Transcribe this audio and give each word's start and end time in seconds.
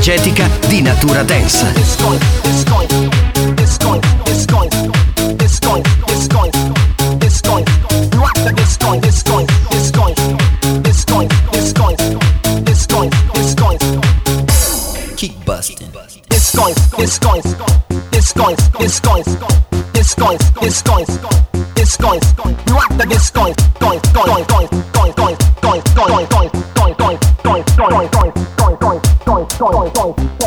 energetica 0.00 0.48
di 0.66 0.80
natura 0.80 1.22
dance. 1.22 1.70
Kickbusting. 15.16 15.90
Discoin, 16.28 16.74
discoin, 16.96 17.44
discoin, 18.10 18.56
discoin, 18.78 19.22
discoin, 19.92 20.36
discoin, 20.62 21.04
discoin, 21.74 22.20
discoin, 22.20 22.69
Whoa. 30.00 30.39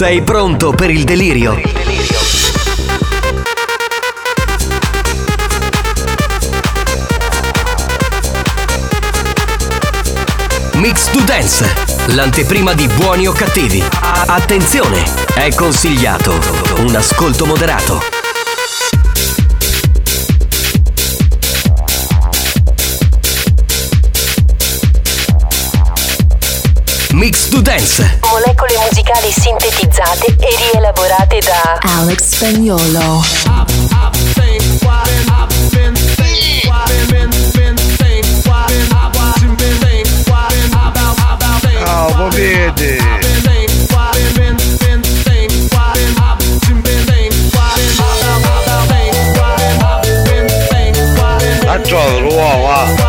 Sei 0.00 0.22
pronto 0.22 0.70
per 0.70 0.88
il 0.88 1.04
delirio? 1.04 1.60
Mix 10.76 11.10
to 11.10 11.20
Dance, 11.20 11.70
l'anteprima 12.06 12.72
di 12.72 12.88
buoni 12.88 13.26
o 13.26 13.32
cattivi. 13.32 13.84
Attenzione, 14.00 15.04
è 15.34 15.52
consigliato 15.52 16.32
un 16.76 16.96
ascolto 16.96 17.44
moderato. 17.44 18.00
Mix 27.12 27.48
to 27.48 27.60
Dance. 27.60 28.18
Molecole 28.22 28.78
musicali 28.78 29.30
rianalizzate 30.00 30.36
e 30.38 30.72
rielaborate 30.72 31.38
da 31.40 31.78
Alex 31.98 32.22
Spagnolo. 32.22 33.22
Salvo, 41.84 42.28
vedi! 42.30 42.98
Ha 51.66 51.78
trovato 51.78 52.20
l'uomo, 52.20 52.70
ah! 52.70 52.99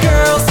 Girls. 0.00 0.44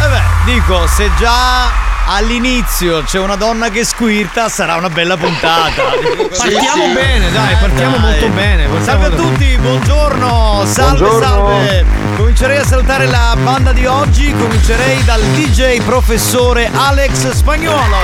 Eh 0.00 0.22
dico, 0.46 0.86
se 0.88 1.10
già 1.18 1.83
all'inizio 2.06 3.02
c'è 3.02 3.18
una 3.18 3.36
donna 3.36 3.68
che 3.68 3.84
squirta, 3.84 4.48
sarà 4.48 4.76
una 4.76 4.90
bella 4.90 5.16
puntata. 5.16 5.82
Partiamo 6.36 6.92
bene, 6.92 7.30
dai, 7.30 7.56
partiamo 7.56 7.96
molto 7.98 8.28
bene, 8.28 8.68
Salve 8.82 9.06
a 9.06 9.10
tutti, 9.10 9.56
buongiorno, 9.58 10.64
salve, 10.66 10.98
Buongiorno. 10.98 11.26
salve. 11.26 11.84
Comincerei 12.16 12.58
a 12.58 12.64
salutare 12.64 13.06
la 13.06 13.36
banda 13.42 13.72
di 13.72 13.86
oggi, 13.86 14.32
comincerei 14.32 15.02
dal 15.04 15.22
DJ 15.22 15.80
professore 15.82 16.70
Alex 16.72 17.30
Spagnuolo. 17.30 17.96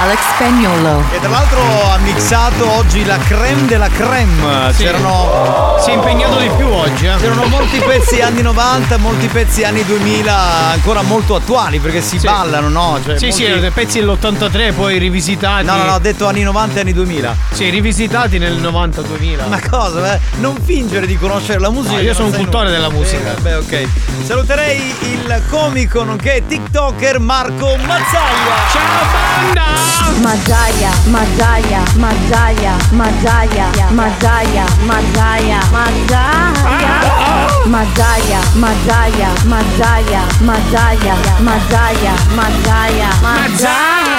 Alex 0.00 0.20
Spagnolo. 0.34 1.02
Che 1.10 1.18
tra 1.18 1.28
l'altro 1.28 1.60
ha 1.90 1.98
mixato 1.98 2.70
oggi 2.70 3.04
la 3.04 3.18
creme 3.18 3.66
della 3.66 3.88
creme. 3.88 4.72
Sì. 4.72 4.84
C'erano. 4.84 5.76
Si 5.82 5.90
è 5.90 5.94
impegnato 5.94 6.38
di 6.38 6.48
più 6.56 6.68
oggi, 6.68 7.06
eh. 7.06 7.16
C'erano 7.16 7.44
molti 7.46 7.78
pezzi 7.78 8.20
anni 8.20 8.42
90, 8.42 8.96
molti 8.98 9.26
pezzi 9.26 9.64
anni 9.64 9.84
2000 9.84 10.32
ancora 10.72 11.02
molto 11.02 11.34
attuali 11.34 11.78
perché 11.80 12.00
si 12.00 12.18
ballano, 12.18 12.67
cambiano, 12.68 12.70
no? 12.70 13.00
Cioè, 13.02 13.18
sì, 13.18 13.26
molti... 13.26 13.64
sì, 13.64 13.70
pezzi 13.72 14.00
dell'83 14.00 14.74
poi 14.74 14.98
rivisitati. 14.98 15.64
No, 15.64 15.76
no, 15.76 15.84
no, 15.84 15.94
ho 15.94 15.98
detto 15.98 16.26
anni 16.26 16.42
90 16.42 16.76
e 16.76 16.80
anni 16.80 16.92
2000. 16.92 17.36
Sì, 17.52 17.68
rivisitati 17.70 18.38
nel 18.38 18.60
90-2000. 18.60 19.48
Ma 19.48 19.60
cosa? 19.68 20.00
Beh, 20.00 20.20
non 20.40 20.56
fingere 20.62 21.06
di 21.06 21.16
conoscere 21.16 21.58
la 21.58 21.70
musica. 21.70 21.96
No, 21.96 22.00
io 22.00 22.14
sono 22.14 22.28
un 22.28 22.34
cultore 22.34 22.70
della 22.70 22.90
musica. 22.90 23.36
Eh, 23.36 23.40
beh, 23.40 23.54
ok. 23.54 23.88
Saluterei 24.24 24.94
il 25.02 25.42
comico 25.48 26.02
nonché 26.04 26.42
TikToker 26.46 27.18
Marco 27.18 27.76
Mazzaglia. 27.76 28.56
Ciao 28.72 29.06
banda! 29.12 29.88
Mazzaglia, 30.20 30.90
Mazzaglia, 31.04 31.82
Mazzaglia, 31.94 32.76
Mazzaglia, 32.90 33.90
Mazzaglia, 33.90 34.64
Mazzaglia, 34.84 35.60
Mazzaglia. 35.70 36.98
Mazzaglia, 37.68 38.40
Mazzaglia, 38.54 39.32
Mazzaglia, 39.44 40.26
Mazzaglia, 40.40 41.14
Mazzaglia, 41.40 42.14
Mazzaglia. 42.34 42.57
i 42.66 42.90
Madame 43.22 44.17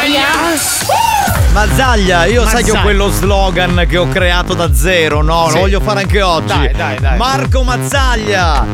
Mazzaglia, 1.53 2.25
io 2.25 2.44
sai 2.47 2.63
che 2.63 2.71
ho 2.71 2.73
Mazzaglia. 2.73 2.81
quello 2.81 3.09
slogan 3.09 3.85
che 3.88 3.97
ho 3.97 4.07
creato 4.07 4.56
da 4.56 4.73
zero, 4.73 5.21
no? 5.21 5.45
Sì. 5.50 5.53
Lo 5.53 5.59
voglio 5.59 5.79
fare 5.81 6.01
anche 6.01 6.21
oggi. 6.23 6.47
Dai, 6.47 6.71
dai, 6.73 7.00
dai. 7.00 7.17
Marco 7.17 7.61
Mazzaglia. 7.63 8.65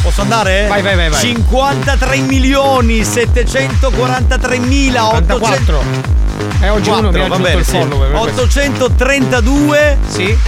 Posso 0.00 0.22
andare? 0.22 0.66
Vai, 0.68 0.80
vai, 0.80 0.94
vai, 0.96 1.10
vai. 1.10 1.20
53 1.20 2.18
milioni 2.20 3.04
743 3.04 4.58
mila 4.60 5.08
84. 5.08 5.82
E 6.60 6.68
oggi 6.70 6.88
uno 6.88 7.00
mi 7.00 7.06
ha 7.08 7.10
va 7.10 7.34
aggiunto 7.34 7.42
bene, 7.42 7.58
il 7.60 7.64
sì. 7.66 7.70
follower. 7.76 8.10
per 8.10 8.20
questo. 8.20 8.42
832 8.42 9.98
Sì. 10.08 10.38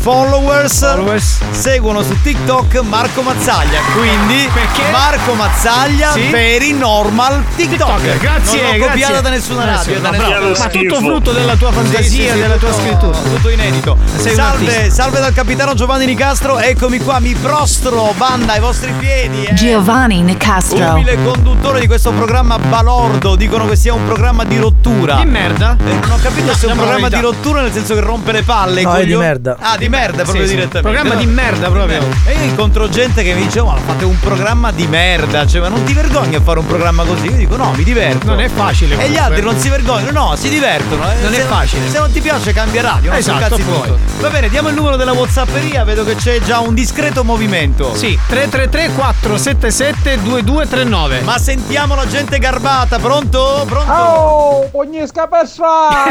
followers, 0.00 0.78
Followers. 0.78 1.38
seguono 1.50 2.02
su 2.02 2.20
TikTok 2.22 2.80
Marco 2.82 3.22
Mazzaglia. 3.22 3.80
Quindi 3.96 4.48
Perché? 4.52 4.90
Marco 4.92 5.34
Mazzaglia 5.34 6.12
Sì. 6.12 6.28
very 6.30 6.72
normal 6.72 7.42
TikToker. 7.56 8.18
Grazie, 8.18 8.62
non 8.62 8.70
l'ho 8.70 8.76
grazie. 8.76 8.86
copiata 8.86 9.20
da 9.20 9.28
nessuna 9.30 9.64
radio. 9.66 10.00
Ma 10.00 10.10
bravo, 10.10 10.48
Ma 10.58 10.66
tutto 10.68 10.94
frutto 10.96 11.32
della 11.32 11.56
tua 11.56 11.72
fantasia, 11.72 12.02
Sì, 12.02 12.28
sì, 12.32 12.40
della 12.40 12.56
tua 12.56 12.70
tutto- 12.70 12.80
scrittura. 12.82 13.18
Tutto 13.18 13.48
inedito. 13.50 13.96
Sei 14.16 14.34
salve, 14.34 14.90
salve 14.90 15.20
dal 15.20 15.32
capitano 15.32 15.74
Giovanni 15.74 16.06
Nicastro, 16.06 16.58
eccomi 16.58 16.98
qua, 16.98 17.18
mi 17.20 17.34
prostro, 17.34 18.12
banda 18.16 18.52
ai 18.54 18.60
vostri 18.60 18.92
piedi. 18.98 19.44
eh. 19.44 19.54
Giovanni 19.54 20.22
Nicastro. 20.22 20.92
Umile 20.92 21.22
conduttore 21.22 21.80
di 21.80 21.86
questo 21.86 22.10
programma 22.12 22.58
balordo, 22.58 23.34
dicono 23.36 23.66
che 23.66 23.76
sia 23.76 23.92
un 23.94 24.04
programma 24.04 24.44
di 24.44 24.56
rottura. 24.58 25.16
Di 25.16 25.24
merda? 25.26 25.76
Eh, 25.84 25.92
non 26.00 26.10
ho 26.10 26.18
capito 26.20 26.54
se 26.54 26.66
è 26.66 26.70
un 26.70 26.76
programma 26.76 27.08
di 27.08 27.20
rottura 27.20 27.60
nel 27.62 27.72
senso 27.72 27.94
che 27.94 28.00
rompe 28.00 28.32
le 28.32 28.42
palle. 28.42 28.82
No, 28.82 28.94
è 28.94 29.04
di 29.04 29.14
merda. 29.16 29.56
Ah, 29.60 29.76
di 29.76 29.88
merda 29.88 30.22
proprio 30.22 30.42
Sì, 30.44 30.48
sì. 30.50 30.54
direttamente. 30.56 30.88
Programma 30.88 31.14
No. 31.14 31.20
di 31.20 31.26
merda 31.26 31.70
proprio. 31.70 32.00
E 32.26 32.32
io 32.34 32.42
incontro 32.44 32.88
gente 32.88 33.22
che 33.22 33.34
mi 33.34 33.42
dice, 33.44 33.60
oh, 33.60 33.66
ma 33.66 33.76
fate 33.84 34.04
un 34.04 34.18
programma 34.20 34.70
di 34.72 34.86
merda. 34.86 35.46
Cioè, 35.46 35.60
ma 35.60 35.68
non 35.68 35.82
ti 35.84 35.92
vergogni 35.92 36.34
a 36.36 36.40
fare 36.40 36.58
un 36.58 36.66
programma 36.66 37.04
così? 37.04 37.26
Io 37.26 37.36
dico, 37.36 37.56
no, 37.56 37.72
mi 37.76 37.82
diverto. 37.84 38.26
Non 38.26 38.40
è 38.40 38.48
facile. 38.48 38.98
E 39.04 39.08
gli 39.10 39.16
altri 39.16 39.42
non 39.42 39.55
si 39.56 39.68
vergognano, 39.68 40.28
no, 40.28 40.36
si 40.36 40.48
divertono. 40.48 41.10
eh. 41.10 41.14
Non 41.22 41.32
è 41.32 41.36
Se- 41.36 41.42
facile. 41.42 41.88
Se 41.88 41.98
non 41.98 42.10
ti 42.12 42.20
piace 42.20 42.52
cambia 42.52 42.82
radio, 42.82 43.10
non 43.10 43.18
Esatto, 43.18 43.48
cazzi 43.48 43.64
tuoi. 43.64 43.92
Va 44.20 44.28
bene, 44.30 44.48
diamo 44.48 44.68
il 44.68 44.74
numero 44.74 44.96
della 44.96 45.12
Whatsapperia, 45.12 45.84
vedo 45.84 46.04
che 46.04 46.14
c'è 46.14 46.40
già 46.40 46.58
un 46.60 46.74
discreto 46.74 47.24
movimento. 47.24 47.94
Sì, 47.94 48.18
333 48.28 48.90
477 48.94 50.22
2239. 50.22 51.20
Ma 51.22 51.38
sentiamo 51.38 51.94
la 51.94 52.06
gente 52.06 52.38
garbata, 52.38 52.98
pronto? 52.98 53.64
Pronto? 53.66 53.92
Oh, 53.92 54.68
pugnisca 54.70 55.26
persone! 55.26 55.64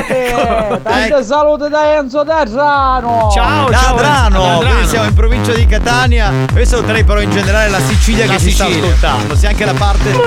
Ecco. 0.26 0.80
Tante 0.82 1.24
salute 1.24 1.70
da 1.70 1.96
Enzo 1.96 2.24
Terrano! 2.26 3.30
Ciao, 3.34 3.70
da 3.70 3.78
ciao. 3.78 3.96
Adrano, 3.96 4.58
quindi 4.60 4.88
siamo 4.88 5.06
in 5.08 5.14
provincia 5.14 5.52
di 5.54 5.66
Catania. 5.66 6.32
Io 6.56 6.66
saluterei 6.66 7.04
però 7.04 7.20
in 7.22 7.32
generale 7.32 7.70
la 7.70 7.80
Sicilia 7.80 8.26
La 8.26 8.34
che 8.34 8.40
ci 8.40 8.52
sta 8.52 8.66
Sicilia. 8.66 8.86
ascoltando. 8.88 9.36
Sia 9.36 9.50
anche 9.50 9.66
la 9.66 9.74
parte. 9.74 10.12
Ma 10.12 10.22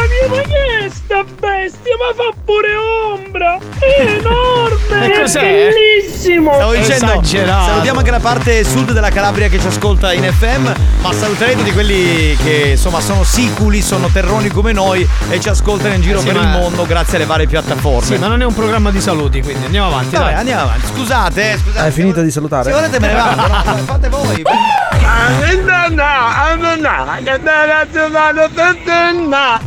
che 0.00 0.28
ma 0.28 0.36
che 0.40 0.86
è 0.86 0.88
sta 0.90 1.24
bestia? 1.24 1.92
Ma 1.98 2.14
fa 2.14 2.32
pure 2.52 2.76
ombra! 2.76 3.58
È 3.78 4.18
enorme! 4.18 4.80
E 5.02 5.20
cos'è? 5.20 5.40
È 5.40 5.68
bellissimo! 5.72 6.52
Stavo 6.54 6.72
dicendo, 6.74 7.20
Esagerato. 7.20 7.64
salutiamo 7.66 7.98
anche 7.98 8.10
la 8.10 8.20
parte 8.20 8.62
sud 8.64 8.92
della 8.92 9.08
Calabria 9.10 9.48
che 9.48 9.58
ci 9.58 9.66
ascolta 9.66 10.12
in 10.12 10.22
FM, 10.22 10.70
ma 11.00 11.12
saluterei 11.12 11.56
tutti 11.56 11.72
quelli 11.72 12.36
che 12.36 12.68
insomma 12.72 13.00
sono 13.00 13.24
siculi, 13.24 13.80
sono 13.82 14.08
terroni 14.12 14.48
come 14.48 14.72
noi 14.72 15.06
e 15.30 15.40
ci 15.40 15.48
ascoltano 15.48 15.94
in 15.94 16.02
giro 16.02 16.20
Sì, 16.20 16.26
per 16.26 16.34
ma- 16.36 16.42
il 16.42 16.48
mondo 16.48 16.84
grazie 16.86 17.16
alle 17.16 17.26
varie 17.26 17.46
piattaforme. 17.46 18.04
Sì, 18.06 18.16
ma 18.18 18.28
non 18.28 18.42
è 18.42 18.44
un 18.44 18.54
programma 18.54 18.90
di 18.90 19.00
saluti, 19.00 19.42
quindi 19.42 19.64
andiamo 19.64 19.88
avanti. 19.88 20.14
Vabbè, 20.14 20.24
dai. 20.30 20.34
andiamo 20.34 20.62
avanti. 20.62 20.86
Scusate, 20.94 21.52
eh, 21.52 21.58
scusate. 21.58 21.80
Hai 21.80 21.90
finito 21.90 22.20
di 22.20 22.26
Se 22.26 22.32
salutare? 22.34 22.70
volete 22.70 23.00
me 23.00 23.06
ne 23.08 23.14
vado, 23.14 23.46
no? 23.48 23.76
fate 23.84 24.08
voi. 24.08 24.42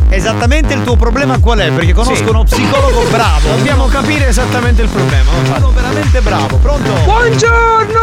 Esattamente 0.10 0.74
il 0.74 0.84
tuo 0.84 0.96
problema 0.96 1.40
qual 1.40 1.60
è? 1.60 1.72
Perché 1.72 1.94
conosco 1.94 2.16
Sì. 2.16 2.24
uno 2.24 2.46
psicologo 2.76 3.04
bravo. 3.10 3.50
Dobbiamo 3.56 3.88
capire 3.88 4.28
esattamente 4.28 4.82
il 4.82 4.90
problema. 4.90 5.32
Uno 5.56 5.72
veramente 5.72 6.20
bravo, 6.22 6.58
pronto? 6.58 6.92
Buongiorno! 7.04 8.00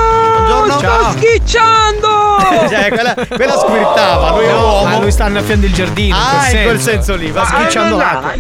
Buongiorno. 0.47 0.73
Sto 0.73 0.81
Ciao. 0.81 1.13
schicciando! 1.13 2.21
Cioè, 2.73 2.89
quella, 2.91 3.15
quella 3.29 3.59
squirtava, 3.59 4.31
lui 4.31 4.45
è 4.45 4.53
uomo. 4.53 4.85
ma 4.85 4.99
lui 4.99 5.11
sta 5.11 5.25
annaffiando 5.25 5.67
il 5.67 5.73
giardino. 5.73 6.17
Ah, 6.17 6.51
in 6.51 6.63
quel 6.63 6.81
senso 6.81 7.15
lì, 7.17 7.31
va 7.31 7.45
schicciando 7.45 7.97
l'acqua. 7.97 8.33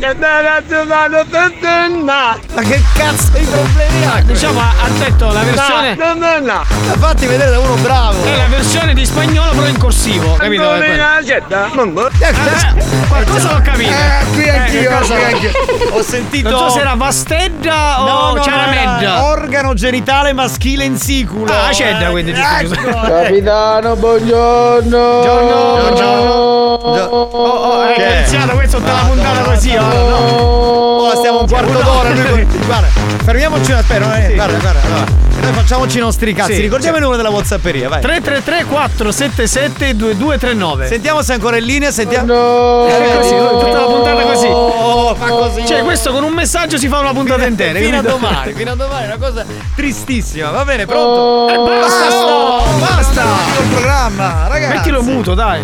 Ma 2.54 2.62
che 2.62 2.82
cazzo 2.94 3.30
di 3.32 3.44
problemi 3.44 4.04
ha? 4.04 4.20
Diciamo, 4.22 4.60
ha 4.60 4.88
detto 4.98 5.32
la 5.32 5.40
versione. 5.40 5.94
No, 5.96 6.14
no, 6.14 6.38
no! 6.40 6.64
Fatti 6.98 7.26
vedere 7.26 7.50
da 7.50 7.58
uno 7.58 7.74
bravo. 7.76 8.24
È 8.24 8.36
la 8.36 8.46
versione 8.46 8.94
di 8.94 9.04
spagnolo, 9.04 9.50
però 9.50 9.66
in 9.66 9.78
corsivo. 9.78 10.34
Capito? 10.34 10.72
È 10.72 10.78
quello. 10.78 12.10
Eh, 12.18 13.06
qualcosa 13.08 13.52
l'ho 13.52 13.60
capito. 13.62 13.90
Eh, 13.90 14.24
qui 14.32 14.48
anch'io, 14.48 14.90
Eh, 14.90 15.24
anch'io. 15.24 15.50
Ho 15.90 16.02
sentito. 16.02 16.21
Non 16.42 16.58
so 16.58 16.70
se 16.70 16.80
era 16.80 16.94
Vastedda 16.94 17.96
No, 17.98 18.04
o 18.30 18.34
no, 18.36 18.42
c'era 18.42 18.72
era 18.72 18.94
Medda. 18.96 19.24
Organo 19.24 19.74
genitale 19.74 20.32
maschile 20.32 20.84
in 20.84 20.96
siculo. 20.98 21.52
Ah, 21.52 21.72
Cedda, 21.72 22.10
quindi, 22.10 22.32
giusto, 22.32 22.74
Ecco. 22.74 23.00
Capitano, 23.06 23.96
buongiorno! 23.96 25.20
Buongiorno. 25.20 26.30
Oh, 26.32 27.18
oh, 27.30 27.82
è 27.82 27.94
Che? 27.94 28.14
iniziato 28.18 28.54
questo 28.54 28.78
tutta 28.78 28.92
la 28.92 28.98
puntata 29.08 29.40
così. 29.42 29.76
oh, 29.76 29.80
no. 29.80 30.16
Oh, 30.16 31.14
stiamo 31.16 31.40
un 31.40 31.46
quarto 31.48 31.72
d'ora. 31.80 32.10
Guarda, 32.66 32.86
fermiamoci 33.24 33.70
una 33.72 33.82
spera. 33.82 34.16
eh, 34.26 34.34
Guarda, 34.34 34.58
guarda. 34.58 34.80
Allora. 34.84 35.04
E 35.36 35.40
noi 35.40 35.52
facciamoci 35.52 35.98
i 35.98 36.00
nostri 36.00 36.32
cazzi. 36.34 36.54
Sì, 36.54 36.60
Ricordiamo 36.60 36.96
il 36.96 37.02
numero 37.02 37.20
della 37.20 37.34
Whatsapperia, 37.34 37.88
vai. 37.88 38.00
333 38.00 38.64
477 38.64 39.96
2239. 39.96 40.86
Sentiamo 40.86 41.22
se 41.22 41.32
è 41.32 41.34
ancora 41.34 41.56
in 41.56 41.64
linea. 41.64 41.90
Sentiamo. 41.90 42.86
È 42.86 43.16
così, 43.16 43.34
tutta 43.34 43.78
la 43.80 43.86
puntata 43.86 44.22
così. 44.22 44.46
Oh, 44.46 45.14
fa 45.14 45.26
così. 45.26 45.66
Cioè, 45.66 45.82
questo 45.82 46.12
con 46.12 46.22
un 46.22 46.32
messaggio 46.32 46.76
si 46.78 46.88
fa 46.88 46.98
una 47.00 47.12
puntata 47.12 47.46
intera. 47.46 47.78
Fino 47.78 47.98
a 47.98 48.02
capito? 48.02 48.18
domani, 48.18 48.52
fino 48.52 48.72
a 48.72 48.74
domani, 48.74 49.06
una 49.06 49.16
cosa 49.18 49.44
tristissima. 49.74 50.50
Va 50.50 50.64
bene, 50.64 50.86
pronto? 50.86 51.48
E 51.52 51.56
basta, 51.56 52.10
sto, 52.10 52.62
basta. 52.78 53.22
Il 53.62 53.68
programma, 53.70 54.46
ragazzi. 54.48 54.76
Mettilo 54.76 55.02
muto, 55.02 55.34
dai. 55.34 55.62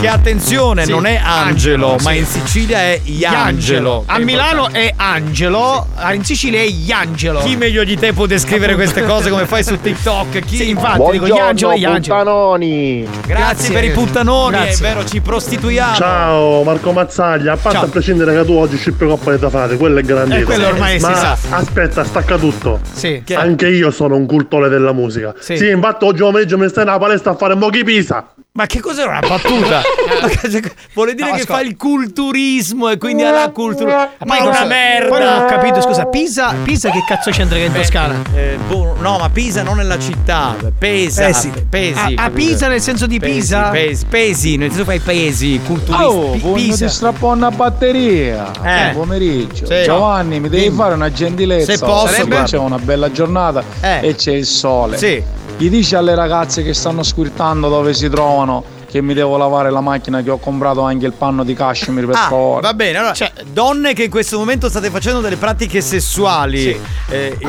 Che 0.00 0.07
attenzione, 0.07 0.85
Sì, 0.85 0.90
non 0.92 1.07
è 1.07 1.16
Angelo, 1.21 1.95
Angelo, 1.95 1.97
ma 2.04 2.11
sì. 2.12 2.18
in 2.18 2.26
Sicilia 2.26 2.78
è 2.78 3.00
Iangelo. 3.02 4.04
A 4.07 4.18
Milano 4.21 4.68
è 4.71 4.92
Angelo, 4.95 5.88
in 6.12 6.23
Sicilia 6.23 6.61
è 6.61 6.66
Iangelo. 6.68 7.40
Chi 7.40 7.57
meglio 7.57 7.83
di 7.83 7.97
te 7.97 8.12
può 8.12 8.26
descrivere 8.26 8.75
queste 8.76 9.02
cose 9.02 9.28
come 9.28 9.47
fai 9.47 9.64
su 9.64 9.80
TikTok? 9.80 10.38
Chi? 10.45 10.57
Sì, 10.57 10.68
infatti, 10.71 11.11
dico 11.12 11.26
Iangelo 11.26 11.73
e 11.73 11.78
Iangelo. 11.78 12.16
puttanoni. 12.16 13.02
Grazie, 13.26 13.35
Grazie. 13.35 13.73
per 13.73 13.85
i 13.85 13.90
puttanoni, 13.90 14.57
Grazie. 14.57 14.73
è 14.73 14.88
vero, 14.95 15.04
ci 15.04 15.21
prostituiamo. 15.21 15.95
Ciao 15.97 16.62
Marco 16.62 16.92
Mazzaglia, 16.92 17.54
a 17.54 17.57
parte 17.57 17.78
Ciao. 17.78 17.87
a 17.88 17.90
prescindere 17.90 18.35
che 18.37 18.45
tu 18.45 18.52
oggi 18.52 18.76
scippi 18.76 19.04
coppa 19.04 19.33
di 19.33 19.40
tafate, 19.40 19.76
quello 19.76 19.99
è 19.99 20.02
garantito. 20.02 20.37
Eh, 20.38 20.45
quello 20.45 20.66
ormai 20.68 21.00
si 21.00 21.07
Ma 21.07 21.14
sa. 21.16 21.37
aspetta, 21.50 22.04
stacca 22.04 22.38
tutto. 22.38 22.78
Sì. 22.92 23.21
Anche 23.35 23.66
io 23.66 23.90
sono 23.90 24.14
un 24.14 24.26
cultore 24.26 24.68
della 24.68 24.92
musica. 24.92 25.35
Sì. 25.40 25.57
Sì, 25.57 25.68
infatti 25.71 26.04
oggi 26.04 26.21
pomeriggio 26.21 26.57
mi 26.57 26.68
stai 26.68 26.85
nella 26.85 26.99
palestra 26.99 27.33
a 27.33 27.35
fare 27.35 27.57
mochi 27.57 27.83
pisa. 27.83 28.25
Ma 28.58 28.66
che 28.66 28.80
cos'era 28.80 29.10
una 29.10 29.20
battuta? 29.20 29.82
Vuole 30.92 31.14
dire 31.14 31.30
No, 31.30 31.36
che 31.36 31.44
fa 31.44 31.60
il 31.60 31.76
culturismo 31.76 32.88
e 32.88 32.98
quindi 32.98 33.22
ha 33.22 33.30
la 33.30 33.50
cultura. 33.50 34.14
Ma 34.26 34.36
è 34.38 34.40
una 34.40 34.64
merda! 34.64 35.08
Poi 35.08 35.20
non 35.20 35.42
ho 35.42 35.44
capito, 35.44 35.80
scusa, 35.80 36.06
Pisa, 36.06 36.52
Pisa 36.64 36.90
che 36.90 37.04
cazzo 37.06 37.30
c'entra 37.30 37.56
che 37.56 37.62
è 37.62 37.66
in 37.68 37.72
Toscana? 37.72 38.20
Eh, 38.34 38.58
boh, 38.66 38.96
no, 38.98 39.18
ma 39.18 39.30
Pisa 39.30 39.62
non 39.62 39.76
nella 39.76 39.96
città. 40.00 40.56
Pesa. 40.76 41.26
Pesi. 41.26 41.52
Pesi. 41.70 42.14
A- 42.16 42.24
a 42.24 42.30
Pisa 42.30 42.66
nel 42.66 42.80
senso 42.80 43.06
di 43.06 43.20
Pesi, 43.20 43.32
Pisa? 43.38 43.68
Pesi, 43.68 44.04
pesi, 44.06 44.56
nel 44.56 44.70
senso 44.70 44.84
fai 44.86 44.98
pesi, 44.98 45.60
culturisti. 45.64 46.04
Oh, 46.04 46.36
voglio 46.38 46.54
Pisa. 46.54 46.86
ti 46.86 46.92
strappo 46.92 47.28
una 47.28 47.52
batteria. 47.52 48.50
Eh. 48.60 48.90
Buon 48.90 49.06
pomeriggio. 49.06 49.66
Sì. 49.66 49.82
Giovanni, 49.84 50.40
mi 50.40 50.48
devi 50.48 50.64
Dimmi. 50.64 50.76
fare 50.76 50.94
una 50.94 51.12
gentilezza. 51.12 51.76
Se 51.76 51.78
posso, 51.78 52.08
Sarebbe- 52.08 52.42
c'è 52.42 52.58
una 52.58 52.78
bella 52.78 53.12
giornata 53.12 53.62
Eh. 53.80 54.08
e 54.08 54.14
c'è 54.16 54.32
il 54.32 54.46
sole. 54.46 54.96
Sì. 54.98 55.22
Gli 55.58 55.68
dici 55.68 55.96
alle 55.96 56.14
ragazze 56.14 56.62
che 56.62 56.72
stanno 56.72 57.02
squirtando 57.02 57.68
dove 57.68 57.92
si 57.92 58.08
trovano 58.08 58.62
che 58.88 59.02
mi 59.02 59.12
devo 59.12 59.36
lavare 59.36 59.70
la 59.70 59.80
macchina 59.80 60.22
che 60.22 60.30
ho 60.30 60.38
comprato 60.38 60.82
anche 60.82 61.04
il 61.04 61.12
panno 61.12 61.42
di 61.44 61.52
cashmere 61.52 62.06
per 62.06 62.14
Ah, 62.14 62.28
favore. 62.28 62.60
va 62.62 62.74
bene, 62.74 62.96
allora, 62.98 63.12
Cioè, 63.12 63.32
donne 63.50 63.92
che 63.92 64.04
in 64.04 64.10
questo 64.10 64.38
momento 64.38 64.68
state 64.68 64.88
facendo 64.88 65.20
delle 65.20 65.36
pratiche 65.36 65.80
sessuali, 65.80 66.80
eh, 67.10 67.36
in, 67.40 67.48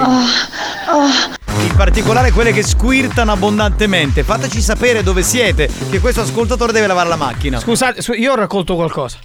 in 1.61 1.75
particolare 1.77 2.31
quelle 2.31 2.51
che 2.51 2.63
squirtano 2.63 3.31
abbondantemente, 3.31 4.23
fateci 4.23 4.59
sapere 4.59 5.01
dove 5.03 5.21
siete, 5.21 5.69
che 5.89 5.99
questo 5.99 6.21
ascoltatore 6.21 6.73
deve 6.73 6.87
lavare 6.87 7.07
la 7.09 7.15
macchina. 7.15 7.59
Scusate, 7.59 8.01
scu- 8.01 8.17
io 8.17 8.31
ho 8.33 8.35
raccolto 8.35 8.75
qualcosa. 8.75 9.17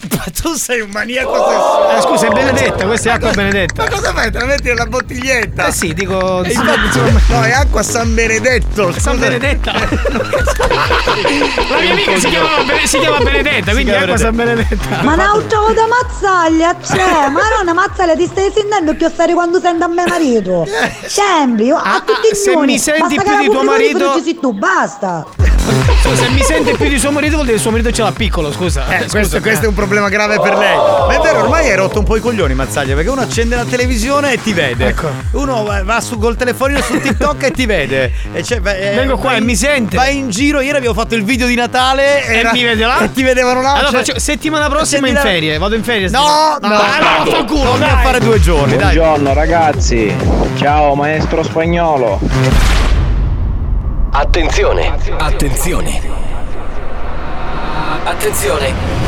Ma 0.00 0.24
tu 0.40 0.54
sei 0.54 0.80
un 0.80 0.90
maniaco 0.90 1.34
sessuale. 1.34 1.98
Eh, 1.98 2.02
scusa, 2.02 2.26
è 2.26 2.30
Benedetta, 2.30 2.86
questa 2.86 3.10
è 3.10 3.12
acqua 3.14 3.30
Benedetta. 3.32 3.82
Ma 3.82 3.90
cosa 3.90 4.12
fai? 4.12 4.30
Te 4.30 4.38
la 4.38 4.44
metti 4.46 4.68
nella 4.68 4.86
bottiglietta? 4.86 5.66
Eh 5.66 5.72
sì, 5.72 5.92
dico. 5.92 6.42
E 6.44 6.52
infatti- 6.52 7.00
no, 7.32 7.42
è 7.42 7.50
acqua 7.52 7.82
San 7.82 8.14
Benedetto. 8.14 8.92
San 8.92 9.16
scusa. 9.16 9.28
Benedetta. 9.28 9.72
La 9.72 9.88
mia 11.80 11.92
amica 11.92 12.14
si 12.14 12.20
si 12.86 12.98
chiama 12.98 13.18
Benedetta, 13.18 13.64
Si 13.66 13.70
quindi 13.72 13.90
chiama 13.90 14.04
acqua 14.04 14.16
San 14.16 14.36
Benedetta. 14.36 15.02
Ma 15.02 15.14
non 15.14 15.46
trovo 15.48 15.72
da 15.72 15.86
mazzaglia, 15.86 16.76
cioè, 16.84 17.28
ma 17.30 17.40
non 17.64 17.74
mazzaglia, 17.74 18.14
ti 18.14 18.26
stai 18.26 18.52
sentendo 18.54 18.92
che 18.96 19.04
io 19.04 19.10
stare 19.10 19.34
quando 19.34 19.60
sento 19.60 19.84
a 19.84 19.88
mio 19.88 20.04
marito. 20.06 20.66
Sembri, 21.06 21.70
a 21.70 21.80
Ah, 21.82 22.00
tutti 22.04 22.28
i 22.32 22.36
se 22.36 22.52
giorni. 22.52 22.72
mi 22.72 22.78
senti 22.78 23.16
basta 23.16 23.30
più 23.36 23.40
di 23.40 23.46
tuo 23.50 23.62
marito- 23.64 24.14
ci 24.16 24.22
sei 24.22 24.38
tu, 24.38 24.52
basta. 24.52 25.26
Scusa, 26.02 26.22
se 26.22 26.28
mi 26.30 26.42
sente 26.42 26.72
più 26.76 26.88
di 26.88 26.98
suo 26.98 27.10
marito 27.10 27.32
vuol 27.34 27.44
dire 27.44 27.56
che 27.56 27.62
suo 27.62 27.70
marito 27.72 27.90
ce 27.92 28.02
l'ha 28.02 28.12
piccolo, 28.12 28.50
scusa. 28.52 28.86
Eh, 28.88 29.00
Scusa, 29.02 29.18
questo, 29.18 29.40
questo 29.40 29.64
è 29.64 29.68
un 29.68 29.74
problema 29.74 29.87
grave 29.88 30.38
per 30.40 30.56
lei. 30.56 30.76
Ma 30.76 31.14
è 31.14 31.18
vero, 31.20 31.40
ormai 31.40 31.68
hai 31.70 31.76
rotto 31.76 31.98
un 32.00 32.04
po' 32.04 32.16
i 32.16 32.20
coglioni, 32.20 32.54
Mazzaglia, 32.54 32.94
perché 32.94 33.08
uno 33.10 33.22
accende 33.22 33.56
la 33.56 33.64
televisione 33.64 34.32
e 34.32 34.42
ti 34.42 34.52
vede. 34.52 34.88
Ecco. 34.88 35.08
Uno 35.32 35.64
va, 35.84 36.00
su 36.00 36.18
col 36.18 36.36
telefonino 36.36 36.80
su 36.82 37.00
TikTok 37.00 37.42
e 37.44 37.50
ti 37.50 37.66
vede. 37.66 38.12
E 38.32 38.42
cioè, 38.42 38.60
eh, 38.64 38.94
Vengo 38.94 39.16
qua 39.16 39.30
vai 39.30 39.38
e 39.38 39.40
mi 39.40 39.56
sente. 39.56 39.96
Vai 39.96 40.16
in 40.18 40.30
giro, 40.30 40.60
ieri 40.60 40.76
abbiamo 40.76 40.94
fatto 40.94 41.14
il 41.14 41.24
video 41.24 41.46
di 41.46 41.54
Natale 41.54 42.24
E 42.26 42.36
era- 42.38 42.52
mi 42.52 42.62
vede 42.62 42.84
là? 42.84 42.98
E 43.00 43.12
ti 43.12 43.22
vedevano 43.22 43.60
là. 43.62 43.72
Allora 43.74 43.90
cioè- 43.90 44.04
faccio 44.04 44.18
settimana 44.18 44.68
prossima 44.68 45.08
in 45.08 45.16
ferie, 45.16 45.58
vado 45.58 45.74
in 45.74 45.82
ferie. 45.82 46.08
No, 46.10 46.56
no, 46.60 46.68
no, 46.68 46.76
vaffanculo, 46.76 47.62
torni 47.62 47.84
a 47.84 47.88
dai. 47.94 48.04
fare 48.04 48.20
due 48.20 48.40
giorni, 48.40 48.76
dai. 48.76 48.96
Buongiorno 48.96 49.32
ragazzi, 49.32 50.14
ciao 50.56 50.94
maestro 50.94 51.42
spagnolo. 51.42 52.18
Attenzione, 54.10 54.92
attenzione. 55.18 56.00
Attenzione. 58.04 59.07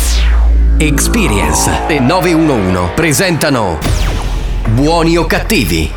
Experience 0.81 1.69
e 1.85 1.99
911 1.99 2.93
presentano 2.95 3.77
Buoni 4.69 5.15
o 5.15 5.27
cattivi? 5.27 5.93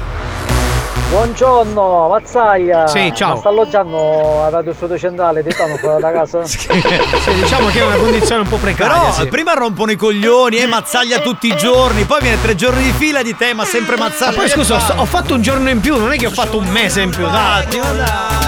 Buongiorno, 1.08 2.08
Mazzaglia. 2.08 2.86
Sì, 2.86 3.10
ciao. 3.14 3.30
Ma 3.32 3.36
sta 3.38 3.48
alloggiando 3.48 4.42
a 4.44 4.50
Radio 4.50 4.74
Studio 4.74 4.98
Centrale, 4.98 5.42
ti 5.42 5.50
stanno 5.52 5.76
fuori 5.76 6.02
da 6.02 6.12
casa? 6.12 6.44
Sì, 6.44 7.32
diciamo 7.32 7.68
che 7.68 7.80
è 7.80 7.86
una 7.86 7.96
condizione 7.96 8.42
un 8.42 8.48
po' 8.48 8.58
precaria. 8.58 8.98
Però 8.98 9.12
sì. 9.12 9.26
prima 9.28 9.54
rompono 9.54 9.90
i 9.90 9.96
coglioni 9.96 10.58
e 10.58 10.66
mazzaglia 10.66 11.20
tutti 11.20 11.46
i 11.46 11.56
giorni, 11.56 12.04
poi 12.04 12.20
viene 12.20 12.42
tre 12.42 12.54
giorni 12.54 12.82
di 12.82 12.92
fila 12.92 13.22
di 13.22 13.34
te, 13.34 13.54
ma 13.54 13.64
sempre 13.64 13.96
Ma 13.96 14.08
mazzaglia. 14.08 14.36
poi 14.36 14.50
scusa, 14.50 14.74
ho, 14.74 15.00
ho 15.00 15.06
fatto 15.06 15.32
un 15.32 15.40
giorno 15.40 15.70
in 15.70 15.80
più, 15.80 15.96
non 15.96 16.12
è 16.12 16.18
che 16.18 16.26
ho 16.26 16.30
fatto 16.30 16.58
un 16.58 16.66
mese 16.66 17.00
in 17.00 17.08
più, 17.08 17.24
dai. 17.24 18.43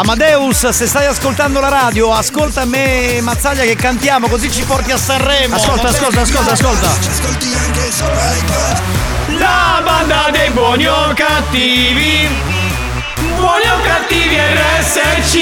Amadeus, 0.00 0.70
se 0.70 0.86
stai 0.86 1.04
ascoltando 1.04 1.60
la 1.60 1.68
radio, 1.68 2.10
ascolta 2.10 2.64
me 2.64 3.16
e 3.16 3.20
Mazzaglia 3.20 3.64
che 3.64 3.76
cantiamo, 3.76 4.28
così 4.28 4.50
ci 4.50 4.62
porti 4.62 4.92
a 4.92 4.96
Sanremo. 4.96 5.56
Ascolta, 5.56 5.88
ascolta, 5.88 6.22
ascolta, 6.22 6.52
ascolta. 6.52 6.88
Ci 7.02 7.08
ascolti 7.10 7.52
anche 7.52 7.92
sopra 7.92 8.34
iPad 8.34 8.80
La 9.38 9.82
banda 9.84 10.30
dei 10.32 10.48
buoni 10.52 10.86
o 10.86 11.12
cattivi. 11.14 12.26
Buoni 13.36 13.68
o 13.68 13.80
cattivi 13.82 14.36
RSC. 14.38 15.36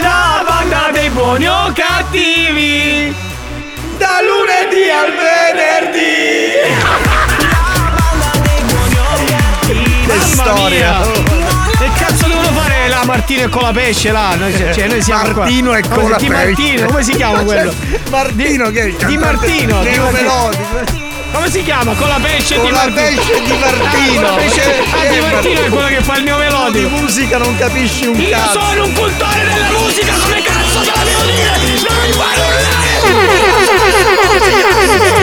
La 0.00 0.44
banda 0.46 0.90
dei 0.92 1.10
buoni 1.10 1.48
o 1.48 1.72
cattivi. 1.74 3.12
Da 3.98 4.20
lunedì 4.22 4.88
al 4.88 5.12
venerdì. 5.18 5.98
Che 10.06 10.20
storia. 10.20 10.92
Cazzo 11.00 11.39
la 13.00 13.06
Martino 13.06 13.42
e 13.42 13.48
con 13.48 13.62
la 13.62 13.72
pesce 13.72 14.10
là? 14.12 14.34
Noi, 14.36 14.52
cioè, 14.72 14.86
noi 14.86 15.02
siamo 15.02 15.22
qua. 15.32 15.42
Martino 15.44 15.74
e 15.74 15.80
con 15.82 15.90
Come- 15.98 16.10
la 16.10 16.16
Di. 16.18 16.28
Martino, 16.28 16.86
come 16.86 17.02
si 17.02 17.12
chiama 17.12 17.42
quello? 17.42 17.74
Martino 18.10 18.70
che 18.70 18.80
è 18.96 19.06
Di 19.06 19.16
Martino. 19.16 19.82
di 19.82 19.88
Neo 19.88 20.02
Martino. 20.04 20.10
Melodi. 20.10 20.58
Come 21.32 21.48
si 21.48 21.62
chiama? 21.62 21.94
Con 21.94 22.08
la 22.08 22.18
pesce 22.20 22.56
Con 22.56 22.64
di 22.66 22.70
la 22.72 22.76
Martino. 22.78 23.22
pesce 23.22 23.42
di 23.42 23.56
Martino. 23.56 23.86
Ah, 23.86 24.14
con 24.14 24.22
la 24.24 24.42
pesce- 24.42 24.82
ah, 24.90 25.06
di 25.12 25.20
Martino 25.20 25.60
è 25.60 25.68
quello 25.68 25.86
che 25.86 26.02
fa 26.02 26.16
il 26.16 26.22
mio 26.24 26.36
Di 26.36 26.42
melodico. 26.42 26.88
musica 26.88 27.38
non 27.38 27.56
capisci 27.56 28.06
un 28.06 28.18
Io 28.20 28.30
cazzo. 28.30 28.60
sono 28.60 28.84
un 28.84 28.92
cultore 28.92 29.44
della 29.44 29.78
musica, 29.78 30.12
come 30.20 30.42
cazzo 30.42 30.80
te 30.80 30.90
la 30.94 31.04
devo 31.04 31.22
dire? 31.22 31.50
Non 31.88 31.96
mi 32.02 32.12
fai 32.12 32.38
Era 34.90 35.19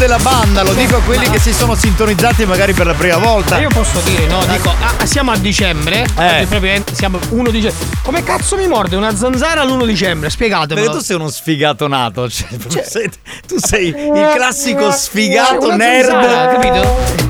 della 0.00 0.18
banda, 0.18 0.62
lo 0.62 0.72
dico 0.72 0.96
a 0.96 1.00
quelli 1.02 1.28
che 1.28 1.38
si 1.38 1.52
sono 1.52 1.74
sintonizzati 1.74 2.46
magari 2.46 2.72
per 2.72 2.86
la 2.86 2.94
prima 2.94 3.18
volta. 3.18 3.58
Io 3.58 3.68
posso 3.68 4.00
dire, 4.00 4.26
no? 4.26 4.42
Dico, 4.46 4.70
ah, 4.70 5.04
siamo 5.04 5.30
a 5.30 5.36
dicembre. 5.36 6.06
Eh. 6.18 6.46
eh, 6.50 6.84
siamo 6.92 7.18
1 7.28 7.50
dicembre. 7.50 7.86
Come 8.02 8.22
cazzo 8.22 8.56
mi 8.56 8.66
morde 8.66 8.96
una 8.96 9.14
zanzara 9.14 9.60
all'1 9.60 9.84
dicembre? 9.84 10.30
Spiegatemelo. 10.30 10.86
Perché 10.86 10.98
tu 10.98 11.04
sei 11.04 11.16
uno 11.16 11.28
sfigato 11.28 11.86
nato, 11.86 12.30
cioè, 12.30 12.48
proprio 12.56 12.82
sei- 12.82 13.10
tu 13.46 13.56
sei 13.58 13.88
il 13.88 14.32
classico 14.34 14.90
sfigato 14.90 15.66
Una 15.66 15.76
nerd. 15.76 16.08
zanzara, 16.08 16.52
capito? 16.58 17.28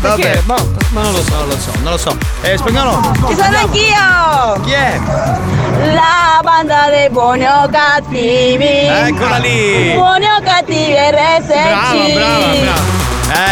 Vabbè. 0.00 0.42
Ma, 0.46 0.56
ma 0.90 1.02
non 1.02 1.12
lo 1.12 1.22
so, 1.22 1.34
Non 1.36 1.46
lo 1.48 1.58
so, 1.58 1.70
non 1.82 1.92
lo 1.92 1.98
so. 1.98 2.18
Eh, 2.42 2.56
spagnolo. 2.56 3.12
Ci 3.28 3.36
sono 3.36 3.56
anch'io! 3.56 4.60
Chi 4.64 4.72
è? 4.72 5.00
La 5.82 6.40
banda 6.42 6.88
dei 6.90 7.08
buoni 7.08 7.44
o 7.46 7.68
cattivi! 7.70 8.64
Eccola 8.86 9.38
lì! 9.38 9.92
Buoni 9.94 10.26
o 10.26 10.42
cattivi 10.42 10.92
RSC! 10.92 11.46
Brava, 11.46 12.08
brava, 12.12 12.46
brava. 12.60 12.98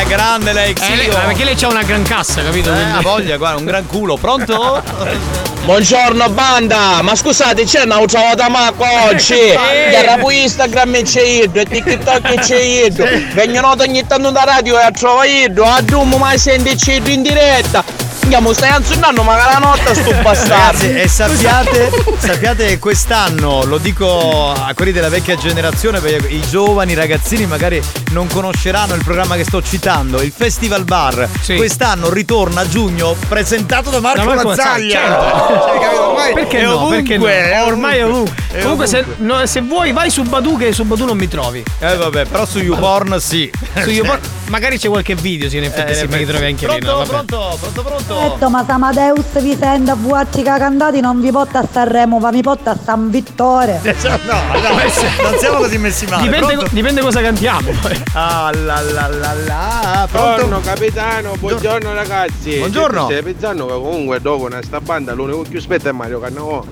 Eh, 0.00 0.04
grande 0.06 0.52
lei, 0.52 0.73
Eh, 0.78 0.97
lei- 0.97 1.08
Xio. 1.08 1.18
ma 1.18 1.25
perché 1.25 1.44
lei 1.44 1.54
c'ha 1.54 1.68
una 1.68 1.82
gran 1.85 2.02
cassa, 2.02 2.42
capito? 2.42 2.70
Eh, 2.75 2.82
ha 2.82 3.00
voglia, 3.00 3.37
guarda, 3.38 3.58
un 3.58 3.64
gran 3.64 3.87
culo. 3.87 4.16
Pronto? 4.16 4.82
Buongiorno 5.64 6.28
banda, 6.30 7.00
ma 7.02 7.14
scusate 7.14 7.64
c'è 7.64 7.82
una 7.85 8.00
trovata 8.06 8.49
Marco 8.49 8.85
oggi? 9.11 9.35
Eh. 9.35 9.58
Che 9.90 10.02
rapo 10.04 10.30
Instagram 10.30 10.94
e 10.97 11.02
c'è 11.02 11.23
io, 11.23 11.50
e 11.52 11.64
TikTok 11.64 12.30
e 12.30 12.38
c'è 12.40 12.58
io. 12.61 12.88
Vengono 13.32 13.75
ogni 13.78 14.06
tanto 14.06 14.30
da 14.30 14.44
radio 14.44 14.78
e 14.78 14.82
a 14.82 14.90
trovare 14.90 15.28
io, 15.28 15.64
a 15.64 15.80
Doom 15.82 16.14
ma 16.18 16.37
senti 16.37 16.76
io 16.90 17.12
in 17.12 17.23
diretta. 17.23 17.85
Andiamo, 18.28 18.52
stai 18.52 18.68
anzunnando 18.68 19.23
magari 19.23 19.54
la 19.54 19.58
notte 19.58 19.94
sto 19.94 20.12
bastardo. 20.20 20.82
Ragazzi, 20.82 21.00
e 21.00 21.08
sappiate, 21.08 21.90
sappiate 22.18 22.66
che 22.66 22.78
quest'anno, 22.78 23.64
lo 23.64 23.78
dico 23.78 24.52
a 24.52 24.70
quelli 24.75 24.92
della 24.92 25.08
vecchia 25.08 25.35
generazione, 25.35 25.99
perché 25.99 26.28
i 26.28 26.42
giovani 26.47 26.92
ragazzini 26.92 27.47
magari 27.47 27.80
non 28.11 28.26
conosceranno 28.28 28.92
il 28.94 29.02
programma 29.02 29.35
che 29.37 29.44
sto 29.44 29.62
citando, 29.62 30.20
il 30.20 30.30
Festival 30.37 30.85
Bar. 30.85 31.26
Quest'anno 31.56 32.11
ritorna 32.11 32.61
a 32.61 32.68
giugno, 32.68 33.16
presentato 33.28 33.88
da 33.88 34.00
Marco, 34.00 34.18
Da 34.18 34.25
Marco 34.26 34.49
Mazzaglia. 34.49 35.00
Mazzaglia, 35.08 35.58
Cioè, 35.66 35.78
capito? 35.80 36.06
Ormai 36.08 36.32
Perché 36.35 36.58
è 36.58 36.62
no? 36.64 36.75
ovunque, 36.75 36.97
Perché 37.02 37.16
no? 37.56 37.64
Ormai 37.64 37.97
è 37.97 38.04
ovunque. 38.04 38.35
È 38.52 38.61
Comunque, 38.61 38.87
se, 38.88 39.04
no, 39.16 39.47
se 39.47 39.61
vuoi, 39.62 39.92
vai 39.92 40.11
su 40.11 40.23
Badu, 40.25 40.58
che 40.58 40.73
su 40.75 40.85
Badu 40.85 41.06
non 41.06 41.16
mi 41.16 41.28
trovi. 41.28 41.64
Eh 41.78 41.97
vabbè, 41.97 42.26
però 42.26 42.44
su 42.44 42.58
YouPorn 42.58 43.18
sì. 43.20 43.50
Su 43.80 43.88
YouPorn, 43.88 44.20
magari 44.49 44.76
c'è 44.78 44.88
qualche 44.88 45.14
video, 45.14 45.49
sì, 45.49 45.56
in 45.56 45.64
effetti 45.64 45.92
Eh, 45.92 45.94
sì, 45.94 46.00
mi 46.00 46.06
effetti. 46.08 46.25
ritrovi 46.25 46.44
anche 46.44 46.66
lì. 46.68 46.78
Pronto, 46.78 46.99
no, 46.99 47.04
pronto, 47.06 47.56
pronto, 47.61 47.82
pronto. 47.82 48.16
Detto, 48.20 48.50
ma 48.50 48.64
se 48.64 48.72
Amadeus 48.72 49.40
vi 49.40 49.56
sente 49.58 49.90
a 49.90 49.94
VH 49.94 50.42
cantati 50.42 51.00
non 51.00 51.20
vi 51.20 51.30
porta 51.30 51.60
a 51.60 51.68
Sanremo, 51.70 52.18
ma 52.18 52.30
mi 52.30 52.42
porta 52.42 52.72
a 52.72 52.76
San 52.82 53.10
Vittore. 53.10 53.80
No, 54.28 54.34
no, 54.60 55.30
non 55.30 55.38
siamo 55.38 55.58
così 55.58 55.78
messi 55.78 56.06
male. 56.06 56.22
Dipende, 56.28 56.66
dipende 56.70 57.00
cosa 57.00 57.20
cantiamo. 57.20 57.70
poi. 57.80 58.02
Ah 58.12 58.50
la 58.52 58.80
la 58.80 59.08
la 59.08 59.32
la. 59.34 60.08
Pronto? 60.10 60.26
Buongiorno 60.46 60.60
capitano, 60.60 61.32
buongiorno 61.38 61.94
ragazzi. 61.94 62.56
Buongiorno. 62.58 63.04
Stai 63.06 63.22
pensando 63.22 63.66
che 63.66 63.72
comunque 63.72 64.20
dopo 64.20 64.44
una 64.44 64.60
sta 64.62 64.80
banda 64.80 65.12
l'unico 65.14 65.42
che 65.48 65.56
aspetta 65.58 65.88
è 65.88 65.92
Mario 65.92 66.20
Cannavò. 66.20 66.64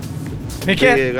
Perché? 0.75 1.13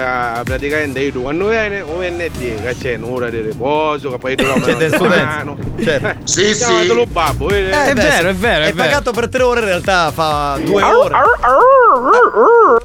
praticamente 0.43 0.99
io 0.99 1.21
quando 1.21 1.47
viene 1.47 1.79
o 1.79 1.95
venerdì 1.97 2.53
che 2.61 2.75
c'è 2.79 2.95
un'ora 2.95 3.29
di 3.29 3.39
riposo, 3.39 4.09
che 4.11 4.17
poi 4.17 4.35
dorme 4.35 4.63
Siete 4.65 4.89
lontano. 4.97 5.57
Certo. 5.81 6.15
Sì, 6.25 6.53
sì. 6.53 6.87
lo 6.87 7.05
babbo, 7.05 7.45
vedi? 7.45 7.69
Eh, 7.69 7.93
beh, 7.93 8.01
vero, 8.01 8.29
è 8.29 8.33
vero, 8.35 8.63
è 8.65 8.67
È 8.67 8.73
vero. 8.73 8.87
pagato 8.89 9.11
per 9.13 9.29
tre 9.29 9.43
ore, 9.43 9.59
in 9.61 9.65
realtà 9.67 10.11
fa 10.11 10.57
due 10.61 10.83
ore. 10.83 11.15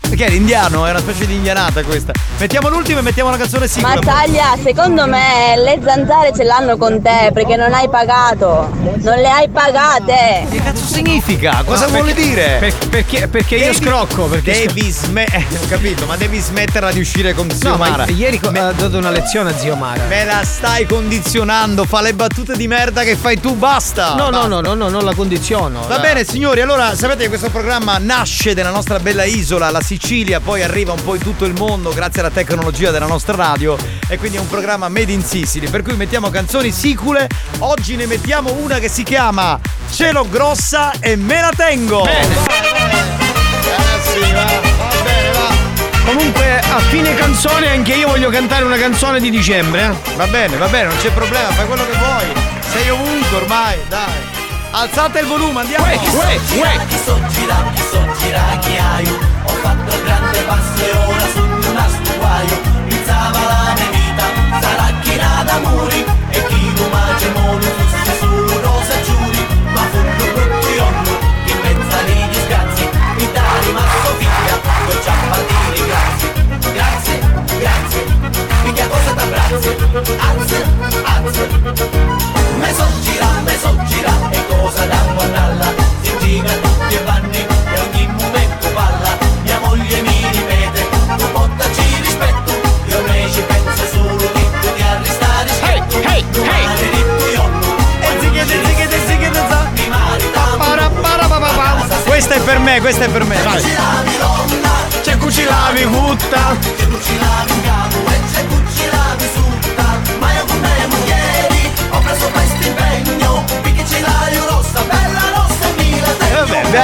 Perché 0.08 0.26
è 0.26 0.28
l'indiano? 0.28 0.86
È 0.86 0.90
una 0.90 0.98
specie 1.00 1.26
di 1.26 1.34
indianata 1.34 1.82
questa. 1.82 2.12
Mettiamo 2.38 2.68
l'ultima 2.68 3.00
e 3.00 3.02
mettiamo 3.02 3.28
una 3.30 3.38
canzone 3.38 3.66
sicura. 3.66 3.94
Mazzaglia, 3.94 4.56
secondo 4.62 5.06
me 5.06 5.54
le 5.56 5.80
zanzare 5.84 6.32
ce 6.34 6.44
l'hanno 6.44 6.76
con 6.76 7.00
te 7.02 7.30
perché 7.32 7.56
non 7.56 7.72
hai 7.72 7.88
pagato. 7.88 8.70
Non 9.00 9.16
le 9.18 9.28
hai 9.30 9.48
pagate. 9.48 10.46
Che 10.50 10.62
cazzo 10.62 10.84
significa? 10.84 11.62
Cosa 11.64 11.86
No, 11.86 11.92
vuole 11.92 12.12
perché- 12.12 12.28
dire? 12.28 12.56
per- 12.60 12.88
perché 12.88 13.28
perché 13.28 13.54
io 13.56 13.72
Devi- 13.72 13.84
scrocco. 13.84 14.24
Perché 14.26 14.52
Devi 14.66 14.90
smettere. 14.90 15.44
ho 15.62 15.66
capito, 15.68 16.06
ma 16.06 16.16
devi 16.16 16.38
smetterla 16.52 16.92
di 16.92 17.00
uscire 17.00 17.32
con 17.32 17.50
zio 17.50 17.70
No, 17.70 17.76
ma 17.78 17.88
Mara. 17.88 18.04
ieri 18.08 18.38
co- 18.38 18.48
ha 18.48 18.72
dato 18.72 18.98
una 18.98 19.08
lezione 19.10 19.50
a 19.50 19.56
zio 19.56 19.74
Mara. 19.74 20.04
Me 20.06 20.24
la 20.26 20.44
stai 20.44 20.84
condizionando, 20.86 21.84
fa 21.86 22.02
le 22.02 22.12
battute 22.12 22.54
di 22.56 22.66
merda 22.68 23.02
che 23.04 23.16
fai 23.16 23.40
tu, 23.40 23.54
basta! 23.54 24.14
No, 24.14 24.24
no, 24.24 24.30
basta. 24.30 24.46
no, 24.48 24.60
no, 24.60 24.74
no, 24.74 24.88
non 24.90 25.02
la 25.04 25.14
condiziono. 25.14 25.86
Va 25.88 25.96
Eh. 25.96 26.00
bene 26.00 26.24
signori, 26.24 26.60
allora 26.60 26.94
sapete 26.94 27.22
che 27.22 27.28
questo 27.28 27.48
programma 27.48 27.96
nasce 27.98 28.52
nella 28.52 28.68
nostra 28.70 28.98
bella 28.98 29.24
isola, 29.24 29.70
la 29.70 29.80
Sicilia, 29.80 30.40
poi 30.40 30.62
arriva 30.62 30.92
un 30.92 31.02
po' 31.02 31.14
in 31.14 31.22
tutto 31.22 31.46
il 31.46 31.54
mondo 31.54 31.90
grazie 31.94 32.20
alla 32.20 32.30
tecnologia 32.30 32.90
della 32.90 33.06
nostra 33.06 33.34
radio 33.34 33.76
e 34.06 34.18
quindi 34.18 34.36
è 34.36 34.40
un 34.40 34.48
programma 34.48 34.88
made 34.90 35.10
in 35.10 35.24
Sicily, 35.24 35.70
per 35.70 35.80
cui 35.82 35.94
mettiamo 35.96 36.28
canzoni 36.28 36.70
sicule, 36.70 37.28
oggi 37.60 37.96
ne 37.96 38.04
mettiamo 38.06 38.52
una 38.52 38.78
che 38.78 38.88
si 38.90 39.02
chiama 39.04 39.58
Cielo 39.90 40.28
grossa 40.28 40.92
e 41.00 41.16
me 41.16 41.40
la 41.40 41.50
tengo! 41.56 42.04
Ragazzi, 43.64 44.20
va, 44.32 44.44
va 44.44 45.02
bene, 45.02 45.30
va. 45.32 45.71
Comunque, 46.04 46.58
a 46.58 46.78
fine 46.80 47.14
canzone, 47.14 47.68
anche 47.70 47.94
io 47.94 48.08
voglio 48.08 48.28
cantare 48.30 48.64
una 48.64 48.76
canzone 48.76 49.20
di 49.20 49.30
dicembre. 49.30 49.82
eh. 49.86 50.14
Va 50.16 50.26
bene, 50.26 50.56
va 50.56 50.66
bene, 50.66 50.88
non 50.88 50.96
c'è 50.98 51.10
problema, 51.10 51.48
fai 51.52 51.66
quello 51.66 51.84
che 51.86 51.96
vuoi. 51.96 52.32
Sei 52.72 52.90
ovunque 52.90 53.36
ormai, 53.36 53.78
dai. 53.88 54.40
Alzate 54.72 55.20
il 55.20 55.26
volume, 55.26 55.60
andiamo. 55.60 55.84
Uè, 55.84 55.96
uè, 55.96 56.40
uè. 56.58 56.86
Chi 56.88 56.98
so 57.04 57.18
gira, 57.28 57.54
chi 57.74 57.82
so 57.90 58.00
gira, 58.18 58.42
chi 58.60 58.76
hai 58.76 59.06
Ho 59.44 59.52
fatto 59.62 59.94
il 59.94 60.02
grande 60.02 60.38
passo 60.40 60.82
e 60.82 60.90
ora 61.06 61.26
sogno 61.34 61.70
un 61.70 61.76
astuaio 61.76 62.60
Iniziava 62.88 63.38
la 63.38 63.74
mia 63.76 63.90
vita, 63.90 64.24
sarà 64.60 64.92
china 65.02 65.42
da 65.44 65.58
muri 65.58 66.04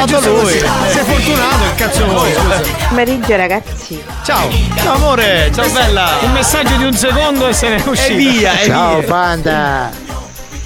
beato 0.09 0.33
lui. 0.33 0.53
Sei 0.53 1.05
fortunato, 1.05 1.65
che 1.75 1.83
cazzo 1.83 2.05
vuoi? 2.07 2.33
scusa. 2.33 2.61
Pomeriggio 2.89 3.37
ragazzi. 3.37 4.03
Ciao. 4.25 4.49
Ciao 4.77 4.95
amore, 4.95 5.51
ciao 5.55 5.69
bella. 5.71 6.19
Un 6.23 6.33
messaggio 6.33 6.77
di 6.77 6.85
un 6.85 6.93
secondo 6.95 7.47
e 7.49 7.53
se 7.53 7.69
ne 7.69 7.77
è 7.77 7.83
E 7.87 7.91
uscito. 7.91 8.15
via, 8.17 8.59
e 8.61 8.65
Ciao 8.67 8.99
via. 8.99 9.07
Fanta! 9.07 9.91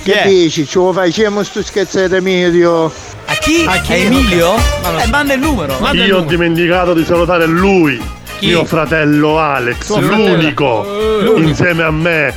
Che 0.02 0.22
è? 0.22 0.28
dici? 0.28 0.66
Ce 0.66 0.78
lo 0.78 0.92
facciamo 0.92 1.42
sto 1.42 1.62
scherzetto 1.62 2.20
medio? 2.20 2.86
A 3.26 3.34
chi? 3.34 3.64
A 3.68 3.80
chi? 3.80 3.92
A 3.92 3.96
Emilio? 3.96 4.54
Eh, 4.56 5.06
manda 5.08 5.32
il 5.34 5.40
numero. 5.40 5.76
Manda 5.78 6.02
il 6.02 6.08
Io 6.08 6.16
ho 6.16 6.20
numero. 6.20 6.36
dimenticato 6.36 6.92
di 6.94 7.04
salutare 7.04 7.46
lui. 7.46 8.11
Mio 8.46 8.64
fratello 8.64 9.38
Alex, 9.38 9.86
Tuo 9.86 10.00
fratello? 10.00 10.26
l'unico, 10.34 10.82
l'unico. 11.22 11.38
insieme 11.38 11.82
a 11.84 11.90
me, 11.90 12.32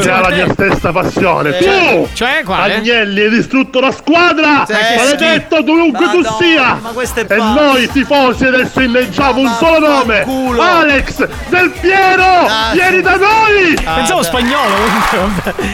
che 0.00 0.10
ha 0.10 0.20
la 0.20 0.30
mia 0.30 0.48
stessa 0.52 0.90
passione. 0.92 1.58
Eh, 1.58 1.64
tu! 1.64 2.08
Cioè, 2.14 2.42
quale? 2.44 2.74
Agnelli, 2.76 3.20
hai 3.22 3.30
distrutto 3.30 3.78
la 3.80 3.92
squadra! 3.92 4.64
Sì, 4.66 4.72
Maledetto 4.96 5.60
dovunque 5.62 6.06
tu 6.10 6.20
Madonna, 6.20 6.36
sia! 6.38 6.78
ma 6.80 6.88
questo 6.90 7.20
è 7.20 7.26
E 7.28 7.36
noi 7.36 7.88
tifosi 7.90 8.44
adesso 8.46 8.80
inneggiamo 8.80 9.40
un 9.40 9.54
solo 9.58 9.86
nome! 9.88 10.18
vaffanculo. 10.24 10.62
Alex 10.62 11.28
Del 11.48 11.70
Piero! 11.80 12.22
Ah, 12.24 12.70
Vieni 12.72 13.02
da 13.02 13.16
noi! 13.16 13.74
Pensavo 13.74 14.20
dai. 14.20 14.24
spagnolo. 14.24 14.74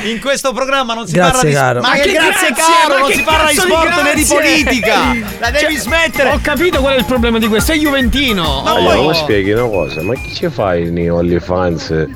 In 0.05 0.21
questo 0.21 0.53
programma 0.53 0.95
non 0.95 1.07
si 1.07 1.13
Grazie, 1.13 1.33
parla 1.33 1.49
di 1.49 1.55
caro. 1.55 1.81
Ma, 1.81 1.89
Ma 1.89 1.95
che 1.95 2.13
grazie, 2.13 2.49
grazie, 2.51 2.55
caro, 2.55 2.95
ma 2.95 3.01
non 3.01 3.13
si 3.13 3.23
parla 3.23 3.51
di 3.51 3.57
sport 3.57 4.03
né 4.03 4.15
di 4.15 4.25
politica. 4.25 4.95
La 5.39 5.51
devi 5.51 5.75
Cioè, 5.75 5.81
smettere. 5.83 6.31
Ho 6.31 6.39
capito 6.43 6.81
qual 6.81 6.95
è 6.95 6.99
il 6.99 7.05
problema 7.05 7.39
di 7.39 7.47
questo, 7.49 7.73
è 7.73 7.77
Juventino. 7.77 8.63
Ma 8.65 8.73
Oh. 8.73 8.83
poi- 8.83 8.93
Allora, 8.93 9.09
mi 9.09 9.15
spieghi 9.15 9.53
una 9.53 9.65
cosa, 9.77 10.01
ma 10.03 10.15
chi 10.15 10.33
ci 10.35 10.49
fai 10.49 10.91
nei 10.91 11.11
OnlyFans 11.11 12.07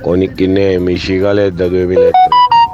con 0.00 0.22
i 0.22 0.32
nemi 0.46 0.98
Cicaledda 0.98 1.68
2003? 1.68 2.10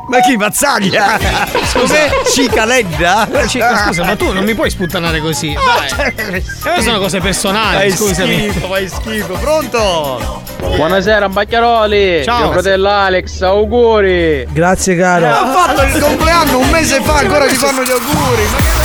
Ma 0.09 0.21
chi 0.21 0.37
mazzaglia? 0.37 1.19
Come? 1.75 2.09
Cicaledda? 2.33 3.29
Ci- 3.47 3.61
Scusa, 3.61 4.05
ma 4.05 4.15
tu 4.17 4.33
non 4.33 4.45
mi 4.45 4.55
puoi 4.55 4.71
sputtanare 4.71 5.21
così. 5.21 5.53
Dai. 5.53 6.43
Queste 6.43 6.81
sono 6.83 6.99
cose 6.99 7.21
personali, 7.21 7.77
Fai 7.77 7.91
scusami. 7.91 8.35
schifo, 8.49 8.67
fai 8.69 8.89
schifo. 8.89 9.33
Pronto? 9.35 10.43
Buonasera 10.77 11.29
Bacchiaroli! 11.29 12.23
Ciao. 12.25 12.45
Mio 12.45 12.53
fratello 12.53 12.89
Alex, 12.89 13.43
auguri! 13.43 14.47
Grazie 14.51 14.97
caro. 14.97 15.27
Ha 15.27 15.47
fatto 15.53 15.83
il 15.83 16.01
compleanno 16.03 16.59
un 16.59 16.71
mese 16.71 17.01
fa, 17.03 17.15
ancora 17.19 17.47
ti 17.47 17.55
fanno 17.55 17.83
gli 17.83 17.91
auguri. 17.91 18.43
Ma 18.51 18.57
che 18.57 18.78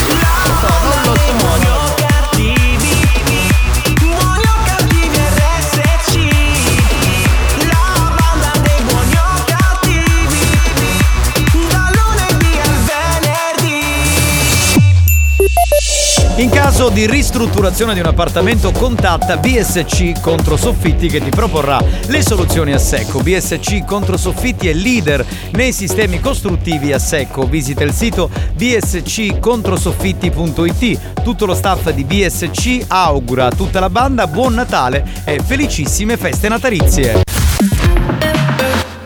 In 16.44 16.50
caso 16.50 16.90
di 16.90 17.06
ristrutturazione 17.06 17.94
di 17.94 18.00
un 18.00 18.06
appartamento 18.06 18.70
contatta 18.70 19.38
BSC 19.38 20.20
Contro 20.20 20.58
Soffitti 20.58 21.08
che 21.08 21.22
ti 21.22 21.30
proporrà 21.30 21.82
le 22.08 22.20
soluzioni 22.20 22.74
a 22.74 22.78
secco. 22.78 23.22
BSC 23.22 23.86
Contro 23.86 24.18
Soffitti 24.18 24.68
è 24.68 24.74
leader 24.74 25.24
nei 25.52 25.72
sistemi 25.72 26.20
costruttivi 26.20 26.92
a 26.92 26.98
secco. 26.98 27.46
Visita 27.46 27.82
il 27.82 27.94
sito 27.94 28.28
bsccontrosoffitti.it. 28.52 31.22
Tutto 31.22 31.46
lo 31.46 31.54
staff 31.54 31.88
di 31.92 32.04
BSC 32.04 32.84
augura 32.88 33.46
a 33.46 33.50
tutta 33.50 33.80
la 33.80 33.88
banda 33.88 34.26
buon 34.26 34.52
Natale 34.52 35.02
e 35.24 35.40
felicissime 35.42 36.18
feste 36.18 36.50
natalizie. 36.50 37.22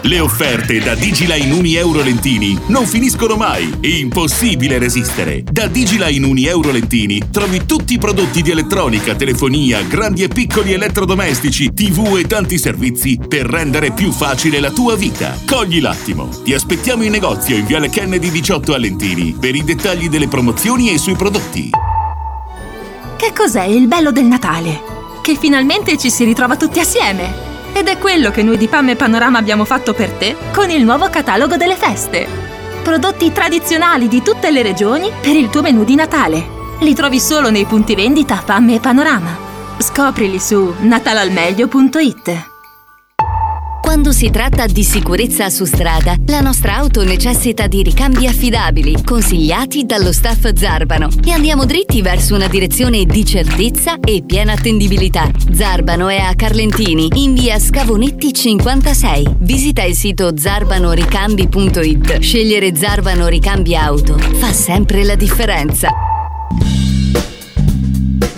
Le 0.02 0.20
offerte 0.20 0.78
da 0.78 0.94
Digiline 0.94 1.52
Uni 1.52 1.74
Euro 1.74 2.02
Lentini 2.02 2.56
non 2.68 2.86
finiscono 2.86 3.34
mai. 3.34 3.74
È 3.80 3.88
impossibile 3.88 4.78
resistere. 4.78 5.42
Da 5.42 5.66
Digiline 5.66 6.24
Uni 6.24 6.46
Euro 6.46 6.70
Lentini 6.70 7.20
trovi 7.32 7.66
tutti 7.66 7.94
i 7.94 7.98
prodotti 7.98 8.40
di 8.40 8.52
elettronica, 8.52 9.16
telefonia, 9.16 9.82
grandi 9.82 10.22
e 10.22 10.28
piccoli 10.28 10.72
elettrodomestici, 10.72 11.74
TV 11.74 12.16
e 12.16 12.26
tanti 12.26 12.58
servizi 12.58 13.18
per 13.26 13.46
rendere 13.46 13.90
più 13.90 14.12
facile 14.12 14.60
la 14.60 14.70
tua 14.70 14.94
vita. 14.94 15.36
Cogli 15.44 15.80
l'attimo. 15.80 16.28
Ti 16.44 16.54
aspettiamo 16.54 17.02
in 17.02 17.10
negozio 17.10 17.56
in 17.56 17.66
Viale 17.66 17.90
Kennedy 17.90 18.30
18 18.30 18.74
a 18.74 18.78
Lentini 18.78 19.36
per 19.38 19.56
i 19.56 19.64
dettagli 19.64 20.08
delle 20.08 20.28
promozioni 20.28 20.90
e 20.90 20.98
sui 20.98 21.16
prodotti. 21.16 21.70
Che 23.16 23.32
cos'è 23.34 23.64
il 23.64 23.88
bello 23.88 24.12
del 24.12 24.26
Natale? 24.26 24.80
Che 25.22 25.34
finalmente 25.34 25.98
ci 25.98 26.08
si 26.08 26.24
ritrova 26.24 26.56
tutti 26.56 26.78
assieme. 26.78 27.57
Ed 27.72 27.88
è 27.88 27.98
quello 27.98 28.30
che 28.30 28.42
noi 28.42 28.56
di 28.56 28.68
Pam 28.68 28.88
e 28.88 28.96
Panorama 28.96 29.38
abbiamo 29.38 29.64
fatto 29.64 29.94
per 29.94 30.10
te 30.12 30.36
con 30.52 30.70
il 30.70 30.84
nuovo 30.84 31.08
catalogo 31.10 31.56
delle 31.56 31.76
feste. 31.76 32.26
Prodotti 32.82 33.32
tradizionali 33.32 34.08
di 34.08 34.22
tutte 34.22 34.50
le 34.50 34.62
regioni 34.62 35.10
per 35.20 35.36
il 35.36 35.50
tuo 35.50 35.62
menù 35.62 35.84
di 35.84 35.94
Natale. 35.94 36.56
Li 36.80 36.94
trovi 36.94 37.20
solo 37.20 37.50
nei 37.50 37.64
punti 37.64 37.94
vendita 37.94 38.42
Pam 38.44 38.70
e 38.70 38.80
Panorama. 38.80 39.36
Scoprili 39.78 40.38
su 40.38 40.74
natalalmeglio.it. 40.80 42.57
Quando 43.80 44.12
si 44.12 44.30
tratta 44.30 44.66
di 44.66 44.84
sicurezza 44.84 45.48
su 45.48 45.64
strada, 45.64 46.14
la 46.26 46.40
nostra 46.40 46.76
auto 46.76 47.02
necessita 47.04 47.66
di 47.66 47.82
ricambi 47.82 48.26
affidabili, 48.26 49.02
consigliati 49.02 49.86
dallo 49.86 50.12
staff 50.12 50.52
Zarbano 50.54 51.08
e 51.24 51.32
andiamo 51.32 51.64
dritti 51.64 52.02
verso 52.02 52.34
una 52.34 52.48
direzione 52.48 53.04
di 53.06 53.24
certezza 53.24 53.98
e 54.00 54.22
piena 54.26 54.52
attendibilità. 54.52 55.30
Zarbano 55.52 56.08
è 56.08 56.18
a 56.18 56.34
Carlentini, 56.34 57.08
in 57.14 57.34
via 57.34 57.58
Scavonetti 57.58 58.32
56. 58.32 59.36
Visita 59.38 59.82
il 59.82 59.94
sito 59.94 60.36
zarbanoricambi.it. 60.36 62.18
Scegliere 62.18 62.74
Zarbano 62.76 63.26
Ricambi 63.26 63.74
Auto 63.74 64.18
fa 64.18 64.52
sempre 64.52 65.04
la 65.04 65.14
differenza. 65.14 65.90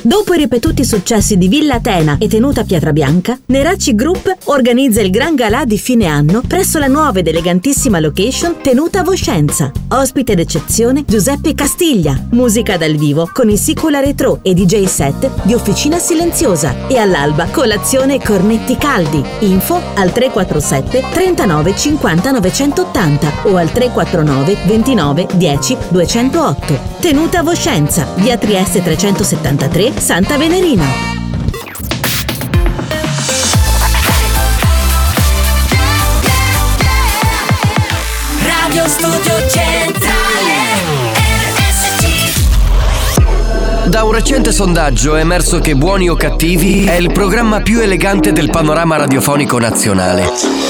Dopo 0.03 0.33
i 0.33 0.39
ripetuti 0.39 0.83
successi 0.83 1.37
di 1.37 1.47
Villa 1.47 1.75
Atena 1.75 2.17
e 2.19 2.27
Tenuta 2.27 2.65
Pietrabianca, 2.65 3.39
Neracci 3.47 3.95
Group 3.95 4.35
organizza 4.45 5.03
il 5.03 5.11
Gran 5.11 5.35
Galà 5.35 5.67
di 5.67 5.77
fine 5.77 6.07
anno 6.07 6.41
presso 6.47 6.79
la 6.79 6.87
nuova 6.87 7.19
ed 7.19 7.27
elegantissima 7.27 8.01
location 8.01 8.63
Tenuta 8.63 9.03
Voscenza. 9.03 9.71
Ospite 9.89 10.35
d'eccezione 10.35 11.05
Giuseppe 11.07 11.55
Castiglia, 11.55 12.19
musica 12.31 12.79
dal 12.79 12.95
vivo 12.95 13.29
con 13.31 13.51
il 13.51 13.59
Sicula 13.59 14.01
Retro 14.01 14.39
e 14.41 14.55
DJ 14.55 14.85
set 14.85 15.29
di 15.43 15.53
Officina 15.53 15.99
Silenziosa 15.99 16.87
e 16.87 16.97
all'alba 16.97 17.49
colazione 17.51 18.15
e 18.15 18.25
cornetti 18.25 18.79
caldi. 18.79 19.23
Info 19.41 19.83
al 19.97 20.13
347 20.13 21.11
39 21.13 21.77
50 21.77 22.31
980 22.31 23.33
o 23.43 23.57
al 23.57 23.71
349 23.71 24.57
29 24.65 25.27
10 25.35 25.77
208. 25.91 26.79
Tenuta 27.01 27.43
Voscenza, 27.43 28.07
via 28.17 28.39
Trieste 28.39 28.83
373 28.83 29.90
Santa 29.97 30.37
Venerina. 30.37 30.85
Radio 38.43 38.89
Studio 38.89 39.49
Centrale 39.49 40.31
Da 43.87 44.05
un 44.05 44.13
recente 44.13 44.53
sondaggio 44.53 45.17
è 45.17 45.21
emerso 45.21 45.59
che 45.59 45.75
Buoni 45.75 46.09
o 46.09 46.15
Cattivi 46.15 46.85
è 46.85 46.95
il 46.95 47.13
programma 47.13 47.61
più 47.61 47.81
elegante 47.81 48.33
del 48.33 48.51
panorama 48.51 48.97
radiofonico 48.97 49.59
nazionale. 49.59 50.70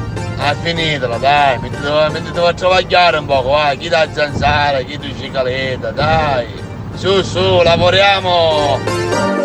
finitela, 0.55 1.17
dai, 1.17 1.59
mettete, 1.59 2.09
mettete 2.11 2.39
a 2.39 2.53
travagliare 2.53 3.17
un 3.17 3.25
po', 3.25 3.41
vai, 3.41 3.77
chi 3.77 3.89
da 3.89 4.07
zanzara, 4.11 4.79
chi 4.79 4.97
da 4.97 5.07
cicaletta, 5.17 5.91
dai, 5.91 6.47
su, 6.95 7.21
su, 7.21 7.61
lavoriamo! 7.61 9.40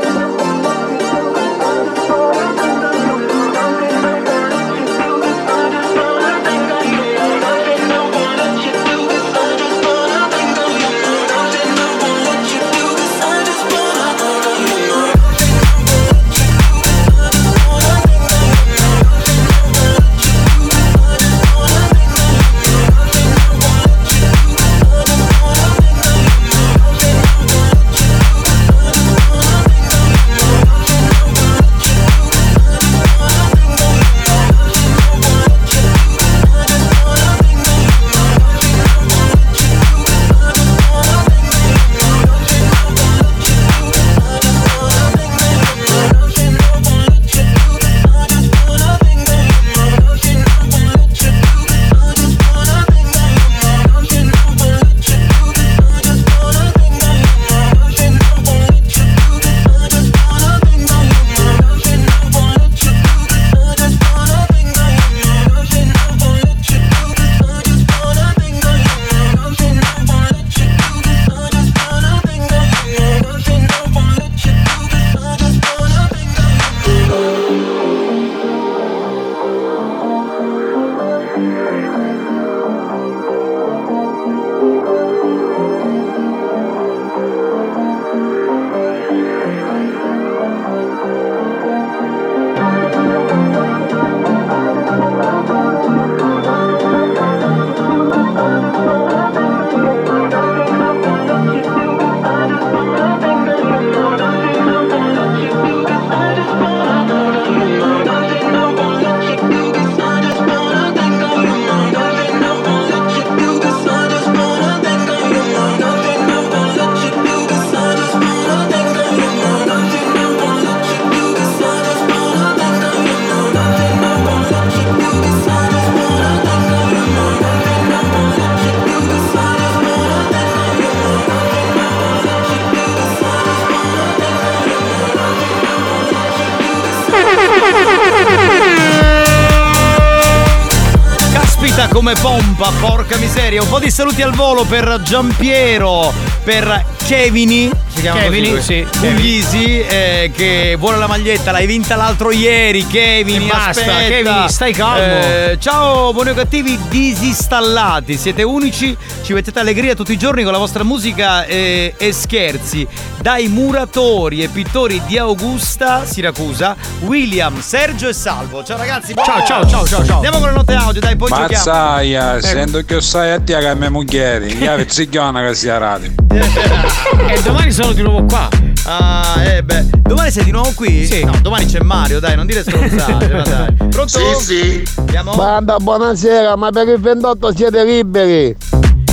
Miseria. 143.56 143.62
Un 143.62 143.68
po' 143.68 143.78
di 143.78 143.90
saluti 143.90 144.22
al 144.22 144.32
volo 144.32 144.64
per 144.64 145.00
Giampiero, 145.02 146.12
per 146.44 146.84
Kevini, 147.06 147.70
si 147.88 148.00
chiama 148.00 148.20
Kevini, 148.20 148.50
così, 148.50 148.86
sì, 148.90 148.98
Puglisi, 148.98 149.80
eh, 149.80 150.30
che 150.34 150.76
vuole 150.78 150.98
la 150.98 151.06
maglietta, 151.06 151.50
l'hai 151.52 151.66
vinta 151.66 151.96
l'altro 151.96 152.30
ieri, 152.30 152.86
Kevini, 152.86 153.46
E 153.46 153.48
basta, 153.48 153.70
aspetta. 153.70 154.08
Kevini, 154.08 154.48
stai 154.48 154.72
calmo. 154.72 155.22
Eh, 155.22 155.56
ciao, 155.60 156.12
buoni 156.12 156.30
o 156.30 156.34
cattivi 156.34 156.78
disinstallati, 156.88 158.16
siete 158.16 158.42
unici, 158.42 158.96
ci 159.22 159.32
mettete 159.32 159.58
allegria 159.60 159.94
tutti 159.94 160.12
i 160.12 160.18
giorni 160.18 160.42
con 160.42 160.52
la 160.52 160.58
vostra 160.58 160.84
musica 160.84 161.44
eh, 161.44 161.94
e 161.96 162.12
scherzi. 162.12 162.86
Dai 163.26 163.48
muratori 163.48 164.40
e 164.40 164.46
pittori 164.46 165.02
di 165.04 165.18
Augusta, 165.18 166.04
Siracusa, 166.04 166.76
William, 167.00 167.60
Sergio 167.60 168.06
e 168.06 168.12
Salvo. 168.12 168.62
Ciao 168.62 168.76
ragazzi, 168.76 169.14
Ciao, 169.16 169.44
ciao, 169.44 169.66
ciao, 169.66 169.84
ciao, 169.84 170.04
ciao. 170.04 170.14
Andiamo 170.14 170.38
con 170.38 170.50
le 170.50 170.54
note 170.54 170.74
audio, 170.74 171.00
dai, 171.00 171.16
poi 171.16 171.30
giochiamo. 171.30 171.50
Mazzaia, 171.50 172.36
Ecco. 172.36 172.46
sento 172.46 172.84
che 172.84 173.00
sai 173.00 173.32
a 173.32 173.40
te 173.40 173.58
che 173.58 173.74
me 173.74 173.88
muglieri, 173.88 174.56
io 174.56 174.70
avevo 174.70 174.88
zicchiona 174.88 175.44
che 175.44 175.54
sia 175.56 175.76
radio. 175.76 176.12
E 177.28 177.42
domani 177.42 177.72
sono 177.72 177.92
di 177.92 178.02
nuovo 178.02 178.24
qua. 178.26 178.48
Ah, 178.84 179.42
eh 179.42 179.62
beh. 179.64 179.86
Domani 180.02 180.30
sei 180.30 180.44
di 180.44 180.52
nuovo 180.52 180.70
qui? 180.76 181.04
Sì. 181.06 181.24
No, 181.24 181.32
domani 181.42 181.66
c'è 181.66 181.80
Mario, 181.80 182.20
dai, 182.20 182.36
non 182.36 182.46
dire 182.46 182.62
stronzate, 182.62 183.28
ma 183.28 183.42
dai. 183.42 183.74
Pronto? 183.90 184.06
Sì, 184.38 184.44
sì. 184.44 184.82
Andiamo? 184.98 185.34
Banda, 185.34 185.78
buonasera, 185.78 186.54
ma 186.54 186.70
per 186.70 186.86
il 186.86 187.00
28 187.00 187.56
siete 187.56 187.84
liberi? 187.84 188.56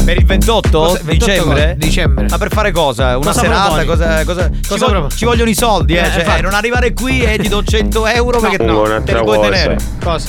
Per 0.04 0.18
il 0.18 0.26
28 0.26 0.78
Cosa- 0.80 1.00
28 1.04 1.12
dicembre? 1.14 1.62
cosa? 1.62 1.74
Dicembre. 1.76 2.26
Ma 2.30 2.38
per 2.38 2.52
fare 2.52 2.72
cosa? 2.72 3.18
Una 3.18 3.26
Cosa 3.28 3.40
serata? 3.40 3.86
Cosa, 3.86 4.26
cosa, 4.26 4.50
ci, 5.10 5.18
ci 5.18 5.26
vogliono 5.26 5.50
i 5.50 5.56
soldi, 5.56 5.96
eh. 5.96 6.02
Eh, 6.02 6.12
cioè, 6.26 6.42
non 6.42 6.54
arrivare 6.54 6.92
qui 6.94 7.22
e 7.22 7.38
ti 7.38 7.48
do 7.48 7.64
100 7.64 8.08
euro 8.08 8.40
perché 8.40 8.62
no, 8.64 8.84
te 9.04 9.14
li 9.14 9.22
puoi 9.24 9.38
cosa. 9.38 9.50
tenere. 9.50 9.78
Cosa? 10.04 10.28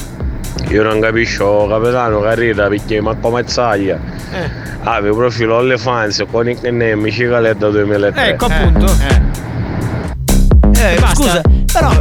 Io 0.69 0.83
non 0.85 1.01
capisco, 1.01 1.67
capitano, 1.69 2.21
carriera, 2.21 2.69
perché 2.69 3.01
Marco 3.01 3.31
Mazzaglia 3.31 3.99
Eh. 4.33 4.51
aveva 4.85 5.09
il 5.09 5.17
profilo 5.17 5.57
OnlyFans 5.57 6.25
con 6.31 6.49
il 6.49 6.57
nickname 6.63 7.11
Cicaletta 7.11 7.69
2003. 7.69 8.29
Ecco 8.29 8.45
appunto. 8.47 8.85
Eh, 8.87 8.89
però 9.07 9.14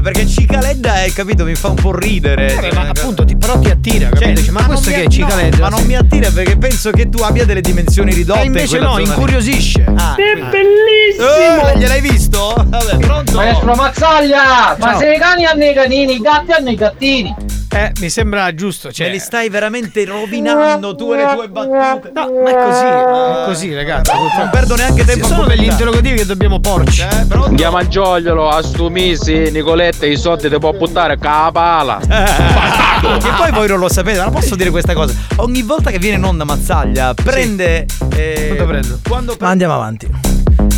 perché 0.04 0.28
Cicaledda, 0.28 1.04
eh, 1.04 1.14
capito, 1.14 1.46
mi 1.46 1.56
fa 1.56 1.70
un 1.70 1.76
po' 1.76 1.98
ridere. 1.98 2.54
Eh, 2.54 2.74
ma 2.74 2.90
appunto, 2.90 3.26
ti, 3.26 3.36
però 3.36 3.58
ti 3.58 3.70
attira, 3.70 4.10
capito? 4.10 4.42
Dici, 4.42 4.52
ma, 4.52 4.60
non 4.60 4.70
questo 4.70 4.92
che 4.92 5.02
è 5.02 5.04
no, 5.06 5.10
Cicaledda? 5.10 5.58
ma 5.58 5.70
non 5.70 5.86
mi 5.86 5.96
attira 5.96 6.30
perché 6.30 6.58
penso 6.58 6.92
che 6.92 7.10
tu 7.10 7.24
abbia 7.24 7.46
delle 7.46 7.62
dimensioni 7.62 8.14
ridotte. 8.14 8.42
E 8.42 8.46
invece 8.46 8.78
in 8.78 8.84
no, 8.84 9.00
incuriosisce. 9.00 9.86
Ah, 9.96 10.16
È 10.16 10.40
bellissimo! 10.40 11.70
Eh, 11.70 11.78
gliel'hai 11.78 12.02
visto? 12.02 12.54
Vabbè, 12.56 12.98
pronto? 12.98 13.36
Maestro 13.38 13.74
Mazzaglia! 13.74 14.76
Ma 14.78 14.92
Ciao. 14.92 15.00
se 15.00 15.14
i 15.14 15.18
cani 15.18 15.46
hanno 15.46 15.64
i 15.64 15.74
canini, 15.74 16.16
i 16.16 16.20
gatti 16.20 16.52
hanno 16.52 16.70
i 16.70 16.76
gattini! 16.76 17.36
Eh, 17.74 17.92
mi 18.00 18.10
sembra 18.10 18.54
giusto. 18.54 18.92
Cioè, 18.92 19.08
Me 19.08 19.14
li 19.14 19.20
stai 19.20 19.50
veramente 19.50 20.06
rovinando 20.06 20.96
tu 20.96 21.12
e 21.14 21.18
le 21.18 21.34
tue 21.34 21.48
battute. 21.50 22.12
No, 22.14 22.32
ma 22.44 22.50
è 22.50 22.66
così, 22.66 22.86
è 22.86 23.44
così, 23.46 23.74
ragazzi. 23.74 24.12
Non 24.38 24.50
perdo 24.52 24.76
neanche 24.76 25.04
tempo 25.04 25.26
Ci 25.26 25.34
sono 25.34 25.48
degli 25.48 25.64
interrogativi 25.64 26.18
che 26.18 26.26
dobbiamo 26.26 26.60
porci. 26.60 27.02
Eh? 27.02 27.26
Andiamo 27.32 27.78
a 27.78 27.88
giogliolo, 27.88 28.48
a 28.50 28.62
stu 28.62 28.90
misi, 28.90 29.50
Nicoletta, 29.52 30.06
i 30.06 30.18
soldi 30.18 30.50
ti 30.50 30.58
può 30.60 30.72
buttare 30.72 31.18
capala. 31.18 32.00
E 33.04 33.32
poi 33.36 33.52
voi 33.52 33.68
non 33.68 33.80
lo 33.80 33.90
sapete, 33.90 34.20
ma 34.20 34.24
non 34.26 34.34
posso 34.34 34.56
dire 34.56 34.70
questa 34.70 34.94
cosa. 34.94 35.14
Ogni 35.38 35.62
volta 35.62 35.92
che 35.92 36.00
viene 36.00 36.16
in 36.16 36.24
onda 36.24 36.46
Mazzaglia, 36.46 37.14
prende. 37.14 37.86
Eh, 38.16 38.46
Quanto 38.56 38.66
prendo? 38.66 39.00
Quando 39.06 39.36
Ma 39.40 39.50
andiamo 39.50 39.74
avanti. 39.74 40.33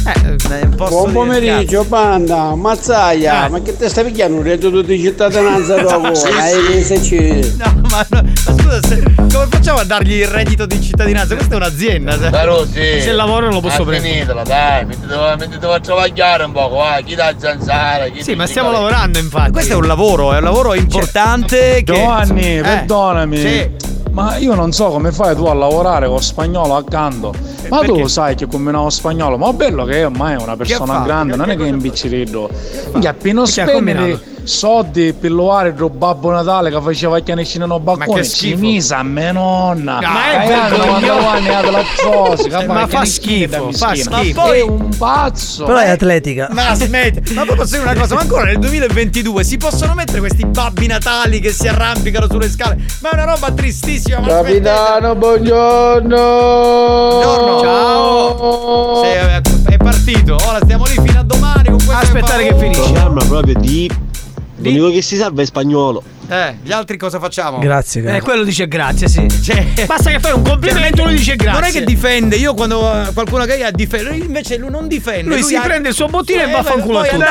Eh, 0.07 0.67
posso 0.75 1.07
Buon 1.07 1.29
dire, 1.29 1.41
pomeriggio, 1.49 1.83
Panda, 1.85 2.53
Mazzaia, 2.53 3.47
Eh. 3.47 3.49
ma 3.49 3.59
che 3.61 3.75
te 3.75 3.89
stai 3.89 4.03
picchiando 4.05 4.37
un 4.37 4.43
reddito 4.43 4.81
di 4.81 4.99
cittadinanza 5.01 5.81
dopo? 5.81 6.13
Sì, 6.13 6.27
Hai 6.27 6.83
sì. 6.83 6.93
che 6.93 7.01
ci... 7.01 7.55
No, 7.57 7.81
ma, 7.89 8.05
no, 8.09 8.21
ma 8.21 8.31
scusa, 8.35 8.81
se- 8.83 9.03
come 9.15 9.47
facciamo 9.49 9.79
a 9.79 9.83
dargli 9.83 10.13
il 10.19 10.27
reddito 10.27 10.67
di 10.67 10.79
cittadinanza? 10.79 11.33
Questa 11.35 11.53
è 11.53 11.57
un'azienda. 11.57 12.19
se- 12.19 12.29
Però 12.29 12.63
sì. 12.65 13.01
Se 13.01 13.11
lavoro 13.13 13.45
non 13.45 13.55
lo 13.55 13.61
posso 13.61 13.83
prendere. 13.83 14.13
finitela, 14.13 14.43
dai, 14.43 14.85
mettete 14.85 15.65
a 15.65 15.79
travagliare 15.79 16.43
un 16.43 16.51
po', 16.51 16.67
va, 16.69 16.99
chi 17.03 17.15
da 17.15 17.33
zanzara, 17.35 18.05
chi 18.09 18.21
Sì, 18.21 18.35
ma 18.35 18.45
stiamo 18.45 18.69
cicaletta. 18.69 18.91
lavorando, 18.91 19.17
infatti. 19.19 19.51
Questo 19.53 19.73
è 19.73 19.75
un 19.75 19.87
lavoro, 19.87 20.33
è 20.33 20.37
un 20.37 20.43
lavoro 20.43 20.73
importante. 20.75 21.81
che... 21.83 21.93
Giovanni, 21.93 22.57
Eh, 22.57 22.61
perdonami. 22.61 23.37
sì. 23.37 23.69
Ma 24.11 24.37
io 24.37 24.53
non 24.55 24.71
so 24.71 24.85
come 24.91 25.11
fai 25.11 25.35
tu 25.35 25.43
a 25.45 25.53
lavorare 25.53 26.07
con 26.07 26.21
spagnolo 26.23 26.77
accanto. 26.77 27.33
Ma 27.67 27.79
tu 27.81 27.93
perché? 27.95 28.07
sai 28.07 28.35
che 28.35 28.45
combinavo 28.47 28.89
spagnolo, 28.89 29.37
ma 29.37 29.51
bello 29.51 29.83
che 29.83 29.94
è 29.95 30.05
ormai 30.05 30.33
è 30.37 30.41
una 30.41 30.55
persona 30.55 30.85
fatto? 30.93 31.05
grande, 31.05 31.31
Che- 31.31 31.37
non 31.37 31.49
è 31.49 31.55
che 31.55 31.63
che 31.63 31.69
è 31.69 31.71
imbiccirillo. 31.71 32.49
Che 32.99 33.07
appena 33.07 33.43
Che 33.43 33.71
combinato? 33.71 34.21
soldi 34.45 35.11
per 35.13 35.31
lovare 35.31 35.69
il 35.69 35.89
Babbo 35.89 36.29
Natale 36.29 36.69
che 36.69 36.79
faceva 36.79 37.19
chianescine 37.19 37.65
nel 37.65 37.79
balcone, 37.79 38.21
che 38.21 38.27
ci 38.27 38.29
schifo. 38.29 38.59
misa 38.59 38.97
a 38.99 39.03
me 39.03 39.31
nonna. 39.31 39.99
Ma 40.01 40.31
è 40.43 40.45
Dai 40.47 40.53
anni, 40.53 40.69
vergognoso. 40.77 41.13
90 41.15 41.31
anni 41.31 41.49
ha 41.49 41.61
della 41.61 41.83
zozza, 41.97 42.59
Eh, 42.61 42.65
ma 42.67 42.85
fa 42.87 43.05
schifo, 43.05 43.71
fa 43.71 43.95
schifo. 43.95 44.09
Ma 44.11 44.21
poi- 44.43 44.59
È 44.59 44.61
un 44.61 44.89
pazzo. 44.95 45.65
Però 45.65 45.79
è 45.79 45.89
atletica. 45.89 46.47
Ma 46.51 46.75
smetti, 46.75 47.33
ma 47.33 47.43
poi 47.45 47.55
posso 47.55 47.75
dire 47.77 47.89
una 47.89 47.99
cosa, 47.99 48.13
ma 48.13 48.21
ancora 48.21 48.43
nel 48.43 48.59
2022 48.59 49.43
si 49.43 49.57
possono 49.57 49.95
mettere 49.95 50.19
questi 50.19 50.45
babbi 50.45 50.85
natali 50.85 51.39
che 51.39 51.51
si 51.51 51.67
arrampicano 51.67 52.27
sulle 52.29 52.47
scale? 52.49 52.77
Ma 53.01 53.09
è 53.09 53.13
una 53.15 53.23
roba 53.33 53.51
tristissima, 53.51 54.19
ma 54.19 54.27
smettete. 54.27 54.61
Capitano, 54.61 55.15
buongiorno! 55.15 56.17
Buongiorno. 57.09 57.59
Ciao. 57.61 59.01
Sei- 59.03 59.41
partito, 59.89 60.35
ora 60.47 60.59
stiamo 60.63 60.85
lì 60.85 60.93
fino 61.05 61.19
a 61.19 61.23
domani 61.23 61.65
con 61.69 61.75
questo 61.75 61.93
Aspettare 61.93 62.43
che 62.43 62.49
fa- 62.53 62.57
finisce. 62.59 62.81
programma 62.81 63.23
proprio 63.25 63.53
di. 63.59 63.89
L'unico 64.57 64.89
che 64.89 65.01
si 65.03 65.15
salva 65.17 65.41
è 65.41 65.45
spagnolo. 65.45 66.01
Eh, 66.27 66.57
gli 66.63 66.71
altri 66.71 66.97
cosa 66.97 67.19
facciamo? 67.19 67.59
Grazie, 67.59 67.99
Eh, 67.99 68.03
grazie. 68.03 68.21
quello 68.21 68.43
dice 68.43 68.67
grazie, 68.67 69.07
sì. 69.07 69.27
Cioè, 69.43 69.63
Basta 69.85 70.09
che 70.09 70.19
fai 70.19 70.31
un 70.31 70.41
complimento 70.41 71.03
e 71.03 71.05
lui 71.05 71.15
dice 71.17 71.35
grazie. 71.35 71.59
Non 71.59 71.69
è 71.69 71.71
che 71.71 71.83
difende, 71.83 72.35
io 72.37 72.55
quando 72.55 72.91
eh, 72.91 73.13
qualcuno 73.13 73.45
che 73.45 73.63
ha 73.63 73.69
difende, 73.69 74.09
lui 74.09 74.19
invece 74.25 74.57
lui 74.57 74.71
non 74.71 74.87
difende. 74.87 75.29
Lui 75.29 75.43
si 75.43 75.55
ha- 75.55 75.61
prende 75.61 75.89
il 75.89 75.93
suo 75.93 76.07
bottino 76.07 76.41
e 76.41 76.49
Eh, 76.49 76.51
vaffanculo 76.51 76.99
a 76.99 77.01
poi 77.01 77.09
tutti. 77.11 77.23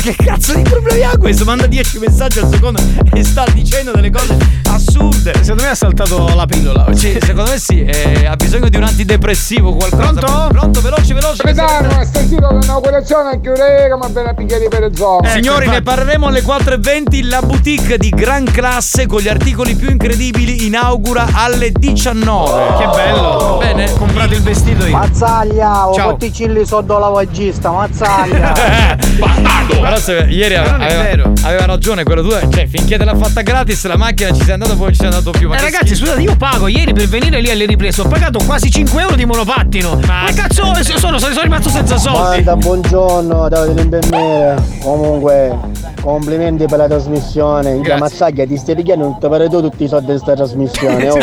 A 0.00 0.02
che 0.16 0.16
cazzo 0.16 0.54
di 0.54 0.62
problemi 0.62 1.02
ha 1.02 1.16
questo? 1.18 1.44
Manda 1.44 1.66
10 1.66 1.98
messaggi 1.98 2.38
al 2.38 2.48
secondo 2.48 2.80
e 3.12 3.22
sta 3.22 3.44
dicendo 3.52 3.92
delle 3.92 4.10
cose 4.10 4.36
assurde. 4.68 5.34
Secondo 5.40 5.62
me 5.62 5.68
ha 5.68 5.74
saltato 5.74 6.32
la 6.34 6.46
pillola. 6.46 6.86
Sì, 6.94 7.18
secondo 7.20 7.50
me 7.50 7.58
sì, 7.58 7.84
eh, 7.84 8.26
ha 8.26 8.34
bisogno 8.36 8.68
di 8.68 8.76
un 8.76 8.84
antidepressivo 8.84 9.74
qualcosa. 9.74 10.12
Pronto? 10.12 10.48
Pronto, 10.48 10.80
veloce, 10.80 11.14
veloce. 11.14 11.42
Capitano, 11.42 12.04
stasera 12.04 12.50
l'inaugurazione 12.52 13.30
a 13.30 13.40
chiudere, 13.40 13.94
ma 13.96 14.08
per 14.08 14.24
la 14.24 14.34
picchiare 14.34 14.68
per 14.68 14.84
il 14.84 14.96
zoo. 14.96 15.22
Eh, 15.22 15.28
Signori, 15.28 15.64
Ecco, 15.64 15.72
ne 15.72 15.82
parleremo 15.82 16.26
alle 16.26 16.42
4.20. 16.42 17.28
La 17.28 17.42
boutique 17.42 17.98
di 17.98 18.08
gran 18.08 18.44
classe 18.44 19.06
con 19.06 19.20
gli 19.20 19.28
articoli 19.28 19.74
più 19.74 19.90
incredibili 19.90 20.66
inaugura 20.66 21.26
alle 21.32 21.70
19. 21.72 22.76
Che 22.78 22.86
bello. 22.86 23.56
Bene. 23.58 23.90
Ho 23.90 23.96
comprato 23.96 24.32
il 24.34 24.42
vestito 24.42 24.86
io. 24.86 24.96
Mazzaglia, 24.96 25.88
o 25.88 25.94
Ciao. 25.94 26.10
botticilli 26.10 26.64
sotto 26.64 26.98
lavagista, 26.98 27.70
mazzaglia! 27.70 28.54
Però 29.90 30.02
se- 30.02 30.26
ieri 30.28 30.54
Ma 30.54 30.78
è 30.78 30.94
aveva, 30.94 31.32
aveva 31.42 31.64
ragione 31.66 32.04
quello 32.04 32.22
tu, 32.22 32.30
cioè 32.30 32.68
finché 32.68 32.96
te 32.96 33.04
l'ha 33.04 33.16
fatta 33.16 33.40
gratis 33.42 33.84
la 33.86 33.96
macchina 33.96 34.30
ci 34.30 34.44
sei 34.44 34.52
andato 34.52 34.76
poi 34.76 34.90
ci 34.90 34.98
sei 34.98 35.06
andato 35.06 35.32
più. 35.32 35.48
Ma 35.48 35.56
Eh, 35.56 35.62
ragazzi, 35.62 35.96
schifo. 35.96 36.04
scusate, 36.04 36.22
io 36.22 36.36
pago 36.36 36.68
ieri 36.68 36.92
per 36.92 37.08
venire 37.08 37.40
lì 37.40 37.50
alle 37.50 37.66
riprese. 37.66 38.02
Ho 38.02 38.06
pagato 38.06 38.38
quasi 38.46 38.70
5 38.70 39.02
euro 39.02 39.16
di 39.16 39.24
monopattino. 39.24 39.98
Ma, 40.06 40.26
cazzo, 40.32 40.72
sono, 40.96 41.18
sono 41.18 41.42
rimasto 41.42 41.70
senza 41.70 41.96
soldi. 41.96 42.42
Banda, 42.42 42.56
buongiorno, 42.56 43.48
Davide 43.48 43.80
l'infermiere. 43.82 44.62
Comunque, 44.80 45.58
complimenti 46.00 46.66
per 46.66 46.78
la 46.78 46.86
trasmissione. 46.86 47.70
In. 47.70 47.96
Mazzaglia 47.98 48.46
ti 48.46 48.56
stai 48.56 48.76
richiedendo 48.76 49.10
tutto 49.10 49.28
per 49.28 49.48
tu 49.48 49.60
tutti 49.60 49.82
i 49.82 49.88
soldi 49.88 50.06
di 50.06 50.12
questa 50.12 50.34
trasmissione. 50.34 51.08
oh. 51.10 51.18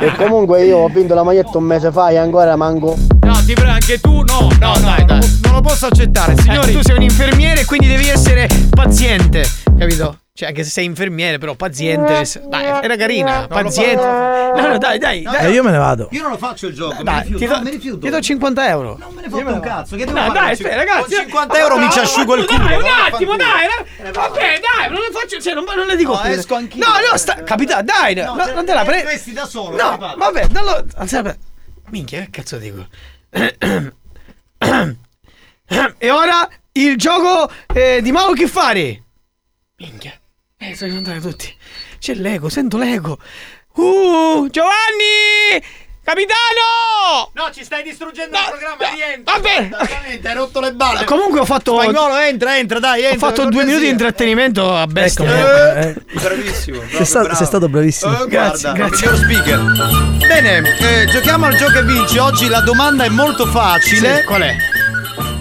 E 0.00 0.12
comunque 0.18 0.64
io 0.64 0.76
ho 0.78 0.88
vinto 0.88 1.14
la 1.14 1.22
maglietta 1.22 1.56
un 1.56 1.64
mese 1.64 1.90
fa 1.90 2.10
e 2.10 2.18
ancora 2.18 2.54
manco. 2.56 2.94
No, 3.42 3.48
ti 3.48 3.54
prego, 3.54 3.70
anche 3.72 3.98
tu 4.00 4.22
no, 4.22 4.48
no, 4.60 4.78
dai, 4.78 5.04
non, 5.04 5.18
non 5.42 5.52
lo 5.54 5.60
posso 5.60 5.86
accettare. 5.86 6.36
Signori, 6.36 6.70
Eh, 6.70 6.74
tu 6.74 6.82
sei 6.82 6.94
un 6.96 7.02
infermiere, 7.02 7.64
quindi 7.64 7.88
devi 7.88 8.08
essere 8.08 8.46
paziente. 8.70 9.44
Capito? 9.76 10.18
Cioè, 10.32 10.48
anche 10.48 10.62
se 10.62 10.70
sei 10.70 10.84
infermiere, 10.84 11.38
però 11.38 11.54
paziente. 11.56 12.22
Dai, 12.48 12.64
era 12.82 12.96
carina. 12.96 13.40
Non 13.40 13.48
lo 13.48 13.54
Paziente. 13.64 14.02
No, 14.04 14.66
no, 14.68 14.78
dai, 14.78 14.98
dai. 14.98 15.22
dai. 15.22 15.46
E 15.46 15.50
io 15.50 15.62
me 15.64 15.72
ne 15.72 15.78
vado. 15.78 16.08
io 16.12 16.22
non 16.22 16.30
lo 16.30 16.36
faccio 16.38 16.68
il 16.68 16.74
gioco, 16.74 17.02
Dai, 17.02 17.16
mi 17.16 17.22
ti 17.24 17.32
rifiuto, 17.32 17.46
do, 17.52 17.56
no, 17.58 17.62
mi 17.64 17.70
rifiuto. 17.70 17.98
ti 17.98 18.10
do 18.10 18.20
50 18.20 18.68
euro. 18.68 18.96
Non 18.98 19.12
me 19.14 19.22
ne 19.22 19.28
fotte 19.28 19.42
un 19.44 19.60
cazzo, 19.60 19.96
che 19.96 20.04
devo 20.06 20.18
No, 20.18 20.26
fare 20.26 20.38
dai, 20.38 20.52
aspetta, 20.52 20.74
ragazzi. 20.76 21.14
Con 21.14 21.22
50 21.24 21.58
euro 21.58 21.78
mi 21.78 21.90
ci 21.90 21.98
asciugo 21.98 22.34
il 22.36 22.44
culo. 22.46 22.58
Dai, 22.64 22.76
un 22.76 22.84
attimo, 23.12 23.36
dai. 23.36 23.66
eh. 24.06 24.10
Vabbè, 24.12 24.60
dai, 24.60 24.88
non 24.90 25.00
le 25.00 25.10
faccio. 25.12 25.40
Cioè, 25.40 25.52
non, 25.54 25.64
non 25.74 25.86
le 25.86 25.96
dico 25.96 26.12
No, 26.14 26.20
più. 26.20 26.30
esco 26.30 26.54
anch'io. 26.54 26.84
No, 26.84 26.92
no, 27.10 27.16
sta. 27.18 27.42
Capitano, 27.42 27.82
dai. 27.82 28.14
No, 28.14 28.36
te- 28.36 28.52
non 28.54 28.64
te 28.64 28.72
la 28.74 28.84
prendi. 28.84 29.04
vesti 29.06 29.32
da 29.32 29.44
solo, 29.46 29.76
No, 29.76 29.98
vabbè, 30.16 30.46
dallo. 30.46 30.84
Aspetta. 30.96 31.36
Minchia, 31.90 32.20
che 32.20 32.30
cazzo 32.30 32.56
dico? 32.56 32.86
E 35.98 36.10
ora 36.10 36.46
il 36.72 36.96
gioco 36.96 37.50
eh, 37.72 38.02
di 38.02 38.12
Mauro 38.12 38.34
Chiffari. 38.34 39.02
Minchia. 39.78 40.12
Eh, 40.58 40.74
sono 40.74 40.96
andati 40.96 41.20
tutti. 41.20 41.56
C'è 41.98 42.14
l'ego, 42.14 42.50
sento 42.50 42.76
l'ego. 42.76 43.18
Uh, 43.74 44.48
Giovanni! 44.50 45.90
Capitano! 46.04 47.30
No, 47.34 47.50
ci 47.54 47.62
stai 47.62 47.82
distruggendo 47.84 48.36
il 48.36 48.44
programma, 48.48 48.92
rientra. 48.92 49.34
Vabbè. 49.34 49.68
Esattamente, 49.84 50.28
hai 50.28 50.34
rotto 50.34 50.60
le 50.60 50.72
balle. 50.72 51.04
Comunque 51.04 51.40
ho 51.40 51.44
fatto. 51.44 51.80
Spagnolo, 51.80 52.16
entra, 52.18 52.58
entra, 52.58 52.78
dai, 52.80 53.04
Ho 53.04 53.08
entra. 53.10 53.28
fatto 53.28 53.42
per 53.42 53.52
due 53.52 53.64
minuti 53.64 53.84
di 53.84 53.90
intrattenimento 53.90 54.74
a 54.74 54.86
bestia. 54.86 55.24
Eh, 55.78 55.94
bravissimo. 56.12 56.78
proprio 56.82 56.96
Sei 56.96 57.06
stato, 57.06 57.22
bravo. 57.24 57.36
sei 57.38 57.46
stato 57.46 57.68
bravissimo. 57.68 58.12
Oh, 58.16 58.26
Grazie, 58.26 58.72
guarda, 58.72 58.88
grazie. 58.88 59.10
miglior 59.10 59.24
speaker. 59.24 60.26
Bene, 60.26 60.76
eh, 60.78 61.06
giochiamo 61.06 61.46
al 61.46 61.54
gioco 61.56 61.78
e 61.78 61.82
vinci. 61.84 62.18
Oggi 62.18 62.48
la 62.48 62.60
domanda 62.60 63.04
è 63.04 63.08
molto 63.08 63.46
facile. 63.46 64.18
Sì, 64.18 64.24
qual 64.24 64.42
è? 64.42 64.56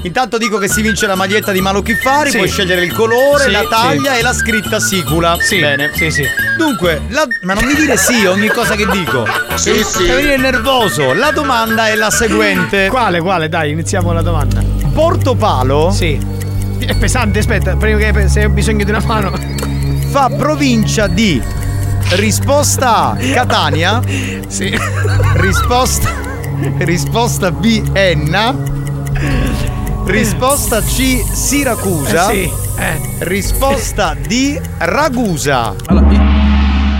Intanto 0.04 0.38
dico 0.38 0.58
che 0.58 0.68
si 0.68 0.82
vince 0.82 1.06
la 1.06 1.16
maglietta 1.16 1.52
di 1.52 1.62
Malo 1.62 1.82
Chiffari, 1.82 2.32
Sì. 2.32 2.38
puoi 2.38 2.50
scegliere 2.50 2.84
il 2.84 2.92
colore, 2.94 3.44
Sì, 3.46 3.52
la 3.52 3.66
taglia 3.70 4.14
sì. 4.14 4.20
e 4.20 4.22
la 4.24 4.34
scritta 4.34 4.80
sicula. 4.80 5.38
Sì. 5.40 5.60
Bene. 5.60 5.92
Sì, 5.94 6.10
sì. 6.10 6.26
Dunque, 6.58 7.02
la- 7.10 7.28
ma 7.42 7.54
non 7.54 7.66
mi 7.66 7.76
dire 7.76 7.98
sì 7.98 8.26
a 8.26 8.32
ogni 8.32 8.48
cosa 8.48 8.76
che 8.76 8.88
dico. 8.88 9.28
Sì, 9.56 9.84
sì. 9.84 10.00
devi 10.06 10.16
venire 10.24 10.38
nervoso. 10.38 11.14
La 11.14 11.32
domanda 11.32 11.88
è 11.88 11.96
la 11.96 12.10
seguente. 12.10 12.88
Quale, 12.90 13.20
quale? 13.22 13.48
Dai, 13.48 13.72
iniziamo 13.72 14.12
la 14.12 14.22
domanda. 14.22 14.62
Portopalo 14.94 15.92
Sì. 15.92 16.20
È 16.80 16.96
pesante, 16.98 17.40
aspetta, 17.40 17.76
prima 17.76 18.00
che 18.12 18.28
se 18.28 18.42
hai 18.44 18.50
bisogno 18.50 18.84
di 18.84 18.90
una 18.90 19.04
mano. 19.06 19.32
fa 20.10 20.30
provincia 20.36 21.06
di 21.08 21.40
risposta 22.16 23.12
A 23.12 23.18
Catania, 23.34 24.02
Sì. 24.48 24.76
risposta 25.36 26.10
risposta 26.80 27.52
B 27.52 27.82
Enna, 27.94 28.54
risposta 30.12 30.82
C 30.82 31.24
Siracusa, 31.32 32.30
Eh, 32.32 32.34
sì. 32.34 32.52
Eh. 32.78 33.00
risposta 33.20 34.14
D 34.20 34.60
Ragusa. 34.80 35.74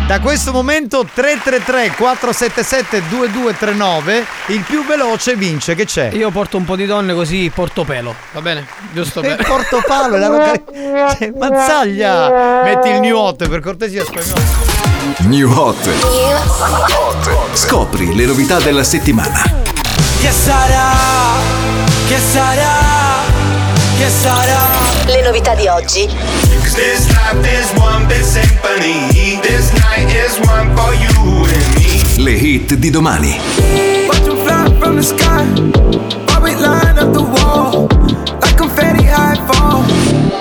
Da 0.08 0.20
questo 0.20 0.52
momento 0.52 1.06
333 1.14 1.92
477 1.96 3.04
2239 3.10 4.26
il 4.48 4.62
più 4.62 4.86
veloce 4.86 5.36
vince 5.36 5.76
che 5.76 5.86
c'è? 5.86 6.10
Io 6.14 6.30
porto 6.32 6.58
un 6.58 6.66
po' 6.66 6.76
di 6.76 6.86
donne 6.86 7.14
così 7.14 7.50
porto 7.54 7.84
pelo, 7.86 8.14
va 8.34 8.42
bene? 8.42 8.66
Giusto 8.94 9.20
per. 9.22 9.42
Portopalo, 9.46 10.18
la 10.18 10.28
località. 10.28 11.16
Cioè, 11.18 11.32
Mazzaglia! 11.38 12.64
Metti 12.64 12.90
il 12.90 13.00
new 13.00 13.16
hot 13.18 13.48
per 13.48 13.60
cortesia 13.62 14.04
spagnolo. 14.04 14.70
New 15.20 15.50
Hot. 15.52 15.90
Scopri 17.54 18.14
le 18.16 18.26
novità 18.26 18.60
della 18.60 18.84
settimana. 18.84 19.44
Che 20.22 20.32
sarà? 20.32 22.01
Che 22.12 22.18
sarà? 22.18 23.24
Che 23.98 24.10
sarà? 24.10 24.60
Le 25.06 25.22
novità 25.22 25.56
di 25.56 25.68
oggi. 25.68 26.10
This 26.74 27.08
life 27.08 27.48
is 27.48 27.72
one 27.80 28.06
big 28.06 28.22
symphony. 28.22 29.40
This 29.40 29.72
night 29.72 30.14
is 30.14 30.38
one 30.46 30.76
for 30.76 30.94
you 30.94 31.46
and 31.46 31.76
me. 31.78 32.22
Le 32.22 32.32
hit 32.32 32.74
di 32.74 32.90
domani. 32.90 33.40
Watch 34.08 34.24
them 34.24 34.46
fly 34.46 34.78
from 34.78 34.98
the 34.98 35.02
sky. 35.02 35.46
While 36.26 36.42
we 36.42 36.54
line 36.56 37.00
up 37.00 37.14
the 37.14 37.24
wall. 37.24 37.88
Like 38.42 38.58
confetti 38.58 39.06
high 39.06 39.40
fall. 39.48 40.41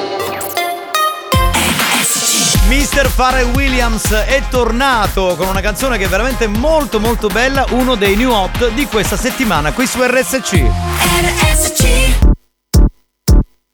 Mr. 2.71 3.13
Pharrell 3.17 3.53
Williams 3.53 4.13
è 4.13 4.45
tornato 4.49 5.35
con 5.37 5.49
una 5.49 5.61
canzone 5.61 5.99
che 5.99 6.05
è 6.05 6.09
veramente 6.09 6.47
molto 6.47 7.01
molto 7.01 7.27
bella, 7.27 7.67
uno 7.71 7.97
dei 7.97 8.15
new 8.15 8.31
hot 8.31 8.71
di 8.75 8.87
questa 8.87 9.17
settimana 9.17 9.73
qui 9.73 9.89
su 9.89 10.01
RSC. 10.01 10.71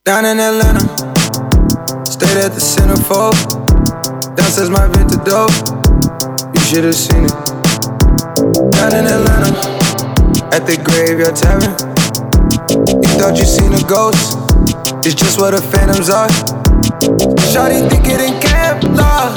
Down 0.03 0.25
in 0.25 0.41
Atlanta, 0.41 0.81
stayed 2.05 2.39
at 2.43 2.55
the 2.55 2.61
centerfold. 2.61 3.37
Downstairs 4.35 4.71
my 4.71 4.89
vintage 4.89 5.23
dope, 5.25 5.53
you 6.55 6.61
should 6.63 6.85
have 6.85 6.95
seen 6.95 7.25
it. 7.25 7.35
Down 8.71 8.97
in 8.97 9.07
Atlanta, 9.07 9.53
at 10.53 10.65
the 10.65 10.79
graveyard 10.83 11.37
tavern. 11.37 11.77
You 13.03 13.19
thought 13.19 13.37
you 13.37 13.45
seen 13.45 13.75
a 13.75 13.83
ghost, 13.87 14.39
it's 15.05 15.15
just 15.15 15.39
what 15.39 15.51
the 15.51 15.61
phantoms 15.61 16.09
are. 16.09 16.31
Shawty 16.87 17.89
think 17.91 18.07
it 18.07 18.21
in 18.21 18.35
Kevlar, 18.39 19.35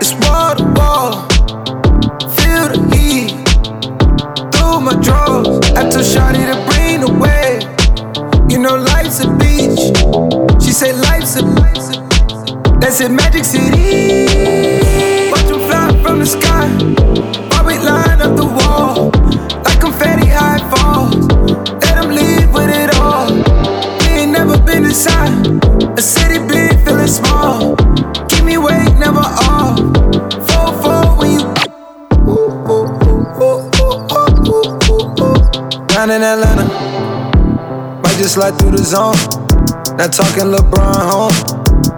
it's 0.00 0.12
wall 0.22 0.54
to 0.54 0.64
wall. 0.78 1.26
Feel 2.38 2.68
the 2.70 2.78
heat 2.94 3.30
through 4.54 4.80
my 4.80 4.94
drawers. 5.02 5.48
I 5.72 5.88
told 5.90 6.04
Shawty 6.04 6.46
to 6.46 6.56
bring 6.70 7.00
the 7.00 7.10
wave. 7.18 7.62
You 8.50 8.58
know 8.58 8.76
life's 8.76 9.20
a 9.20 9.28
beach. 9.36 9.90
She 10.62 10.70
say 10.70 10.92
life's 10.92 11.36
a 11.36 11.42
That's 12.78 13.00
it, 13.00 13.10
Magic 13.10 13.44
City. 13.44 14.26
Watch 15.32 15.46
them 15.46 15.60
fly 15.66 16.00
from 16.02 16.20
the 16.20 16.26
sky. 16.26 16.68
While 17.50 17.66
we 17.66 17.78
line 17.78 18.20
up 18.20 18.36
the 18.36 18.46
wall. 18.46 19.10
Like 19.64 19.80
confetti 19.80 20.28
high 20.28 20.62
falls. 20.70 21.26
Let 21.82 22.00
them 22.00 22.10
leave 22.14 22.54
with 22.54 22.70
it 22.70 22.94
all. 23.00 23.32
We 24.00 24.22
ain't 24.22 24.32
never 24.32 24.56
been 24.62 24.84
inside. 24.84 25.65
A 25.96 26.02
city 26.02 26.38
big, 26.46 26.78
feeling 26.84 27.06
small. 27.06 27.74
Keep 28.28 28.44
me 28.44 28.54
awake, 28.54 28.92
never 28.98 29.18
off. 29.18 29.78
Fall, 30.46 30.72
fall 30.82 31.16
when 31.16 31.30
you. 31.32 31.40
Down 35.88 36.10
in 36.10 36.22
Atlanta. 36.22 36.64
Might 38.02 38.16
just 38.18 38.34
slide 38.34 38.58
through 38.58 38.72
the 38.72 38.84
zone. 38.84 39.16
Not 39.96 40.12
talking 40.12 40.52
LeBron 40.52 41.00
home. 41.00 41.32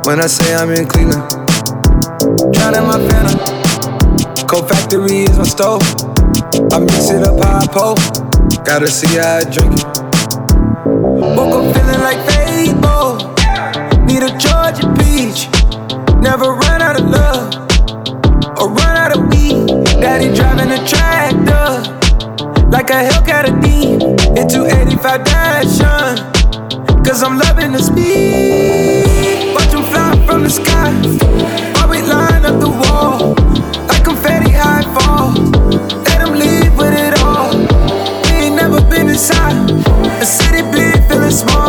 When 0.04 0.20
I 0.20 0.28
say 0.28 0.54
I'm 0.54 0.70
in 0.70 0.86
Cleveland. 0.86 1.28
Drowning 2.54 2.86
my 2.86 2.98
phantom. 3.08 4.46
Cold 4.46 4.68
factory 4.68 5.24
is 5.24 5.36
my 5.36 5.44
stove. 5.44 5.82
I 6.72 6.78
mix 6.78 7.10
it 7.10 7.24
up 7.24 7.42
how 7.42 7.58
I 7.58 7.66
pull. 7.66 7.96
Gotta 8.64 8.86
see 8.86 9.16
how 9.16 9.38
I 9.38 9.42
drink 9.42 9.74
it. 9.74 9.84
Woke 10.86 11.54
up 11.56 11.74
feeling 11.74 12.00
like 12.00 12.20
Fable. 12.30 13.37
Never 16.20 16.52
run 16.52 16.82
out 16.82 17.00
of 17.00 17.06
love. 17.06 17.54
Or 18.60 18.68
run 18.68 18.96
out 18.96 19.16
of 19.16 19.28
weed. 19.30 19.66
Daddy 20.00 20.34
driving 20.34 20.70
a 20.72 20.80
tractor. 20.84 21.68
Like 22.68 22.90
a 22.90 23.06
Hellcat 23.08 23.44
a 23.46 23.52
D. 23.62 23.98
Hit 24.34 24.50
285 24.50 25.24
dash 25.24 25.78
Cause 27.06 27.22
I'm 27.22 27.38
loving 27.38 27.72
the 27.72 27.78
speed. 27.78 29.54
Watch 29.54 29.70
them 29.70 29.84
fly 29.84 30.26
from 30.26 30.42
the 30.42 30.50
sky. 30.50 30.90
While 31.74 31.88
we 31.90 32.02
line 32.02 32.44
up 32.44 32.60
the 32.60 32.68
wall. 32.68 33.34
Like 33.86 34.04
confetti 34.04 34.50
high 34.50 34.82
fall. 34.98 35.32
Let 36.04 36.18
them 36.18 36.34
leave 36.34 36.76
with 36.76 36.94
it 36.94 37.14
all. 37.22 37.54
We 38.24 38.46
ain't 38.46 38.56
never 38.56 38.80
been 38.90 39.08
inside. 39.08 39.70
A 40.20 40.26
city 40.26 40.62
big, 40.72 41.02
feeling 41.08 41.30
small. 41.30 41.67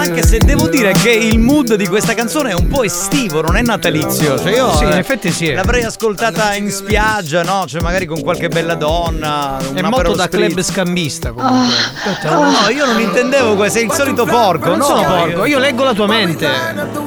Anche 0.00 0.26
se 0.26 0.38
devo 0.38 0.66
dire 0.68 0.92
che 0.92 1.10
il 1.10 1.38
mood 1.38 1.74
di 1.74 1.86
questa 1.86 2.14
canzone 2.14 2.50
è 2.50 2.54
un 2.54 2.68
po' 2.68 2.82
estivo, 2.82 3.42
non 3.42 3.56
è 3.56 3.62
natalizio. 3.62 4.38
Cioè 4.38 4.52
io 4.52 4.74
Sì, 4.74 4.84
in 4.84 4.92
eh, 4.92 4.98
effetti 4.98 5.30
sì. 5.30 5.52
l'avrei 5.52 5.84
ascoltata 5.84 6.54
in 6.54 6.70
spiaggia, 6.70 7.42
no? 7.42 7.66
Cioè 7.66 7.82
magari 7.82 8.06
con 8.06 8.22
qualche 8.22 8.48
bella 8.48 8.76
donna. 8.76 9.58
È 9.74 9.82
molto 9.82 10.14
da 10.14 10.24
Spritz. 10.24 10.46
club 10.46 10.60
scambista 10.62 11.32
comunque. 11.32 11.76
No, 12.24 12.70
io 12.74 12.86
non 12.86 12.98
intendevo 12.98 13.56
questo, 13.56 13.78
sei 13.78 13.88
il 13.88 13.92
solito 13.92 14.24
porco. 14.24 14.70
Non 14.70 14.78
no, 14.78 14.84
sono 14.84 15.02
porco, 15.02 15.44
io 15.44 15.58
leggo 15.58 15.84
la 15.84 15.92
tua 15.92 16.06
mente. 16.06 16.48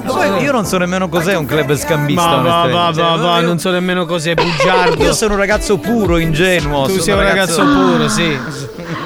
Poi 0.06 0.44
io 0.44 0.52
non 0.52 0.66
so 0.66 0.78
nemmeno 0.78 1.10
cos'è 1.10 1.36
un 1.36 1.46
club 1.46 1.74
scambista. 1.74 2.38
Ma 2.38 2.68
va, 2.68 2.92
va, 2.92 3.16
va, 3.16 3.18
Cioè, 3.18 3.42
non 3.42 3.58
so 3.58 3.72
nemmeno 3.72 4.06
cos'è 4.06 4.36
bugiardo. 4.36 5.04
Io 5.04 5.14
sono 5.14 5.34
un 5.34 5.40
ragazzo 5.40 5.78
puro, 5.78 6.20
ingenuo. 6.20 6.84
Tu 6.84 6.92
sono 6.92 7.02
sei 7.02 7.14
un 7.16 7.22
ragazzo 7.22 7.64
puro, 7.64 8.08
sì. 8.08 8.38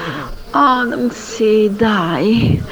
Oh, 0.52 1.10
sì, 1.10 1.70
dai. 1.72 2.62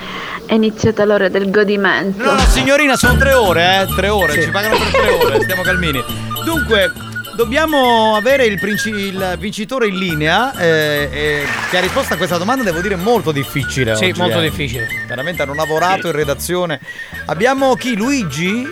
È 0.47 0.55
iniziata 0.55 1.05
l'ora 1.05 1.29
del 1.29 1.51
godimento. 1.51 2.23
No, 2.25 2.33
no, 2.33 2.39
signorina, 2.39 2.97
sono 2.97 3.17
tre 3.17 3.35
ore, 3.35 3.83
eh. 3.83 3.95
Tre 3.95 4.09
ore, 4.09 4.41
ci 4.41 4.51
pagano 4.51 4.77
per 4.79 4.91
tre 4.91 5.11
ore, 5.11 5.41
stiamo 5.45 5.63
calmini. 5.63 6.03
Dunque, 6.45 6.93
dobbiamo 7.37 8.17
avere 8.17 8.45
il, 8.47 8.59
princi- 8.59 8.89
il 8.91 9.37
vincitore 9.39 9.87
in 9.87 9.97
linea. 9.99 10.53
eh, 10.59 11.09
eh, 11.13 11.45
che 11.71 11.77
ha 11.77 11.81
risposto 11.81 12.15
a 12.15 12.17
questa 12.17 12.39
domanda, 12.39 12.65
devo 12.65 12.81
dire, 12.81 12.97
molto 12.97 13.31
difficile. 13.31 13.95
Sì, 13.95 14.07
oggi, 14.07 14.19
molto 14.19 14.39
eh. 14.41 14.43
difficile. 14.43 14.89
Veramente 15.07 15.43
hanno 15.43 15.55
lavorato 15.55 16.07
in 16.09 16.13
redazione. 16.15 16.81
Abbiamo 17.27 17.75
chi? 17.77 17.95
Luigi? 17.97 18.67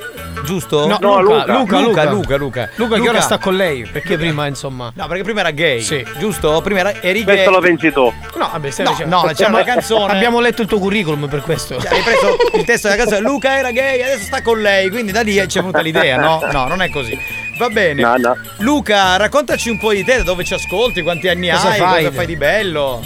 Giusto? 0.44 0.86
No, 0.86 0.98
Luca, 1.20 1.44
Luca, 1.46 1.52
Luca, 1.52 1.80
Luca. 1.80 2.04
Luca, 2.10 2.36
Luca. 2.36 2.68
Luca 2.74 2.98
che 3.00 3.08
ora 3.08 3.20
sta 3.20 3.38
con 3.38 3.56
lei? 3.56 3.86
Perché 3.86 4.16
prima, 4.16 4.46
insomma. 4.46 4.92
No, 4.94 5.06
perché 5.06 5.22
prima 5.22 5.40
era 5.40 5.50
gay. 5.52 5.80
Sì. 5.80 6.04
Giusto? 6.18 6.60
Prima 6.62 6.80
era, 6.80 7.00
eri 7.00 7.22
gay. 7.24 7.34
Questo 7.34 7.50
lo 7.50 7.60
pensi 7.60 7.92
tu. 7.92 8.12
No, 8.36 8.48
vabbè, 8.52 8.70
stai 8.70 8.84
No, 8.84 8.90
dicendo- 8.92 9.14
no, 9.16 9.20
c'era 9.22 9.32
Abbiamo- 9.32 9.56
una 9.56 9.64
canzone. 9.64 10.12
Abbiamo 10.12 10.40
letto 10.40 10.62
il 10.62 10.68
tuo 10.68 10.78
curriculum 10.78 11.28
per 11.28 11.40
questo. 11.42 11.80
Cioè, 11.80 11.92
hai 11.94 12.02
preso 12.02 12.36
il 12.54 12.64
testo 12.64 12.88
della 12.88 13.00
canzone, 13.00 13.20
Luca 13.22 13.56
era 13.58 13.70
gay, 13.70 14.02
adesso 14.02 14.24
sta 14.24 14.42
con 14.42 14.60
lei, 14.60 14.90
quindi 14.90 15.12
da 15.12 15.20
lì 15.22 15.32
ci 15.48 15.58
è 15.58 15.60
venuta 15.60 15.80
l'idea, 15.80 16.18
no? 16.18 16.40
No, 16.50 16.66
non 16.66 16.82
è 16.82 16.90
così. 16.90 17.16
Va 17.58 17.68
bene. 17.68 18.02
No, 18.02 18.16
no. 18.16 18.36
Luca, 18.58 19.16
raccontaci 19.16 19.68
un 19.70 19.78
po' 19.78 19.92
di 19.92 20.04
te, 20.04 20.18
da 20.18 20.22
dove 20.24 20.44
ci 20.44 20.54
ascolti, 20.54 21.02
quanti 21.02 21.28
anni 21.28 21.50
Cosa 21.50 21.68
hai, 21.70 21.78
fai? 21.78 22.04
cosa 22.04 22.16
fai 22.16 22.26
di 22.26 22.36
bello. 22.36 23.00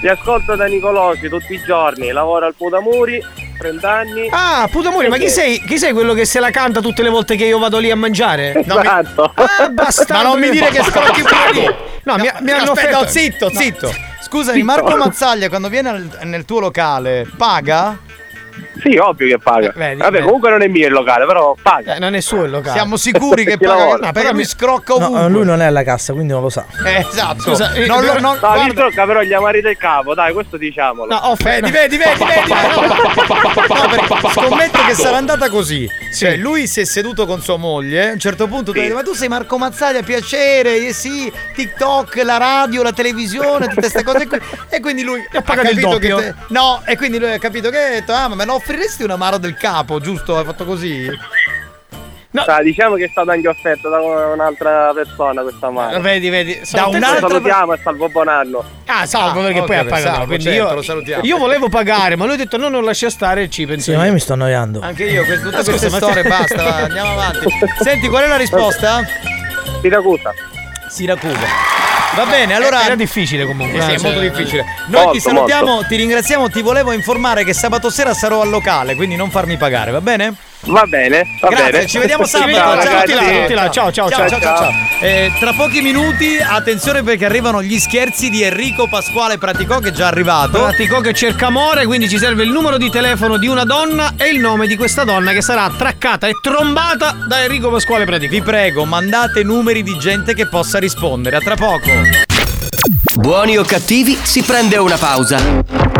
Ti 0.00 0.06
ascolto 0.08 0.54
da 0.54 0.64
Nicolosi 0.66 1.28
tutti 1.28 1.54
i 1.54 1.62
giorni, 1.66 2.10
lavoro 2.10 2.46
al 2.46 2.54
Putamuri, 2.54 3.22
30 3.58 3.90
anni. 3.90 4.28
Ah, 4.30 4.66
Putamuri, 4.70 5.08
ma 5.08 5.18
chi 5.18 5.28
sei, 5.28 5.60
chi 5.66 5.76
sei 5.78 5.92
quello 5.92 6.14
che 6.14 6.24
se 6.24 6.40
la 6.40 6.50
canta 6.50 6.80
tutte 6.80 7.02
le 7.02 7.10
volte 7.10 7.36
che 7.36 7.44
io 7.44 7.58
vado 7.58 7.78
lì 7.78 7.90
a 7.90 7.96
mangiare? 7.96 8.62
No, 8.64 8.78
esatto. 8.80 9.32
Ah, 9.34 9.68
bastardo. 9.68 10.12
Ma 10.14 10.22
non 10.22 10.38
mi 10.40 10.48
dire 10.50 10.68
che 10.70 10.82
scrocchi 10.82 11.20
pure 11.22 11.52
lì. 11.52 11.66
No, 12.04 12.16
mi, 12.16 12.30
mi 12.40 12.50
hanno 12.52 12.72
Aspetta, 12.72 13.00
offerto. 13.00 13.08
zitto, 13.08 13.50
No. 13.52 13.60
zitto. 13.60 13.94
Scusami, 14.22 14.62
Marco 14.62 14.96
Mazzaglia 14.96 15.48
quando 15.48 15.68
viene 15.68 16.08
nel 16.22 16.44
tuo 16.44 16.60
locale 16.60 17.26
paga? 17.36 17.98
Sì, 18.80 18.96
ovvio 18.96 19.26
che 19.28 19.38
paga. 19.38 19.72
vedi, 19.74 20.00
Vabbè, 20.00 20.22
comunque 20.22 20.50
non 20.50 20.62
è 20.62 20.68
mio 20.68 20.86
il 20.86 20.92
locale, 20.92 21.26
però 21.26 21.54
paga. 21.60 21.96
Eh, 21.96 21.98
non 21.98 22.14
è 22.14 22.20
suo 22.20 22.44
il 22.44 22.50
locale. 22.50 22.72
Siamo 22.72 22.96
sicuri 22.96 23.44
che 23.46 23.58
paga? 23.58 23.96
No, 24.06 24.12
perché 24.12 24.32
lui 24.32 24.44
scrocca 24.44 24.94
No, 24.96 25.06
ovunque. 25.06 25.28
lui 25.28 25.44
non 25.44 25.60
è 25.62 25.66
alla 25.66 25.82
cassa, 25.82 26.12
quindi 26.12 26.32
non 26.32 26.42
lo 26.42 26.48
sa. 26.50 26.64
Eh, 26.84 27.06
esatto. 27.08 27.42
Scusa, 27.42 27.72
eh, 27.72 27.86
non 27.86 28.00
lo, 28.04 28.12
però- 28.12 28.20
non, 28.20 28.38
No, 28.40 28.64
mi 28.64 28.74
tocca 28.74 29.04
però 29.06 29.20
gli 29.22 29.32
amari 29.32 29.60
del 29.60 29.76
capo, 29.76 30.14
dai, 30.14 30.32
questo 30.32 30.56
diciamolo. 30.56 31.12
No, 31.12 31.20
ho 31.22 31.36
fe- 31.36 31.60
Vedi, 31.60 31.70
vedi, 31.70 31.96
vedi. 31.98 32.18
No, 33.70 34.30
scommetto 34.30 34.78
che 34.86 34.94
sarà 34.94 35.16
andata 35.16 35.48
così. 35.48 35.88
Cioè, 36.14 36.36
lui 36.36 36.66
si 36.66 36.80
è 36.80 36.84
seduto 36.84 37.26
con 37.26 37.40
sua 37.40 37.56
moglie. 37.56 38.10
A 38.10 38.12
un 38.12 38.18
certo 38.18 38.46
punto 38.46 38.72
tu 38.72 38.78
hai 38.78 38.84
detto, 38.84 38.96
Ma 38.96 39.02
tu 39.02 39.14
sei 39.14 39.28
Marco 39.28 39.58
Mazzaglia, 39.58 40.02
piacere. 40.02 40.86
Eh 40.86 40.92
sì, 40.92 41.30
TikTok, 41.54 42.22
la 42.24 42.36
radio, 42.36 42.82
la 42.82 42.92
televisione, 42.92 43.66
tutte 43.68 43.80
queste 43.80 44.02
cose 44.02 44.26
qui. 44.26 44.38
E 44.72 44.80
quindi 44.80 45.02
lui 45.02 45.20
ha 45.32 45.42
pagato 45.42 45.68
il 45.70 45.80
capito 45.80 45.98
che 45.98 46.08
doppio. 46.08 46.16
te- 46.18 46.34
No, 46.48 46.82
e 46.86 46.96
quindi 46.96 47.18
lui 47.18 47.32
ha 47.32 47.38
capito 47.38 47.70
che 47.70 47.78
ha 47.78 47.88
detto: 47.90 48.12
Ah, 48.12 48.28
ma 48.28 48.34
me 48.36 48.44
lo 48.44 48.54
offriresti 48.70 49.02
un 49.02 49.10
amaro 49.10 49.38
del 49.38 49.54
capo, 49.54 49.98
giusto? 49.98 50.38
Hai 50.38 50.44
fatto 50.44 50.64
così? 50.64 51.08
Dai, 52.30 52.62
diciamo 52.62 52.94
che 52.94 53.06
è 53.06 53.08
stato 53.08 53.32
anche 53.32 53.48
offerto 53.48 53.88
da 53.88 54.00
un'altra 54.00 54.92
persona 54.94 55.42
questa 55.42 55.68
mano. 55.70 55.98
Vedi, 56.00 56.28
vedi. 56.28 56.60
sono 56.62 56.90
Da 56.90 56.96
un'altra 56.96 57.28
salutiamo 57.28 57.72
e 57.72 57.80
salvo 57.82 58.08
buon 58.08 58.28
anno. 58.28 58.64
Ah, 58.86 59.04
salvo 59.04 59.40
perché 59.42 59.58
ok, 59.58 59.66
poi 59.66 59.76
ha 59.76 59.84
pagato. 59.84 60.00
salvo, 60.02 60.26
quindi 60.26 60.44
certo, 60.44 60.68
io, 60.68 60.74
lo 60.74 60.82
salutiamo. 60.82 61.24
io 61.24 61.38
volevo 61.38 61.68
pagare, 61.68 62.14
ma 62.14 62.26
lui 62.26 62.34
ha 62.34 62.36
detto 62.36 62.56
no, 62.56 62.68
non 62.68 62.84
lascia 62.84 63.10
stare 63.10 63.42
e 63.42 63.50
ci 63.50 63.66
penso. 63.66 63.90
Sì, 63.90 63.96
ma 63.96 64.06
io 64.06 64.12
mi 64.12 64.20
sto 64.20 64.34
annoiando. 64.34 64.80
Anche 64.80 65.04
io, 65.04 65.24
tutte 65.24 65.56
Ah, 65.56 65.64
scusa, 65.64 65.70
queste 65.70 65.90
storie, 65.90 66.22
basta, 66.22 66.62
va, 66.62 66.76
andiamo 66.76 67.10
avanti. 67.10 67.46
Senti, 67.82 68.08
qual 68.08 68.22
è 68.22 68.28
la 68.28 68.36
risposta? 68.36 69.00
Siracusa. 69.80 70.32
Siracusa. 70.88 71.79
Va 72.14 72.26
bene, 72.26 72.54
allora. 72.54 72.84
Era 72.84 72.96
difficile 72.96 73.44
comunque. 73.46 73.78
Eh 73.78 73.82
sì, 73.82 73.90
è 73.92 73.98
cioè- 73.98 74.02
molto 74.02 74.20
difficile. 74.20 74.64
Noi 74.88 75.02
Molto, 75.04 75.10
ti 75.12 75.20
salutiamo, 75.20 75.64
molto. 75.66 75.86
ti 75.88 75.96
ringraziamo, 75.96 76.48
ti 76.50 76.60
volevo 76.62 76.92
informare 76.92 77.44
che 77.44 77.52
sabato 77.54 77.88
sera 77.90 78.12
sarò 78.14 78.40
al 78.42 78.48
locale, 78.50 78.94
quindi 78.96 79.16
non 79.16 79.30
farmi 79.30 79.56
pagare, 79.56 79.90
va 79.90 80.00
bene? 80.00 80.34
Va 80.62 80.84
bene, 80.84 81.26
va 81.40 81.48
Grazie, 81.48 81.70
bene. 81.70 81.86
ci 81.86 81.98
vediamo 81.98 82.26
sabato. 82.26 82.52
Ciao, 82.52 82.82
Ciao, 82.82 83.00
tutti 83.00 83.14
là, 83.14 83.40
tutti 83.40 83.54
là. 83.54 83.70
Ciao, 83.70 83.92
ciao, 83.92 84.10
ciao, 84.10 84.28
ciao, 84.28 84.40
ciao, 84.40 84.56
ciao. 84.56 84.72
Eh, 85.00 85.32
tra 85.40 85.54
pochi 85.54 85.80
minuti, 85.80 86.36
attenzione 86.36 87.02
perché 87.02 87.24
arrivano 87.24 87.62
gli 87.62 87.78
scherzi 87.78 88.28
di 88.28 88.42
Enrico 88.42 88.86
Pasquale 88.86 89.38
Praticò 89.38 89.78
che 89.78 89.88
è 89.88 89.92
già 89.92 90.08
arrivato. 90.08 90.58
Pratico 90.58 91.00
che 91.00 91.14
cerca 91.14 91.46
amore, 91.46 91.86
quindi 91.86 92.10
ci 92.10 92.18
serve 92.18 92.42
il 92.42 92.50
numero 92.50 92.76
di 92.76 92.90
telefono 92.90 93.38
di 93.38 93.46
una 93.48 93.64
donna 93.64 94.12
e 94.18 94.28
il 94.28 94.38
nome 94.38 94.66
di 94.66 94.76
questa 94.76 95.04
donna 95.04 95.32
che 95.32 95.40
sarà 95.40 95.72
traccata 95.76 96.26
e 96.26 96.32
trombata 96.42 97.16
da 97.26 97.42
Enrico 97.42 97.70
Pasquale 97.70 98.04
Pratico. 98.04 98.32
Vi 98.32 98.42
prego, 98.42 98.84
mandate 98.84 99.42
numeri 99.42 99.82
di 99.82 99.96
gente 99.98 100.34
che 100.34 100.46
possa 100.46 100.78
rispondere. 100.78 101.36
A 101.36 101.40
tra 101.40 101.56
poco. 101.56 101.90
Buoni 103.14 103.56
o 103.56 103.64
cattivi, 103.64 104.16
si 104.22 104.42
prende 104.42 104.76
una 104.76 104.96
pausa. 104.98 105.99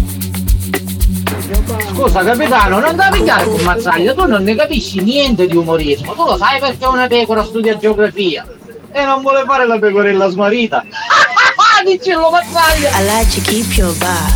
Scusa 1.93 2.23
capitano, 2.23 2.79
non 2.79 3.09
picchiare 3.11 3.45
con 3.45 3.61
Mazzaglia, 3.61 4.13
tu 4.13 4.25
non 4.25 4.43
ne 4.43 4.55
capisci 4.55 5.01
niente 5.01 5.47
di 5.47 5.55
umorismo, 5.55 6.13
tu 6.13 6.23
lo 6.23 6.37
sai 6.37 6.59
perché 6.59 6.85
una 6.85 7.07
pecora 7.07 7.43
studia 7.43 7.77
geografia 7.77 8.45
e 8.91 9.03
non 9.03 9.21
vuole 9.21 9.43
fare 9.45 9.67
la 9.67 9.77
pecorella 9.77 10.29
smarrita. 10.29 10.83
Dicelo 11.85 12.29
Mazzaglia! 12.29 12.91
I 12.93 13.03
like 13.05 13.29
to 13.31 13.41
keep 13.41 13.75
your 13.75 13.93
bar. 13.99 14.29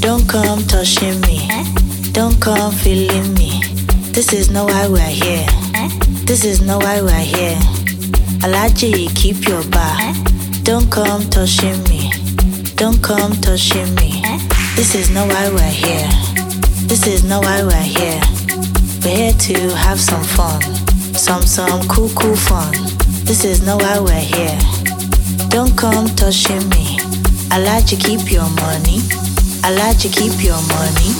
Don't 0.00 0.26
come 0.26 0.64
touching 0.66 1.20
me. 1.20 1.46
Don't 2.12 2.38
come 2.40 2.72
feeling 2.72 3.34
me. 3.34 3.60
This 4.12 4.32
is 4.32 4.50
not 4.50 4.70
why 4.70 4.86
we're 4.86 5.00
here. 5.00 5.46
This 6.24 6.44
is 6.44 6.60
not 6.62 6.82
why 6.82 7.02
we're 7.02 7.12
here. 7.12 7.58
I 8.42 8.48
like 8.48 8.82
you 8.82 9.08
keep 9.14 9.46
your 9.46 9.62
bar. 9.64 9.96
Don't 10.62 10.90
come 10.90 11.28
touching 11.28 11.82
me. 11.84 12.10
Don't 12.76 13.02
come 13.02 13.32
touching 13.40 13.94
me. 13.96 14.22
This 14.76 14.96
is 14.96 15.08
not 15.10 15.28
why 15.28 15.48
we're 15.50 15.70
here. 15.70 16.08
This 16.88 17.06
is 17.06 17.22
not 17.22 17.44
why 17.44 17.62
we're 17.62 17.80
here. 17.80 18.20
We're 19.04 19.16
here 19.16 19.32
to 19.32 19.76
have 19.76 20.00
some 20.00 20.24
fun. 20.24 20.60
Some 21.14 21.42
some 21.42 21.86
cool 21.86 22.10
cool 22.16 22.34
fun. 22.34 22.72
This 23.22 23.44
is 23.44 23.64
not 23.64 23.80
why 23.80 24.00
we're 24.00 24.18
here. 24.18 24.58
Don't 25.48 25.78
come 25.78 26.06
touching 26.16 26.68
me. 26.70 26.98
I 27.52 27.58
like 27.62 27.86
to 27.86 27.96
keep 27.96 28.32
your 28.32 28.50
money. 28.50 28.98
I 29.62 29.70
like 29.78 29.96
to 29.98 30.08
keep 30.08 30.42
your 30.42 30.60
money. 30.66 31.10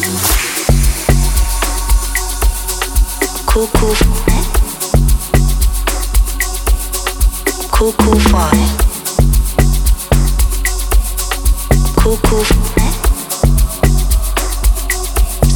Cool, 3.46 3.68
cool. 3.78 3.94
Fun. 3.94 4.44
Cool, 7.70 7.92
cool 7.92 8.18
fun. 8.18 8.56
Cool, 11.96 12.18
cool. 12.24 12.83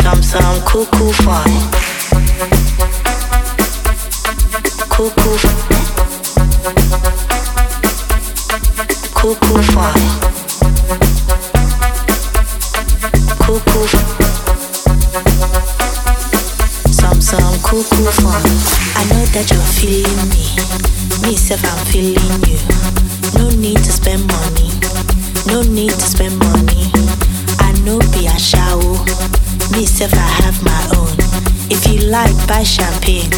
Sam 0.09 0.23
Sam 0.23 0.63
Cuckoo 0.65 1.13
Fly. 1.21 1.45
Cuckoo 4.89 5.37
Cuckoo 9.15 9.63
Fly. 9.69 9.93
Cuckoo 13.45 13.87
Sam 16.91 17.21
Sam 17.21 17.53
Cuckoo 17.61 18.11
Fly. 18.17 18.41
I 18.97 19.05
know 19.11 19.25
that 19.35 19.51
you're 19.51 19.61
feeling 19.77 20.29
me. 20.33 20.49
Myself, 21.21 21.63
I'm 21.67 21.85
feeling 21.85 22.41
you. 22.49 22.59
No 23.39 23.51
need 23.61 23.77
to 23.77 23.93
spend 23.93 24.27
money. 24.27 24.71
No 25.47 25.61
need 25.71 25.91
to 25.91 26.01
spend 26.01 26.39
money. 26.39 26.91
I 27.61 27.73
know 27.85 27.99
be 28.15 28.27
a 28.27 28.39
shower. 28.39 29.58
Me, 29.73 29.85
self, 29.87 30.13
I 30.15 30.29
have 30.43 30.63
my 30.65 30.83
own. 30.97 31.15
If 31.71 31.87
you 31.87 32.09
like, 32.11 32.35
buy 32.47 32.63
champagne. 32.63 33.31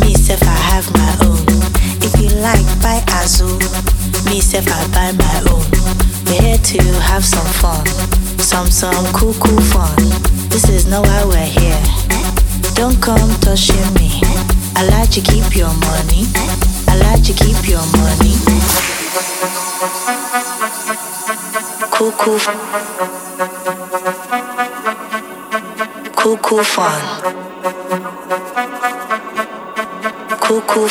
Me, 0.00 0.14
self, 0.14 0.42
I 0.42 0.58
have 0.70 0.86
my 0.94 1.12
own. 1.26 1.42
If 2.02 2.14
you 2.20 2.28
like, 2.40 2.66
buy 2.82 3.02
Azul. 3.20 3.58
Me, 4.26 4.40
self, 4.40 4.66
I 4.68 4.86
buy 4.92 5.12
my 5.12 5.38
own. 5.50 5.64
We're 6.26 6.42
here 6.42 6.58
to 6.58 6.82
have 7.00 7.24
some 7.24 7.46
fun. 7.60 7.86
Some, 8.38 8.66
some 8.66 9.06
cool, 9.12 9.34
cool 9.34 9.60
fun. 9.72 9.96
This 10.48 10.68
is 10.68 10.86
not 10.86 11.06
why 11.06 11.24
we're 11.24 11.52
here. 11.60 11.82
Don't 12.74 13.00
come 13.00 13.30
touching 13.40 13.92
me. 13.94 14.20
I 14.76 14.84
like 14.90 15.10
to 15.10 15.20
keep 15.20 15.56
your 15.56 15.72
money. 15.88 16.26
I 16.88 16.96
like 17.00 17.22
to 17.24 17.32
keep 17.32 17.68
your 17.68 17.84
money. 17.96 18.36
Cool, 21.90 22.12
cool. 22.12 22.38
Cool, 26.22 26.36
cool 26.36 26.62
fun. 26.62 27.02
Cool, 30.40 30.60
cool. 30.68 30.88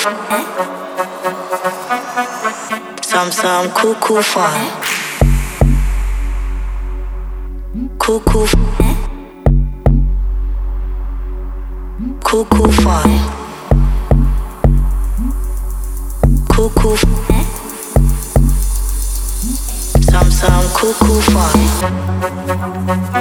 Some, 3.02 3.32
some 3.32 3.72
cool, 3.72 3.96
cool 3.96 4.22
fun. 4.22 4.70
Cool, 7.98 8.20
cool. 8.20 8.48
Cool, 12.26 12.46
cool 12.46 12.72
fun. 12.84 13.10
Cool, 16.50 16.70
cool. 16.72 16.98
Some 20.12 20.30
some 20.30 20.68
cuckoo 20.76 21.22
fun. 21.22 23.21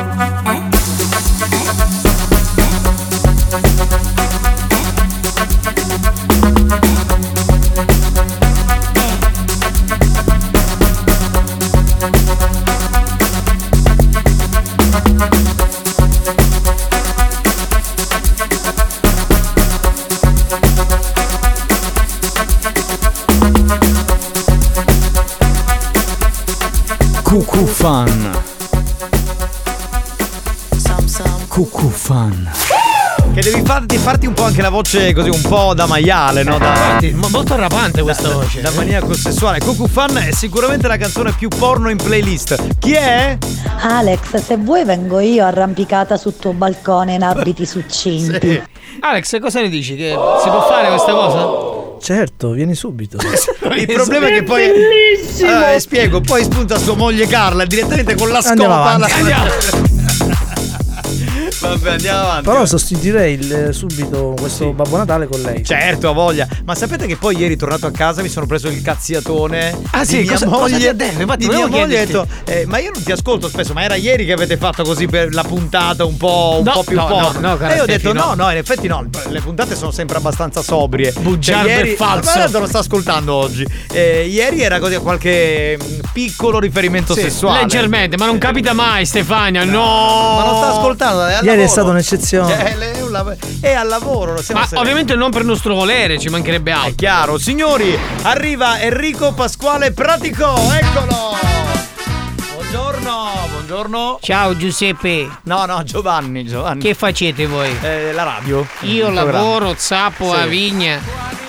Che 33.70 33.86
devi 33.86 34.02
farti, 34.02 34.26
un 34.26 34.34
po' 34.34 34.42
anche 34.44 34.62
la 34.62 34.68
voce 34.68 35.12
così 35.14 35.28
un 35.30 35.40
po' 35.42 35.74
da 35.74 35.86
maiale, 35.86 36.42
no? 36.42 36.58
Da, 36.58 36.98
Ma 37.14 37.28
molto 37.28 37.54
arrapante 37.54 38.02
questa 38.02 38.28
da- 38.28 38.34
voce. 38.34 38.60
Da 38.60 38.70
maniaco 38.72 39.14
sessuale. 39.14 39.60
Cuckoo 39.60 39.86
fan 39.86 40.16
è 40.16 40.32
sicuramente 40.32 40.88
la 40.88 40.96
canzone 40.96 41.32
più 41.38 41.48
porno 41.48 41.88
in 41.88 41.96
playlist. 41.96 42.78
Chi 42.80 42.92
è? 42.92 43.38
Alex, 43.82 44.36
se 44.42 44.56
vuoi 44.56 44.84
vengo 44.84 45.20
io 45.20 45.44
arrampicata 45.46 46.16
sul 46.16 46.36
tuo 46.36 46.52
balcone 46.52 47.14
in 47.14 47.22
abiti 47.22 47.64
succinti. 47.66 48.60
Alex, 49.00 49.38
cosa 49.40 49.60
ne 49.60 49.68
dici? 49.68 49.94
Che 49.96 50.08
si 50.42 50.48
può 50.48 50.66
fare 50.66 50.88
questa 50.88 51.12
cosa? 51.12 51.68
Certo, 52.02 52.50
vieni 52.50 52.74
subito. 52.74 53.18
Il 53.76 53.86
problema 53.92 54.26
è 54.26 54.32
che 54.32 54.42
poi. 54.42 54.66
bellissimo! 54.68 55.50
Allora, 55.50 55.78
spiego, 55.78 56.20
poi 56.20 56.42
spunta 56.42 56.76
sua 56.78 56.94
moglie 56.96 57.26
Carla 57.26 57.64
direttamente 57.64 58.14
con 58.16 58.28
la 58.30 58.40
Andiamo 58.42 58.74
scopa. 58.74 58.90
avanti. 58.92 59.22
la- 59.22 59.79
Vabbè, 61.70 61.90
andiamo 61.90 62.18
avanti. 62.20 62.44
Però 62.48 62.66
sostituirei 62.66 63.34
il- 63.34 63.68
subito 63.72 64.34
questo 64.38 64.72
Babbo 64.72 64.96
Natale 64.96 65.26
con 65.26 65.40
lei. 65.40 65.64
Certo, 65.64 66.08
ha 66.08 66.12
voglia. 66.12 66.46
Ma 66.64 66.74
sapete 66.74 67.06
che 67.06 67.16
poi 67.16 67.36
ieri 67.36 67.56
tornato 67.56 67.86
a 67.86 67.90
casa 67.90 68.22
mi 68.22 68.28
sono 68.28 68.46
preso 68.46 68.68
il 68.68 68.82
cazziatone 68.82 69.76
Ah, 69.90 70.04
sì? 70.04 70.18
mia 70.20 70.32
Cosa- 70.32 70.46
cosa 70.46 70.58
moglie. 70.60 70.88
ha 70.88 70.92
detto? 70.92 71.20
Infatti 71.20 71.46
mia 71.48 71.66
moglie 71.66 71.82
ha 72.00 72.04
detto, 72.04 72.26
eh, 72.44 72.64
ma 72.66 72.78
io 72.78 72.90
non 72.92 73.02
ti 73.02 73.12
ascolto 73.12 73.48
spesso, 73.48 73.72
ma 73.72 73.82
era 73.82 73.94
ieri 73.96 74.24
che 74.24 74.32
avete 74.32 74.56
fatto 74.56 74.82
così 74.82 75.06
per 75.06 75.32
la 75.34 75.42
puntata 75.42 76.04
un 76.04 76.16
po', 76.16 76.56
un 76.58 76.64
No, 76.64 76.72
po' 76.72 76.82
più 76.84 76.96
no, 76.96 77.06
porno. 77.06 77.40
no, 77.40 77.56
no, 77.56 77.68
e 77.70 77.76
io 77.76 77.82
ho 77.82 77.86
detto 77.86 78.12
no. 78.12 78.34
no. 78.34 78.44
no, 78.44 78.50
in 78.50 78.56
effetti 78.58 78.86
no, 78.88 79.06
le 79.28 79.40
puntate 79.40 79.74
sono 79.76 79.90
sempre 79.90 80.16
abbastanza 80.16 80.62
sobrie. 80.62 81.12
Bugiardo 81.20 81.68
Cioè, 81.68 81.76
ieri, 81.76 81.92
e 81.92 81.96
falso. 81.96 82.38
Ma 82.38 82.46
non 82.46 82.60
lo 82.62 82.66
sta 82.66 82.78
ascoltando 82.80 83.34
oggi. 83.34 83.66
Eh, 83.92 84.26
ieri 84.26 84.62
era 84.62 84.78
così 84.78 84.96
qualche 84.96 85.78
mm, 85.82 85.98
piccolo 86.12 86.58
riferimento 86.58 87.14
Sì, 87.14 87.22
sessuale. 87.22 87.60
Leggermente, 87.62 88.16
ma 88.16 88.26
non 88.26 88.38
capita 88.38 88.72
mai, 88.72 89.04
Stefania. 89.06 89.64
No! 89.64 89.80
Ma 90.36 90.44
non 90.44 90.56
sta 90.56 90.68
ascoltando, 90.70 91.22
al 91.22 91.44
Ieri 91.60 91.72
è 91.72 91.74
stata 91.74 91.90
un'eccezione. 91.90 92.74
Lei 92.76 92.96
è, 92.96 93.02
un 93.02 93.10
lav- 93.10 93.36
è 93.60 93.72
al 93.74 93.86
lavoro, 93.86 94.32
lo 94.32 94.42
Ma 94.52 94.66
ovviamente 94.74 95.14
non 95.14 95.30
per 95.30 95.44
nostro 95.44 95.74
volere, 95.74 96.18
ci 96.18 96.30
mancherebbe 96.30 96.72
altro. 96.72 96.90
È 96.90 96.94
chiaro, 96.94 97.36
signori, 97.38 97.98
arriva 98.22 98.80
Enrico 98.80 99.32
Pasquale 99.34 99.92
Pratico, 99.92 100.54
eccolo! 100.72 101.36
Buongiorno, 102.54 103.32
buongiorno. 103.50 104.18
Ciao 104.22 104.56
Giuseppe. 104.56 105.28
No, 105.42 105.66
no, 105.66 105.82
Giovanni, 105.82 106.46
Giovanni. 106.46 106.80
Che 106.80 106.94
facete 106.94 107.46
voi? 107.46 107.70
Eh, 107.82 108.12
la 108.12 108.22
radio. 108.22 108.66
Io 108.80 109.10
lavoro, 109.10 109.74
zappo 109.76 110.32
Sì. 110.32 110.40
a 110.40 110.46
Vigna 110.46 110.98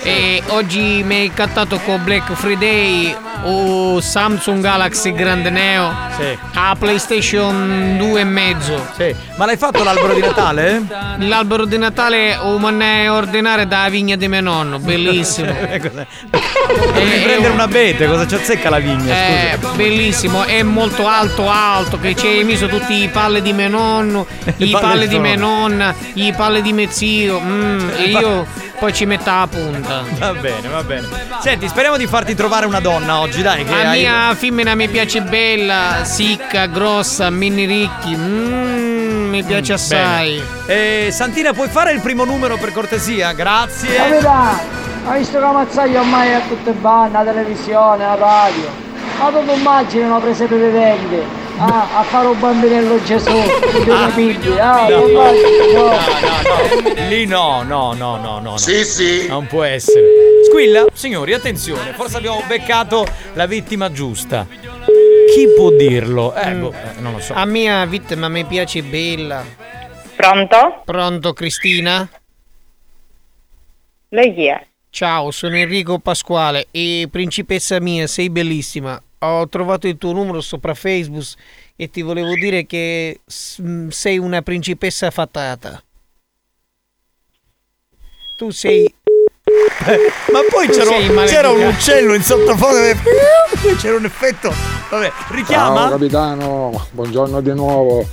e 0.02 0.42
oggi 0.48 1.02
mi 1.04 1.14
hai 1.20 1.32
cattato 1.32 1.78
con 1.78 2.02
Black 2.04 2.32
Friday 2.34 3.16
o 3.42 4.00
Samsung 4.00 4.62
Galaxy 4.62 5.12
Grande 5.12 5.50
Neo 5.50 5.92
Sì. 6.16 6.38
a 6.54 6.76
PlayStation 6.78 7.96
2 7.98 8.20
e 8.20 8.24
mezzo. 8.24 8.86
Sì. 8.96 9.14
Ma 9.36 9.46
l'hai 9.46 9.56
fatto 9.56 9.82
l'albero 9.82 10.14
di 10.14 10.20
Natale? 10.20 10.82
L'albero 11.18 11.64
di 11.64 11.78
Natale 11.78 12.36
o 12.36 12.58
me 12.58 12.70
ne 12.70 13.08
ordinare 13.08 13.66
da 13.66 13.88
vigna 13.88 14.16
di 14.16 14.28
mio 14.28 14.40
nonno, 14.40 14.78
bellissimo. 14.78 15.52
Devi 16.94 17.20
prendere 17.22 17.52
una 17.52 17.66
bete, 17.66 18.06
cosa 18.06 18.26
ci 18.26 18.34
azzecca 18.34 18.70
la 18.70 18.78
vigna? 18.78 19.14
Eh, 19.14 19.56
Scusa. 19.60 19.72
bellissimo, 19.74 20.44
è 20.44 20.62
molto 20.62 21.06
alto 21.06 21.50
alto 21.50 21.98
che 21.98 22.14
ci 22.14 22.26
hai 22.26 22.44
messo 22.44 22.66
tutti 22.66 23.02
i 23.02 23.08
palle 23.08 23.42
di 23.42 23.52
mio 23.52 23.68
nonno, 23.68 24.26
i 24.58 24.70
palle 24.70 25.02
palle 25.02 25.08
di 25.08 25.18
mia 25.18 25.36
nonna, 25.36 25.94
i 26.14 26.32
palle 26.32 26.62
di 26.62 26.72
mio 26.72 26.88
zio, 26.90 27.40
mm, 27.40 27.88
e 27.96 28.02
io 28.04 28.46
poi 28.82 28.92
ci 28.92 29.04
metto 29.06 29.30
la 29.30 29.46
punta. 29.48 30.02
Va 30.18 30.32
bene, 30.34 30.66
va 30.66 30.82
bene. 30.82 31.06
Senti, 31.40 31.68
speriamo 31.68 31.96
di 31.96 32.08
farti 32.08 32.34
trovare 32.34 32.66
una 32.66 32.80
donna 32.80 33.20
oggi, 33.20 33.40
dai. 33.40 33.62
Che 33.62 33.70
La 33.70 33.90
hai- 33.90 34.00
mia 34.00 34.34
femmina 34.34 34.74
mi 34.74 34.88
piace 34.88 35.20
bella, 35.22 36.00
sicca, 36.02 36.66
grossa, 36.66 37.30
mini 37.30 37.64
ricchi, 37.64 38.16
mm, 38.16 39.28
mi 39.28 39.44
piace 39.44 39.74
assai. 39.74 40.42
Bene. 40.66 41.06
Eh, 41.06 41.12
Santina, 41.12 41.52
puoi 41.52 41.68
fare 41.68 41.92
il 41.92 42.00
primo 42.00 42.24
numero 42.24 42.56
per 42.56 42.72
cortesia? 42.72 43.30
Grazie. 43.34 43.94
Capitano, 43.94 44.58
hai 45.06 45.18
visto 45.20 45.38
che 45.38 45.44
Mazzaglio 45.44 46.00
ormai 46.00 46.28
è 46.30 46.32
a 46.32 46.40
tutte 46.40 46.72
banne, 46.72 47.12
la 47.12 47.22
televisione, 47.22 48.04
la 48.04 48.16
radio. 48.16 48.68
Ma 49.20 49.28
tu 49.30 49.48
immagini 49.54 50.02
una 50.02 50.18
presepe 50.18 50.56
vivente? 50.56 51.22
Ah, 51.64 52.00
a 52.00 52.02
fare 52.02 52.26
un 52.26 52.40
bambinello 52.40 53.00
Gesù, 53.04 53.30
una 53.86 54.08
Bibbia, 54.08 54.72
ah, 54.84 54.88
No. 54.88 55.06
no. 55.06 55.12
No, 55.12 55.30
no, 55.72 55.90
no. 56.94 57.08
Lì 57.08 57.24
no, 57.24 57.62
no, 57.62 57.92
no, 57.92 58.16
no, 58.16 58.40
no. 58.40 58.56
Sì, 58.56 58.84
sì. 58.84 59.28
Non 59.28 59.46
può 59.46 59.62
essere. 59.62 60.04
Squilla, 60.48 60.86
signori, 60.92 61.32
attenzione, 61.34 61.92
forse 61.92 62.16
abbiamo 62.16 62.42
beccato 62.48 63.06
la 63.34 63.46
vittima 63.46 63.92
giusta. 63.92 64.44
Chi 64.48 65.46
può 65.56 65.70
dirlo? 65.70 66.34
Eh, 66.34 66.50
boh, 66.52 66.72
eh, 66.72 67.00
non 67.00 67.12
lo 67.12 67.20
so. 67.20 67.32
A 67.32 67.44
mia 67.44 67.84
vittima 67.86 68.28
mi 68.28 68.44
piace 68.44 68.82
bella. 68.82 69.44
Pronto? 70.16 70.82
Pronto 70.84 71.32
Cristina? 71.32 72.08
Lei 74.08 74.34
chi 74.34 74.46
è? 74.46 74.66
Ciao, 74.90 75.30
sono 75.30 75.56
Enrico 75.56 76.00
Pasquale 76.00 76.66
e 76.72 77.08
principessa 77.10 77.80
mia, 77.80 78.08
sei 78.08 78.28
bellissima. 78.30 79.00
Ho 79.24 79.48
trovato 79.48 79.86
il 79.86 79.98
tuo 79.98 80.12
numero 80.12 80.40
sopra 80.40 80.74
Facebook 80.74 81.24
e 81.76 81.88
ti 81.90 82.02
volevo 82.02 82.34
dire 82.34 82.66
che 82.66 83.20
s- 83.24 83.58
m, 83.58 83.88
sei 83.88 84.18
una 84.18 84.42
principessa 84.42 85.10
fatata. 85.10 85.80
Tu 88.36 88.50
sei. 88.50 88.92
Ma 90.32 90.40
poi 90.50 90.66
Tu 90.66 90.72
c'era, 90.72 90.90
maleducata. 90.90 91.26
c'era 91.26 91.48
un 91.50 91.62
uccello 91.66 92.14
in 92.14 92.22
sottofondo. 92.22 92.80
che- 92.80 93.76
c'era 93.78 93.96
un 93.96 94.04
effetto. 94.04 94.52
Vabbè, 94.90 95.08
Ciao 95.08 95.34
richiama. 95.34 95.88
capitano, 95.90 96.86
buongiorno 96.90 97.40
di 97.40 97.52
nuovo. 97.54 98.06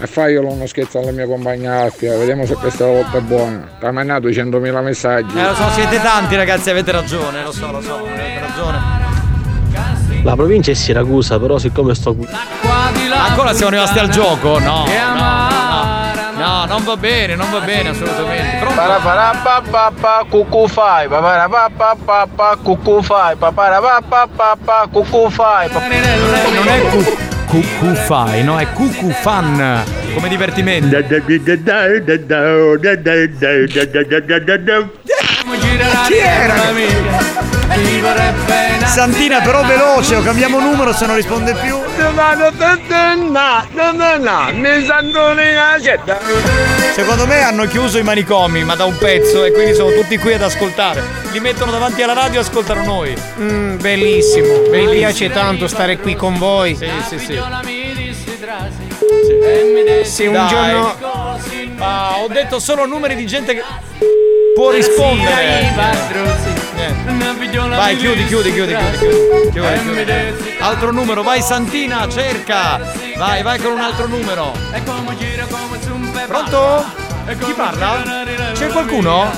E 0.00 0.06
faglielo 0.06 0.50
uno 0.50 0.66
scherzo 0.66 0.98
alla 0.98 1.12
mia 1.12 1.26
compagna 1.26 1.82
Affia, 1.82 2.16
vediamo 2.18 2.44
se 2.46 2.54
questa 2.54 2.84
volta 2.84 3.16
è 3.18 3.20
buona. 3.20 3.76
Ti 3.78 3.84
ha 3.86 3.92
mandato 3.92 4.28
100.000 4.28 4.82
messaggi. 4.82 5.38
Eh, 5.38 5.42
lo 5.42 5.54
so, 5.54 5.70
siete 5.70 6.00
tanti 6.02 6.34
ragazzi, 6.36 6.68
avete 6.70 6.90
ragione, 6.90 7.42
lo 7.44 7.52
so, 7.52 7.70
lo 7.70 7.80
so, 7.80 7.94
avete 7.98 8.40
ragione. 8.40 8.93
La 10.24 10.34
provincia 10.36 10.70
è 10.70 10.74
Siracusa, 10.74 11.38
però 11.38 11.58
siccome 11.58 11.94
sto 11.94 12.14
qui. 12.14 12.26
Ancora 13.12 13.52
siamo 13.52 13.72
rimasti 13.72 13.98
al 13.98 14.08
gioco? 14.08 14.58
No, 14.58 14.84
no, 14.86 15.18
no. 15.18 15.92
No, 16.36 16.64
non 16.66 16.82
va 16.82 16.96
bene, 16.96 17.34
non 17.36 17.50
va 17.50 17.60
bene 17.60 17.90
assolutamente. 17.90 18.56
Pronto? 18.58 18.74
Parapapapapapa, 18.74 20.24
cucù 20.28 20.66
fai, 20.66 21.08
paparapapapapa, 21.08 22.56
cucù 22.62 23.02
fai, 23.02 23.36
paparapapapapa, 23.36 24.88
cucù 24.90 25.28
fai. 25.30 25.68
Non 25.70 25.82
è, 25.92 26.16
non 26.54 26.68
è 26.68 26.80
cu- 26.90 27.16
cucù 27.46 27.94
fai, 27.94 28.42
no? 28.42 28.58
È 28.58 28.66
cucù 28.72 29.10
fan 29.10 29.84
come 30.14 30.28
divertimento. 30.28 30.96
Chi 36.06 36.16
era? 36.16 36.54
Santina 38.86 39.40
però 39.40 39.64
veloce, 39.64 40.16
o 40.16 40.22
cambiamo 40.22 40.60
numero 40.60 40.92
se 40.92 41.06
non 41.06 41.16
risponde 41.16 41.54
più. 41.54 41.78
Secondo 46.94 47.26
me 47.26 47.42
hanno 47.42 47.66
chiuso 47.66 47.98
i 47.98 48.02
manicomi, 48.02 48.64
ma 48.64 48.74
da 48.74 48.84
un 48.84 48.96
pezzo, 48.96 49.44
e 49.44 49.52
quindi 49.52 49.74
sono 49.74 49.90
tutti 49.92 50.16
qui 50.18 50.34
ad 50.34 50.42
ascoltare. 50.42 51.02
Li 51.32 51.40
mettono 51.40 51.70
davanti 51.70 52.02
alla 52.02 52.14
radio 52.14 52.40
e 52.40 52.42
ascoltano 52.42 52.84
noi. 52.84 53.14
Mm, 53.40 53.78
bellissimo, 53.78 54.62
mi 54.70 54.88
piace 54.88 55.30
tanto 55.30 55.66
stare 55.66 55.98
qui 55.98 56.14
con 56.14 56.38
voi. 56.38 56.76
Sì, 56.76 56.88
sì, 57.08 57.18
sì. 57.18 57.40
Se 60.04 60.26
un 60.26 60.34
Dai. 60.34 60.48
giorno. 60.48 60.94
Ah, 61.78 62.18
ho 62.18 62.28
detto 62.28 62.58
solo 62.60 62.86
numeri 62.86 63.16
di 63.16 63.26
gente 63.26 63.54
che 63.54 63.62
può 64.54 64.70
rispondere. 64.70 65.60
Eh. 65.60 66.92
Vai, 67.68 67.96
chiudi, 67.96 68.24
chiudi, 68.26 68.52
chiudi, 68.52 68.74
chiudi, 68.74 68.98
chiudi. 68.98 69.50
Chiudi, 69.50 69.80
chiudi. 69.80 70.56
Altro 70.60 70.92
numero, 70.92 71.22
vai 71.22 71.42
Santina, 71.42 72.08
cerca. 72.08 72.80
Vai, 73.16 73.42
vai 73.42 73.58
con 73.58 73.72
un 73.72 73.80
altro 73.80 74.06
numero. 74.06 74.52
Pronto? 76.26 76.84
Chi 77.38 77.52
parla? 77.52 78.02
C'è 78.52 78.68
qualcuno? 78.68 79.30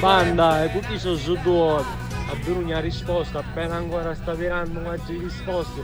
Banda, 0.00 0.64
e 0.64 0.72
tutti 0.72 0.98
sono 0.98 1.16
su 1.16 1.38
due. 1.42 2.03
Bruno 2.42 2.74
ha 2.76 2.80
risposto, 2.80 3.38
appena 3.38 3.76
ancora 3.76 4.14
sta 4.14 4.34
tirando 4.34 4.78
un 4.80 4.98
di 5.06 5.18
risposte. 5.18 5.82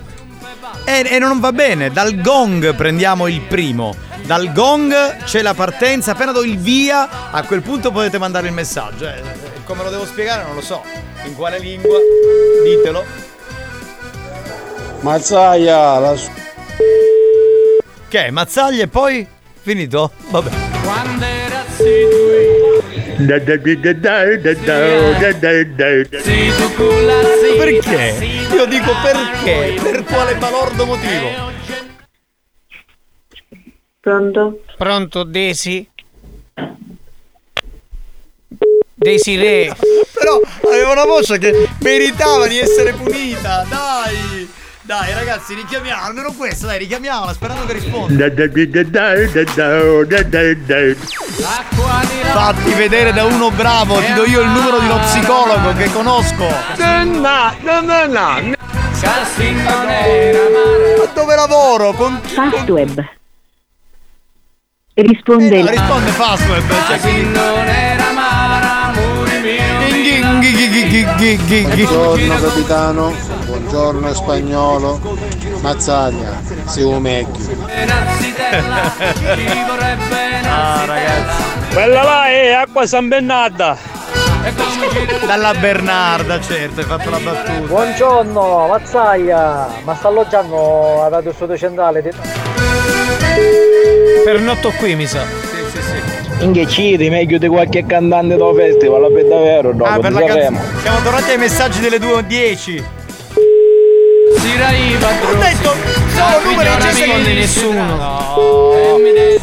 E, 0.85 1.07
e 1.09 1.19
non 1.19 1.41
va 1.41 1.53
bene, 1.53 1.91
dal 1.91 2.21
gong 2.21 2.75
prendiamo 2.75 3.27
il 3.29 3.41
primo. 3.43 3.95
Dal 4.25 4.53
gong 4.53 5.25
c'è 5.25 5.43
la 5.43 5.55
partenza, 5.55 6.13
appena 6.13 6.33
do 6.33 6.43
il 6.43 6.59
via, 6.59 7.31
a 7.31 7.43
quel 7.45 7.63
punto 7.63 7.91
potete 7.91 8.19
mandare 8.19 8.47
il 8.49 8.53
messaggio. 8.53 9.07
Eh, 9.07 9.23
come 9.65 9.83
lo 9.83 9.91
devo 9.91 10.05
spiegare 10.05 10.43
non 10.45 10.55
lo 10.55 10.61
so. 10.63 10.83
In 11.25 11.35
quale 11.35 11.59
lingua? 11.59 11.99
Ditelo. 12.65 13.05
Mazzaia, 15.01 15.99
la 15.99 16.17
s- 16.17 16.31
Che 18.09 18.27
è? 18.27 18.31
Mazzaglia 18.31 18.83
e 18.85 18.89
poi? 18.89 19.27
Finito? 19.63 20.11
Vabbè. 20.31 20.51
Quando 20.83 21.25
erazzi 21.25 22.07
Perché? 27.59 28.25
Io 28.55 28.67
dico 28.67 28.93
perché? 29.03 29.81
Per 29.83 30.05
quale 30.05 30.35
balordo 30.37 30.87
motivo? 30.87 31.29
Pronto? 34.01 34.63
Pronto, 34.77 35.25
Desi? 35.25 35.89
Desiree. 38.95 39.75
Però 40.13 40.41
aveva 40.69 40.93
una 40.93 41.05
voce 41.05 41.39
che 41.39 41.69
meritava 41.81 42.47
di 42.47 42.59
essere 42.59 42.93
punita, 42.93 43.65
dai! 43.69 44.60
Dai 44.91 45.15
ragazzi, 45.15 45.55
richiamiamo, 45.55 46.03
almeno 46.03 46.33
questa, 46.33 46.67
dai, 46.67 46.79
richiamiamola 46.79 47.33
sperando 47.33 47.65
che 47.65 47.75
risponda. 47.75 48.29
Fatti 52.33 52.73
vedere 52.73 53.13
da 53.13 53.23
uno 53.23 53.53
bravo, 53.53 54.01
ti 54.01 54.13
do 54.15 54.25
io 54.25 54.41
il 54.41 54.49
numero 54.49 54.81
di 54.81 54.87
uno 54.87 54.99
psicologo 54.99 55.75
che 55.75 55.93
conosco. 55.93 56.49
Ma 57.21 57.55
dove 61.15 61.37
lavoro? 61.37 61.93
Con 61.93 62.21
chi? 62.27 62.35
Fastweb. 62.35 63.05
Risponde 64.95 65.57
Eh, 65.57 65.63
no, 65.63 65.71
risponde 65.71 66.11
Fastweb. 66.11 66.69
Cioè, 66.89 66.99
Buongiorno 71.77 72.41
capitano, 72.41 73.15
buongiorno 73.51 74.15
spagnolo, 74.15 75.01
Mazzaglia, 75.61 76.41
sei 76.67 76.85
un 76.85 77.03
mecchio. 77.03 77.57
Ah 80.47 80.85
ragazzi. 80.87 81.43
Quella 81.73 82.03
là 82.03 82.29
è 82.29 82.53
acqua 82.53 82.87
San 82.87 83.09
Bernarda. 83.09 83.77
Dalla 85.27 85.53
Bernarda, 85.55 86.41
certo, 86.41 86.81
hai 86.81 86.87
fatto 86.87 87.11
la 87.11 87.19
battuta. 87.19 87.67
Buongiorno, 87.67 88.69
Mazzaglia, 88.69 89.69
ma 89.85 89.95
sta 89.97 90.09
alloggiando 90.09 91.03
a 91.03 91.09
Radio 91.09 91.33
Studio 91.33 91.57
Centrale 91.57 92.03
di... 92.03 92.11
Pernotto 94.25 94.71
qui, 94.79 94.95
mi 94.95 95.07
sa. 95.07 95.23
Sì, 95.23 95.57
sì, 95.71 95.83
sì. 95.83 96.45
Ingecidi, 96.45 97.11
meglio 97.11 97.39
di 97.39 97.49
qualche 97.49 97.85
cantante 97.85 98.37
da 98.37 98.53
festival, 98.55 99.13
per 99.13 99.27
davvero, 99.27 99.73
dopo 99.73 99.91
Ah, 99.91 99.99
per 99.99 100.13
la 100.13 100.25
canzone. 100.25 100.61
Siamo 100.81 101.03
tornati 101.03 101.31
ai 101.31 101.39
messaggi 101.39 101.81
delle 101.81 101.99
2.10. 101.99 102.83
Ho 104.43 105.35
detto, 105.35 105.75
sono 106.15 106.41
numeri 106.45 106.69
non 106.69 106.79
che 106.79 106.87
risponde 106.89 107.33
nessuno. 107.35 107.83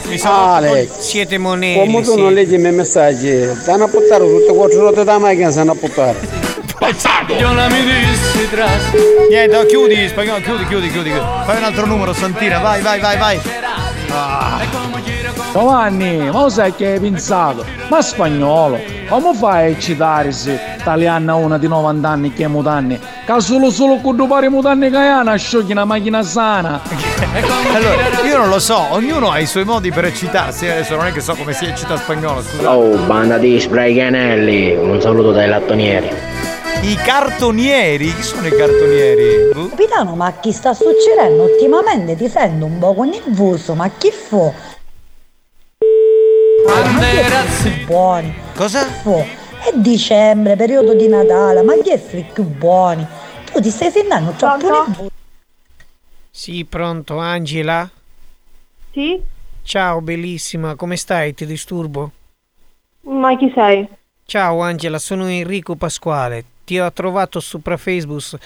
Mi 0.08 0.18
sono 0.18 0.88
Siete 0.98 1.38
monelli. 1.38 1.80
come 1.86 2.02
tu 2.02 2.18
non 2.18 2.34
leggi 2.34 2.56
i 2.56 2.58
miei 2.58 2.74
messaggi, 2.74 3.54
stanno 3.60 3.84
a 3.84 3.88
buttare 3.88 4.26
tutte 4.26 4.54
quattro 4.54 4.80
ruote 4.80 5.04
della 5.04 5.20
macchina, 5.20 5.52
stanno 5.52 5.74
a 5.74 5.76
buttare. 5.76 6.16
Niente, 9.30 9.56
no, 9.58 9.66
chiudi, 9.66 10.08
spagnolo, 10.08 10.42
chiudi, 10.42 10.66
chiudi, 10.66 10.90
chiudi, 10.90 11.10
chiudi. 11.12 11.26
Fai 11.46 11.58
un 11.58 11.64
altro 11.64 11.86
numero, 11.86 12.14
Santina, 12.14 12.60
vai, 12.60 12.82
vai, 12.82 13.00
vai, 13.00 13.18
vai. 13.18 13.40
Ah. 14.10 14.60
Giovanni, 15.52 16.18
ma 16.18 16.42
lo 16.42 16.50
sai 16.50 16.74
che 16.76 16.94
hai 16.94 17.00
pensato? 17.00 17.66
Ma 17.90 18.02
spagnolo, 18.02 18.80
come 19.08 19.34
fai 19.34 19.66
a 19.66 19.68
eccitarsi 19.70 20.58
italiana 20.80 21.36
una 21.36 21.58
di 21.58 21.68
90 21.68 22.08
anni 22.08 22.34
che 22.34 22.44
è 22.44 22.48
mutanni? 22.48 23.00
Che 23.26 23.42
solo 23.42 23.72
solo 23.72 23.98
con 23.98 24.16
due 24.16 24.28
pari 24.28 24.50
mutanni 24.50 24.90
che 24.90 24.98
hanno 24.98 25.36
sciogli 25.38 25.72
una 25.72 25.86
macchina 25.86 26.22
sana. 26.22 26.82
Allora, 27.74 28.22
io 28.24 28.38
non 28.38 28.50
lo 28.50 28.60
so, 28.60 28.86
ognuno 28.92 29.32
ha 29.32 29.40
i 29.40 29.46
suoi 29.46 29.66
modi 29.66 29.92
per 29.92 30.06
eccitarsi. 30.06 30.68
Adesso 30.68 30.96
non 30.96 31.08
è 31.08 31.12
che 31.12 31.22
so 31.22 31.34
come 31.34 31.54
si 31.54 31.66
eccita 31.66 31.98
spagnolo, 31.98 32.42
scusa. 32.42 32.76
Oh, 32.76 32.96
banda 33.06 33.38
di 33.38 33.60
sbraiganelli, 33.60 34.76
un 34.76 35.02
saluto 35.02 35.32
dai 35.32 35.48
lattonieri. 35.48 36.37
I 36.82 36.96
cartonieri? 36.96 38.14
Chi 38.14 38.24
sono 38.24 38.48
i 38.48 38.52
cartonieri? 38.52 39.70
Capitano, 39.70 40.16
ma 40.16 40.32
chi 40.40 40.52
sta 40.52 40.74
succedendo 40.74 41.44
ultimamente? 41.44 42.16
Ti 42.16 42.30
sento 42.30 42.66
un 42.66 42.78
po' 42.80 42.96
nervoso, 43.04 43.74
ma 43.74 43.90
chi 43.90 44.12
fu? 44.12 44.54
Più 47.62 47.86
buoni? 47.86 48.34
Cosa? 48.56 48.86
Fu? 48.86 49.16
È 49.16 49.72
dicembre, 49.74 50.56
periodo 50.56 50.94
di 50.94 51.08
Natale, 51.08 51.62
ma 51.64 51.74
chi 51.82 51.90
è 51.90 52.00
più 52.00 52.44
buoni? 52.44 53.06
Tu 53.52 53.60
ti 53.60 53.70
stai 53.70 53.92
sentendo 53.92 54.32
troppo 54.32 54.70
nervoso. 54.70 55.12
Sì, 56.30 56.66
pronto, 56.66 57.18
Angela? 57.18 57.90
Sì? 58.92 59.22
Ciao, 59.64 60.00
bellissima, 60.02 60.76
come 60.76 60.96
stai? 60.96 61.34
Ti 61.34 61.46
disturbo? 61.46 62.12
Ma 63.02 63.36
chi 63.36 63.52
sei? 63.54 63.88
Ciao 64.26 64.62
Angela, 64.62 65.00
sono 65.00 65.26
Enrico 65.28 65.76
Pasquale. 65.76 66.44
Ti 66.68 66.80
ho 66.80 66.92
trovato 66.92 67.40
sopra 67.40 67.78
Facebook. 67.78 68.38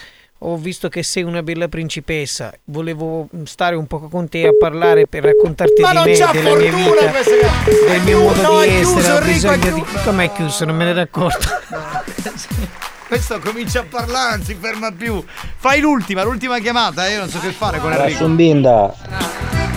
Ho 0.44 0.56
visto 0.56 0.88
che 0.88 1.02
sei 1.02 1.24
una 1.24 1.42
bella 1.42 1.66
principessa. 1.66 2.52
Volevo 2.66 3.28
stare 3.46 3.74
un 3.74 3.88
po' 3.88 3.98
con 3.98 4.28
te 4.28 4.46
a 4.46 4.52
parlare 4.56 5.08
per 5.08 5.24
raccontarti 5.24 5.82
Ma 5.82 5.88
di 5.88 5.94
non 5.96 6.04
me, 6.04 6.16
c'ha 6.16 6.30
della 6.30 6.54
mia 6.54 6.70
fortuna 6.70 7.00
vita, 7.00 7.10
questa 7.10 7.34
del 7.64 7.84
È 7.84 7.98
mio 7.98 8.18
chiuso, 8.18 8.42
modo 8.42 8.42
no, 8.42 8.60
di 8.60 8.68
è 8.68 8.76
chiuso, 8.76 8.98
essere. 8.98 9.12
Ho 9.12 9.16
Enrico, 9.16 9.50
è 9.50 9.58
bisogno 9.58 9.74
di. 9.74 9.84
Com'è 10.04 10.32
chiuso? 10.32 10.64
Non 10.64 10.76
me 10.76 10.84
ne 10.84 10.90
ero 10.90 11.00
accorto. 11.00 11.48
Questo 13.08 13.40
comincia 13.40 13.80
a 13.80 13.84
parlare, 13.90 14.36
non 14.36 14.44
si 14.44 14.54
ferma 14.54 14.92
più. 14.92 15.24
Fai 15.56 15.80
l'ultima, 15.80 16.22
l'ultima 16.22 16.60
chiamata, 16.60 17.08
eh, 17.08 17.14
io 17.14 17.18
non 17.18 17.28
so 17.28 17.40
che 17.40 17.50
fare 17.50 17.80
con 17.80 17.92
Enrico. 17.92 18.18
Sondinda. 18.18 18.94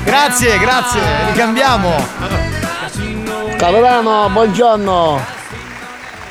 Grazie, 0.04 0.60
grazie, 0.60 1.02
ricambiamo. 1.32 1.96
Capitano, 3.58 4.30
buongiorno. 4.30 5.35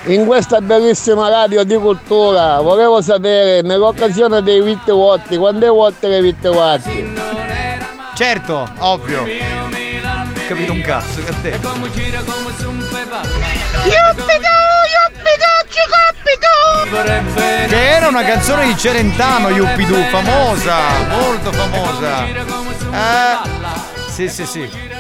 In 0.07 0.27
questa 0.27 0.61
bellissima 0.61 1.31
radio 1.31 1.65
di 1.65 1.77
cultura 1.77 2.61
volevo 2.61 3.01
sapere 3.01 3.63
nell'occasione 3.63 4.43
dei 4.43 4.61
Vitte 4.61 4.93
Votti, 4.93 5.39
quando 5.39 5.65
è 5.65 5.71
volte 5.71 6.09
le 6.09 6.21
Vitte 6.21 6.51
Votti? 6.51 7.15
Certo, 8.15 8.69
ovvio. 8.81 9.25
Capito 10.47 10.73
un 10.73 10.83
cazzo, 10.83 11.25
che 11.25 11.31
a 11.31 11.35
te. 11.41 11.59
Che 17.67 17.89
era 17.89 18.09
una 18.09 18.25
canzone 18.25 18.67
di 18.67 18.77
Celentano, 18.77 19.49
Yuppidoo, 19.49 20.03
famosa, 20.11 20.77
molto 21.09 21.51
famosa. 21.51 22.27
Eh, 22.27 23.39
sì, 24.11 24.29
sì, 24.29 24.45
sì. 24.45 24.94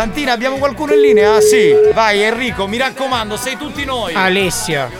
Santina, 0.00 0.32
abbiamo 0.32 0.56
qualcuno 0.56 0.94
in 0.94 1.00
linea? 1.00 1.42
Sì. 1.42 1.74
Vai 1.92 2.22
Enrico, 2.22 2.66
mi 2.66 2.78
raccomando, 2.78 3.36
sei 3.36 3.58
tutti 3.58 3.84
noi. 3.84 4.14
Alessia. 4.14 4.90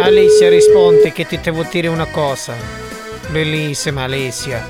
Alessia 0.00 0.48
risponde 0.48 1.10
che 1.10 1.26
ti 1.26 1.40
devo 1.40 1.64
dire 1.68 1.88
una 1.88 2.06
cosa. 2.06 2.54
Bellissima 3.30 4.04
Alessia. 4.04 4.64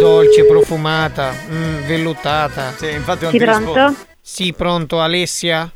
Dolce, 0.00 0.46
profumata, 0.46 1.30
mm, 1.30 1.80
vellutata. 1.84 2.72
Sì, 2.74 2.90
infatti 2.90 3.24
non 3.24 3.32
Sì, 3.32 3.38
ti 3.38 3.44
pronto? 3.44 3.74
rispondo. 3.74 3.96
Sì, 4.18 4.52
pronto 4.54 5.00
Alessia? 5.02 5.70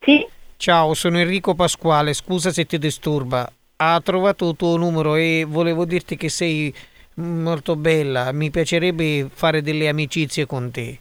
Sì? 0.00 0.26
Ciao, 0.56 0.94
sono 0.94 1.18
Enrico 1.18 1.54
Pasquale, 1.54 2.14
scusa 2.14 2.50
se 2.50 2.64
ti 2.64 2.78
disturba. 2.78 3.46
Ha 3.76 4.00
trovato 4.02 4.48
il 4.48 4.56
tuo 4.56 4.78
numero 4.78 5.14
e 5.14 5.44
volevo 5.46 5.84
dirti 5.84 6.16
che 6.16 6.30
sei 6.30 6.74
molto 7.16 7.76
bella. 7.76 8.32
Mi 8.32 8.48
piacerebbe 8.48 9.28
fare 9.30 9.60
delle 9.60 9.88
amicizie 9.88 10.46
con 10.46 10.70
te. 10.70 11.00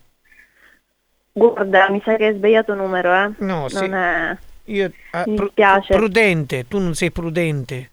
Guarda, 1.38 1.88
mi 1.92 2.02
sa 2.04 2.16
che 2.16 2.26
hai 2.26 2.34
sbagliato 2.34 2.74
numero, 2.74 3.14
eh? 3.14 3.30
No, 3.46 3.70
sì. 3.70 3.76
Non 3.82 3.94
è... 3.94 4.38
Io, 4.66 4.92
ah, 5.12 5.24
Mi 5.28 5.36
pru- 5.36 5.54
piace. 5.54 5.94
Prudente, 5.94 6.66
tu 6.68 6.80
non 6.80 6.96
sei 6.96 7.12
prudente. 7.12 7.90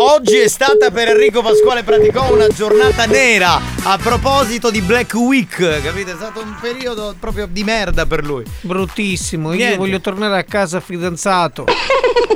Oggi 0.00 0.38
è 0.38 0.48
stata 0.48 0.90
per 0.90 1.08
Enrico 1.08 1.40
Pasquale 1.40 1.82
Praticò 1.84 2.32
una 2.32 2.48
giornata 2.48 3.04
nera 3.04 3.60
a 3.84 3.96
proposito 3.96 4.70
di 4.70 4.80
Black 4.80 5.14
Week, 5.14 5.82
capite? 5.82 6.12
È 6.12 6.14
stato 6.16 6.40
un 6.40 6.56
periodo 6.60 7.14
proprio 7.20 7.46
di 7.46 7.62
merda 7.62 8.04
per 8.06 8.24
lui. 8.24 8.44
Bruttissimo, 8.62 9.50
Niente. 9.50 9.74
io 9.74 9.78
voglio 9.78 10.00
tornare 10.00 10.36
a 10.36 10.44
casa 10.44 10.80
fidanzato. 10.80 11.66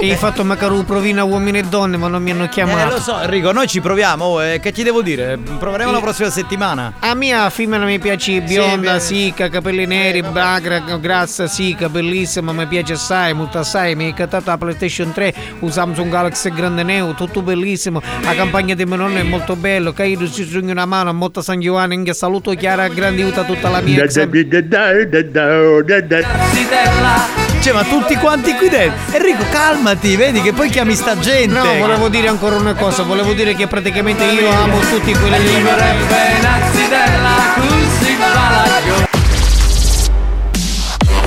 E 0.00 0.10
hai 0.10 0.16
fatto 0.16 0.44
Macaru 0.44 0.84
provina 0.84 1.24
uomini 1.24 1.58
e 1.58 1.62
donne, 1.62 1.96
ma 1.96 2.08
non 2.08 2.22
mi 2.22 2.30
hanno 2.30 2.44
Eh, 2.44 2.48
chiamato. 2.48 2.90
lo 2.94 3.00
so, 3.00 3.20
Enrico, 3.20 3.52
noi 3.52 3.66
ci 3.66 3.80
proviamo. 3.80 4.40
eh, 4.42 4.60
che 4.60 4.70
ti 4.72 4.82
devo 4.82 5.00
dire? 5.02 5.38
Proveremo 5.58 5.90
la 5.92 6.00
prossima 6.00 6.28
settimana. 6.30 6.94
A 6.98 7.14
mia 7.14 7.48
femmina 7.48 7.84
mi 7.84 7.98
piace 7.98 8.40
bionda, 8.42 8.98
sica, 8.98 9.48
capelli 9.48 9.86
neri, 9.86 10.22
bagra, 10.22 10.80
grassa, 11.00 11.46
sica, 11.46 11.88
bellissima, 11.88 12.52
mi 12.52 12.66
piace 12.66 12.94
assai, 12.94 13.32
molto 13.32 13.58
assai. 13.58 13.94
Mi 13.94 14.06
hai 14.06 14.14
cantato 14.14 14.50
la 14.50 14.58
PlayStation 14.58 15.12
3, 15.12 15.34
un 15.60 15.70
Samsung 15.72 16.10
Galaxy 16.10 16.50
Grande 16.52 16.82
Neo, 16.82 17.14
tutto 17.14 17.40
bellissimo. 17.42 18.02
La 18.22 18.34
campagna 18.34 18.74
di 18.74 18.84
mio 18.84 18.96
nonno 18.96 19.18
è 19.18 19.22
molto 19.22 19.56
bello. 19.56 19.92
Cairo 19.92 20.30
ci 20.30 20.44
stringe 20.44 20.72
una 20.72 20.86
mano, 20.86 21.10
a 21.10 21.12
Motta 21.12 21.40
San 21.40 21.60
Giovanni, 21.60 22.02
che 22.02 22.12
saluto 22.14 22.52
Chiara, 22.52 22.88
grandi 22.88 23.22
aiuta 23.22 23.44
tutta 23.44 23.68
la 23.70 23.80
mia. 23.80 24.02
ex- 24.04 24.12
Cioè, 24.14 24.26
ma 27.72 27.82
tutti 27.84 28.14
quanti 28.16 28.54
qui 28.54 28.68
dentro. 28.68 29.16
Enrico, 29.16 29.44
calmati, 29.50 30.16
vedi 30.16 30.40
che 30.42 30.52
poi 30.52 30.68
chiami 30.68 30.94
sta 30.94 31.18
gente. 31.18 31.46
No, 31.46 31.74
volevo 31.78 32.08
dire 32.08 32.28
ancora 32.28 32.56
una 32.56 32.74
cosa, 32.74 33.02
volevo 33.02 33.32
dire 33.32 33.54
che 33.54 33.66
praticamente 33.66 34.24
io 34.24 34.50
amo 34.50 34.78
tutti 34.80 35.12
quelli 35.12 35.62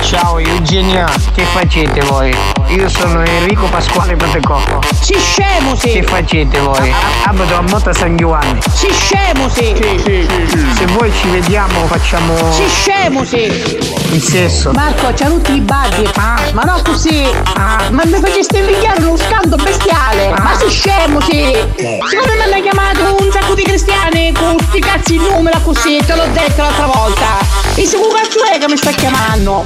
Ciao 0.02 0.38
Eugenia, 0.38 1.06
che 1.34 1.42
facete 1.44 2.00
voi? 2.02 2.57
Io 2.68 2.88
sono 2.88 3.24
Enrico 3.24 3.66
Pasquale 3.66 4.14
Patecò. 4.14 4.60
Si 5.00 5.14
scemo 5.18 5.74
sì! 5.74 5.92
Che 5.92 6.02
facete 6.02 6.58
voi? 6.60 6.92
Abito 7.24 7.54
a 7.54 7.62
Motta 7.62 7.92
San 7.94 8.16
Giovanni. 8.16 8.60
Si 8.70 8.88
scemo 8.92 9.48
sì! 9.48 9.74
Se 10.76 10.86
voi 10.92 11.10
ci 11.12 11.28
vediamo 11.28 11.86
facciamo 11.86 12.34
Si 12.52 12.68
scemo 12.68 13.24
sì! 13.24 13.96
il 14.10 14.22
sesso. 14.22 14.72
Marco, 14.72 15.10
c'ha 15.14 15.26
tutti 15.26 15.54
i 15.54 15.60
baghi! 15.60 16.08
Ma 16.16 16.62
no 16.64 16.80
così! 16.84 17.26
Ma 17.56 18.02
mi 18.04 18.20
faceste 18.20 18.58
invidiare 18.58 19.02
uno 19.02 19.16
scando 19.16 19.56
bestiale! 19.56 20.28
Ma 20.30 20.54
si 20.58 20.68
scemo 20.68 21.20
sì! 21.22 21.52
Secondo 21.76 22.32
me 22.32 22.36
mi 22.36 22.52
hanno 22.52 22.62
chiamato 22.62 23.16
un 23.18 23.30
sacco 23.32 23.54
di 23.54 23.62
cristiani 23.62 24.32
con 24.32 24.56
sti 24.68 24.78
cazzi 24.80 25.14
in 25.14 25.22
numero 25.22 25.58
così, 25.62 26.02
te 26.04 26.14
l'ho 26.14 26.26
detto 26.32 26.62
l'altra 26.62 26.86
volta! 26.86 27.38
E 27.74 27.86
se 27.86 27.96
un 27.96 28.08
cazzo 28.12 28.44
è 28.44 28.58
che 28.58 28.66
mi 28.68 28.76
sta 28.76 28.90
chiamando? 28.90 29.64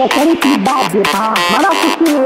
Marco, 0.00 0.14
c'ha 0.16 0.24
tutti 0.24 0.48
i 0.48 0.56
baghi! 0.56 1.02
Ma 1.12 1.58
no 1.60 1.68
così! 1.68 2.24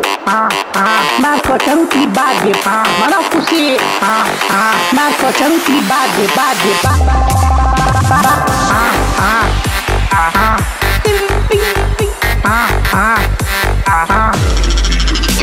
Marco, 1.16 1.56
c'ha 1.56 1.72
tutti 1.72 1.98
i 2.02 2.06
baghi! 2.06 2.52
Ma 2.64 3.08
no 3.08 3.20
così! 3.28 3.76
Marco, 4.90 5.26
c'ha 5.32 5.46
tutti 5.46 5.72
i 5.72 5.80
baghi! 5.80 6.30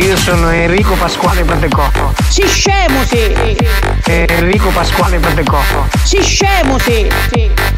Io 0.02 0.18
sono 0.18 0.50
Enrico 0.50 0.96
Pasquale 0.96 1.44
Patecò. 1.44 1.88
Si 2.28 2.44
scemo 2.48 3.04
sì! 3.06 3.36
Enrico 4.06 4.70
Pasquale 4.70 5.20
Patecò. 5.20 5.60
Si 6.04 6.20
scemo 6.24 6.80
sì! 6.80 7.08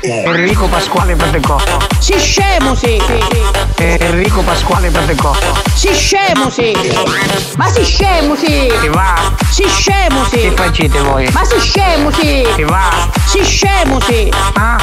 Enrico 0.02 0.68
Pasquale 0.68 1.16
Patecò. 1.16 1.58
Si 2.00 2.18
scemo 2.18 2.76
sì! 2.76 3.02
Enrico 3.78 4.42
Pasquale 4.42 4.90
Patecò. 4.90 5.36
Si 5.74 5.94
scemo 5.94 6.50
sì! 6.50 6.74
Ma 7.58 7.68
si 7.68 7.84
scemo 7.84 8.36
sì! 8.38 8.72
Che 8.80 8.90
va? 8.90 9.16
Si 9.50 9.68
scemo 9.68 10.24
sì! 10.30 10.40
Che 10.40 10.52
facete 10.56 11.00
voi? 11.02 11.28
Ma 11.34 11.44
si 11.44 11.60
scemo 11.60 12.10
sì! 12.12 12.48
Che 12.56 12.64
va? 12.64 13.10
Si 13.26 13.44
scemo 13.44 14.00
sì! 14.00 14.32
Ma 14.56 14.78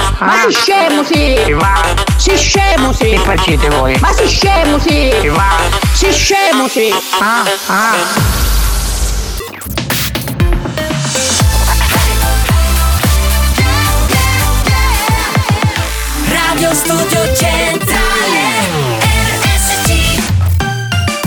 si 0.47 0.53
scemo 0.53 1.03
sì! 1.05 1.41
Che 1.45 1.55
va? 1.55 1.81
Si 2.17 2.37
scemo 2.37 2.93
sì! 2.93 3.09
Che 3.11 3.19
facete 3.19 3.69
voi? 3.71 3.97
Ma 4.01 4.13
si 4.13 4.29
scemo 4.29 4.79
sì! 4.79 5.11
Che 5.21 5.29
va? 5.31 5.57
Si 5.93 6.13
scemo 6.13 6.69
sì! 6.69 6.93
Ah, 7.19 7.30
ah. 7.31 7.45
Radio 16.27 16.75
Studio 16.75 17.35
Centrale 17.37 18.59
RSC 19.39 20.19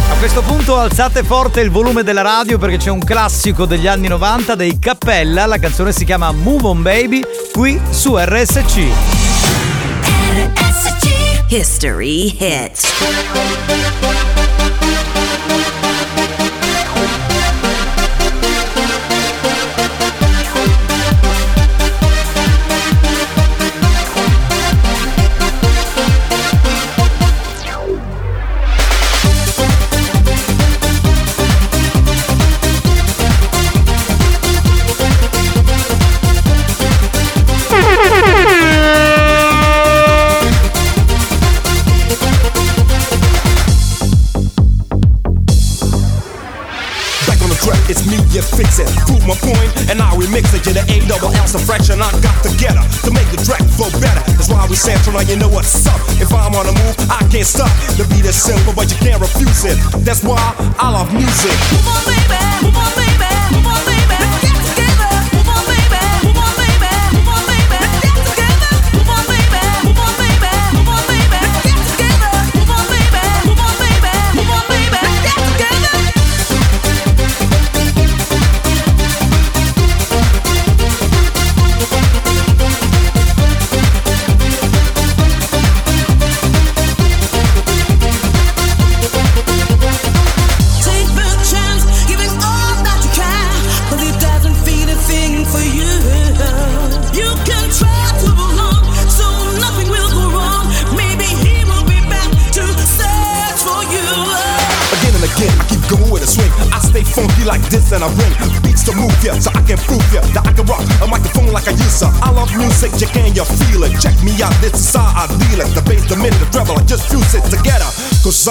A 0.10 0.16
questo 0.20 0.42
punto 0.42 0.78
alzate 0.78 1.24
forte 1.24 1.62
il 1.62 1.72
volume 1.72 2.04
della 2.04 2.22
radio 2.22 2.58
perché 2.58 2.76
c'è 2.76 2.90
un 2.90 3.00
classico 3.00 3.66
degli 3.66 3.88
anni 3.88 4.10
90 4.10 4.56
dei 4.56 4.78
Cappella. 4.80 5.46
La 5.46 5.58
canzone 5.58 5.94
si 5.94 6.04
chiama 6.04 6.34
Move 6.34 6.68
On 6.68 6.82
Baby 6.82 7.24
qui 7.54 7.80
su 7.92 8.18
RSC. 8.18 8.88
History 11.48 12.36
hits. 12.38 12.92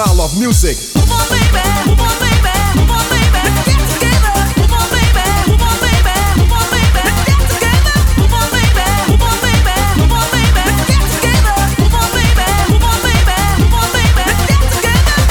I 0.04 0.12
love 0.14 0.36
music. 0.36 0.76
Move 0.96 1.12
on, 1.12 1.28
baby, 1.28 1.62
move 1.86 2.00
on, 2.00 2.18
baby, 2.18 2.50
move 2.74 2.90
on, 2.90 3.06
baby. 3.08 3.38
Let's 3.38 3.70
get 3.70 3.78
together. 3.86 4.34
Move 4.58 4.72
on, 4.74 4.90
baby, 4.90 5.22
move 5.46 5.62
on, 5.62 5.78
baby, 5.78 6.10
move 6.36 6.52
on, 6.52 6.66
baby. 6.74 7.02
Let's 7.06 7.22
get 7.22 7.38
together. 7.46 7.94
Move 8.18 8.34
on, 8.34 8.50
baby, 8.50 8.82
move 9.06 9.22
on, 9.22 9.38
baby, 9.38 9.78
move 9.96 10.10
on, 10.10 10.26
baby. 10.34 10.58
Let's 10.58 10.90
get 10.90 11.06
together. 11.06 11.54
Move 11.78 11.94
on, 11.94 12.10
baby, 12.10 12.46
move 12.66 12.82
on, 12.82 12.98
baby, 12.98 13.38
move 13.62 13.78
on, 13.78 13.86
baby. 13.94 14.26
Let's 14.26 14.42
get 14.50 14.64
together. 14.74 15.22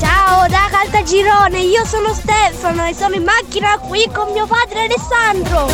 Ciao 0.00 0.48
da 0.48 0.66
Caltagirone, 0.70 1.60
io 1.60 1.84
sono 1.86 2.12
Stefano 2.12 2.86
e 2.86 2.94
sono 2.94 3.14
in 3.14 3.22
macchina 3.22 3.78
qui 3.78 4.08
con 4.12 4.32
mio 4.32 4.46
padre 4.46 4.90
Alessandro. 4.90 5.70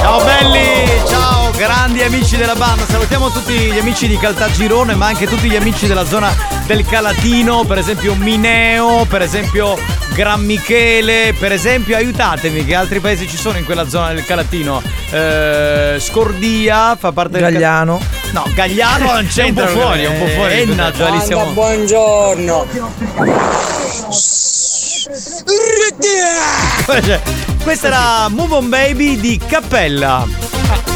Ciao 0.00 0.24
belli, 0.24 1.00
ciao 1.06 1.50
grandi 1.52 2.02
amici 2.02 2.36
della 2.36 2.54
banda, 2.54 2.69
tutti 3.50 3.72
gli 3.72 3.78
amici 3.78 4.06
di 4.06 4.16
Caltagirone 4.16 4.94
ma 4.94 5.06
anche 5.06 5.26
tutti 5.26 5.50
gli 5.50 5.56
amici 5.56 5.88
della 5.88 6.06
zona 6.06 6.32
del 6.66 6.86
Calatino, 6.86 7.64
per 7.64 7.78
esempio 7.78 8.14
Mineo, 8.14 9.04
per 9.06 9.22
esempio 9.22 9.76
Gran 10.14 10.44
Michele, 10.44 11.34
per 11.36 11.50
esempio, 11.50 11.96
aiutatemi, 11.96 12.64
che 12.64 12.76
altri 12.76 13.00
paesi 13.00 13.26
ci 13.26 13.36
sono 13.36 13.58
in 13.58 13.64
quella 13.64 13.88
zona 13.88 14.12
del 14.12 14.24
Calatino? 14.24 14.80
Eh, 15.10 15.96
Scordia 15.98 16.94
fa 16.94 17.10
parte 17.10 17.40
del. 17.40 17.50
Gagliano. 17.52 18.00
No, 18.30 18.46
Gagliano 18.54 19.14
non 19.14 19.26
c'è 19.26 19.42
È 19.42 19.48
un 19.48 19.54
po' 19.54 19.66
fuori, 19.66 20.02
è 20.04 20.06
un 20.06 20.18
po' 20.18 20.26
fuori. 20.28 20.60
Eh, 20.60 20.64
naturalissimo. 20.66 21.46
buongiorno. 21.46 22.66
Cioè, 26.86 27.20
Questa 27.64 27.86
era 27.88 28.28
Move 28.28 28.54
On 28.54 28.68
Baby 28.68 29.18
di 29.18 29.40
Cappella. 29.44 30.24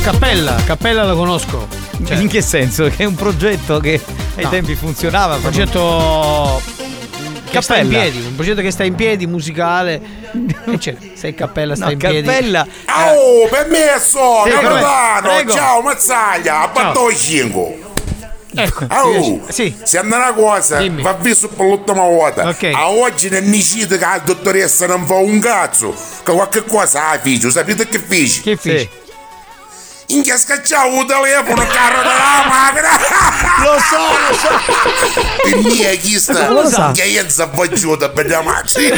Cappella, 0.02 0.54
Cappella 0.64 1.02
la 1.02 1.14
conosco. 1.14 1.73
Cioè- 2.06 2.16
in 2.18 2.28
che 2.28 2.42
senso? 2.42 2.84
Che 2.88 2.96
è 3.02 3.04
un 3.04 3.14
progetto 3.14 3.78
che 3.78 4.00
ai 4.36 4.44
No. 4.44 4.48
tempi 4.50 4.74
funzionava. 4.74 5.36
Un 5.36 5.42
progetto 5.42 6.60
che 7.50 7.62
sta 7.62 7.76
in 7.76 7.88
Cappella. 7.88 8.02
piedi, 8.10 8.26
un 8.26 8.34
progetto 8.34 8.60
che 8.60 8.70
sta 8.70 8.84
in 8.84 8.94
piedi, 8.94 9.26
musicale. 9.26 10.00
C'è, 10.78 10.96
sei 11.14 11.34
Cappella, 11.34 11.74
sta 11.76 11.86
No, 11.86 11.90
in 11.92 11.98
piedi. 11.98 12.22
Cappella. 12.26 12.66
Oh, 12.88 13.48
permesso, 13.48 14.42
Sì, 14.44 14.50
capitano, 14.50 15.20
Prego. 15.22 15.52
ciao 15.52 15.80
Mazzaglia, 15.82 16.60
a 16.62 16.68
batto 16.68 17.14
5. 17.14 17.82
Ecco, 18.56 18.86
Oh, 18.88 19.40
sì. 19.48 19.74
se 19.82 19.98
una 19.98 20.32
cosa 20.32 20.78
Dimmi. 20.78 21.02
va 21.02 21.12
visto 21.14 21.48
per 21.48 21.66
l'ultima 21.66 22.02
volta. 22.02 22.46
Ok. 22.48 22.70
A 22.72 22.88
oggi 22.88 23.28
non 23.28 23.42
mi 23.44 23.60
cito 23.60 23.96
che 23.96 24.04
la 24.04 24.20
dottoressa 24.24 24.86
non 24.86 25.04
fa 25.06 25.14
un 25.14 25.40
cazzo. 25.40 25.92
Che 26.22 26.32
qualche 26.32 26.64
cosa 26.64 27.10
ha 27.10 27.18
figlio, 27.18 27.50
sapete 27.50 27.88
che 27.88 27.98
fece? 27.98 28.42
Che 28.42 28.56
fece? 28.56 28.88
Inchia 30.08 30.36
scacciavo 30.36 31.00
il 31.00 31.06
telefono, 31.06 31.62
il 31.62 31.68
carro 31.68 32.02
della 32.02 32.44
macchina. 32.46 32.88
Lo 33.62 33.78
so, 33.78 33.96
lo 34.28 34.36
so. 34.36 35.48
Il 35.48 35.64
mio 35.64 35.88
è 35.88 35.98
chi 35.98 36.18
sta? 36.18 36.48
Lo 36.50 36.68
sa. 36.68 36.90
Che 36.92 37.04
io 37.04 37.24
si 37.28 37.40
avvaggiuta 37.40 38.10
per 38.10 38.28
la 38.28 38.42
macchina. 38.42 38.96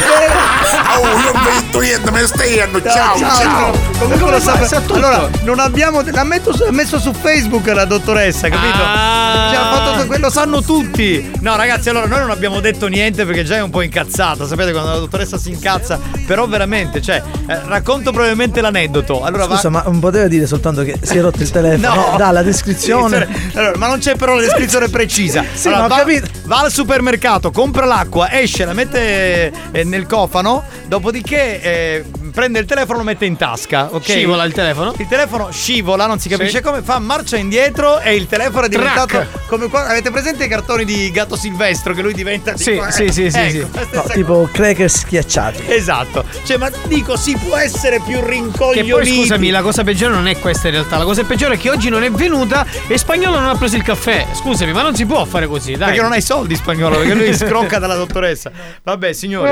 Oh, 0.97 1.07
io 1.07 1.31
non 1.31 1.43
vedo 1.43 1.79
niente, 1.79 2.11
me 2.11 2.25
stai 2.27 2.59
andando. 2.59 2.89
Ciao, 2.89 3.17
ciao. 3.17 3.71
Comunque 3.97 4.31
lo 4.31 4.39
sa- 4.39 4.57
sa, 4.57 4.67
sa 4.67 4.81
tutto. 4.81 4.95
Allora, 4.95 5.29
non 5.43 5.59
abbiamo. 5.59 6.01
L'ha 6.01 6.23
messo, 6.23 6.53
su- 6.53 6.63
l'ha 6.65 6.71
messo 6.71 6.99
su 6.99 7.13
Facebook 7.13 7.65
la 7.67 7.85
dottoressa, 7.85 8.49
capito? 8.49 8.77
Ah. 8.77 9.49
Cioè, 9.49 9.57
ha 9.57 9.71
fatto 9.73 10.05
quello 10.07 10.29
sanno 10.29 10.61
tutti. 10.61 11.31
No, 11.39 11.55
ragazzi, 11.55 11.89
allora 11.89 12.05
noi 12.07 12.19
non 12.19 12.31
abbiamo 12.31 12.59
detto 12.59 12.87
niente 12.87 13.25
perché 13.25 13.43
già 13.43 13.55
è 13.55 13.61
un 13.61 13.69
po' 13.69 13.81
incazzata. 13.81 14.45
Sapete 14.45 14.71
quando 14.71 14.91
la 14.91 14.97
dottoressa 14.97 15.37
si 15.37 15.49
incazza? 15.49 15.99
Però 16.25 16.45
veramente, 16.47 17.01
cioè, 17.01 17.23
eh, 17.47 17.61
racconto 17.65 18.11
brevemente 18.11 18.59
l'aneddoto. 18.61 19.23
Allora 19.23 19.45
va. 19.45 19.55
Scusa, 19.55 19.69
ma 19.69 19.83
non 19.85 19.99
poteva 19.99 20.27
dire 20.27 20.45
soltanto 20.45 20.83
che 20.83 20.96
si 21.01 21.17
è 21.17 21.21
rotto 21.21 21.41
il 21.41 21.49
telefono? 21.49 22.11
No. 22.11 22.17
Dalla 22.17 22.43
descrizione. 22.43 23.27
Allora, 23.53 23.77
ma 23.77 23.87
non 23.87 23.99
c'è 23.99 24.15
però 24.15 24.35
la 24.35 24.41
descrizione 24.41 24.89
precisa. 24.89 25.43
Sì, 25.57 25.69
Allora, 25.69 25.87
va, 25.87 26.05
va 26.43 26.59
al 26.59 26.71
supermercato, 26.71 27.51
compra 27.51 27.85
l'acqua, 27.85 28.31
esce, 28.31 28.63
la 28.63 28.73
mette 28.73 29.51
eh, 29.71 29.83
nel 29.83 30.05
cofano, 30.05 30.63
dopodiché 30.87 31.61
eh, 31.61 32.05
prende 32.37 32.59
il 32.59 32.65
telefono 32.65 32.97
e 32.97 33.01
lo 33.01 33.03
mette 33.07 33.25
in 33.25 33.35
tasca. 33.35 33.87
ok? 33.91 34.03
Scivola 34.03 34.43
il 34.43 34.53
telefono. 34.53 34.93
Il 34.97 35.07
telefono 35.07 35.49
scivola, 35.51 36.05
non 36.05 36.19
si 36.19 36.29
capisce 36.29 36.57
Sì. 36.57 36.61
come, 36.61 36.83
fa 36.83 36.99
marcia 36.99 37.35
indietro 37.35 37.99
e 37.99 38.13
il 38.13 38.27
telefono 38.27 38.67
è 38.67 38.69
diventato 38.69 39.07
Track. 39.07 39.47
come 39.47 39.67
qua. 39.69 39.87
Avete 39.87 40.11
presente 40.11 40.43
i 40.43 40.47
cartoni 40.47 40.85
di 40.85 41.09
Gatto 41.09 41.35
Silvestro 41.35 41.95
che 41.95 42.03
lui 42.03 42.13
diventa 42.13 42.51
di 42.51 42.61
Sì, 42.61 42.75
qua? 42.75 42.91
sì, 42.91 43.09
sì, 43.11 43.31
sì, 43.31 43.37
Ecco, 43.39 43.67
sì. 43.81 43.95
No, 43.95 44.03
tipo 44.13 44.49
cracker 44.51 44.87
schiacciati. 44.87 45.63
Esatto. 45.67 46.23
Cioè, 46.43 46.57
ma 46.57 46.69
dico, 46.85 47.17
si 47.17 47.35
può 47.35 47.55
essere 47.57 47.99
più 48.05 48.19
Che 48.19 48.29
rincoglioniti. 48.29 48.91
poi 48.91 49.05
scusami, 49.07 49.49
la 49.49 49.61
cosa 49.63 49.83
peggiore 49.83 50.13
non 50.13 50.27
è 50.27 50.37
questa 50.37 50.67
in 50.67 50.73
realtà. 50.75 50.97
La 50.99 51.05
cosa 51.05 51.23
peggiore 51.23 51.55
è 51.55 51.57
che 51.57 51.71
oggi 51.71 51.89
non 51.89 52.03
è 52.03 52.11
venuta 52.11 52.67
e 52.87 52.97
spagnolo 52.99 53.39
non 53.39 53.49
ha 53.49 53.55
preso 53.55 53.75
il 53.77 53.81
caffè. 53.83 54.27
Scusami, 54.33 54.73
ma 54.73 54.83
non 54.83 54.95
si 54.95 55.07
può 55.07 55.25
fare 55.25 55.47
così, 55.47 55.71
dai. 55.71 55.87
Perché 55.87 56.01
non 56.03 56.11
hai 56.11 56.21
soldi 56.21 56.55
spagnolo, 56.55 56.97
perché 56.97 57.13
lui 57.15 57.33
scrocca 57.35 57.79
dalla 57.79 57.95
dottoressa. 57.95 58.51
Vabbè, 58.83 59.11
signori. 59.13 59.51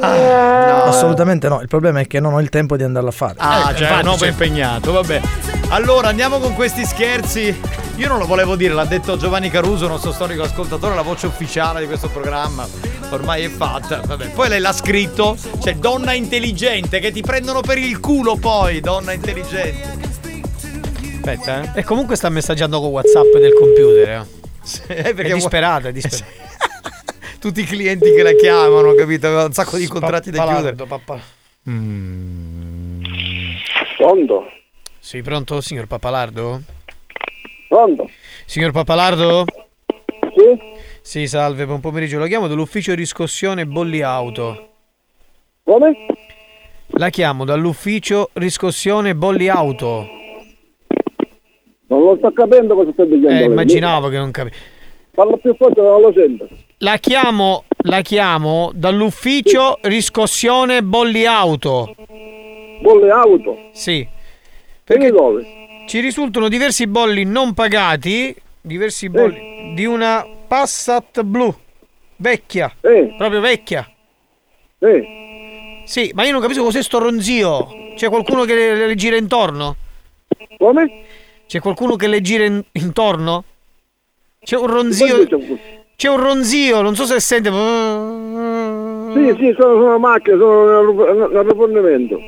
Assolutamente 0.00 1.48
no. 1.48 1.60
Il 1.60 1.68
problema 1.78 2.00
è 2.00 2.06
che 2.06 2.20
non 2.20 2.32
ho 2.34 2.40
il 2.40 2.48
tempo 2.48 2.76
di 2.76 2.82
andarlo 2.82 3.08
a 3.08 3.12
fare. 3.12 3.34
Ah, 3.38 3.58
Ecco, 3.70 3.78
cioè, 3.78 3.88
infatti, 3.88 4.04
no, 4.04 4.16
cioè- 4.16 4.28
impegnato, 4.28 4.92
vabbè. 4.92 5.20
Allora, 5.68 6.08
andiamo 6.08 6.38
con 6.38 6.54
questi 6.54 6.84
scherzi. 6.84 7.58
Io 7.96 8.08
non 8.08 8.18
lo 8.18 8.26
volevo 8.26 8.56
dire, 8.56 8.74
l'ha 8.74 8.84
detto 8.84 9.16
Giovanni 9.16 9.48
Caruso, 9.50 9.86
nostro 9.88 10.12
storico 10.12 10.42
ascoltatore, 10.42 10.94
la 10.94 11.02
voce 11.02 11.26
ufficiale 11.26 11.80
di 11.80 11.86
questo 11.86 12.08
programma. 12.08 12.66
Ormai 13.10 13.44
è 13.44 13.48
fatta. 13.48 14.00
Vabbè. 14.04 14.30
Poi 14.30 14.48
lei 14.48 14.60
l'ha 14.60 14.72
scritto, 14.72 15.36
c'è 15.60 15.74
donna 15.76 16.12
intelligente 16.12 16.98
che 16.98 17.10
ti 17.12 17.22
prendono 17.22 17.60
per 17.60 17.78
il 17.78 17.98
culo 18.00 18.36
poi, 18.36 18.80
donna 18.80 19.12
intelligente. 19.12 19.94
Aspetta, 21.16 21.62
eh. 21.62 21.80
E 21.80 21.84
comunque 21.84 22.16
sta 22.16 22.28
messaggiando 22.28 22.80
con 22.80 22.90
WhatsApp 22.90 23.32
del 23.36 23.52
computer. 23.54 24.08
eh. 24.08 24.34
Eh, 24.88 25.14
È 25.14 25.32
disperata, 25.32 25.88
è 25.88 25.92
disperata. 25.92 26.44
Tutti 27.38 27.60
i 27.60 27.64
clienti 27.64 28.12
che 28.12 28.22
la 28.22 28.32
chiamano, 28.32 28.94
capito? 28.94 29.26
Aveva 29.26 29.44
un 29.44 29.52
sacco 29.52 29.76
di 29.76 29.86
contratti 29.86 30.30
da 30.30 30.44
chiudere. 30.46 30.74
Pappalardo, 30.74 31.34
papà. 31.66 33.04
Pronto? 33.96 34.46
Sì, 35.00 35.22
pronto, 35.22 35.60
signor 35.60 35.86
Papalardo? 35.86 36.60
Pronto? 37.68 38.08
Signor 38.44 38.70
Papalardo? 38.72 39.44
Sì? 40.36 40.58
Sì, 41.00 41.26
salve, 41.26 41.66
buon 41.66 41.80
pomeriggio. 41.80 42.18
Lo 42.18 42.26
chiamo 42.26 42.46
dall'ufficio 42.46 42.94
riscossione 42.94 43.66
bolli 43.66 44.02
auto. 44.02 44.68
Come? 45.64 46.06
La 46.90 47.10
chiamo 47.10 47.44
dall'ufficio 47.44 48.30
riscossione 48.34 49.14
bolli 49.14 49.48
auto. 49.48 50.06
Non 51.88 52.02
lo 52.02 52.16
sto 52.18 52.32
capendo 52.32 52.74
cosa 52.74 52.92
sta 52.92 53.04
dicendo. 53.04 53.28
Eh, 53.28 53.32
lei. 53.32 53.44
immaginavo 53.44 54.08
che 54.08 54.18
non 54.18 54.30
capivo. 54.30 54.56
Parla 55.12 55.36
più 55.36 55.54
forte, 55.56 55.80
non 55.80 56.00
lo 56.00 56.12
sento. 56.12 56.48
La 56.80 56.98
chiamo, 56.98 57.64
la 57.84 58.02
chiamo 58.02 58.70
dall'ufficio 58.74 59.78
riscossione 59.82 60.82
bolli 60.82 61.24
auto. 61.24 61.94
Bolle 62.80 63.10
auto? 63.10 63.70
Sì. 63.72 64.06
Perché 64.84 65.10
dove? 65.10 65.46
Ci 65.86 66.00
risultano 66.00 66.48
diversi 66.48 66.86
bolli 66.86 67.24
non 67.24 67.54
pagati, 67.54 68.34
diversi 68.60 69.08
bolli 69.08 69.72
di 69.74 69.86
una 69.86 70.26
Passat 70.46 71.22
blu, 71.22 71.52
vecchia, 72.16 72.72
proprio 73.16 73.40
vecchia. 73.40 73.90
Sì, 75.84 76.10
ma 76.14 76.24
io 76.24 76.32
non 76.32 76.40
capisco 76.42 76.62
cos'è 76.62 76.82
sto 76.82 76.98
ronzio. 76.98 77.68
C'è 77.96 78.08
qualcuno 78.08 78.44
che 78.44 78.54
le, 78.54 78.86
le 78.86 78.94
gira 78.96 79.16
intorno? 79.16 79.76
Come? 80.58 81.04
C'è 81.46 81.60
qualcuno 81.60 81.96
che 81.96 82.06
le 82.06 82.20
gira 82.20 82.44
in- 82.44 82.62
intorno? 82.72 83.44
C'è 84.40 84.56
un 84.56 84.66
ronzio. 84.66 85.26
C'è 85.26 85.34
un 85.34 85.58
ronzio, 86.16 86.82
non 86.82 86.94
so 86.94 87.04
se 87.04 87.20
sente. 87.20 87.50
Sì, 87.50 89.34
sì, 89.38 89.54
sono, 89.58 89.74
sono 89.80 89.98
macchine, 89.98 90.36
sono 90.38 90.82
nel, 90.82 91.30
nel 91.32 91.44
rifornimento. 91.44 92.18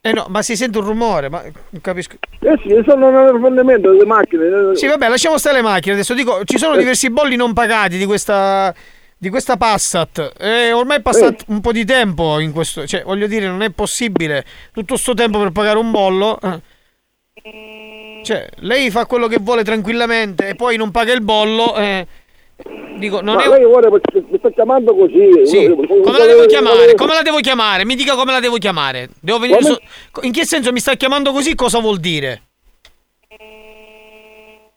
Eh 0.00 0.12
no, 0.12 0.26
ma 0.28 0.42
si 0.42 0.56
sente 0.56 0.78
un 0.78 0.84
rumore, 0.84 1.28
ma 1.28 1.42
non 1.42 1.80
capisco. 1.82 2.16
Eh 2.40 2.58
sì, 2.62 2.82
sono 2.86 3.10
nel 3.10 3.32
rifornimento 3.32 3.90
delle 3.90 4.06
macchine. 4.06 4.74
Sì, 4.74 4.86
vabbè, 4.86 5.08
lasciamo 5.08 5.36
stare 5.38 5.56
le 5.56 5.62
macchine. 5.62 5.94
Adesso 5.94 6.14
dico, 6.14 6.42
ci 6.44 6.56
sono 6.56 6.76
diversi 6.76 7.10
bolli 7.10 7.36
non 7.36 7.52
pagati 7.52 7.98
di 7.98 8.06
questa. 8.06 8.74
Di 9.20 9.30
questa 9.30 9.56
Passat. 9.56 10.34
E 10.38 10.72
ormai 10.72 10.98
è 10.98 11.02
passato 11.02 11.42
un 11.48 11.60
po' 11.60 11.72
di 11.72 11.84
tempo 11.84 12.38
in 12.38 12.52
questo. 12.52 12.86
Cioè, 12.86 13.02
voglio 13.02 13.26
dire, 13.26 13.48
non 13.48 13.62
è 13.62 13.70
possibile 13.70 14.44
tutto 14.72 14.96
sto 14.96 15.12
tempo 15.12 15.40
per 15.40 15.50
pagare 15.50 15.76
un 15.78 15.90
bollo. 15.90 16.38
eh. 16.40 18.20
Cioè, 18.22 18.48
lei 18.60 18.90
fa 18.90 19.06
quello 19.06 19.26
che 19.26 19.38
vuole 19.40 19.64
tranquillamente 19.64 20.46
e 20.48 20.54
poi 20.54 20.76
non 20.76 20.92
paga 20.92 21.12
il 21.12 21.22
bollo. 21.22 21.74
eh. 21.76 22.06
Dico, 22.98 23.20
non 23.20 23.36
Ma 23.36 23.44
è. 23.44 23.48
lei 23.48 23.64
ora 23.64 23.88
mi 23.90 24.00
sta 24.38 24.50
chiamando 24.50 24.94
così. 24.94 25.46
Sì, 25.46 25.66
come 25.68 26.18
la 26.18 26.26
devo 26.26 26.46
chiamare? 26.46 26.94
Come 26.94 27.14
la 27.14 27.22
devo 27.22 27.38
chiamare? 27.38 27.84
Mi 27.84 27.94
dica 27.94 28.16
come 28.16 28.32
la 28.32 28.40
devo 28.40 28.56
chiamare. 28.56 29.08
Devo 29.20 29.38
venire 29.38 29.60
Come? 29.60 29.74
su- 30.12 30.20
In 30.26 30.32
che 30.32 30.44
senso 30.44 30.72
mi 30.72 30.80
sta 30.80 30.94
chiamando 30.94 31.30
così? 31.32 31.54
Cosa 31.54 31.78
vuol 31.78 31.98
dire? 32.00 32.42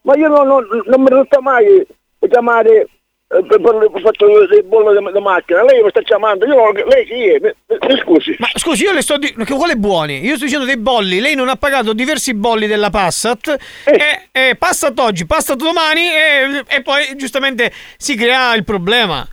Ma 0.04 0.16
io 0.16 0.28
non, 0.28 0.48
non, 0.48 0.66
non 0.86 1.02
mi 1.02 1.08
risulta 1.10 1.42
mai 1.42 1.86
chiamare 2.30 2.88
eh, 3.34 3.38
il 3.40 4.02
fatto 4.04 4.48
dei 4.48 4.64
bolli 4.64 4.98
di, 4.98 5.12
di 5.12 5.20
macchina. 5.20 5.64
Lei 5.64 5.82
mi 5.82 5.90
sta 5.90 6.02
chiamando, 6.02 6.46
io 6.46 6.56
non, 6.56 6.74
lei 6.74 7.06
chi 7.06 7.28
è? 7.30 7.40
Mi, 7.40 7.52
mi 7.88 7.98
scusi. 8.00 8.36
Ma 8.40 8.48
scusi, 8.56 8.84
io 8.84 8.94
le 8.94 9.02
sto 9.02 9.18
dicendo 9.18 9.44
che 9.44 9.54
vuole 9.54 9.76
buoni. 9.76 10.24
Io 10.26 10.36
sto 10.36 10.46
dicendo 10.46 10.66
dei 10.66 10.78
bolli. 10.78 11.20
Lei 11.20 11.36
non 11.36 11.50
ha 11.50 11.56
pagato 11.56 11.94
diversi 11.94 12.34
bolli 12.34 12.68
della 12.68 12.90
Passat. 12.90 13.58
E, 13.86 14.30
e 14.32 14.56
Passat 14.56 14.98
oggi, 15.00 15.26
Passat 15.26 15.58
domani. 15.58 16.02
E, 16.02 16.64
e 16.68 16.82
poi 16.82 17.16
giustamente 17.16 17.72
si 17.98 18.16
crea 18.16 18.54
il 18.56 18.64
problema. 18.64 19.28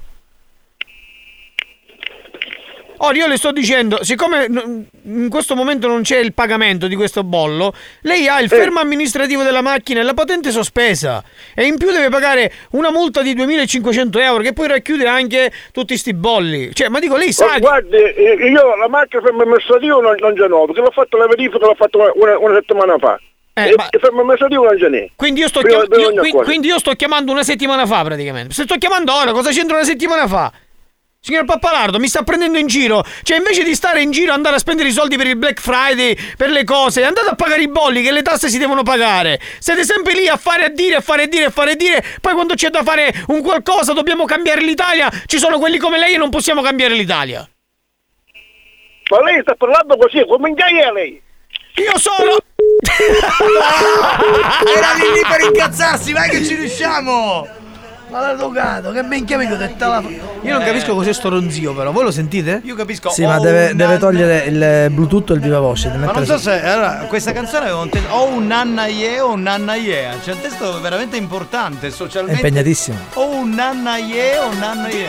Ora 3.01 3.17
io 3.17 3.27
le 3.29 3.37
sto 3.37 3.53
dicendo, 3.53 4.03
siccome 4.03 4.47
in 5.03 5.29
questo 5.29 5.55
momento 5.55 5.87
non 5.87 6.03
c'è 6.03 6.19
il 6.19 6.33
pagamento 6.33 6.89
di 6.89 6.97
questo 6.97 7.23
bollo, 7.23 7.73
lei 8.03 8.27
ha 8.27 8.41
il 8.41 8.49
fermo 8.49 8.81
amministrativo 8.81 9.43
della 9.43 9.63
macchina 9.63 10.01
e 10.01 10.03
la 10.03 10.15
patente 10.15 10.51
sospesa. 10.51 11.23
E 11.55 11.65
in 11.65 11.77
più 11.77 11.91
deve 11.93 12.09
pagare 12.09 12.53
una 12.73 12.91
multa 12.91 13.23
di 13.23 13.35
2500 13.35 14.19
euro 14.19 14.43
che 14.43 14.53
poi 14.53 14.67
racchiude 14.69 15.07
anche 15.07 15.53
tutti 15.73 15.97
sti 15.97 16.15
bolli. 16.15 16.75
Cioè, 16.75 16.89
ma 16.89 16.99
dico, 16.99 17.17
lei 17.17 17.33
sa 17.33 17.47
Ma 17.47 17.59
guardi, 17.59 17.97
eh, 17.97 18.37
io 18.51 18.77
la 18.77 18.89
macchina 18.89 19.23
fermo 19.23 19.43
amministrativo 19.43 20.01
non, 20.01 20.17
non 20.19 20.37
ce 20.37 20.47
n'ho, 20.49 20.65
perché 20.67 20.81
l'ho 20.81 20.91
fatto 20.91 21.17
la 21.17 21.27
verifica, 21.27 21.67
l'ho 21.67 21.75
fatto 21.77 21.99
una, 22.15 22.39
una 22.39 22.55
settimana 22.55 22.99
fa. 22.99 23.21
Eh, 23.55 23.69
e 23.71 23.75
ma-. 23.77 23.87
Quindi 25.17 25.41
io 25.41 25.49
sto, 25.49 25.61
chiam- 25.61 25.87
io- 26.01 26.11
quindi 26.45 26.69
io 26.69 26.79
sto 26.79 26.93
chiamando 26.93 27.31
una 27.33 27.43
settimana 27.43 27.87
fa 27.87 28.03
praticamente. 28.03 28.55
Se 28.55 28.65
sto 28.65 28.77
chiamando 28.77 29.15
ora, 29.15 29.33
cosa 29.33 29.51
c'entra 29.51 29.77
una 29.77 29.85
settimana 29.85 30.27
fa? 30.27 30.53
Signor 31.29 31.45
Pappalardo, 31.45 31.99
mi 31.99 32.09
sta 32.09 32.23
prendendo 32.23 32.57
in 32.57 32.67
giro. 32.67 33.05
Cioè, 33.23 33.37
invece 33.37 33.63
di 33.63 33.75
stare 33.75 34.01
in 34.01 34.11
giro, 34.11 34.33
andare 34.33 34.57
a 34.57 34.59
spendere 34.59 34.89
i 34.89 34.93
soldi 34.93 35.19
per 35.19 35.27
il 35.27 35.37
Black 35.37 35.61
Friday, 35.61 36.17
per 36.39 36.49
le 36.49 36.65
cose, 36.65 37.05
andate 37.05 37.29
a 37.29 37.35
pagare 37.35 37.61
i 37.61 37.69
bolli, 37.69 38.01
che 38.01 38.13
le 38.13 38.23
tasse 38.23 38.49
si 38.49 38.57
devono 38.57 38.83
pagare. 38.83 39.39
Siete 39.59 39.85
sempre 39.85 40.15
lì 40.15 40.27
a 40.27 40.39
fare 40.39 40.65
a 40.65 40.69
dire, 40.71 40.97
a 40.97 41.01
fare 41.03 41.25
a 41.25 41.27
dire, 41.27 41.45
a 41.45 41.51
fare 41.51 41.73
a 41.73 41.75
dire. 41.75 42.03
Poi 42.23 42.33
quando 42.33 42.55
c'è 42.55 42.71
da 42.71 42.83
fare 42.83 43.13
un 43.27 43.43
qualcosa, 43.43 43.93
dobbiamo 43.93 44.25
cambiare 44.25 44.63
l'Italia. 44.63 45.11
Ci 45.27 45.37
sono 45.37 45.59
quelli 45.59 45.77
come 45.77 45.99
lei 45.99 46.15
e 46.15 46.17
non 46.17 46.31
possiamo 46.31 46.63
cambiare 46.63 46.95
l'Italia. 46.95 47.47
Ma 49.11 49.23
lei 49.23 49.43
sta 49.43 49.55
parlando 49.55 49.99
così, 49.99 50.25
come 50.27 50.55
è 50.55 50.93
lei? 50.93 51.21
Io 51.75 51.99
sono. 51.99 52.39
Era 54.75 54.93
lì 54.95 55.13
lì 55.13 55.21
per 55.29 55.43
incazzarsi, 55.43 56.15
vai 56.15 56.31
che 56.31 56.43
ci 56.43 56.55
riusciamo! 56.55 57.58
Ma 58.11 58.21
l'avvocato, 58.21 58.91
che 58.91 59.03
minchia 59.03 59.37
mi 59.37 59.47
detta 59.47 59.87
la... 59.87 60.03
Io 60.43 60.53
non 60.53 60.63
capisco 60.63 60.95
cos'è 60.95 61.13
sto 61.13 61.29
ronzio, 61.29 61.75
però. 61.75 61.93
Voi 61.93 62.05
lo 62.05 62.11
sentite? 62.11 62.61
Io 62.65 62.75
capisco. 62.75 63.11
Sì, 63.11 63.25
ma 63.25 63.39
oh, 63.39 63.41
deve, 63.41 63.75
deve 63.75 63.99
togliere 63.99 64.45
il 64.45 64.91
Bluetooth 64.91 65.31
e 65.31 65.35
il 65.35 65.41
viva 65.41 65.59
voce. 65.59 65.91
Ma 65.91 66.11
non 66.13 66.25
so 66.25 66.39
se 66.39 66.63
allora, 66.63 67.05
questa 67.07 67.33
canzone 67.33 67.65
aveva 67.67 67.81
un 67.81 67.91
testo 67.91 68.13
o 68.15 68.29
un 68.29 68.47
nanna 68.47 68.87
ye 68.87 69.21
o 69.21 69.33
un 69.33 69.43
nanna 69.43 69.75
ye. 69.75 70.09
C'è 70.23 70.33
un 70.33 70.41
testo 70.41 70.81
veramente 70.81 71.17
importante 71.17 71.89
È 71.89 71.91
socialmente. 71.91 72.41
impegnatissimo. 72.41 72.97
O 73.15 73.29
un 73.29 73.51
nanna 73.51 73.99
ye 73.99 74.39
o 74.39 74.49
un 74.49 74.59
nanna 74.59 74.89
ye. 74.89 75.09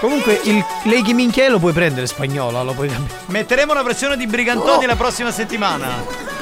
Comunque, 0.00 0.40
il 0.44 0.62
lei 0.84 1.02
che 1.02 1.14
minchia 1.14 1.44
è 1.44 1.48
lo 1.48 1.58
puoi 1.58 1.72
prendere 1.72 2.06
spagnolo, 2.06 2.62
lo 2.64 2.72
puoi. 2.72 2.90
Metteremo 3.26 3.72
una 3.72 3.82
versione 3.82 4.16
di 4.16 4.26
Brigantoni 4.26 4.84
la 4.84 4.96
prossima 4.96 5.30
settimana. 5.30 6.34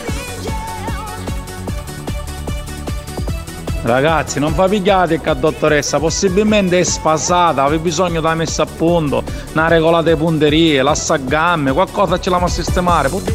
Ragazzi, 3.85 4.39
non 4.39 4.55
fa 4.55 4.66
pigliate 4.66 5.20
che 5.20 5.39
dottoressa, 5.39 5.99
possibilmente 5.99 6.78
è 6.78 6.82
sfasata, 6.82 7.64
avevi 7.64 7.82
bisogno 7.82 8.22
da 8.22 8.35
messa 8.35 8.62
a 8.62 8.66
punto, 8.66 9.22
una 9.53 9.68
regolata 9.68 10.09
di 10.09 10.16
punterie, 10.16 10.80
l'assagamme, 10.80 11.70
qualcosa 11.70 12.18
ce 12.18 12.30
l'amo 12.30 12.47
a 12.47 12.49
sistemare. 12.49 13.11
Put- 13.11 13.32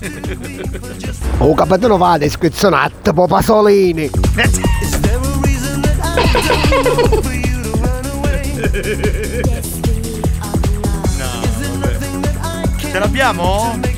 Oh 1.42 1.54
capitano 1.54 1.98
vada, 1.98 2.24
iscrizionato, 2.24 3.12
po' 3.12 3.26
Pasolini. 3.26 4.10
Ce 12.90 12.98
l'abbiamo? 12.98 13.89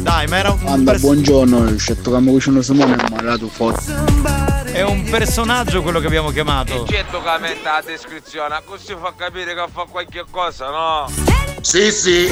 Dai, 0.00 0.26
ma 0.26 0.36
era 0.36 0.50
un, 0.50 0.66
Anda, 0.66 0.90
pers- 0.92 1.02
buongiorno, 1.02 1.76
scelto 1.78 2.10
che 2.10 2.20
mi 2.20 2.30
cucino 2.32 2.62
Simone 2.62 2.92
e 2.94 2.96
mi 3.10 3.16
ha 3.18 3.22
dato 3.22 3.48
forza. 3.48 4.04
è 4.72 4.82
un 4.82 5.04
personaggio 5.04 5.82
quello 5.82 6.00
che 6.00 6.06
abbiamo 6.06 6.30
chiamato. 6.30 6.84
Certo 6.86 7.22
che 7.22 7.38
metta 7.40 7.72
la 7.72 7.82
descrizione, 7.84 8.60
così 8.64 8.94
fa 9.00 9.12
capire 9.16 9.54
che 9.54 9.64
fa 9.72 9.86
qualche 9.88 10.24
cosa, 10.30 10.70
no? 10.70 11.10
Sì, 11.60 11.90
sì. 11.92 12.28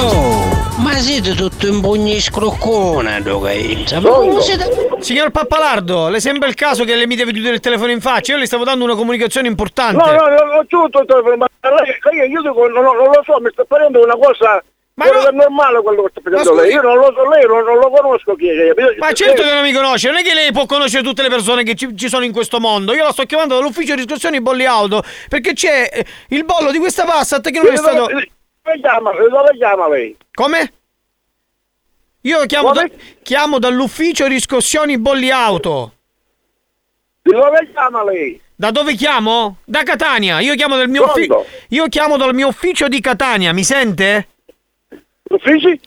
Oh, 0.00 0.66
ma 0.76 0.94
siete 0.94 1.34
tutto 1.34 1.66
in 1.66 1.80
pugni 1.80 2.20
scroccona, 2.20 3.20
dogainza. 3.20 4.00
Ma 4.00 4.40
siete... 4.40 4.96
Signor 5.00 5.30
Pappalardo, 5.30 6.08
le 6.08 6.20
sembra 6.20 6.48
il 6.48 6.54
caso 6.54 6.84
che 6.84 6.94
lei 6.94 7.06
mi 7.06 7.16
deve 7.16 7.32
chiudere 7.32 7.54
il 7.56 7.60
telefono 7.60 7.90
in 7.90 8.00
faccia? 8.00 8.32
Io 8.32 8.38
le 8.38 8.46
stavo 8.46 8.62
dando 8.62 8.84
una 8.84 8.94
comunicazione 8.94 9.48
importante. 9.48 9.96
No, 9.96 10.12
no, 10.12 10.28
no, 10.28 10.58
ho 10.58 10.66
tutto 10.66 11.00
il 11.00 11.06
telefono, 11.06 11.36
ma 11.36 11.47
lei, 11.60 12.30
io 12.30 12.42
dico, 12.42 12.66
non, 12.68 12.84
non 12.84 12.96
lo 12.96 13.22
so, 13.24 13.40
mi 13.40 13.50
sta 13.52 13.64
parendo 13.64 14.02
una 14.02 14.16
cosa... 14.16 14.62
che 14.94 15.28
è 15.28 15.30
normale 15.32 15.80
quello 15.82 16.02
che 16.02 16.10
sta 16.10 16.20
facendo 16.20 16.54
Ma 16.54 16.62
lei. 16.62 16.72
Io 16.72 16.82
non 16.82 16.96
lo 16.98 17.12
so, 17.14 17.28
lei 17.28 17.46
non, 17.46 17.64
non 17.64 17.78
lo 17.78 17.90
conosco 17.90 18.34
chi 18.34 18.48
è. 18.48 18.74
Ma 18.98 19.12
certo 19.12 19.42
che 19.42 19.52
non 19.52 19.62
mi 19.62 19.72
conosce, 19.72 20.08
non 20.08 20.18
è 20.18 20.22
che 20.22 20.34
lei 20.34 20.52
può 20.52 20.66
conoscere 20.66 21.02
tutte 21.02 21.22
le 21.22 21.28
persone 21.28 21.62
che 21.62 21.74
ci, 21.74 21.96
ci 21.96 22.08
sono 22.08 22.24
in 22.24 22.32
questo 22.32 22.58
mondo. 22.58 22.94
Io 22.94 23.04
la 23.04 23.12
sto 23.12 23.24
chiamando 23.24 23.56
dall'ufficio 23.56 23.94
di 23.94 24.02
riscossione 24.02 24.40
bolli 24.40 24.66
auto 24.66 25.02
perché 25.28 25.52
c'è 25.52 25.88
eh, 25.92 26.04
il 26.28 26.44
bollo 26.44 26.70
di 26.70 26.78
questa 26.78 27.04
Passat 27.04 27.50
che 27.50 27.60
non 27.60 27.72
è 27.72 27.76
stato. 27.76 28.06
Dove 28.06 28.30
chiama, 28.80 29.12
dove 29.12 29.56
chiama 29.56 29.88
lei? 29.88 30.16
Come? 30.32 30.72
Io 32.22 32.44
chiamo, 32.46 32.72
da- 32.72 32.88
chiamo 33.22 33.58
dall'ufficio 33.58 34.26
riscossioni 34.26 34.98
bolli 34.98 35.30
auto. 35.30 35.92
Di 37.22 37.32
dove 37.32 37.68
chiama 37.70 38.02
lei? 38.04 38.40
Da 38.60 38.72
dove 38.72 38.96
chiamo? 38.96 39.58
Da 39.64 39.84
Catania. 39.84 40.40
Io 40.40 40.56
chiamo 40.56 40.76
dal 40.76 40.88
mio 40.88 41.04
ufficio. 41.04 41.28
Pronto? 41.28 41.48
Io 41.68 41.86
chiamo 41.86 42.16
dal 42.16 42.34
mio 42.34 42.48
ufficio 42.48 42.88
di 42.88 43.00
Catania, 43.00 43.52
mi 43.52 43.62
sente? 43.62 44.26
Uffici? 45.30 45.80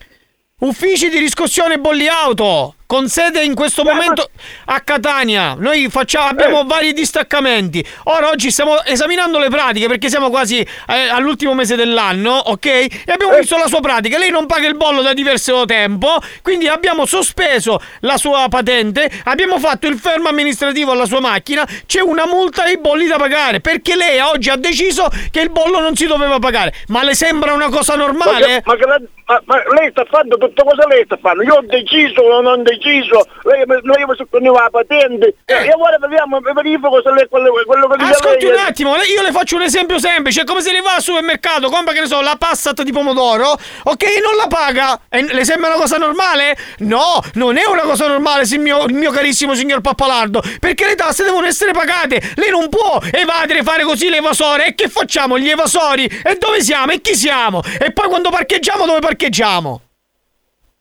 Uffici 0.60 1.10
di 1.10 1.18
riscossione 1.18 1.80
bolli 1.80 2.08
auto. 2.08 2.76
Con 2.92 3.08
sede 3.08 3.42
in 3.42 3.56
questo 3.56 3.84
momento 3.86 4.30
a 4.66 4.82
Catania. 4.82 5.56
Noi 5.58 5.88
facciamo, 5.90 6.28
abbiamo 6.28 6.66
vari 6.66 6.92
distaccamenti. 6.92 7.82
Ora 8.04 8.28
oggi 8.28 8.52
stiamo 8.52 8.84
esaminando 8.84 9.40
le 9.40 9.48
pratiche 9.48 9.88
perché 9.88 10.10
siamo 10.10 10.30
quasi 10.30 10.60
eh, 10.60 11.08
all'ultimo 11.08 11.54
mese 11.54 11.78
dell'anno, 11.78 12.34
ok? 12.34 12.66
E 12.66 12.90
abbiamo 13.08 13.38
visto 13.38 13.56
la 13.56 13.68
sua 13.68 13.80
pratica. 13.80 14.18
Lei 14.18 14.30
non 14.30 14.46
paga 14.46 14.68
il 14.68 14.76
bollo 14.76 15.02
da 15.02 15.14
diverso 15.14 15.64
tempo, 15.64 16.18
quindi 16.42 16.68
abbiamo 16.68 17.06
sospeso 17.06 17.80
la 18.02 18.18
sua 18.18 18.48
patente, 18.50 19.10
abbiamo 19.24 19.58
fatto 19.58 19.88
il 19.88 19.98
fermo 19.98 20.28
amministrativo 20.28 20.92
alla 20.92 21.06
sua 21.06 21.22
macchina, 21.22 21.66
c'è 21.86 22.02
una 22.02 22.26
multa 22.28 22.66
e 22.66 22.74
i 22.74 22.78
bolli 22.78 23.08
da 23.08 23.16
pagare 23.16 23.62
perché 23.62 23.96
lei 23.96 24.20
oggi 24.20 24.50
ha 24.50 24.58
deciso 24.58 25.08
che 25.32 25.40
il 25.40 25.50
bollo 25.50 25.80
non 25.80 25.96
si 25.96 26.08
doveva 26.08 26.40
pagare. 26.40 26.74
Ma 26.88 27.04
le 27.04 27.16
sembra 27.16 27.54
una 27.54 27.70
cosa 27.70 27.96
Ma, 27.96 28.04
normale? 28.06 28.46
che- 28.46 28.62
ma 28.66 28.76
che 28.76 28.86
la- 28.86 29.02
ma- 29.28 29.42
ma 29.46 29.56
lei 29.80 29.92
sta 29.92 30.04
facendo 30.04 30.38
tutto 30.38 30.66
cosa 30.66 30.86
lei 30.88 31.06
sta 31.06 31.16
facendo? 31.22 31.44
Io 31.44 31.54
ho 31.54 31.62
deciso 31.66 32.20
o 32.22 32.42
non 32.42 32.46
ho 32.60 32.62
deciso, 32.82 33.26
lei 33.44 33.64
mi, 33.66 33.76
lei 33.82 34.06
mi 34.06 34.16
sottoponeva 34.16 34.64
la 34.64 34.70
patente. 34.70 35.36
E 35.46 35.72
ora 35.78 35.98
vediamo, 36.00 36.40
verifico 36.40 37.02
se 37.02 37.12
lei 37.12 37.28
quello, 37.30 37.52
quello 37.66 37.88
che 37.88 37.98
dice 37.98 38.12
Ascolti 38.12 38.46
lei. 38.46 38.56
un 38.56 38.64
attimo, 38.66 38.96
le- 38.96 39.06
io 39.06 39.22
le 39.22 39.32
faccio 39.32 39.56
un 39.56 39.62
esempio 39.62 40.00
semplice, 40.00 40.42
è 40.42 40.44
come 40.44 40.62
se 40.62 40.72
lei 40.72 40.82
va 40.82 40.96
al 40.96 41.02
supermercato, 41.02 41.70
compra 41.70 41.94
che 41.94 42.02
ne 42.02 42.08
so, 42.08 42.22
la 42.22 42.36
passata 42.38 42.84
di 42.84 42.92
pomodoro, 42.92 43.58
ok, 43.84 44.04
non 44.24 44.36
la 44.36 44.48
paga. 44.48 45.00
E 45.10 45.22
le 45.24 45.46
sembra 45.46 45.70
una 45.70 45.78
cosa 45.78 45.98
normale? 45.98 46.58
No, 46.80 47.22
non 47.34 47.58
è 47.58 47.66
una 47.66 47.82
cosa 47.84 48.08
normale, 48.08 48.46
mio, 48.58 48.86
mio 48.88 49.12
carissimo 49.12 49.54
signor 49.54 49.82
Pappalardo, 49.82 50.42
perché 50.60 50.86
le 50.86 50.96
tasse 50.96 51.24
devono 51.24 51.46
essere 51.46 51.72
pagate. 51.72 52.34
Lei 52.36 52.50
non 52.50 52.70
può 52.70 53.00
evadere, 53.12 53.64
fare 53.64 53.84
così 53.84 54.10
l'evasore. 54.10 54.68
E 54.68 54.76
che 54.76 54.88
facciamo 54.90 55.38
gli 55.38 55.50
evasori? 55.50 56.06
E 56.06 56.38
dove 56.38 56.62
siamo? 56.62 56.92
E 56.92 57.02
chi 57.02 57.16
siamo? 57.16 57.62
E 57.80 57.92
poi 57.92 58.08
quando 58.08 58.30
parcheggiamo, 58.30 58.86
dove 58.86 59.00
parcheggiamo? 59.00 59.82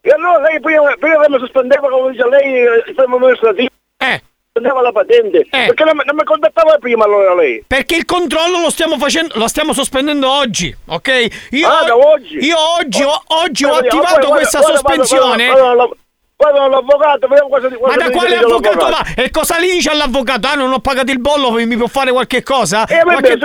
E 0.02 0.10
allora 0.10 0.40
lei 0.48 0.60
prima, 0.60 0.94
prima 0.98 1.28
mi 1.28 1.38
sospendeva, 1.38 1.88
come 1.88 2.12
dice 2.12 2.26
lei, 2.26 2.62
il 2.86 2.94
fermo 2.96 3.16
amministrativo. 3.16 3.68
Eh. 3.98 4.22
Sospendeva 4.52 4.80
la 4.80 4.92
patente. 4.92 5.46
Perché 5.50 5.84
non, 5.84 5.96
mi- 5.96 6.02
non 6.06 6.16
mi 6.16 6.24
contattava 6.24 6.78
prima 6.78 7.04
allora 7.04 7.34
lei? 7.34 7.62
Perché 7.66 7.96
il 7.96 8.04
controllo 8.06 8.60
lo 8.62 8.70
stiamo 8.70 8.96
facendo, 8.98 9.34
lo 9.36 9.46
stiamo 9.46 9.74
sospendendo 9.74 10.30
oggi, 10.30 10.74
ok? 10.86 11.48
Io, 11.50 11.68
Ah, 11.68 11.84
da 11.84 11.96
oggi? 11.96 12.38
io 12.38 12.56
oggi, 12.78 13.02
ho, 13.02 13.22
oggi 13.26 13.64
ho 13.64 13.74
attivato 13.74 14.28
questa 14.28 14.62
sospensione. 14.62 15.48
Guarda, 16.40 16.58
guarda, 16.58 16.68
guarda, 16.68 16.68
guarda 16.68 16.68
l'avvocato, 16.68 17.28
vediamo 17.28 17.48
cosa 17.50 17.68
di 17.68 17.76
Ma 17.80 17.96
da 17.96 18.10
quale 18.10 18.36
avvocato 18.38 18.88
va? 18.88 19.04
E 19.14 19.30
cosa 19.30 19.60
gli 19.60 19.70
dice 19.72 19.90
all'avvocato? 19.90 20.48
Ah, 20.48 20.54
non 20.54 20.72
ho 20.72 20.78
pagato 20.78 21.10
il 21.12 21.20
bollo, 21.20 21.50
mi 21.50 21.76
può 21.76 21.86
fare 21.86 22.10
qualche 22.12 22.42
cosa? 22.42 22.86
Eh, 22.86 23.04
Ma 23.04 23.16
che- 23.20 23.36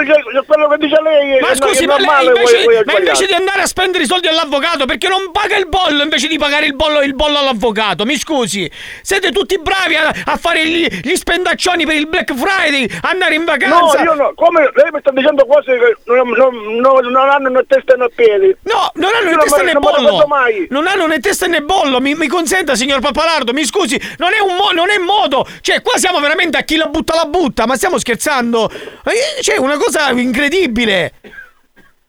quello 0.46 0.68
che 0.70 0.78
dice 0.78 1.02
lei 1.02 1.40
Ma 1.42 1.54
scusi, 1.56 1.86
ma, 1.86 1.98
lei 1.98 2.26
invece, 2.28 2.64
voi 2.64 2.84
ma 2.86 2.98
invece 2.98 3.26
di 3.26 3.34
andare 3.34 3.62
a 3.64 3.66
spendere 3.66 4.06
i 4.06 4.08
soldi 4.08 4.28
all'avvocato 4.28 4.86
perché 4.86 5.10
non 5.10 5.30
paga 5.34 5.58
il 5.58 5.68
bollo 5.68 6.04
invece 6.04 6.28
di 6.30 6.38
pagare 6.38 6.68
il 6.68 6.76
bollo, 6.76 7.02
il 7.02 7.14
bollo 7.16 7.38
all'avvocato? 7.38 8.06
Mi 8.06 8.16
scusi, 8.18 8.70
siete 9.02 9.32
tutti 9.34 9.60
bravi 9.60 9.96
a, 9.98 10.14
a 10.26 10.38
fare 10.38 10.66
gli, 10.66 10.88
gli 10.88 11.16
spendaccioni 11.16 11.86
per 11.86 11.96
il 11.96 12.08
Black 12.08 12.34
Friday, 12.34 12.88
andare 13.02 13.36
in 13.36 13.42
No, 13.42 13.48
vacanza. 13.48 14.02
io 14.04 14.14
no, 14.14 14.32
come 14.36 14.72
lei 14.74 14.90
mi 14.94 15.00
sta 15.02 15.12
dicendo 15.12 15.46
cose 15.46 15.78
che 15.78 15.98
non, 16.06 16.30
non- 16.30 16.76
non- 16.80 17.12
non 17.12 17.30
hanno 17.30 17.50
né 17.50 17.66
testa 17.68 17.96
né 17.96 18.08
piedi. 18.16 18.56
No, 18.64 18.90
non 18.94 19.12
hanno 19.14 19.32
né 19.32 19.38
testa 19.38 19.64
né 19.64 19.74
bollo. 19.74 20.26
Non 20.70 20.88
hanno 20.88 21.08
né 21.08 21.20
testa 21.20 21.48
né 21.48 21.60
bollo. 21.62 22.00
Mi, 22.00 22.14
mi 22.16 22.28
consenta, 22.28 22.76
signor 22.76 22.84
Pappalardo, 22.94 23.54
mi 23.54 23.66
scusi. 23.66 24.00
Non 24.18 24.32
è 24.34 24.40
un 24.40 24.56
mo- 24.56 24.72
non 24.72 24.90
è 24.90 24.98
modo. 24.98 25.48
Cioè, 25.62 25.82
qua 25.82 25.98
siamo 25.98 26.20
veramente 26.20 26.58
a 26.58 26.62
chi 26.62 26.76
la 26.76 26.88
butta 26.88 27.16
la 27.16 27.26
butta. 27.26 27.66
Ma 27.66 27.76
stiamo 27.76 27.98
scherzando. 27.98 28.70
Eh, 28.72 29.42
C'è 29.42 29.58
una 29.58 29.78
cosa 29.78 30.10
incredibile. 30.12 31.14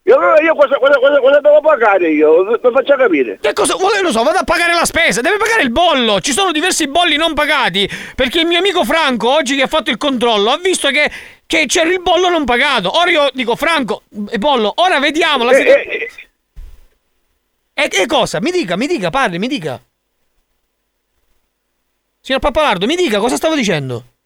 E 0.03 0.13
allora 0.13 0.39
io 0.41 0.55
cosa, 0.55 0.77
cosa, 0.77 0.97
cosa, 0.99 1.19
cosa 1.19 1.39
devo 1.41 1.59
pagare 1.59 2.09
io? 2.09 2.43
Mi 2.45 2.71
faccia 2.71 2.95
capire. 2.95 3.39
Che 3.41 3.51
cosa? 3.51 3.75
Lo 4.01 4.11
so, 4.11 4.23
vado 4.23 4.37
a 4.37 4.43
pagare 4.45 4.73
la 4.73 4.85
spesa. 4.85 5.19
Deve 5.19 5.35
pagare 5.35 5.63
il 5.63 5.69
bollo. 5.69 6.21
Ci 6.21 6.31
sono 6.31 6.53
diversi 6.53 6.87
bolli 6.87 7.17
non 7.17 7.33
pagati. 7.33 7.89
Perché 8.15 8.39
il 8.39 8.45
mio 8.45 8.59
amico 8.59 8.85
Franco, 8.85 9.29
oggi 9.29 9.57
che 9.57 9.63
ha 9.63 9.67
fatto 9.67 9.89
il 9.89 9.97
controllo, 9.97 10.51
ha 10.51 10.57
visto 10.57 10.87
che. 10.89 11.11
che 11.45 11.65
c'era 11.67 11.89
il 11.89 12.01
bollo 12.01 12.29
non 12.29 12.45
pagato. 12.45 12.97
Ora 12.97 13.09
io 13.09 13.29
dico, 13.33 13.57
Franco, 13.57 14.03
eh, 14.29 14.37
bollo, 14.37 14.71
ora 14.77 14.97
vediamo 14.99 15.43
la 15.43 15.51
situazione. 15.53 16.07
E 17.73 17.87
che 17.89 18.05
cosa? 18.05 18.39
Mi 18.39 18.51
dica, 18.51 18.77
mi 18.77 18.87
dica, 18.87 19.09
parli, 19.09 19.37
mi 19.39 19.47
dica. 19.47 19.77
Signor 22.27 22.41
Pappalardo, 22.41 22.87
mi 22.87 22.97
dica 22.97 23.19
cosa 23.19 23.37
stavo 23.37 23.55
dicendo. 23.55 24.16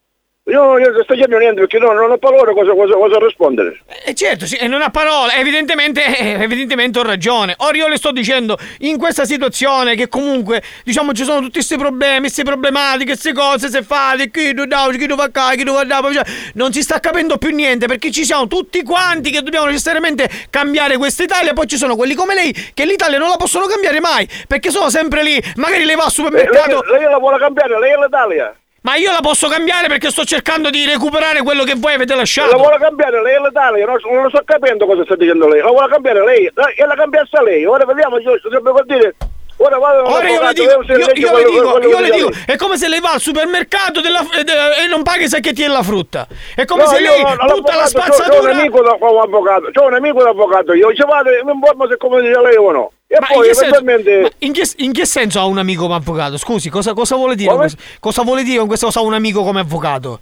Io, 0.51 0.77
io 0.77 0.91
non 0.91 1.03
sto 1.03 1.13
dicendo 1.13 1.37
niente 1.37 1.61
perché 1.61 1.77
no, 1.77 1.93
non 1.93 2.11
ho 2.11 2.17
parole 2.17 2.53
cosa, 2.53 2.73
cosa, 2.73 2.93
cosa 2.93 3.17
rispondere. 3.19 3.79
Eh 4.03 4.13
certo, 4.13 4.45
sì, 4.45 4.57
non 4.67 4.81
ha 4.81 4.89
parole, 4.89 5.35
evidentemente, 5.35 6.03
eh, 6.17 6.43
evidentemente 6.43 6.99
ho 6.99 7.03
ragione. 7.03 7.55
Ora 7.59 7.77
io 7.77 7.87
le 7.87 7.95
sto 7.95 8.11
dicendo, 8.11 8.57
in 8.79 8.97
questa 8.97 9.23
situazione 9.23 9.95
che 9.95 10.09
comunque, 10.09 10.61
diciamo, 10.83 11.13
ci 11.13 11.23
sono 11.23 11.39
tutti 11.39 11.53
questi 11.53 11.77
problemi, 11.77 12.19
queste 12.21 12.43
problematiche, 12.43 13.11
queste 13.13 13.31
cose, 13.31 13.69
se 13.69 13.81
fate, 13.81 14.29
chi 14.29 14.53
tu 14.53 14.65
dai, 14.65 14.97
chi 14.97 15.07
tu 15.07 15.15
fa 15.15 15.29
qua, 15.29 15.51
chi 15.55 15.63
tu 15.63 15.73
fa 15.73 15.85
là, 15.85 16.01
cioè, 16.11 16.23
non 16.55 16.73
si 16.73 16.81
sta 16.81 16.99
capendo 16.99 17.37
più 17.37 17.55
niente 17.55 17.85
perché 17.85 18.11
ci 18.11 18.25
siamo 18.25 18.47
tutti 18.47 18.83
quanti 18.83 19.31
che 19.31 19.41
dobbiamo 19.41 19.67
necessariamente 19.67 20.29
cambiare 20.49 20.97
questa 20.97 21.23
Italia, 21.23 21.53
poi 21.53 21.67
ci 21.67 21.77
sono 21.77 21.95
quelli 21.95 22.13
come 22.13 22.33
lei 22.33 22.51
che 22.73 22.85
l'Italia 22.85 23.17
non 23.19 23.29
la 23.29 23.37
possono 23.37 23.67
cambiare 23.67 24.01
mai, 24.01 24.27
perché 24.47 24.69
sono 24.69 24.89
sempre 24.89 25.23
lì, 25.23 25.41
magari 25.55 25.85
lei 25.85 25.95
va 25.95 26.03
al 26.03 26.07
Eh, 26.09 26.11
supermercato... 26.11 26.83
lei, 26.89 26.99
lei 26.99 27.09
la 27.09 27.19
vuole 27.19 27.37
cambiare, 27.37 27.79
lei 27.79 27.91
è 27.93 27.95
l'Italia. 27.95 28.53
Ma 28.83 28.95
io 28.95 29.11
la 29.11 29.19
posso 29.21 29.47
cambiare 29.47 29.87
perché 29.87 30.09
sto 30.09 30.23
cercando 30.23 30.71
di 30.71 30.85
recuperare 30.85 31.43
quello 31.43 31.63
che 31.63 31.75
voi 31.77 31.93
avete 31.93 32.15
lasciato. 32.15 32.49
La 32.51 32.57
vuole 32.57 32.79
cambiare, 32.79 33.21
lei 33.21 33.39
l'Italia, 33.39 33.85
non, 33.85 33.97
non 34.11 34.23
lo 34.23 34.29
sto 34.29 34.41
capendo 34.43 34.87
cosa 34.87 35.03
sta 35.03 35.15
dicendo 35.15 35.47
lei. 35.47 35.61
La 35.61 35.69
vuole 35.69 35.87
cambiare 35.87 36.23
lei, 36.25 36.45
e 36.47 36.85
la 36.85 36.95
cambiassa 36.95 37.43
lei. 37.43 37.63
Ora 37.63 37.85
vediamo, 37.85 38.17
io 38.17 38.39
dovrebbe 38.41 38.71
vuol 38.71 38.85
dire. 38.87 39.15
Ora 39.57 39.77
vado 39.77 40.09
Ora 40.09 40.27
io 40.27 40.41
le 40.41 40.53
dico, 40.53 40.71
io, 40.71 40.81
io 40.81 41.05
le 41.05 41.13
dico, 41.13 41.79
io 41.87 41.99
le 41.99 42.09
dico, 42.09 42.31
è 42.47 42.55
come 42.55 42.77
se 42.77 42.87
lei 42.87 42.99
va 42.99 43.11
al 43.11 43.19
supermercato 43.19 44.01
della- 44.01 44.25
eh, 44.35 44.43
de- 44.43 44.83
e 44.83 44.87
non 44.87 45.03
paga 45.03 45.21
i 45.25 45.27
sacchetti 45.29 45.61
della 45.61 45.83
frutta. 45.83 46.25
È 46.55 46.65
come 46.65 46.81
No, 46.81 46.87
se 46.89 46.99
lei 46.99 47.21
no, 47.21 47.29
tutta 47.29 47.75
la 47.75 47.81
l'avvocato, 47.83 47.91
c'ho- 47.91 47.99
C'ho 48.01 48.07
un 48.07 48.13
spazzatura. 48.13 48.51
amico 48.53 48.81
da 48.81 48.97
un 48.99 49.19
avvocato, 49.21 49.69
c'ho 49.71 49.85
un 49.85 49.93
amico 49.93 50.23
d'avvocato, 50.23 50.73
io 50.73 50.91
ci 50.95 51.03
vado, 51.05 51.29
mi 51.43 51.51
informo 51.51 51.87
se 51.87 51.97
come 51.97 52.21
dice 52.21 52.41
lei 52.41 52.55
o 52.55 52.71
no. 52.71 52.91
E 53.13 53.17
Ma 53.19 53.27
poi 53.27 53.37
in, 53.39 53.43
che 53.43 53.53
senso, 53.53 53.75
eventualmente. 53.75 54.21
ma 54.21 54.29
in, 54.39 54.53
che, 54.53 54.69
in 54.77 54.91
che 54.93 55.05
senso 55.05 55.39
ha 55.39 55.45
un 55.45 55.57
amico 55.57 55.81
come 55.81 55.95
avvocato? 55.95 56.37
Scusi, 56.37 56.69
cosa, 56.69 56.93
cosa 56.93 57.17
vuole 57.17 57.35
dire? 57.35 57.49
con 57.49 57.57
Come? 57.59 57.71
Cosa 57.99 58.21
vuole 58.21 58.43
dire 58.43 58.59
con 58.59 58.67
questo 58.67 58.85
cosa 58.85 58.99
ha 58.99 59.03
un 59.03 59.13
amico 59.13 59.43
come 59.43 59.59
avvocato? 59.59 60.19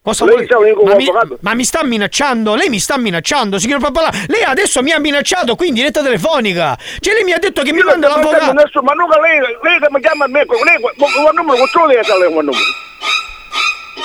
Vuole- 0.00 0.46
ma, 0.84 0.94
mi, 0.94 1.10
ma 1.40 1.52
mi 1.54 1.64
sta 1.64 1.84
minacciando? 1.84 2.54
Lei 2.54 2.70
mi 2.70 2.78
sta 2.78 2.96
minacciando, 2.96 3.58
signor 3.58 3.80
Pappalà? 3.80 4.10
Lei 4.28 4.42
adesso 4.42 4.80
mi 4.82 4.92
ha 4.92 4.98
minacciato 4.98 5.54
qui 5.56 5.68
in 5.68 5.74
diretta 5.74 6.02
telefonica. 6.02 6.78
Cioè 7.00 7.12
lei 7.12 7.24
mi 7.24 7.32
ha 7.32 7.38
detto 7.38 7.60
che 7.60 7.72
mi 7.72 7.80
Io 7.80 7.84
manda 7.84 8.08
non 8.08 8.16
sto 8.16 8.30
l'avvocato. 8.30 8.52
nessuno, 8.54 8.84
Ma 8.84 8.92
non 8.94 9.08
lei, 9.20 9.38
lei 9.62 9.78
che 9.78 9.86
mi 9.90 10.00
chiama 10.00 10.24
a 10.24 10.28
me, 10.28 10.46
lei, 10.64 10.80
ma 10.80 11.06
qual 11.22 11.34
numero, 11.34 11.58
qual 11.70 11.86
lei 11.88 11.96
lei 11.96 12.32
qual 12.32 12.44
numero? 12.46 12.64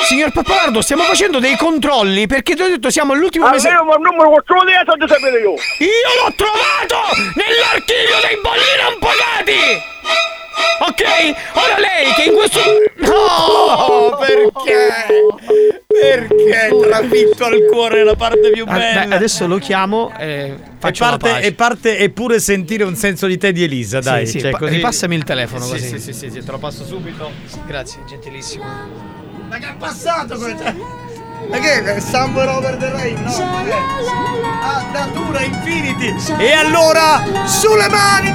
Signor 0.08 0.32
Pappalardo, 0.32 0.82
stiamo 0.82 1.04
facendo 1.04 1.40
dei 1.40 1.56
controlli 1.56 2.28
perché 2.28 2.56
ti 2.56 2.62
ho 2.62 2.68
detto 2.68 2.90
siamo 2.90 3.14
all'ultimo 3.14 3.50
mese. 3.50 3.70
ma 3.70 3.94
il 3.96 4.02
numero 4.02 4.30
qual 4.30 4.66
lei 4.66 4.76
di 4.98 5.08
sapere 5.08 5.40
io. 5.40 5.52
Io 5.52 6.10
l'ho 6.22 6.34
trovato 6.36 7.00
nell'archivio 7.36 8.20
dei 8.28 8.38
bolli 8.42 8.74
non 8.82 9.00
pagati! 9.00 9.92
Ok? 10.86 11.04
Ora 11.54 11.80
lei 11.80 12.14
che 12.14 12.24
in 12.30 12.34
questo. 12.36 12.60
No, 12.98 14.18
perché? 14.20 14.90
Perché 15.88 16.70
trafitto 16.82 17.46
al 17.46 17.66
cuore 17.72 18.04
la 18.04 18.16
parte 18.16 18.50
più 18.52 18.66
Ah, 18.68 18.78
bella? 18.78 19.06
beh, 19.06 19.16
adesso 19.16 19.48
lo 19.48 19.58
chiamo 19.58 20.12
e 20.20 20.26
E 20.26 20.56
faccio 20.80 21.04
la 21.06 21.10
parte, 21.12 21.30
pace. 21.30 21.48
e 21.48 21.54
parte 21.54 21.98
eppure 22.00 22.40
sentire 22.40 22.84
un 22.84 22.96
senso 22.96 23.26
di 23.28 23.38
te 23.38 23.52
di 23.52 23.64
Elisa, 23.64 24.02
Sì, 24.02 24.10
dai. 24.10 24.28
sì, 24.28 24.40
cioè, 24.42 24.52
pa- 24.52 24.58
così... 24.58 24.76
ripassami 24.76 25.16
il 25.16 25.24
telefono 25.24 25.64
Sì, 25.66 25.72
così. 25.72 25.88
Sì, 25.88 26.00
sì, 26.00 26.14
sì, 26.14 26.30
sì, 26.30 26.44
te 26.44 26.52
lo 26.52 26.58
passo 26.60 26.84
subito. 26.86 27.32
Grazie, 27.66 28.00
gentilissimo. 28.08 29.13
Ma 29.54 29.60
che 29.60 29.70
è 29.70 29.74
passato 29.76 30.36
questo? 30.36 30.64
Ma 31.48 31.60
che 31.60 31.84
è 31.84 32.00
Summer 32.00 32.50
Over 32.50 32.76
the 32.78 32.90
Rain? 32.90 33.22
No, 33.22 33.46
ma 33.46 33.64
che? 33.64 33.76
Ah, 34.64 34.84
Natura 34.92 35.44
Infinity! 35.44 36.16
E 36.40 36.54
allora, 36.54 37.22
sulle 37.46 37.88
mani! 37.88 38.34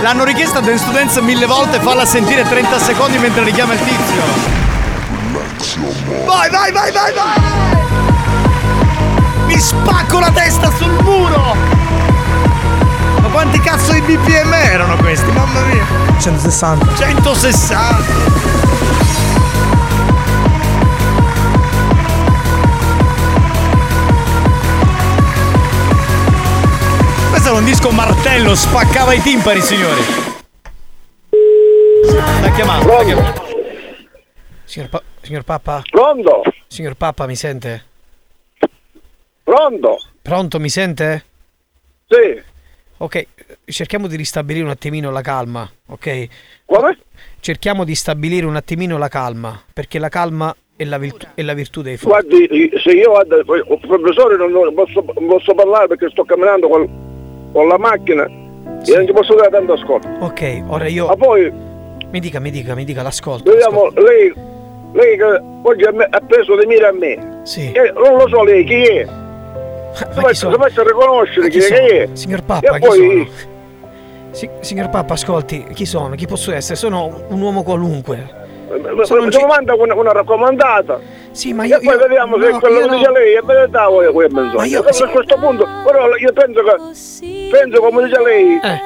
L'hanno 0.00 0.22
richiesta 0.22 0.60
Dance 0.60 0.88
Dance 0.92 1.20
mille 1.20 1.46
volte, 1.46 1.80
falla 1.80 2.06
sentire 2.06 2.44
30 2.48 2.78
secondi 2.78 3.18
mentre 3.18 3.42
richiama 3.42 3.72
il 3.72 3.80
tizio. 3.80 4.22
Vai, 6.24 6.48
vai, 6.50 6.70
vai, 6.70 6.92
vai, 6.92 7.12
vai! 7.12 7.40
Mi 9.46 9.58
spacco 9.58 10.20
la 10.20 10.30
testa 10.30 10.70
sul 10.76 10.92
muro! 11.02 12.17
Ma 13.28 13.34
quanti 13.34 13.60
cazzo 13.60 13.92
di 13.92 14.00
BPM 14.00 14.52
erano 14.54 14.96
questi? 14.96 15.30
Mamma 15.32 15.62
mia! 15.64 15.84
160. 16.18 16.94
160! 16.96 17.96
Questo 27.28 27.48
era 27.50 27.58
un 27.58 27.64
disco 27.66 27.90
martello, 27.90 28.54
spaccava 28.54 29.12
i 29.12 29.20
timpani, 29.20 29.60
signori. 29.60 30.00
L'ha 32.40 32.50
chiamato, 32.52 32.86
l'ha 32.86 33.04
chiamato. 33.04 33.42
Signor, 34.64 34.88
Pa- 34.88 35.02
signor 35.20 35.42
Pappa? 35.42 35.82
Pronto? 35.90 36.42
Signor 36.66 36.94
Pappa, 36.94 37.26
mi 37.26 37.36
sente? 37.36 37.84
Pronto? 39.44 39.98
Pronto, 40.22 40.58
mi 40.58 40.70
sente? 40.70 41.24
Sì. 42.08 42.56
Ok, 43.00 43.26
cerchiamo 43.64 44.08
di 44.08 44.16
ristabilire 44.16 44.64
un 44.64 44.70
attimino 44.70 45.10
la 45.12 45.20
calma, 45.20 45.70
ok? 45.86 46.26
Come? 46.66 46.98
Cerchiamo 47.38 47.84
di 47.84 47.94
stabilire 47.94 48.44
un 48.44 48.56
attimino 48.56 48.98
la 48.98 49.06
calma, 49.08 49.60
perché 49.72 50.00
la 50.00 50.08
calma 50.08 50.54
è 50.74 50.84
la, 50.84 50.98
virtù, 50.98 51.26
è 51.34 51.42
la 51.42 51.54
virtù 51.54 51.82
dei 51.82 51.96
forti. 51.96 52.26
Guardi, 52.28 52.72
se 52.82 52.90
io 52.90 53.12
vado, 53.12 53.36
il 53.38 53.78
professore 53.80 54.36
non, 54.36 54.52
posso, 54.74 55.04
non 55.16 55.28
posso 55.28 55.54
parlare 55.54 55.86
perché 55.86 56.08
sto 56.10 56.24
camminando 56.24 56.68
con, 56.68 57.50
con 57.52 57.68
la 57.68 57.78
macchina 57.78 58.24
e 58.24 58.96
non 58.96 59.06
ci 59.06 59.12
posso 59.12 59.34
dare 59.34 59.50
tanto 59.50 59.74
ascolto. 59.74 60.08
Ok, 60.20 60.64
ora 60.66 60.88
io... 60.88 61.06
Ma 61.06 61.16
poi 61.16 61.52
Mi 62.10 62.18
dica, 62.18 62.40
mi 62.40 62.50
dica, 62.50 62.74
mi 62.74 62.84
dica, 62.84 63.02
l'ascolto. 63.02 63.48
vediamo, 63.48 63.90
lei, 63.90 64.32
lei 64.92 65.16
che 65.16 65.24
oggi 65.62 65.84
ha, 65.84 66.20
preso 66.26 66.56
di 66.58 66.66
mira 66.66 66.88
a 66.88 66.92
me. 66.92 67.40
Sì. 67.44 67.70
E 67.70 67.92
non 67.92 68.16
lo 68.16 68.28
so 68.28 68.42
lei 68.42 68.64
chi 68.64 68.82
è. 68.82 69.06
Mette 70.14 70.80
a 70.80 70.84
riconoscere 70.84 71.48
chi, 71.48 71.58
chi 71.58 71.72
è. 71.72 72.08
Signor 72.12 72.42
Pappa, 72.42 72.76
e 72.76 72.78
chi 72.80 72.86
poi 72.86 73.30
Si- 74.30 74.50
signor 74.60 74.90
Pappa, 74.90 75.14
ascolti, 75.14 75.64
chi 75.72 75.84
sono? 75.86 76.14
Chi 76.14 76.26
posso 76.26 76.52
essere? 76.52 76.76
Sono 76.76 77.24
un 77.28 77.40
uomo 77.40 77.62
qualunque. 77.62 78.36
mi 78.70 79.04
Sono 79.06 79.22
un 79.22 79.30
gi- 79.30 79.44
manda 79.46 79.74
una, 79.74 79.94
una 79.94 80.12
raccomandata. 80.12 81.00
Sì, 81.30 81.52
ma 81.54 81.64
e 81.64 81.68
io- 81.68 81.78
poi 81.78 81.94
io- 81.94 81.98
vediamo 81.98 82.38
se 82.40 82.50
no, 82.50 82.58
quello 82.58 82.78
io 82.78 82.84
che 82.84 82.90
no. 82.90 82.96
dice 82.98 83.10
lei 83.10 83.34
è 83.34 83.40
verità 83.42 83.90
o 83.90 84.02
è, 84.02 84.06
è 84.06 84.28
Ma 84.28 84.40
menzogna. 84.42 84.64
io- 84.66 84.82
Però 84.82 85.04
a 85.04 85.08
questo 85.08 85.36
punto, 85.38 85.66
però 85.84 86.16
io 86.16 86.32
penso 86.32 86.62
che, 86.62 87.50
penso 87.50 87.80
come 87.80 88.04
dice 88.04 88.22
lei, 88.22 88.60
Eh. 88.62 88.80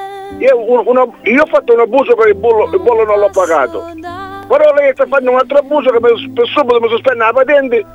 io, 0.45 0.71
un- 0.71 0.83
una- 0.87 1.07
io 1.23 1.43
ho 1.43 1.45
fatto 1.45 1.73
un 1.73 1.79
abuso 1.81 2.15
per 2.15 2.27
il 2.29 2.35
bollo, 2.35 2.69
il 2.73 2.79
bollo 2.79 3.03
non 3.03 3.19
l'ho 3.19 3.29
pagato. 3.31 3.83
Però 4.47 4.73
lei 4.73 4.91
sta 4.93 5.05
facendo 5.07 5.31
un 5.31 5.37
altro 5.37 5.57
abuso 5.57 5.89
che 5.91 5.99
per, 5.99 6.11
per 6.33 6.47
subito 6.47 6.79
mi 6.79 6.89
sospende 6.89 7.23
la 7.25 7.31
patente 7.33 7.85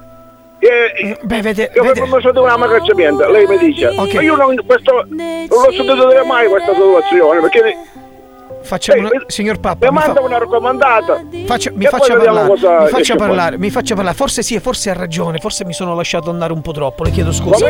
e 0.60 1.18
Beh, 1.22 1.40
vede, 1.42 1.70
io 1.74 1.82
vede- 1.82 2.00
mi 2.06 2.20
sono 2.20 2.42
una 2.42 2.56
macacciamento, 2.56 3.28
lei 3.30 3.46
mi 3.46 3.58
dice. 3.58 3.86
Ok. 3.88 4.14
Ma 4.14 4.22
io 4.22 4.36
non, 4.36 4.56
questo, 4.66 5.04
non 5.08 5.46
l'ho 5.48 5.72
sentito 5.72 6.08
dire 6.08 6.24
mai 6.24 6.48
questa 6.48 6.72
situazione, 6.74 7.40
perché 7.40 7.76
Facciamo 8.60 9.00
una... 9.00 9.10
Eh, 9.10 9.20
Signor 9.28 9.60
Pappa, 9.60 9.86
mi 9.88 9.96
mi, 9.96 10.00
fa- 10.02 10.06
manda 10.06 10.20
una 10.20 10.38
raccomandata. 10.38 11.24
faccia- 11.46 11.70
mi 11.72 11.84
faccia 11.86 12.16
parlare, 12.16 12.48
cosa 12.48 12.80
mi 12.80 12.88
faccia 12.88 13.14
parlare, 13.14 13.56
mi 13.58 13.70
faccia 13.70 13.94
parlare. 13.94 14.16
Forse 14.16 14.42
sì, 14.42 14.58
forse 14.58 14.90
ha 14.90 14.94
ragione, 14.94 15.38
forse 15.38 15.64
mi 15.64 15.72
sono 15.72 15.94
lasciato 15.94 16.28
andare 16.30 16.52
un 16.52 16.60
po' 16.60 16.72
troppo, 16.72 17.04
le 17.04 17.10
chiedo 17.10 17.32
scusa. 17.32 17.66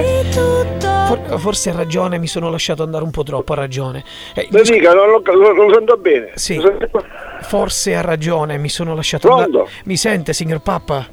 For- 1.07 1.39
forse 1.39 1.70
ha 1.70 1.74
ragione, 1.74 2.18
mi 2.18 2.26
sono 2.26 2.51
lasciato 2.51 2.82
andare 2.84 3.05
un 3.05 3.11
po' 3.11 3.22
troppo, 3.22 3.53
ha 3.53 3.57
ragione. 3.57 4.03
Eh, 4.34 4.49
Mi 4.51 4.62
dica, 4.62 4.93
non 4.95 5.11
lo, 5.11 5.22
non 5.24 5.66
lo 5.66 5.74
sento 5.74 5.97
bene. 5.99 6.30
Sì. 6.34 6.61
Forse 7.43 7.95
ha 7.95 8.01
ragione, 8.01 8.57
mi 8.57 8.68
sono 8.70 8.95
lasciato 8.95 9.28
Pronto? 9.28 9.45
andare. 9.45 9.68
Mi 9.84 9.97
sente, 9.97 10.32
signor 10.32 10.61
Pappa? 10.61 11.07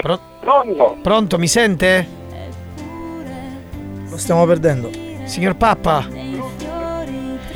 Pro- 0.00 0.18
Pronto? 0.40 0.96
Pronto, 1.02 1.38
mi 1.38 1.46
sente? 1.48 2.06
Lo 4.08 4.16
stiamo 4.16 4.44
perdendo. 4.46 4.90
Signor 5.24 5.54
Pappa? 5.56 6.06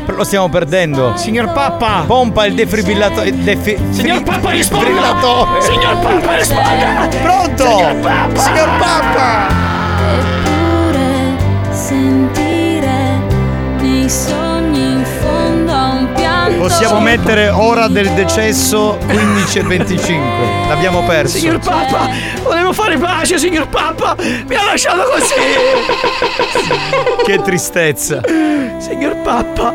Lo 0.06 0.22
stiamo 0.24 0.48
perdendo. 0.48 1.16
Signor 1.16 1.52
Pappa! 1.52 2.04
Pompa 2.06 2.44
il 2.46 2.54
defibrillatore. 2.54 3.32
Defi- 3.42 3.78
Signor 3.90 4.22
Pappa, 4.22 4.50
risponda! 4.50 5.16
Signor 5.60 5.98
Pappa, 5.98 6.36
risponda! 6.36 7.08
Pronto? 7.22 7.66
Signor 7.66 7.96
Pappa! 8.00 8.40
Signor 8.40 8.68
Pappa! 8.78 9.62
sentire 11.70 13.18
nei 13.80 14.08
sogni 14.08 14.43
Possiamo 16.64 16.98
mettere 16.98 17.50
ora 17.50 17.88
del 17.88 18.08
decesso 18.12 18.96
15 19.06 19.58
e 19.58 19.62
25. 19.64 20.18
L'abbiamo 20.66 21.04
perso. 21.04 21.36
Signor 21.36 21.58
Pappa, 21.58 22.08
volevo 22.42 22.72
fare 22.72 22.96
pace, 22.96 23.36
signor 23.36 23.68
Pappa! 23.68 24.16
Mi 24.18 24.54
ha 24.54 24.64
lasciato 24.64 25.02
così! 25.10 25.34
Che 27.22 27.42
tristezza. 27.42 28.22
Signor 28.78 29.14
Pappa! 29.16 29.74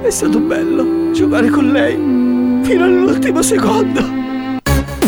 È 0.00 0.10
stato 0.10 0.38
bello 0.38 1.12
giocare 1.12 1.50
con 1.50 1.72
lei 1.72 1.94
fino 2.64 2.84
all'ultimo 2.84 3.42
secondo. 3.42 4.21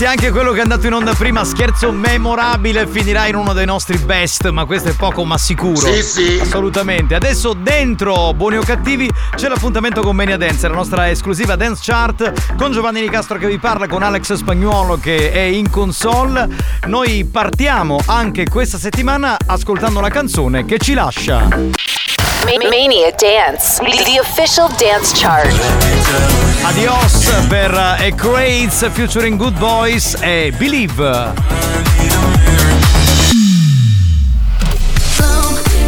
Ragazzi, 0.00 0.18
anche 0.18 0.32
quello 0.32 0.52
che 0.52 0.60
è 0.60 0.62
andato 0.62 0.86
in 0.86 0.94
onda 0.94 1.12
prima, 1.12 1.44
scherzo 1.44 1.92
memorabile, 1.92 2.86
finirà 2.86 3.26
in 3.26 3.34
uno 3.34 3.52
dei 3.52 3.66
nostri 3.66 3.98
best, 3.98 4.48
ma 4.48 4.64
questo 4.64 4.88
è 4.88 4.92
poco 4.94 5.24
ma 5.24 5.36
sicuro. 5.36 5.92
Sì, 5.92 6.02
sì. 6.02 6.38
Assolutamente. 6.40 7.14
Adesso 7.14 7.52
dentro 7.52 8.32
Buoni 8.32 8.56
o 8.56 8.62
Cattivi 8.62 9.10
c'è 9.34 9.48
l'appuntamento 9.48 10.00
con 10.00 10.16
Mania 10.16 10.38
Dance, 10.38 10.68
la 10.68 10.74
nostra 10.74 11.10
esclusiva 11.10 11.54
dance 11.54 11.82
chart 11.84 12.56
con 12.56 12.72
Giovanni 12.72 13.02
Nicastro 13.02 13.36
che 13.36 13.46
vi 13.46 13.58
parla, 13.58 13.86
con 13.88 14.02
Alex 14.02 14.32
Spagnuolo 14.32 14.96
che 14.96 15.32
è 15.32 15.40
in 15.40 15.68
console. 15.68 16.48
Noi 16.86 17.26
partiamo 17.26 18.00
anche 18.06 18.48
questa 18.48 18.78
settimana 18.78 19.36
ascoltando 19.44 20.00
la 20.00 20.08
canzone 20.08 20.64
che 20.64 20.78
ci 20.78 20.94
lascia. 20.94 21.89
Mania 22.46 23.12
Dance, 23.12 23.78
the 23.78 24.18
official 24.18 24.68
dance 24.78 25.12
chart. 25.12 25.52
Adios 26.64 27.30
per 27.48 27.72
eh, 27.72 28.08
A 28.08 28.14
Crates 28.14 28.88
featuring 28.92 29.36
Good 29.36 29.58
Boys 29.58 30.16
e 30.22 30.52
Believe. 30.56 31.00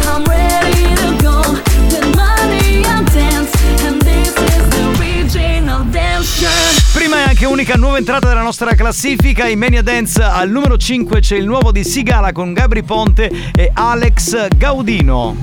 I'm 0.05 0.23
ready 0.25 0.95
to 0.95 1.23
go 1.23 1.41
with 1.89 2.15
Mania 2.15 3.03
dance 3.11 3.51
And 3.83 4.01
this 4.01 4.29
is 4.29 4.67
the 4.69 4.95
original 4.99 5.83
dance 5.91 6.27
shirt 6.37 6.93
Prima 6.93 7.17
e 7.17 7.23
anche 7.29 7.45
unica 7.45 7.75
nuova 7.75 7.97
entrata 7.97 8.27
della 8.27 8.43
nostra 8.43 8.75
classifica, 8.75 9.47
in 9.47 9.57
Mania 9.57 9.81
Dance 9.81 10.21
al 10.21 10.49
numero 10.49 10.77
5 10.77 11.19
c'è 11.19 11.35
il 11.35 11.45
nuovo 11.45 11.71
di 11.71 11.83
Sigala 11.83 12.31
con 12.31 12.53
Gabri 12.53 12.83
Ponte 12.83 13.31
e 13.55 13.71
Alex 13.73 14.49
Gaudino. 14.55 15.35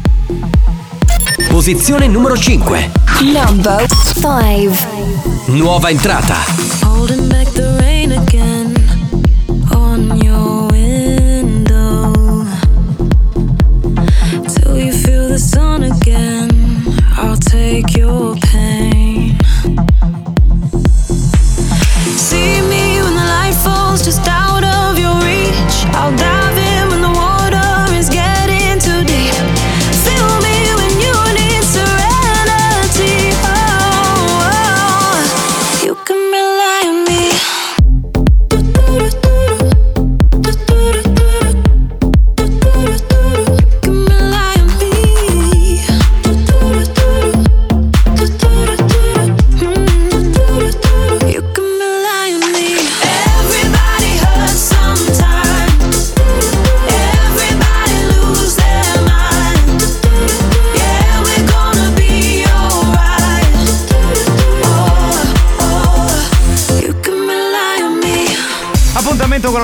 Posizione 1.50 2.06
numero 2.06 2.36
5. 2.36 2.90
Number 3.32 3.84
5. 3.88 4.86
Nuova 5.46 5.90
entrata. 5.90 6.36
Holding 6.82 7.26
back 7.26 7.50
the 7.52 7.76
rain 7.80 8.12
again 8.12 8.72
on 9.74 10.16
your 10.22 10.39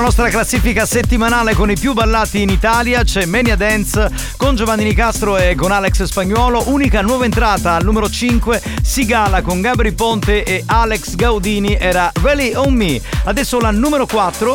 nostra 0.07 0.29
classifica 0.29 0.87
settimanale 0.87 1.53
con 1.53 1.69
i 1.69 1.75
più 1.75 1.93
ballati 1.93 2.41
in 2.41 2.49
Italia. 2.49 3.03
C'è 3.03 3.25
Mania 3.25 3.57
Dance 3.57 4.09
con 4.37 4.55
Giovanni 4.55 4.85
Nicastro 4.85 5.37
e 5.37 5.57
con 5.57 5.73
Alex 5.73 6.05
Spagnuolo. 6.05 6.63
Unica 6.69 7.01
nuova 7.01 7.25
entrata 7.25 7.73
al 7.73 7.83
numero 7.83 8.09
5, 8.09 8.63
Sigala 8.85 9.43
con 9.43 9.61
Gabri 9.61 9.91
Ponte 9.95 10.45
e 10.45 10.63
Alex 10.65 11.17
Gaudini 11.17 11.77
era 11.77 12.13
Really 12.23 12.55
On 12.55 12.73
Me. 12.73 13.01
Adesso 13.25 13.59
la 13.59 13.73
numero 13.73 14.07
4. 14.07 14.55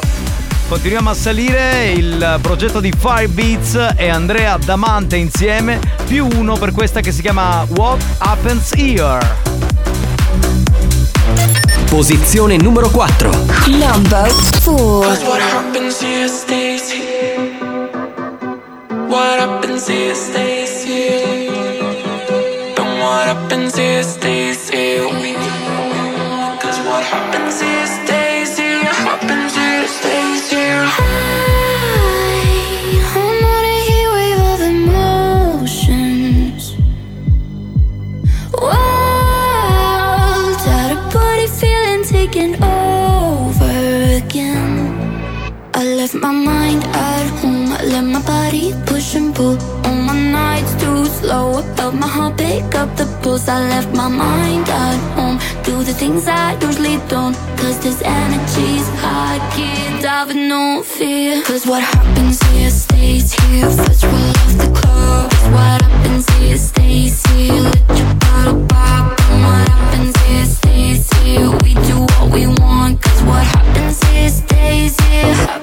Continuiamo 0.70 1.10
a 1.10 1.14
salire 1.14 1.92
il 1.92 2.40
progetto 2.42 2.80
di 2.80 2.94
Firebeats 2.98 3.96
e 3.98 4.08
Andrea 4.08 4.56
Damante 4.56 5.18
insieme, 5.18 5.82
più 6.08 6.28
uno 6.34 6.56
per 6.56 6.72
questa 6.72 7.02
che 7.02 7.12
si 7.12 7.20
chiama 7.20 7.66
What 7.72 8.02
Happens 8.20 8.72
Here. 8.74 9.71
Posizione 11.92 12.56
numero 12.56 12.88
4. 12.88 13.30
Number 13.68 14.30
4. 14.62 15.06
What 15.28 15.42
happens 15.42 16.00
here 16.02 16.30
stays 16.30 16.90
here. 16.90 17.52
What 19.10 19.40
happens 19.40 19.88
here 19.90 20.16
stays 20.16 20.86
here. 20.86 21.52
And 22.78 22.98
what 22.98 23.28
happens 23.28 23.76
here 23.76 24.04
stays 24.04 24.70
here. 24.70 25.04
Cause 26.62 26.80
what 26.88 27.04
happens 27.04 27.60
here 27.62 27.86
stays 27.86 28.08
here. 28.08 28.11
Left 46.02 46.16
my 46.16 46.32
mind 46.32 46.84
at 46.84 47.28
home. 47.42 47.72
I 47.74 47.84
let 47.84 48.02
my 48.02 48.22
body 48.24 48.74
push 48.88 49.14
and 49.14 49.36
pull. 49.36 49.56
On 49.86 49.98
my 50.08 50.18
nights 50.40 50.74
too 50.82 51.06
slow. 51.06 51.60
I 51.60 51.62
felt 51.76 51.94
my 51.94 52.08
heart 52.08 52.38
pick 52.38 52.74
up 52.74 52.90
the 52.98 53.06
pulse. 53.22 53.48
I 53.48 53.60
left 53.74 53.96
my 53.96 54.08
mind 54.08 54.68
at 54.68 55.00
home. 55.16 55.38
Do 55.64 55.84
the 55.84 55.94
things 55.94 56.28
I 56.28 56.58
usually 56.66 56.98
don't. 57.08 57.36
Cause 57.60 57.78
this 57.86 58.02
energy's 58.02 58.88
high. 59.04 59.38
Can't 59.56 60.02
dive 60.02 60.30
with 60.30 60.42
no 60.54 60.82
fear. 60.82 61.44
Cause 61.44 61.68
what 61.68 61.84
happens 61.84 62.42
here 62.50 62.72
stays 62.72 63.34
here. 63.40 63.70
First 63.70 64.04
we'll 64.04 64.30
off 64.42 64.54
the 64.64 64.70
club. 64.80 65.32
What 65.54 65.82
happens 65.86 66.26
here 66.38 66.58
stays 66.58 67.16
here. 67.28 67.62
Let 67.62 67.90
your 68.00 68.14
bottle 68.24 68.66
pop. 68.70 69.20
And 69.30 69.42
what 69.46 69.70
happens 69.70 70.16
here 70.26 70.46
stays 70.58 71.04
here. 71.20 71.50
We 71.64 71.72
do 71.90 71.98
what 72.12 72.32
we 72.34 72.48
want. 72.48 73.04
Cause 73.04 73.22
what 73.30 73.46
happens 73.56 74.02
here 74.10 74.30
stays 74.30 75.00
here 75.00 75.61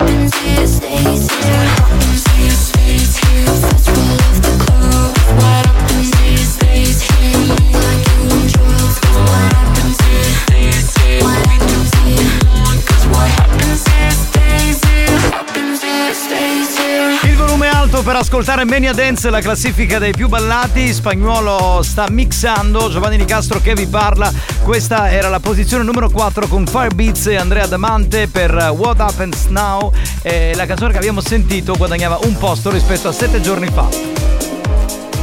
ascoltare 18.39 18.65
Mania 18.67 18.93
Dance, 18.93 19.31
la 19.31 19.41
classifica 19.41 19.99
dei 19.99 20.13
più 20.13 20.29
ballati. 20.29 20.93
Spagnuolo 20.93 21.83
sta 21.83 22.07
mixando. 22.09 22.89
Giovanni 22.89 23.17
Nicastro 23.17 23.61
che 23.61 23.75
vi 23.75 23.89
parla. 23.89 24.33
Questa 24.63 25.11
era 25.11 25.29
la 25.29 25.41
posizione 25.41 25.83
numero 25.83 26.09
4 26.09 26.47
con 26.47 26.65
Firebeats 26.65 27.27
e 27.27 27.35
Andrea 27.35 27.67
Damante 27.67 28.29
per 28.29 28.75
What 28.77 29.01
Happens 29.01 29.47
Now. 29.47 29.91
E 30.23 30.53
la 30.55 30.67
canzone 30.67 30.93
che 30.93 30.99
abbiamo 30.99 31.21
sentito 31.21 31.75
guadagnava 31.77 32.21
un 32.23 32.39
posto 32.39 32.71
rispetto 32.71 33.09
a 33.09 33.13
sette 33.13 33.41
giorni 33.41 33.67
fa. 33.67 33.89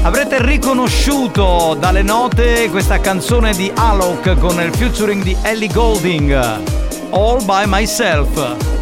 Avrete 0.01 0.43
riconosciuto 0.43 1.77
dalle 1.79 2.01
note 2.01 2.67
questa 2.69 2.99
canzone 2.99 3.53
di 3.53 3.71
Alok 3.73 4.37
con 4.39 4.59
il 4.59 4.75
featuring 4.75 5.23
di 5.23 5.33
Ellie 5.41 5.69
Golding. 5.69 6.33
All 7.11 7.45
by 7.45 7.63
myself. 7.65 8.74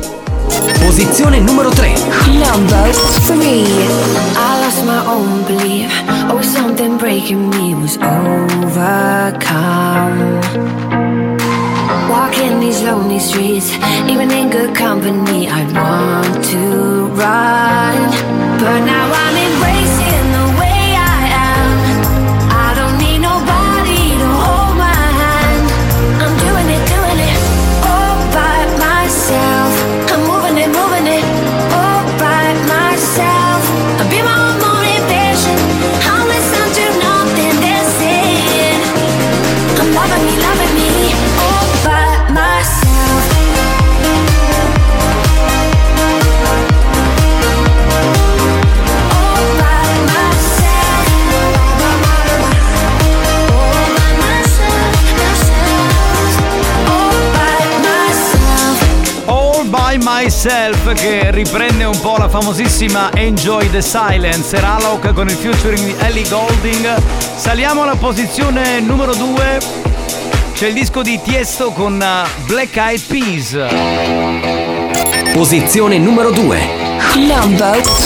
Posizione 0.79 1.39
numero 1.39 1.69
3. 1.69 1.93
Number 2.39 2.91
three. 3.25 3.65
I 4.35 4.59
lost 4.61 4.83
my 4.85 5.05
own 5.05 5.43
belief. 5.45 5.89
Oh, 6.29 6.41
something 6.41 6.97
breaking 6.97 7.49
me 7.49 7.73
was 7.75 7.97
overcome. 7.97 9.21
Walking 12.09 12.59
these 12.59 12.81
lonely 12.83 13.19
streets, 13.19 13.71
even 14.07 14.29
in 14.31 14.49
good 14.49 14.75
company, 14.75 15.47
I 15.47 15.63
want 15.73 16.43
to 16.51 17.07
run. 17.15 18.11
But 18.59 18.79
now 18.85 19.11
I'm 19.11 19.35
embracing 19.37 19.42
Myself 60.45 60.93
che 60.95 61.31
riprende 61.31 61.85
un 61.85 61.97
po' 62.01 62.17
la 62.17 62.27
famosissima 62.27 63.13
Enjoy 63.13 63.69
the 63.69 63.81
Silence. 63.81 64.57
Era 64.57 64.77
con 65.13 65.29
il 65.29 65.35
featuring 65.35 65.85
di 65.85 65.95
Ellie 65.99 66.27
Golding. 66.27 67.01
Saliamo 67.37 67.83
alla 67.83 67.95
posizione 67.95 68.81
numero 68.81 69.15
2 69.15 69.59
c'è 70.53 70.67
il 70.67 70.73
disco 70.73 71.01
di 71.01 71.17
Tiesto 71.23 71.71
con 71.71 72.01
eh, 72.01 72.25
Black 72.45 72.75
Eyed 72.75 73.03
Peas. 73.03 73.57
Posizione 75.31 75.97
numero 75.97 76.31
2 76.31 76.59
number 77.15 77.81
2 77.81 78.03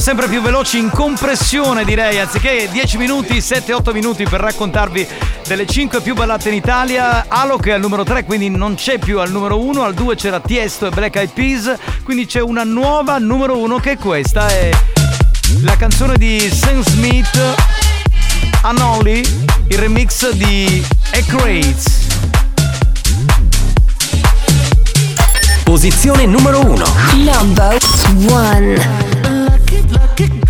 sempre 0.00 0.28
più 0.28 0.40
veloci 0.40 0.78
in 0.78 0.88
compressione 0.88 1.84
direi, 1.84 2.18
anziché 2.18 2.68
10 2.70 2.96
minuti, 2.96 3.34
7-8 3.38 3.92
minuti 3.92 4.24
per 4.24 4.40
raccontarvi 4.40 5.06
delle 5.46 5.66
5 5.66 6.00
più 6.00 6.14
ballate 6.14 6.48
in 6.48 6.54
Italia. 6.54 7.26
Alok 7.28 7.66
è 7.66 7.72
al 7.72 7.80
numero 7.80 8.02
3, 8.02 8.24
quindi 8.24 8.48
non 8.48 8.76
c'è 8.76 8.98
più 8.98 9.20
al 9.20 9.30
numero 9.30 9.58
1, 9.60 9.82
al 9.82 9.92
2 9.92 10.16
c'era 10.16 10.40
Tiesto 10.40 10.86
e 10.86 10.90
Black 10.90 11.16
Eyed 11.16 11.30
Peas, 11.32 11.74
quindi 12.02 12.24
c'è 12.24 12.40
una 12.40 12.64
nuova 12.64 13.18
numero 13.18 13.58
1 13.58 13.78
che 13.78 13.92
è 13.92 13.98
questa, 13.98 14.48
è 14.48 14.70
la 15.62 15.76
canzone 15.76 16.16
di 16.16 16.50
Sam 16.50 16.82
Smith, 16.82 17.38
Anoli, 18.62 19.22
il 19.68 19.78
remix 19.78 20.30
di 20.30 20.82
Ecrates. 21.10 22.06
Posizione 25.62 26.26
numero 26.26 26.60
1 26.60 26.84
Number 27.14 27.78
1 28.26 29.09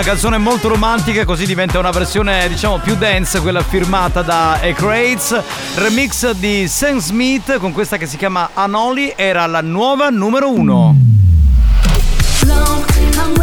Una 0.00 0.08
canzone 0.08 0.38
molto 0.38 0.68
romantica, 0.68 1.26
così 1.26 1.44
diventa 1.44 1.78
una 1.78 1.90
versione 1.90 2.48
diciamo 2.48 2.78
più 2.78 2.96
dance, 2.96 3.38
quella 3.40 3.62
firmata 3.62 4.22
da 4.22 4.58
Ecrates. 4.62 5.38
Remix 5.74 6.30
di 6.30 6.66
Sam 6.68 7.00
Smith 7.00 7.58
con 7.58 7.72
questa 7.72 7.98
che 7.98 8.06
si 8.06 8.16
chiama 8.16 8.50
Anoli 8.54 9.12
era 9.14 9.44
la 9.44 9.60
nuova 9.60 10.08
numero 10.08 10.50
uno. 10.50 10.96
I'm 13.12 13.34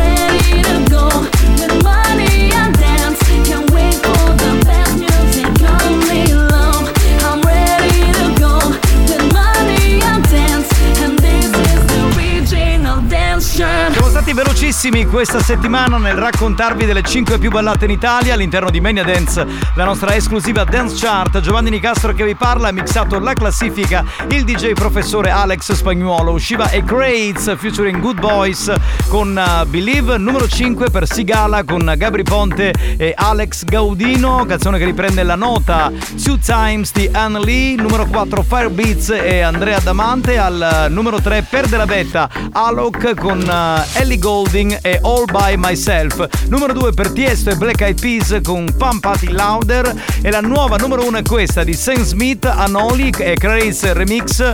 stati 14.27 14.33
velocissimi 14.33 15.05
questa 15.05 15.41
settimana 15.41 15.97
nel 15.97 16.15
raccontarvi 16.15 16.85
delle 16.85 17.01
5 17.01 17.37
più 17.37 17.49
ballate 17.49 17.85
in 17.85 17.91
Italia. 17.91 18.33
All'interno 18.33 18.69
di 18.69 18.81
Mania 18.81 19.03
Dance, 19.03 19.45
la 19.75 19.85
nostra 19.85 20.15
esclusiva 20.15 20.65
Dance 20.65 20.95
Chart. 20.97 21.39
Giovanni 21.39 21.69
Nicastro 21.69 22.13
che 22.13 22.25
vi 22.25 22.35
parla 22.35 22.67
ha 22.67 22.71
mixato 22.71 23.19
la 23.19 23.33
classifica. 23.33 24.03
Il 24.29 24.43
DJ 24.43 24.73
professore 24.73 25.29
Alex 25.29 25.71
Spagnuolo. 25.71 26.31
Usciva 26.31 26.65
A 26.65 26.83
Crates 26.83 27.55
featuring 27.57 27.99
Good 28.01 28.19
Boys 28.19 28.73
con 29.07 29.29
uh, 29.37 29.65
Believe, 29.65 30.17
numero 30.17 30.47
5 30.47 30.89
per 30.89 31.07
Sigala 31.07 31.63
con 31.63 31.93
Gabri 31.95 32.23
Ponte 32.23 32.73
e 32.97 33.13
Alex 33.15 33.63
Gaudino, 33.63 34.43
canzone 34.45 34.77
che 34.77 34.85
riprende 34.85 35.23
la 35.23 35.35
nota. 35.35 35.89
Two 36.21 36.37
Times 36.43 36.91
di 36.91 37.07
Anne 37.11 37.39
Lee, 37.39 37.75
numero 37.75 38.05
4 38.05 38.43
Firebeats 38.43 39.09
e 39.09 39.39
Andrea 39.39 39.79
Damante, 39.79 40.37
al 40.37 40.87
uh, 40.89 40.93
numero 40.93 41.21
3 41.21 41.45
Perde 41.49 41.77
la 41.77 41.85
Betta 41.85 42.29
Alok 42.51 43.13
con 43.15 43.39
uh, 43.39 43.99
Ellie 44.18 44.19
Golding 44.19 44.80
e 44.81 44.99
All 45.03 45.26
By 45.26 45.56
Myself, 45.56 46.27
numero 46.48 46.73
2 46.73 46.91
per 46.94 47.11
Tiesto 47.11 47.52
e 47.52 47.56
Black 47.56 47.81
Eyed 47.81 47.99
Peas 47.99 48.39
con 48.44 48.65
Pump 48.76 48.99
Party 49.02 49.31
Louder 49.31 49.94
e 50.22 50.31
la 50.31 50.41
nuova 50.41 50.76
numero 50.77 51.06
1 51.06 51.19
è 51.19 51.22
questa 51.22 51.64
di 51.64 51.73
Sam 51.73 52.03
Smith, 52.03 52.45
Anoli 52.45 53.14
e 53.18 53.35
Craze 53.35 53.94
Remix. 53.94 54.52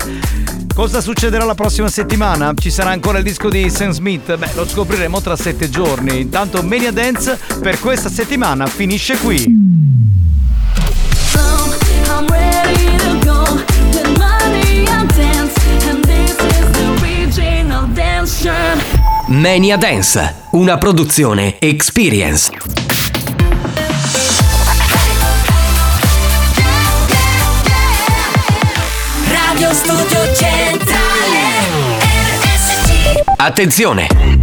Cosa 0.74 1.02
succederà 1.02 1.46
la 1.46 1.56
prossima 1.56 1.88
settimana? 1.88 2.54
Ci 2.56 2.70
sarà 2.70 2.92
ancora 2.92 3.20
il 3.20 3.24
disco 3.24 3.50
di 3.50 3.70
Sam 3.70 3.92
Smith? 3.92 4.36
Beh, 4.36 4.52
lo 4.56 4.68
scopriremo 4.68 5.22
tra 5.22 5.36
sette 5.36 5.70
giorni. 5.70 6.22
Intanto 6.22 6.62
Mania 6.62 6.92
Dance 6.92 7.40
per 7.62 7.80
questa 7.80 8.10
settimana 8.10 8.68
finisce 8.68 9.18
qui. 9.18 9.62
I'm 12.06 12.28
ready 12.28 12.98
to 12.98 13.26
go 13.26 13.44
with 13.54 14.20
money 14.20 14.86
and 14.88 15.10
dance, 15.16 15.63
Mania 19.28 19.78
Dance, 19.78 20.36
una 20.52 20.78
produzione 20.78 21.60
Experience. 21.60 22.52
Radio 29.28 29.74
Studio 29.74 30.34
Centrale 30.34 30.94
Attenzione! 33.38 34.43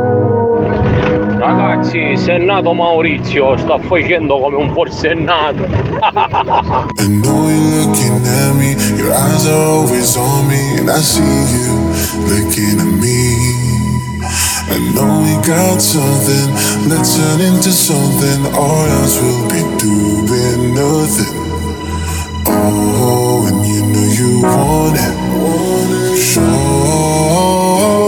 Ragazzi, 1.41 2.15
se 2.17 2.35
è 2.35 2.37
nato 2.37 2.71
Maurizio, 2.71 3.57
sta 3.57 3.79
facendo 3.79 4.37
come 4.37 4.57
un 4.57 4.71
forsennato. 4.73 5.63
I 5.63 7.07
know 7.07 7.49
you're 7.49 7.83
looking 7.83 8.23
at 8.27 8.53
me, 8.53 8.75
your 8.95 9.11
eyes 9.11 9.47
are 9.47 9.55
always 9.55 10.15
on 10.17 10.45
me, 10.45 10.77
and 10.77 10.87
I 10.87 11.01
see 11.01 11.23
you 11.23 11.89
looking 12.27 12.79
at 12.79 12.85
me. 12.85 13.37
I 14.69 14.77
know 14.93 15.23
we 15.23 15.35
got 15.47 15.81
something, 15.81 16.53
let's 16.87 17.15
turn 17.15 17.41
into 17.41 17.71
something, 17.71 18.45
or 18.55 18.87
else 18.99 19.19
we'll 19.19 19.47
be 19.47 19.63
doing 19.79 20.75
nothing. 20.75 21.33
Oh, 22.45 23.47
and 23.47 23.65
you 23.65 23.81
know 23.87 24.05
you 24.13 24.41
want 24.43 24.95
it, 24.95 25.15
sure. 26.19 28.00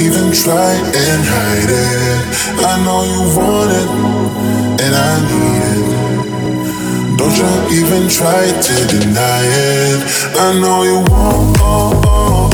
Even 0.00 0.32
try 0.32 0.72
and 0.72 1.22
hide 1.34 1.68
it. 1.68 2.20
I 2.64 2.74
know 2.84 3.00
you 3.04 3.20
want 3.36 3.70
it, 3.80 3.90
and 4.84 4.94
I 4.96 5.12
need 5.28 5.64
it. 5.76 5.86
Don't 7.18 7.36
you 7.36 7.52
even 7.80 8.08
try 8.08 8.46
to 8.48 8.74
deny 8.88 9.42
it. 9.44 10.00
I 10.36 10.58
know 10.60 10.82
you 10.84 10.96
want 11.12 11.58
oh, 11.60 11.60
oh, 11.60 12.02
oh. 12.06 12.49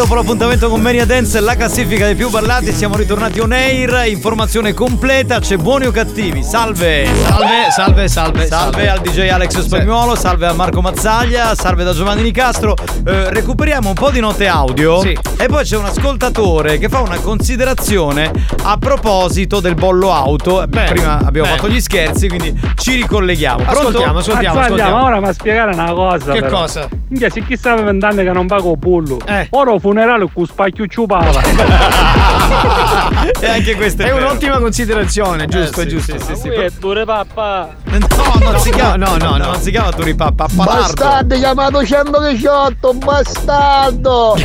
Dopo 0.00 0.14
l'appuntamento 0.14 0.70
con 0.70 0.80
Mania 0.80 1.04
Dance 1.04 1.40
la 1.40 1.54
classifica 1.54 2.06
dei 2.06 2.14
più 2.14 2.30
ballati. 2.30 2.72
Siamo 2.72 2.96
ritornati 2.96 3.38
on 3.38 3.52
air. 3.52 4.06
Informazione 4.06 4.72
completa. 4.72 5.40
C'è 5.40 5.58
buoni 5.58 5.84
o 5.84 5.90
cattivi? 5.90 6.42
Salve! 6.42 7.06
Salve, 7.06 7.70
salve, 7.70 8.08
salve. 8.08 8.46
Salve 8.46 8.88
al 8.88 9.00
DJ 9.00 9.28
Alex 9.28 9.60
Spagnuolo, 9.60 10.14
salve 10.14 10.46
a 10.46 10.54
Marco 10.54 10.80
Mazzaglia, 10.80 11.54
salve 11.54 11.84
da 11.84 11.92
Giovanni 11.92 12.22
Nicastro. 12.22 12.74
Eh, 13.04 13.28
recuperiamo 13.28 13.88
un 13.88 13.94
po' 13.94 14.08
di 14.08 14.20
note 14.20 14.48
audio. 14.48 15.00
Sì. 15.02 15.14
E 15.36 15.46
poi 15.48 15.64
c'è 15.64 15.76
un 15.76 15.84
ascoltatore 15.84 16.78
che 16.78 16.88
fa 16.88 17.00
una 17.00 17.18
considerazione 17.18 18.30
a 18.62 18.78
proposito 18.78 19.60
del 19.60 19.74
bollo 19.74 20.14
auto. 20.14 20.64
Prima 20.70 21.18
abbiamo 21.18 21.46
bene. 21.46 21.58
fatto 21.58 21.68
gli 21.68 21.80
scherzi, 21.80 22.28
quindi 22.28 22.58
ci 22.76 22.94
ricolleghiamo. 22.94 23.64
Pronto? 23.64 23.80
Ascoltiamo, 23.80 24.18
ascoltiamo, 24.18 24.54
Mazzaglia, 24.54 24.60
ascoltiamo. 24.62 24.96
ma 24.96 25.04
ora 25.04 25.20
mi 25.20 25.32
spiegare 25.34 25.74
una 25.74 25.92
cosa. 25.92 26.32
Che 26.32 26.40
però. 26.40 26.60
cosa? 26.60 26.88
Minchia, 27.08 27.28
se 27.28 27.44
chi 27.44 27.56
stava 27.56 27.82
vent'anni 27.82 28.22
che 28.22 28.32
non 28.32 28.46
pago 28.46 28.76
bullo. 28.76 29.18
Eh. 29.26 29.48
Ora 29.50 29.74
il 29.74 29.80
funerale 29.90 30.28
con 30.32 30.46
spacchio 30.46 30.86
ciupava. 30.86 32.19
e 33.40 33.46
anche 33.48 33.74
questo 33.76 34.02
è, 34.02 34.06
È 34.06 34.12
un'ottima 34.12 34.58
considerazione, 34.58 35.46
giusto, 35.46 35.80
Eh, 35.80 35.84
è 35.84 35.88
sì, 35.88 35.96
giusto. 35.96 36.18
sì, 36.18 36.24
sì, 36.34 36.40
sì. 36.40 36.48
È 36.48 36.70
dure 36.78 37.04
papà. 37.04 37.76
No, 37.84 37.98
non 38.40 38.58
si 38.58 38.70
chiama, 38.70 38.96
no, 38.96 39.16
no, 39.16 39.36
no. 39.36 39.44
non 39.46 39.60
si 39.60 39.70
chiama 39.70 39.90
Turipappa, 39.90 40.46
Palardo. 40.54 40.80
Bastardo 40.80 41.36
chiamato 41.36 41.84
118, 41.84 42.94
bastardo! 42.94 44.36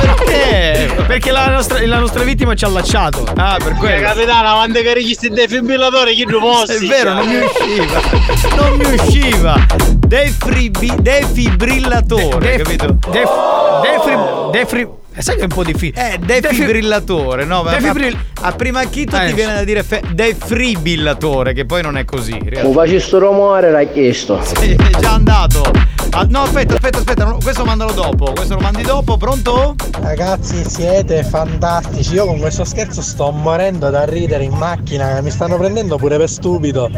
Perché? 0.00 0.94
Perché 1.06 1.30
la 1.30 1.48
nostra, 1.48 1.84
la 1.86 1.98
nostra 1.98 2.22
vittima 2.24 2.54
ci 2.54 2.64
ha 2.64 2.68
allacciato. 2.68 3.24
Ah, 3.36 3.56
per 3.62 3.74
quello. 3.74 4.00
capitano, 4.06 4.54
quando 4.54 4.80
che 4.80 4.94
registri 4.94 5.28
il 5.28 5.34
defibrillatori, 5.34 6.14
chi 6.14 6.24
lo 6.24 6.40
È 6.62 6.78
vero, 6.86 7.12
non 7.14 7.26
mi 7.26 7.36
usciva. 7.36 8.00
Non 8.56 8.76
mi 8.76 8.84
usciva. 8.94 9.66
Defibrillatore, 11.00 12.56
capito? 12.56 12.96
Def, 13.10 13.30
defri, 13.82 14.16
defri, 14.52 14.88
eh, 15.14 15.22
sai 15.22 15.34
che 15.36 15.40
è 15.42 15.44
un 15.44 15.48
po' 15.54 15.64
difficile. 15.64 16.14
Eh, 16.14 16.18
defibrillatore, 16.18 17.44
no? 17.44 17.62
Defibrill- 17.62 18.16
a 18.42 18.52
prima 18.52 18.84
chito 18.84 19.16
Eh, 19.16 19.26
ti 19.28 19.32
viene 19.32 19.54
da 19.54 19.64
dire 19.64 19.82
fe- 19.82 20.02
defibrillatore, 20.12 21.52
che 21.52 21.64
poi 21.64 21.82
non 21.82 21.96
è 21.96 22.04
così. 22.04 22.38
realtà. 22.44 22.70
Faccio 22.72 23.00
sto 23.00 23.18
rumore, 23.18 23.70
l'ha 23.70 23.84
chiesto. 23.84 24.40
Sì, 24.42 24.72
È 24.74 24.98
già 24.98 25.12
andato. 25.12 25.62
Ah, 26.10 26.26
no, 26.28 26.42
aspetta, 26.42 26.74
aspetta, 26.74 26.98
aspetta, 26.98 27.36
questo 27.42 27.64
mandalo 27.64 27.90
dopo. 27.92 28.32
Questo 28.34 28.54
lo 28.54 28.60
mandi 28.60 28.82
dopo, 28.82 29.16
pronto? 29.16 29.74
Ragazzi 30.00 30.62
siete 30.68 31.24
fantastici, 31.24 32.14
io 32.14 32.24
con 32.26 32.38
questo 32.38 32.64
scherzo 32.64 33.02
sto 33.02 33.30
morendo 33.32 33.90
da 33.90 34.04
ridere 34.04 34.44
in 34.44 34.52
macchina, 34.52 35.20
mi 35.22 35.30
stanno 35.30 35.56
prendendo 35.56 35.96
pure 35.96 36.16
per 36.16 36.28
stupido. 36.28 36.88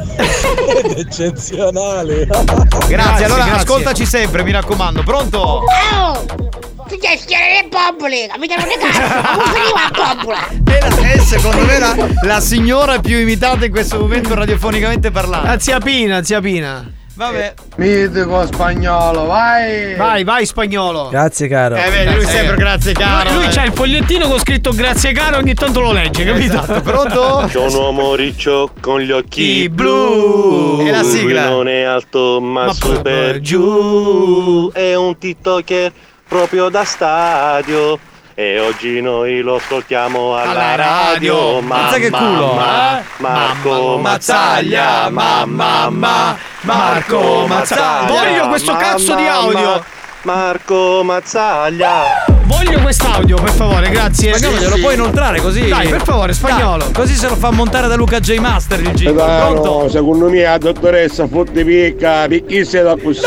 Siete 0.76 0.96
eccezionali. 0.98 2.26
Grazie, 2.26 3.24
allora 3.24 3.44
grazie. 3.44 3.52
ascoltaci 3.62 4.04
sempre, 4.04 4.42
mi 4.42 4.50
raccomando. 4.52 5.02
Pronto? 5.02 5.38
Oh! 5.38 6.75
Tu 6.88 6.96
devi 7.00 7.18
schiarare 7.18 7.62
le 7.62 7.68
bombole, 7.68 8.28
capito? 8.28 8.54
Non 8.56 8.68
è 8.68 8.78
cazzo, 8.78 9.36
come 9.36 9.44
finiva 9.52 9.80
la 9.82 10.14
bombola? 10.14 10.48
È, 10.64 10.78
la- 10.88 11.12
è 11.12 11.18
secondo 11.18 11.64
me 11.64 11.78
la, 11.78 11.96
la 12.22 12.40
signora 12.40 13.00
più 13.00 13.18
imitata 13.18 13.64
in 13.64 13.72
questo 13.72 13.98
momento 13.98 14.34
radiofonicamente 14.34 15.10
parlando. 15.10 15.48
La 15.48 15.58
zia 15.58 15.80
Pina, 15.80 16.22
zia 16.22 16.40
Pina. 16.40 16.88
Vabbè. 17.16 17.54
Mitico 17.76 18.44
spagnolo, 18.46 19.24
vai! 19.24 19.94
Vai, 19.96 20.22
vai 20.22 20.44
spagnolo. 20.44 21.08
Grazie 21.08 21.48
caro. 21.48 21.74
Eh, 21.76 21.88
vedi, 21.88 22.14
lui 22.14 22.26
sempre 22.26 22.56
grazie 22.56 22.92
caro. 22.92 23.30
Lui, 23.30 23.38
lui 23.38 23.46
eh. 23.46 23.54
c'ha 23.54 23.64
il 23.64 23.72
fogliettino 23.72 24.28
con 24.28 24.38
scritto 24.38 24.70
grazie 24.72 25.12
caro, 25.12 25.38
ogni 25.38 25.54
tanto 25.54 25.80
lo 25.80 25.92
legge, 25.92 26.24
capito? 26.24 26.58
Esatto, 26.62 26.80
pronto? 26.82 27.46
C'è 27.48 27.58
un 27.58 27.74
uomo 27.74 28.14
riccio 28.14 28.70
con 28.80 29.00
gli 29.00 29.10
occhi 29.10 29.66
blu. 29.70 30.84
E 30.86 30.90
la 30.90 31.00
Lui 31.00 31.10
sigla? 31.10 31.48
non 31.48 31.68
è 31.68 31.82
alto 31.82 32.38
ma, 32.40 32.66
Ma 32.66 32.72
super 32.74 33.40
giù. 33.40 34.70
È 34.74 34.94
un 34.94 35.16
tiktoker 35.16 35.92
proprio 36.28 36.68
da 36.68 36.84
stadio. 36.84 37.98
E 38.38 38.60
oggi 38.60 39.00
noi 39.00 39.40
lo 39.40 39.54
ascoltiamo 39.56 40.36
alla, 40.36 40.50
Alla 40.50 40.74
radio. 40.74 41.60
Mamma, 41.60 41.82
Mazza 41.82 41.96
che 41.96 42.10
culo, 42.10 42.52
mamma, 42.52 42.98
eh? 42.98 43.02
Marco 43.16 43.98
Mazzaglia, 43.98 45.08
mamma, 45.08 45.88
mamma, 45.88 46.36
Marco 46.60 47.46
Mazzaglia. 47.46 48.12
Voglio 48.12 48.48
questo 48.48 48.76
cazzo 48.76 49.14
di 49.14 49.26
audio. 49.26 49.82
Marco 50.22 51.02
Mazzaglia. 51.02 52.24
Voglio 52.42 52.80
quest'audio, 52.80 53.40
per 53.40 53.50
favore, 53.52 53.88
grazie. 53.88 54.34
Spagnolo, 54.34 54.60
glielo 54.62 54.76
puoi 54.80 54.94
inoltrare 54.94 55.40
così? 55.40 55.68
Dai, 55.68 55.88
per 55.88 56.02
favore, 56.02 56.32
spagnolo. 56.32 56.84
Dai, 56.84 56.92
così 56.92 57.14
se 57.14 57.28
lo 57.28 57.36
fa 57.36 57.50
montare 57.50 57.88
da 57.88 57.96
Luca 57.96 58.20
J 58.20 58.36
Master 58.36 58.80
il 58.80 58.90
jingle. 58.90 59.24
Pronto? 59.24 59.82
No, 59.82 59.88
secondo 59.88 60.28
me 60.28 60.42
la 60.42 60.58
dottoressa 60.58 61.26
fotte 61.26 61.64
picca, 61.64 62.26
picchisse 62.28 62.82
da 62.82 62.96
così. 63.02 63.22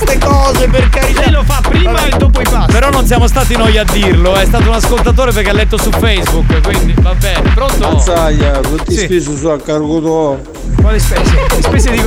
Queste 0.00 0.18
cose 0.18 0.68
per 0.68 0.88
carità. 0.88 1.20
Lei 1.20 1.30
lo 1.30 1.42
fa 1.44 1.60
prima 1.68 2.04
e 2.06 2.10
dopo 2.16 2.40
i 2.40 2.44
passi. 2.48 2.72
Però 2.72 2.90
non 2.90 3.06
siamo 3.06 3.26
stati 3.26 3.56
noi 3.56 3.76
a 3.78 3.84
dirlo, 3.84 4.34
è 4.34 4.44
stato 4.44 4.68
un 4.68 4.74
ascoltatore 4.74 5.32
perché 5.32 5.50
ha 5.50 5.52
letto 5.52 5.76
su 5.76 5.90
Facebook, 5.90 6.60
quindi 6.62 6.94
va 7.00 7.14
bene. 7.14 7.50
Pronto? 7.54 7.90
Mazzaglia, 7.92 8.52
tutti 8.60 8.94
Sì. 8.94 9.04
spesi 9.04 9.36
su 9.36 9.46
a 9.48 9.58
cargo 9.60 10.00
tuo. 10.00 10.40
Quali 10.80 10.98
spese? 10.98 11.34
Le 11.48 11.62
spese 11.62 11.90
di 11.90 12.02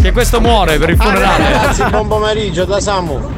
Che 0.00 0.12
questo 0.12 0.40
muore 0.40 0.78
per 0.78 0.90
il 0.90 0.96
funerale. 0.96 1.52
Ragazzi, 1.52 1.82
buon 1.90 2.08
pomeriggio 2.08 2.64
da 2.64 2.80
Samu. 2.80 3.36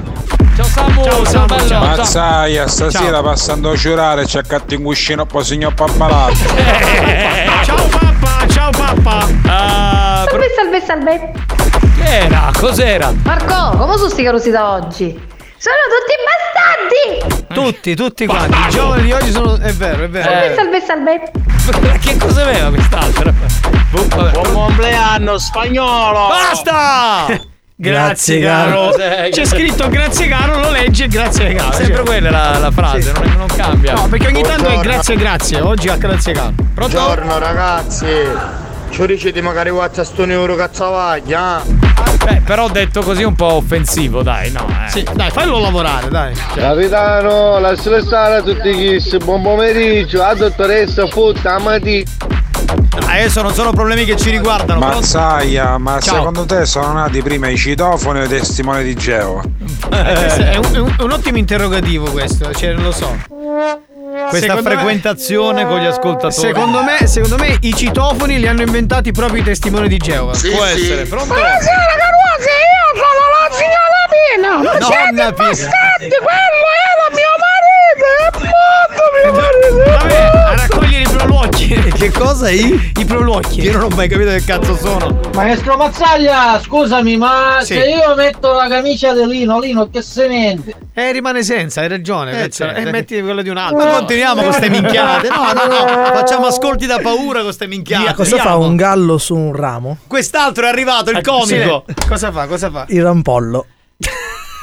Ciao 0.56 0.64
Samu, 0.64 1.04
ciao, 1.04 1.24
Samu, 1.24 1.46
bello. 1.46 1.68
ciao. 1.68 1.84
Mazzaia, 1.86 2.66
stasera 2.68 3.22
passando 3.22 3.70
a 3.70 3.74
giurare 3.74 4.24
c'è 4.24 4.42
catti 4.42 4.74
un 4.74 4.82
cuscino 4.82 5.24
po' 5.24 5.42
signor 5.42 5.74
pappalato. 5.74 6.34
Ciao 7.64 7.86
papà, 7.88 8.46
ciao 8.48 8.70
papà. 8.70 9.26
Ah, 9.46 10.24
Salve, 10.28 10.46
salve, 10.56 10.80
salve. 10.84 11.32
Che 12.02 12.18
era? 12.24 12.50
Cos'era? 12.58 13.12
Marco, 13.24 13.76
come 13.76 13.96
sono 13.96 14.08
sti 14.08 14.22
carosi 14.22 14.50
da 14.50 14.72
oggi? 14.72 15.28
Sono 15.56 15.76
tutti 15.90 17.28
bastardi! 17.28 17.44
Tutti, 17.52 17.94
tutti 17.94 18.26
quanti. 18.26 18.56
I 18.56 18.70
giovani 18.70 19.02
di 19.02 19.12
oggi 19.12 19.30
sono. 19.30 19.56
È 19.58 19.72
vero, 19.72 20.04
è 20.04 20.08
vero. 20.08 20.28
Salve, 20.30 20.52
Eh. 20.52 20.54
salve, 20.54 20.80
salve. 20.80 21.98
Che 22.00 22.16
cosa 22.16 22.42
aveva 22.42 22.68
quest'altra? 22.70 23.32
Buon 23.90 24.32
compleanno 24.52 25.38
spagnolo! 25.38 26.28
Basta! 26.28 27.26
Grazie, 27.80 28.40
Grazie, 28.40 28.40
caro. 28.40 28.90
caro. 28.90 29.28
C'è 29.30 29.44
scritto 29.46 29.88
grazie 29.88 30.28
caro, 30.28 30.58
lo 30.60 30.70
legge 30.70 31.08
grazie 31.08 31.54
caro. 31.54 31.72
Sempre 31.72 32.02
quella 32.02 32.28
è 32.28 32.30
la, 32.30 32.58
la 32.58 32.70
frase, 32.70 33.10
non, 33.12 33.34
non 33.38 33.46
cambia. 33.56 33.94
No, 33.94 34.06
perché 34.08 34.26
ogni 34.26 34.42
tanto 34.42 34.66
è 34.66 34.72
Buongiorno. 34.72 34.82
grazie 34.92 35.16
grazie. 35.16 35.60
Oggi 35.62 35.88
a 35.88 35.96
grazie 35.96 36.32
caro. 36.34 36.52
Pronto? 36.74 36.96
Buongiorno 36.98 37.38
ragazzi! 37.38 38.06
Ci 38.90 39.06
dicete 39.06 39.40
magari 39.40 39.70
quattro 39.70 40.04
sto 40.04 40.24
euro 40.24 40.56
cazzavaglia? 40.56 41.62
Beh, 42.24 42.42
però 42.44 42.68
detto 42.68 43.00
così 43.02 43.22
un 43.22 43.34
po' 43.34 43.54
offensivo, 43.54 44.22
dai, 44.22 44.50
no. 44.50 44.66
Eh. 44.68 44.90
Sì, 44.90 45.06
dai, 45.14 45.30
fallo 45.30 45.58
lavorare, 45.58 46.08
dai. 46.08 46.34
Capitano, 46.54 47.58
lascialo 47.60 48.02
stare 48.02 48.36
a 48.36 48.42
tutti 48.42 48.68
i 48.68 48.74
kiss, 48.74 49.16
buon 49.18 49.42
pomeriggio, 49.42 50.18
la 50.18 50.34
dottoressa 50.34 51.06
Futta, 51.06 51.54
amati. 51.54 52.04
Adesso 53.06 53.42
non 53.42 53.54
sono 53.54 53.72
problemi 53.72 54.04
che 54.04 54.16
ci 54.16 54.30
riguardano. 54.30 54.80
pronto? 54.80 54.96
Mazzaia, 54.98 55.78
ma 55.78 55.98
Ciao. 56.00 56.16
secondo 56.16 56.44
te 56.44 56.66
sono 56.66 56.92
nati 56.92 57.22
prima 57.22 57.48
i 57.48 57.56
citofoni 57.56 58.20
o 58.20 58.24
i 58.24 58.28
testimoni 58.28 58.82
di 58.84 58.94
Geova? 58.94 59.42
Eh, 59.92 60.36
è, 60.52 60.56
un, 60.56 60.74
è 60.74 60.78
un- 60.78 60.94
è 60.98 61.02
un 61.02 61.10
ottimo 61.12 61.38
interrogativo 61.38 62.10
questo, 62.10 62.52
cioè 62.52 62.72
non 62.74 62.82
lo 62.84 62.92
so. 62.92 63.16
Questa 64.10 64.38
Secondo 64.48 64.62
me- 64.68 64.74
frequentazione 64.74 65.64
con 65.66 65.78
gli 65.78 65.86
ascoltatori. 65.86 66.32
Secondo 66.32 66.82
me, 66.82 67.06
secondo 67.06 67.36
me 67.36 67.56
i 67.60 67.72
citofoni 67.74 68.38
li 68.40 68.48
hanno 68.48 68.62
inventati 68.62 69.12
proprio 69.12 69.40
i 69.40 69.44
testimoni 69.44 69.86
di 69.86 69.98
Geova. 69.98 70.32
Può 70.32 70.64
essere, 70.64 71.04
pronto? 71.04 71.32
Buonasera, 71.34 71.94
caruose, 71.96 72.50
io 72.50 72.90
sono 72.98 73.22
la 73.38 73.54
signora 73.54 74.02
Pina. 74.10 74.50
Ma 74.56 74.78
Nonna 74.78 74.86
siete 74.86 75.32
bastardi, 75.32 76.08
quello 76.08 76.58
era 76.74 76.79
Che 82.00 82.10
cosa 82.10 82.50
I? 82.50 82.92
I 82.98 83.04
proluocchi. 83.04 83.60
Io 83.60 83.72
non 83.78 83.92
ho 83.92 83.94
mai 83.94 84.08
capito 84.08 84.30
che 84.30 84.42
cazzo 84.44 84.76
sono. 84.76 85.20
Maestro 85.34 85.76
Mazzaglia, 85.76 86.60
scusami, 86.60 87.16
ma 87.16 87.58
Sì. 87.60 87.74
se 87.74 87.88
io 87.88 88.14
metto 88.16 88.52
la 88.52 88.66
camicia 88.68 89.12
di 89.14 89.24
Lino, 89.26 89.60
Lino 89.60 89.88
che 89.88 90.02
se 90.02 90.26
mente? 90.26 90.74
Eh, 90.92 91.12
rimane 91.12 91.42
senza, 91.44 91.80
hai 91.82 91.88
ragione. 91.88 92.32
Eh, 92.32 92.42
Pezzo. 92.42 92.64
certo. 92.64 92.80
E 92.80 92.90
metti 92.90 93.20
quello 93.20 93.42
di 93.42 93.48
un 93.48 93.54
Ma 93.54 93.66
altro. 93.66 93.88
continuiamo 93.98 94.42
con 94.42 94.52
ste 94.52 94.68
minchiate. 94.68 95.28
No, 95.28 95.52
no, 95.52 95.66
no. 95.66 96.04
Facciamo 96.12 96.46
ascolti 96.46 96.86
da 96.86 96.98
paura 97.00 97.42
con 97.42 97.52
ste 97.52 97.66
minchiate. 97.68 98.14
Cosa 98.14 98.36
fa 98.36 98.42
Andiamo. 98.50 98.66
un 98.66 98.76
gallo 98.76 99.18
su 99.18 99.36
un 99.36 99.54
ramo? 99.54 99.98
Quest'altro 100.06 100.66
è 100.66 100.68
arrivato, 100.68 101.10
il 101.10 101.18
Ecco, 101.18 101.38
comico. 101.38 101.84
sì, 101.86 101.94
Cosa 102.08 102.32
fa? 102.32 102.46
Cosa 102.46 102.70
fa? 102.70 102.84
Il 102.88 103.02
rampollo. 103.02 103.66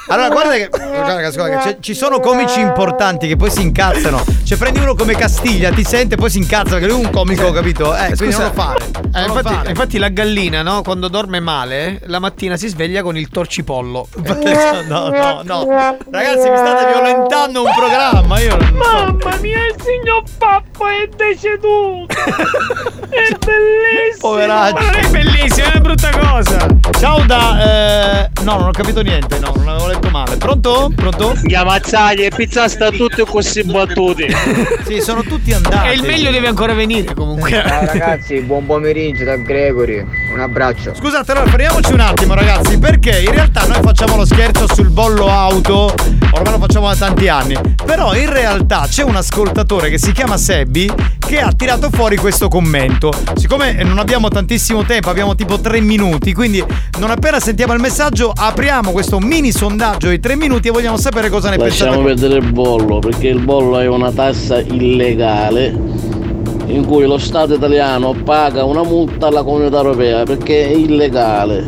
Allora, 0.10 0.30
guarda 0.30 0.52
che. 0.54 0.70
guarda 0.70 1.18
che- 1.30 1.36
guarda 1.36 1.58
che 1.58 1.64
c'è- 1.70 1.78
ci 1.82 1.94
sono 1.94 2.20
comici 2.20 2.60
importanti 2.60 3.28
che 3.28 3.36
poi 3.36 3.50
si 3.52 3.62
incazzano. 3.62 4.24
Cioè, 4.44 4.58
prendi 4.58 4.80
uno 4.80 4.96
come 4.96 5.16
Castiglia, 5.16 5.70
ti 5.72 5.84
sente, 5.84 6.16
poi 6.16 6.30
si 6.30 6.38
incazza 6.38 6.72
perché 6.78 6.88
lui 6.88 7.02
è 7.02 7.06
un 7.06 7.12
comico, 7.12 7.52
capito? 7.52 7.94
Eh, 7.96 8.16
quindi 8.16 8.34
Scusa, 8.34 8.38
non 8.38 8.48
lo 8.48 8.62
fare. 8.62 8.86
eh, 8.86 8.90
Non 9.02 9.12
lo 9.12 9.34
infatti, 9.38 9.56
fare. 9.56 9.70
infatti 9.70 9.98
la 9.98 10.08
gallina, 10.10 10.62
no? 10.62 10.82
Quando 10.82 11.08
dorme 11.10 11.40
male, 11.42 12.00
la 12.06 12.20
mattina 12.20 12.56
si 12.56 12.68
sveglia 12.70 13.02
con 13.04 13.18
il 13.18 13.28
torcipollo. 13.30 14.08
No, 14.88 15.10
no, 15.10 15.42
no. 15.44 15.68
Ragazzi, 16.10 16.50
mi 16.50 16.58
state 16.58 16.86
violentando 16.94 17.64
un 17.64 17.72
programma. 17.76 18.40
Io 18.40 18.56
non 18.56 18.68
so. 18.68 18.74
Mamma 18.76 19.36
mia, 19.42 19.58
il 19.66 19.76
signor 19.82 20.24
Pappo 20.38 20.86
è 20.88 21.10
deceduto! 21.16 22.14
è 23.10 23.38
bellissimo! 23.46 24.20
Poveraccio. 24.20 24.74
Ma 24.74 24.82
non 24.82 24.96
è 24.96 25.08
bellissima, 25.10 25.66
è 25.68 25.70
una 25.72 25.80
brutta 25.80 26.10
cosa. 26.18 26.68
Ciao 27.00 27.24
da. 27.26 28.24
eh, 28.24 28.30
No, 28.44 28.58
non 28.60 28.68
ho 28.68 28.72
capito 28.72 29.02
niente, 29.02 29.40
no, 29.40 29.52
non 29.58 29.68
avevo 29.68 29.88
letto 29.88 30.10
male. 30.10 30.38
Pronto? 30.38 30.90
Pronto? 30.96 31.36
Chiamazzaglia 31.46 32.26
e 32.26 32.32
pizza 32.34 32.70
sta 32.70 32.92
tutti 32.92 33.22
così 33.26 33.64
battuti. 33.64 34.26
Sì, 34.86 35.02
sono 35.02 35.22
tutti 35.24 35.52
andati. 35.52 35.90
E 35.90 35.94
il 35.94 36.04
meglio 36.04 36.32
deve 36.32 36.48
ancora 36.48 36.74
venire 36.74 37.14
comunque. 37.14 37.50
Ciao 37.52 37.86
ragazzi, 37.86 38.40
buon 38.42 38.66
pomeriggio 38.66 39.26
da 39.26 39.36
Gregory. 39.36 40.06
Un 40.32 40.40
abbraccio. 40.40 40.94
Scusate, 40.96 41.32
allora 41.34 41.50
fermiamoci 41.50 41.92
un 41.92 42.00
attimo, 42.00 42.36
ragazzi, 42.36 42.78
perché 42.80 43.20
in 43.20 43.32
realtà 43.32 43.66
noi 43.66 43.80
facciamo 43.82 44.16
lo 44.16 44.26
scherzo 44.26 44.74
sul 44.74 44.90
bollo 44.92 45.28
auto, 45.28 45.94
ormai 46.32 46.54
lo 46.54 46.60
facciamo 46.60 46.88
da 46.88 46.96
tanti 46.96 47.28
anni. 47.28 47.58
Però 47.86 48.16
in 48.16 48.32
realtà 48.32 48.86
c'è 48.90 49.04
un 49.04 49.16
ascoltatore 49.18 49.90
che 49.90 49.98
si 49.98 50.14
chiama 50.14 50.38
Sebbi 50.38 50.90
che 51.20 51.40
ha 51.42 51.52
tirato 51.52 51.90
fuori 51.92 52.16
questo 52.16 52.48
commento. 52.48 52.97
Siccome 53.36 53.74
non 53.84 54.00
abbiamo 54.00 54.28
tantissimo 54.28 54.84
tempo, 54.84 55.12
abbiamo 55.12 55.36
tipo 55.36 55.60
tre 55.60 55.80
minuti, 55.82 56.34
quindi 56.34 56.64
non 57.00 57.12
appena 57.12 57.40
sentiamo 57.40 57.74
il 57.74 57.80
messaggio 57.80 58.34
apriamo 58.36 58.92
questo 58.92 59.20
mini 59.20 59.52
sondaggio 59.52 60.10
di 60.10 60.20
tre 60.20 60.36
minuti 60.36 60.70
e 60.70 60.72
vogliamo 60.72 60.98
sapere 60.98 61.30
cosa 61.30 61.52
ne 61.52 61.58
Lasciamo 61.58 62.02
pensate. 62.02 62.22
perdere 62.22 62.40
il 62.44 62.52
bollo, 62.52 62.98
perché 62.98 63.28
il 63.28 63.40
bollo 63.40 63.78
è 63.78 63.88
una 63.88 64.12
tassa 64.12 64.60
illegale 64.60 65.78
in 66.66 66.86
cui 66.86 67.06
lo 67.06 67.20
Stato 67.20 67.54
italiano 67.54 68.16
paga 68.24 68.64
una 68.64 68.84
multa 68.84 69.28
alla 69.28 69.44
comunità 69.44 69.78
europea 69.78 70.24
perché 70.24 70.66
è 70.66 70.72
illegale. 70.74 71.66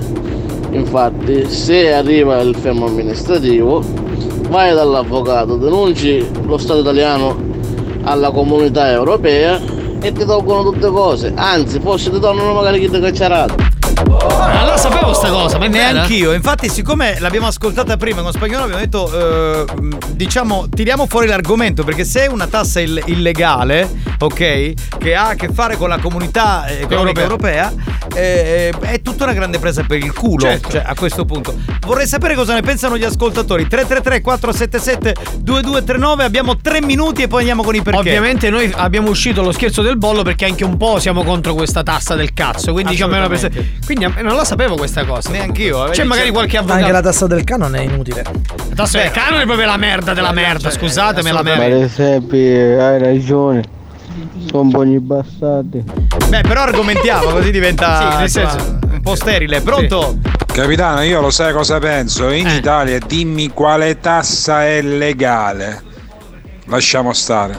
Infatti, 0.71 1.47
se 1.47 1.93
arriva 1.93 2.39
il 2.41 2.55
fermo 2.55 2.87
amministrativo, 2.87 3.83
vai 4.49 4.73
dall'avvocato, 4.73 5.57
denunci 5.57 6.25
lo 6.45 6.57
Stato 6.57 6.79
italiano 6.79 7.37
alla 8.01 8.31
comunità 8.31 8.89
europea 8.89 9.77
e 10.01 10.11
ti 10.11 10.25
tolgono 10.25 10.63
tutte 10.63 10.89
cose. 10.89 11.33
Anzi, 11.35 11.79
forse 11.79 12.09
ti 12.11 12.19
tornano 12.19 12.53
magari 12.53 12.79
chi 12.79 12.89
ti 12.89 12.99
cacciarato. 12.99 13.78
Allora 14.07 14.77
sapevo 14.77 15.13
sta 15.13 15.29
cosa, 15.29 15.57
ma 15.57 15.65
è 15.65 15.69
vera? 15.69 15.91
Neanch'io, 15.91 16.31
infatti, 16.33 16.69
siccome 16.69 17.19
l'abbiamo 17.19 17.47
ascoltata 17.47 17.97
prima 17.97 18.21
con 18.21 18.31
spagnolo, 18.31 18.63
abbiamo 18.63 18.81
detto, 18.81 19.11
eh, 19.11 19.65
diciamo, 20.11 20.69
tiriamo 20.69 21.05
fuori 21.07 21.27
l'argomento 21.27 21.83
perché 21.83 22.05
se 22.05 22.25
è 22.25 22.27
una 22.27 22.47
tassa 22.47 22.79
ill- 22.79 23.01
illegale, 23.05 23.89
ok, 24.19 24.73
che 24.97 25.15
ha 25.15 25.29
a 25.29 25.35
che 25.35 25.49
fare 25.51 25.75
con 25.77 25.89
la 25.89 25.97
comunità 25.99 26.65
eh, 26.67 26.81
economica 26.81 27.21
europea, 27.21 27.73
eh, 28.15 28.73
è 28.79 29.01
tutta 29.01 29.25
una 29.25 29.33
grande 29.33 29.59
presa 29.59 29.83
per 29.83 29.97
il 29.97 30.13
culo. 30.13 30.45
Certo. 30.45 30.69
Cioè, 30.71 30.83
a 30.85 30.95
questo 30.95 31.25
punto, 31.25 31.53
vorrei 31.85 32.07
sapere 32.07 32.35
cosa 32.35 32.53
ne 32.53 32.61
pensano 32.61 32.97
gli 32.97 33.03
ascoltatori. 33.03 33.65
333-477-2239, 33.65 36.21
abbiamo 36.21 36.55
tre 36.57 36.81
minuti 36.81 37.23
e 37.23 37.27
poi 37.27 37.39
andiamo 37.39 37.63
con 37.63 37.75
i 37.75 37.81
perché. 37.81 37.99
Ovviamente 37.99 38.49
noi 38.49 38.71
abbiamo 38.75 39.09
uscito 39.09 39.41
lo 39.41 39.51
scherzo 39.51 39.81
del 39.81 39.97
bollo 39.97 40.23
perché 40.23 40.45
anche 40.45 40.63
un 40.63 40.77
po' 40.77 40.99
siamo 40.99 41.23
contro 41.23 41.53
questa 41.53 41.83
tassa 41.83 42.15
del 42.15 42.33
cazzo. 42.33 42.71
Quindi 42.71 42.91
diciamo 42.91 43.13
è 43.13 43.17
una 43.17 43.27
persona. 43.27 43.53
Quindi 43.95 44.21
non 44.21 44.35
la 44.35 44.43
sapevo 44.45 44.75
questa 44.75 45.03
cosa. 45.03 45.31
Neanch'io. 45.31 45.87
eh, 45.87 45.91
C'è 45.91 46.03
magari 46.03 46.29
qualche 46.29 46.57
Anche 46.57 46.71
avvocato. 46.73 46.91
la 46.93 47.01
tassa 47.01 47.25
del 47.25 47.43
canone 47.43 47.79
è 47.79 47.81
inutile. 47.85 48.21
La 48.23 48.75
tassa 48.75 48.99
del 48.99 49.09
canone 49.09 49.41
è 49.41 49.45
proprio 49.45 49.65
la 49.65 49.77
merda 49.77 50.13
della 50.13 50.31
merda. 50.31 50.69
Scusatemi 50.69 51.31
la 51.31 51.41
merda. 51.41 51.87
Seppi, 51.87 52.37
hai 52.37 52.99
ragione. 52.99 53.63
Compagni 54.51 54.99
bastardi. 54.99 55.83
Beh, 56.27 56.41
però 56.41 56.61
argomentiamo, 56.61 57.31
così 57.31 57.49
diventa 57.49 58.11
Sì, 58.11 58.17
nel 58.17 58.29
senso- 58.29 58.77
un 58.91 59.01
po' 59.01 59.15
sterile. 59.15 59.61
Pronto? 59.61 60.17
Capitano, 60.45 61.01
io 61.01 61.19
lo 61.21 61.31
sai 61.31 61.51
cosa 61.51 61.79
penso? 61.79 62.29
In 62.29 62.47
Italia 62.47 62.99
dimmi 62.99 63.49
quale 63.49 63.99
tassa 63.99 64.65
è 64.67 64.83
legale. 64.83 65.81
Lasciamo 66.65 67.11
stare. 67.13 67.57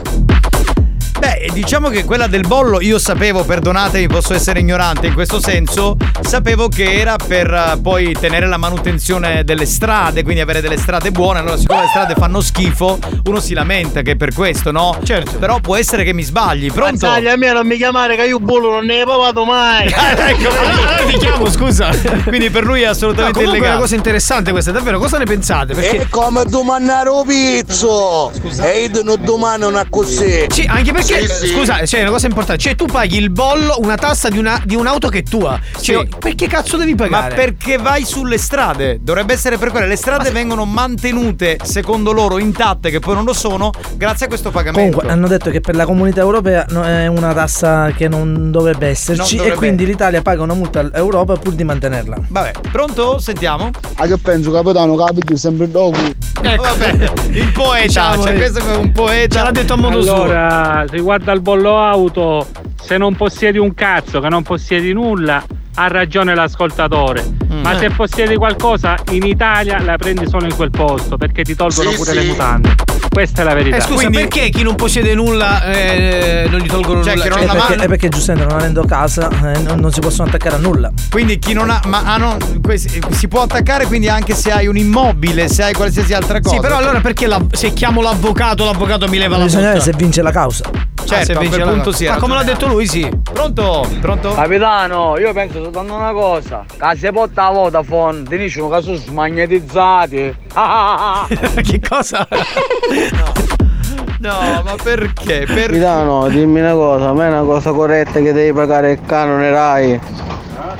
Beh, 1.21 1.49
diciamo 1.53 1.89
che 1.89 2.03
quella 2.03 2.25
del 2.25 2.41
bollo 2.47 2.81
io 2.81 2.97
sapevo, 2.97 3.43
perdonatemi, 3.43 4.07
posso 4.07 4.33
essere 4.33 4.59
ignorante 4.59 5.05
in 5.05 5.13
questo 5.13 5.39
senso, 5.39 5.95
sapevo 6.19 6.67
che 6.67 6.99
era 6.99 7.15
per 7.15 7.53
eh, 7.53 7.79
poi 7.79 8.15
tenere 8.19 8.47
la 8.47 8.57
manutenzione 8.57 9.43
delle 9.43 9.67
strade, 9.67 10.23
quindi 10.23 10.41
avere 10.41 10.61
delle 10.61 10.77
strade 10.77 11.11
buone. 11.11 11.37
Allora, 11.37 11.57
siccome 11.57 11.81
le 11.81 11.87
strade 11.89 12.15
fanno 12.15 12.41
schifo, 12.41 12.97
uno 13.25 13.39
si 13.39 13.53
lamenta 13.53 14.01
che 14.01 14.13
è 14.13 14.15
per 14.15 14.33
questo, 14.33 14.71
no? 14.71 14.97
Certo. 15.03 15.37
Però 15.37 15.59
può 15.59 15.75
essere 15.75 16.03
che 16.03 16.11
mi 16.11 16.23
sbagli. 16.23 16.71
Pronto? 16.71 17.05
Mazzaglia, 17.05 17.33
a 17.33 17.35
me 17.37 17.53
non 17.53 17.67
mi 17.67 17.77
chiamare 17.77 18.15
che 18.15 18.23
io 18.23 18.39
bollo 18.39 18.71
non 18.71 18.85
ne 18.85 18.95
hai 19.01 19.03
provato 19.03 19.45
mai. 19.45 19.85
ecco, 19.93 20.49
allora 20.49 21.03
ti 21.05 21.17
chiamo, 21.19 21.47
scusa. 21.51 21.91
Quindi 22.25 22.49
per 22.49 22.63
lui 22.63 22.81
è 22.81 22.85
assolutamente 22.87 23.37
No, 23.41 23.45
comunque 23.45 23.57
è 23.57 23.57
illegale. 23.57 23.73
una 23.73 23.81
cosa 23.81 23.95
interessante 23.95 24.49
questa, 24.49 24.71
davvero, 24.71 24.97
cosa 24.97 25.19
ne 25.19 25.25
pensate? 25.25 25.75
Perché 25.75 25.97
È 25.97 26.07
come 26.09 26.45
domandare 26.45 27.09
un 27.09 27.23
pizzo. 27.27 28.31
E 28.59 28.89
io 28.91 29.03
non 29.03 29.23
domando 29.23 29.67
una 29.67 29.85
così. 29.87 30.45
Sì, 30.49 30.65
anche 30.67 30.91
perché, 30.91 31.10
Sì, 31.19 31.27
sì. 31.27 31.47
scusa, 31.47 31.79
c'è 31.83 32.01
una 32.01 32.11
cosa 32.11 32.27
importante, 32.27 32.61
cioè 32.61 32.75
tu 32.75 32.85
paghi 32.85 33.17
il 33.17 33.29
bollo, 33.29 33.75
una 33.79 33.95
tassa 33.95 34.29
di, 34.29 34.37
una- 34.37 34.61
di 34.63 34.75
un'auto 34.75 35.09
che 35.09 35.19
è 35.19 35.23
tua. 35.23 35.59
Cioè, 35.79 36.07
perché 36.19 36.47
cazzo 36.47 36.77
devi 36.77 36.93
Ma 36.93 37.07
pagare? 37.07 37.35
perché 37.35 37.77
vai 37.77 38.03
sulle 38.05 38.37
strade? 38.37 38.99
Dovrebbe 39.01 39.33
essere 39.33 39.57
per 39.57 39.69
quelle. 39.71 39.87
Le 39.87 39.95
strade 39.95 40.31
vengono 40.31 40.65
mantenute, 40.65 41.57
secondo 41.63 42.11
loro, 42.11 42.37
intatte, 42.39 42.89
che 42.89 42.99
poi 42.99 43.15
non 43.15 43.25
lo 43.25 43.33
sono, 43.33 43.71
grazie 43.95 44.25
a 44.25 44.29
questo 44.29 44.49
pagamento. 44.51 44.79
Comunque 44.97 45.09
hanno 45.11 45.27
detto 45.27 45.49
che 45.49 45.59
per 45.61 45.75
la 45.75 45.85
comunità 45.85 46.21
europea 46.21 46.65
no- 46.69 46.83
è 46.83 47.07
una 47.07 47.33
tassa 47.33 47.91
che 47.95 48.07
non 48.07 48.51
dovrebbe 48.51 48.87
esserci 48.87 49.19
Non 49.19 49.27
dovrebbe- 49.37 49.53
e 49.53 49.57
quindi 49.57 49.85
l'Italia 49.85 50.21
paga 50.21 50.41
una 50.43 50.53
multa 50.53 50.79
all'Europa 50.79 51.35
pur 51.35 51.53
di 51.53 51.63
mantenerla. 51.63 52.17
Vabbè, 52.27 52.51
pronto? 52.71 53.19
Sentiamo. 53.19 53.69
Ah, 53.95 54.05
che 54.07 54.17
penso, 54.17 54.51
capitano, 54.51 54.95
capito 54.95 55.35
sempre 55.35 55.69
dopo. 55.69 55.97
Ecco, 56.43 56.61
vabbè, 56.63 57.11
il 57.31 57.51
poeta, 57.51 57.85
Diciamo, 57.85 58.23
cioè 58.23 58.35
questo 58.35 58.59
è 58.59 58.75
un 58.75 58.91
poeta. 58.91 59.37
Ce 59.37 59.43
l'ha 59.43 59.51
detto 59.51 59.73
a 59.73 59.75
modo 59.77 59.99
allora, 59.99 60.85
riguardo 61.01 61.31
al 61.31 61.41
bollo 61.41 61.79
auto, 61.79 62.47
se 62.79 62.97
non 62.97 63.15
possiedi 63.15 63.57
un 63.57 63.73
cazzo, 63.73 64.19
che 64.19 64.29
non 64.29 64.43
possiedi 64.43 64.93
nulla, 64.93 65.43
ha 65.75 65.87
ragione 65.87 66.35
l'ascoltatore. 66.35 67.23
Ma 67.63 67.73
Eh. 67.73 67.77
se 67.79 67.89
possiedi 67.89 68.35
qualcosa, 68.35 68.95
in 69.09 69.25
Italia 69.25 69.79
la 69.81 69.97
prendi 69.97 70.27
solo 70.27 70.45
in 70.45 70.55
quel 70.55 70.69
posto, 70.69 71.17
perché 71.17 71.41
ti 71.43 71.55
tolgono 71.55 71.89
Sì, 71.89 71.95
pure 71.95 72.11
sì. 72.11 72.17
le 72.17 72.23
mutande. 72.25 72.75
Questa 73.11 73.41
è 73.41 73.43
la 73.43 73.53
verità. 73.53 73.75
Eh, 73.75 73.81
scusa, 73.81 74.09
perché 74.09 74.49
chi 74.49 74.63
non 74.63 74.75
possiede 74.75 75.13
nulla 75.13 75.65
eh, 75.65 76.47
non 76.49 76.61
gli 76.61 76.67
tolgono 76.67 77.03
Cioè, 77.03 77.15
nulla? 77.15 77.23
chi 77.23 77.29
non 77.29 77.39
È 77.39 77.43
ha 77.43 77.45
la 77.45 77.65
perché, 77.65 77.83
è 77.83 77.87
perché 77.89 78.07
giustamente 78.09 78.49
non 78.49 78.57
avendo 78.57 78.85
casa 78.85 79.27
eh, 79.29 79.59
non, 79.59 79.79
non 79.79 79.91
si 79.91 79.99
possono 79.99 80.29
attaccare 80.29 80.55
a 80.55 80.59
nulla. 80.59 80.91
Quindi 81.09 81.37
chi 81.37 81.51
non 81.51 81.69
ha. 81.69 81.81
Ma 81.87 82.03
ah, 82.05 82.15
no, 82.15 82.37
si 83.09 83.27
può 83.27 83.41
attaccare 83.41 83.85
quindi 83.87 84.07
anche 84.07 84.33
se 84.33 84.51
hai 84.53 84.67
un 84.67 84.77
immobile, 84.77 85.49
se 85.49 85.61
hai 85.63 85.73
qualsiasi 85.73 86.13
altra 86.13 86.39
cosa. 86.39 86.55
Sì, 86.55 86.61
però 86.61 86.77
allora 86.77 87.01
perché 87.01 87.27
la- 87.27 87.41
se 87.51 87.73
chiamo 87.73 88.01
l'avvocato, 88.01 88.63
l'avvocato 88.63 89.09
mi 89.09 89.17
leva 89.17 89.35
la 89.35 89.43
Bisogna 89.43 89.65
vedere 89.73 89.83
se 89.83 89.91
vince 89.97 90.21
la 90.21 90.31
causa. 90.31 90.63
Certo, 91.03 91.25
se 91.25 91.33
a 91.33 91.39
vince 91.39 91.55
quel 91.57 91.65
la- 91.67 91.71
punto 91.73 91.91
sì. 91.91 92.05
Ma 92.07 92.15
come 92.15 92.35
l'ha 92.35 92.43
detto 92.43 92.67
lui, 92.67 92.87
sì. 92.87 93.09
Pronto? 93.33 93.89
Pronto? 93.99 94.33
Capitano, 94.33 95.17
io 95.19 95.33
penso 95.33 95.61
soltanto 95.61 95.93
una 95.93 96.13
cosa. 96.13 96.63
Che 96.65 96.97
se 96.97 97.11
porta 97.11 97.43
la 97.43 97.49
Vodafone, 97.49 98.23
ti 98.23 98.37
dicono 98.37 98.69
che 98.69 98.81
sono 98.83 98.95
smagnetizzati. 98.95 100.35
che 101.61 101.81
cosa? 101.85 102.25
No, 104.19 104.61
ma 104.63 104.75
perché? 104.81 105.45
Per... 105.45 105.65
Capitano, 105.65 106.27
dimmi 106.29 106.59
una 106.59 106.73
cosa, 106.73 107.09
a 107.09 107.13
me 107.13 107.25
è 107.25 107.29
una 107.29 107.41
cosa 107.41 107.71
corretta 107.71 108.19
che 108.19 108.33
devi 108.33 108.53
pagare 108.53 108.91
il 108.91 108.99
canone 109.05 109.49
Rai. 109.49 109.99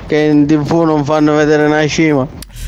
Che 0.05 0.15
in 0.15 0.45
tv 0.45 0.83
non 0.83 1.03
fanno 1.03 1.35
vedere 1.35 1.65
una 1.65 1.85
cima. 1.87 2.27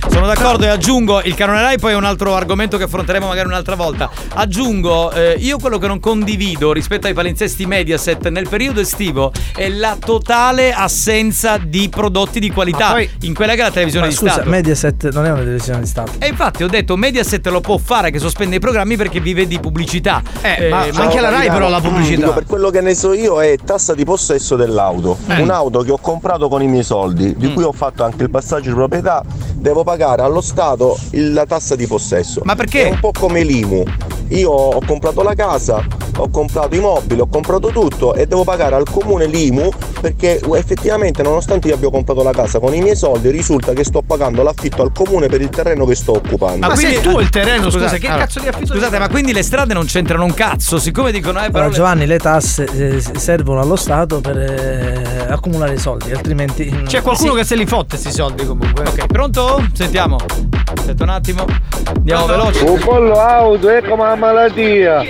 Sono 0.10 0.28
d'accordo 0.28 0.66
e 0.66 0.70
aggiungo 0.70 1.22
il 1.24 1.34
canone 1.34 1.62
Rai 1.62 1.80
poi 1.80 1.94
è 1.94 1.96
un 1.96 2.04
altro 2.04 2.36
argomento 2.36 2.78
che 2.78 2.84
affronteremo 2.84 3.28
magari 3.28 3.48
un'altra 3.48 3.76
volta. 3.76 4.10
Aggiungo 4.36 5.12
eh, 5.12 5.36
io 5.40 5.58
quello 5.58 5.78
che 5.78 5.88
non 5.88 6.00
condivido 6.00 6.72
rispetto 6.72 7.08
ai 7.08 7.14
palinsesti 7.14 7.66
Mediaset 7.66 8.28
nel 8.30 8.48
periodo 8.48 8.80
estivo 8.80 9.32
è 9.56 9.70
la 9.70 9.98
totale 10.00 10.72
assenza 10.72 11.58
di 11.58 11.90
prodotti 11.90 12.40
di 12.40 12.52
qualità 12.52 12.92
poi- 12.92 13.10
in 13.22 13.34
quella 13.34 13.54
che 13.54 13.62
è 13.62 13.64
la 13.64 13.72
televisione 13.72 14.06
Ma 14.06 14.12
di 14.12 14.18
scusa, 14.18 14.32
Stato. 14.34 14.50
Mediaset 14.50 15.12
non 15.12 15.26
è 15.26 15.32
una 15.32 15.40
televisione 15.40 15.80
di 15.80 15.88
Stato. 15.88 16.12
E 16.20 16.28
infatti 16.28 16.64
ho 16.64 16.68
detto 16.68 16.96
Mediaset 16.96 17.46
lo 17.48 17.62
può 17.62 17.78
fare 17.78 18.12
che 18.12 18.20
sospende 18.20 18.58
i 18.58 18.60
programmi 18.60 18.96
perché 18.96 19.20
vive 19.20 19.48
di 19.48 19.60
pubblicità. 19.60 20.22
Eh, 20.42 20.70
ma 20.70 20.82
anche 20.96 21.20
la 21.22 21.30
Rai 21.30 21.50
però 21.50 21.68
ha 21.68 21.70
la 21.70 21.82
pubblicità. 21.82 22.22
Dico, 22.22 22.34
per 22.34 22.46
quello 22.46 22.70
che 22.70 22.82
ne 22.82 22.94
so 22.94 23.14
io 23.14 23.42
è 23.42 23.56
tassa 23.64 23.94
di 23.96 24.04
possesso 24.06 24.56
dell'auto. 24.56 25.18
Eh. 25.28 25.42
Un'auto 25.42 25.82
che 25.82 25.92
ho 25.92 25.98
comprato 26.00 26.50
con 26.50 26.62
i 26.62 26.68
miei 26.68 26.84
soldi, 26.84 27.36
di 27.36 27.52
cui 27.54 27.64
ho 27.64 27.72
fatto 27.72 28.04
anche 28.04 28.22
il 28.24 28.30
passaggio 28.30 28.70
di 28.70 28.76
proprietà, 28.76 29.24
devo 29.56 29.84
pagare 29.84 29.93
allo 30.24 30.42
Stato 30.42 30.98
il- 31.12 31.34
la 31.34 31.46
tassa 31.46 31.76
di 31.76 31.88
possesso. 31.88 32.42
Ma 32.44 32.56
perché? 32.56 32.88
È 32.88 32.92
un 32.92 33.00
po' 33.00 33.12
come 33.12 33.44
l'IMU. 33.44 33.84
Io 34.30 34.50
ho 34.50 34.80
comprato 34.86 35.22
la 35.22 35.34
casa, 35.36 35.86
ho 36.18 36.30
comprato 36.30 36.76
i 36.76 36.80
mobili, 36.80 37.20
ho 37.20 37.28
comprato 37.28 37.68
tutto 37.70 38.14
e 38.14 38.26
devo 38.26 38.44
pagare 38.44 38.76
al 38.76 38.90
comune 38.90 39.26
l'IMU 39.26 39.70
perché 40.02 40.42
effettivamente 40.56 41.24
nonostante 41.24 41.68
io 41.70 41.76
abbia 41.76 41.90
comprato 41.90 42.24
la 42.24 42.32
casa 42.32 42.60
con 42.60 42.74
i 42.74 42.82
miei 42.82 42.96
soldi 42.96 43.30
risulta 43.30 43.74
che 43.74 43.84
sto 43.84 44.02
pagando 44.02 44.44
l'affitto 44.44 44.82
al 44.82 44.92
comune 44.92 45.28
per 45.28 45.42
il 45.42 45.50
terreno 45.50 45.86
che 45.86 45.96
sto 45.96 46.14
occupando. 46.14 46.68
Ma 46.68 46.76
sei 46.76 47.00
tu 47.00 47.20
il 47.20 47.30
terreno, 47.30 47.70
scusa, 47.70 47.90
che 47.98 48.08
allora, 48.08 48.26
cazzo 48.26 48.40
di 48.40 48.48
affitto 48.48 48.74
Scusate, 48.74 49.00
ma 49.00 49.10
quindi 49.10 49.34
le 49.34 49.44
strade 49.44 49.74
non 49.74 49.86
c'entrano 49.86 50.24
un 50.24 50.34
cazzo, 50.34 50.80
siccome 50.80 51.12
dicono 51.12 51.40
eh 51.40 51.48
però 51.48 51.66
Allora, 51.66 51.76
Giovanni, 51.76 52.06
le 52.06 52.18
tasse 52.18 52.66
eh, 52.66 53.02
servono 53.18 53.62
allo 53.62 53.76
Stato 53.76 54.20
per 54.20 54.38
eh, 54.38 55.26
accumulare 55.30 55.74
i 55.74 55.78
soldi, 55.78 56.12
altrimenti. 56.12 56.84
C'è 56.86 57.02
qualcuno 57.02 57.34
che 57.34 57.44
se 57.44 57.56
li 57.56 57.66
fotte 57.66 57.98
sti 57.98 58.12
soldi 58.12 58.46
comunque. 58.46 58.86
Ok, 58.86 59.08
pronto? 59.08 59.64
Sentiamo. 59.74 60.18
Aspetta 60.76 61.04
un 61.04 61.10
attimo. 61.10 61.46
Andiamo 61.96 62.26
veloci. 62.26 62.64
Un 62.64 62.80
pollo 62.80 63.20
auto 63.20 63.70
è 63.70 63.82
come 63.84 64.04
una 64.14 64.16
malattia. 64.16 65.02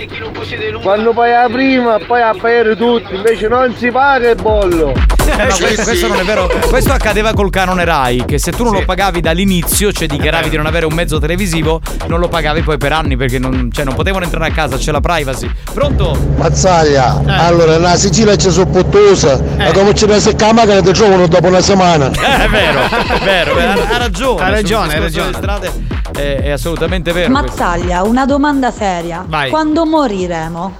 Quando 0.82 1.14
paghi 1.14 1.32
la 1.32 1.48
prima, 1.52 1.98
poi 2.06 2.22
a 2.22 2.34
pagare 2.34 2.76
tutti, 2.76 3.16
invece 3.16 3.48
non 3.48 3.74
si 3.78 3.92
paga 3.92 4.30
il 4.30 4.42
bollo. 4.42 4.92
Eh, 5.26 5.36
ma 5.38 5.46
questo, 5.56 5.84
questo 5.84 6.08
non 6.08 6.20
è 6.20 6.24
vero. 6.24 6.50
Questo 6.68 6.92
accadeva 6.92 7.34
col 7.34 7.50
canone 7.50 7.86
Rai, 7.86 8.26
che 8.26 8.38
se 8.38 8.52
tu 8.52 8.64
non 8.64 8.74
lo 8.74 8.84
pagavi 8.86 9.22
dall'inizio, 9.22 9.92
cioè 9.92 10.08
dichiaravi 10.08 10.50
di 10.50 10.58
non 10.58 10.66
avere 10.66 10.86
un 10.86 10.94
mezzo 10.94 11.20
televisivo, 11.20 11.82
non 12.08 12.20
lo 12.20 12.28
pagavi 12.28 12.62
poi 12.62 12.78
per 12.78 12.92
anni 12.92 13.16
perché 13.16 13.40
non, 13.40 13.70
cioè, 13.72 13.86
non 13.86 13.94
potevano 13.96 14.26
entrare 14.26 14.50
a 14.50 14.54
casa, 14.54 14.78
c'è 14.78 14.92
la 14.92 15.00
privacy. 15.00 15.50
Pronto? 15.74 16.18
Mazzaglia, 16.36 17.22
Eh. 17.26 17.32
allora 17.32 17.78
la 17.78 17.96
Sicilia 17.96 18.36
c'è 18.36 18.52
soppottosa, 18.52 19.42
ma 19.58 19.72
come 19.72 19.94
che 19.94 20.06
la 20.06 20.54
macchina 20.54 20.82
ti 20.82 20.92
trovano 20.92 21.28
dopo 21.28 21.48
una 21.48 21.62
settimana? 21.62 22.12
Eh, 22.24 22.46
è 22.46 22.50
vero, 22.50 22.82
è 22.82 23.24
vero, 23.24 23.54
ha, 23.58 23.96
ha 23.96 23.98
ragione. 23.98 24.42
Ha 24.42 24.50
ragione, 24.50 24.96
ha 24.96 25.00
ragione. 25.00 25.34
strade 25.34 25.94
è, 26.14 26.42
è 26.44 26.50
assolutamente 26.52 27.12
vero. 27.12 27.32
questo. 27.32 27.48
Mazzaglia, 27.48 28.04
una 28.04 28.26
domanda 28.26 28.72
seria. 28.72 28.93
Vai. 29.28 29.50
Quando 29.50 29.86
moriremo? 29.86 30.72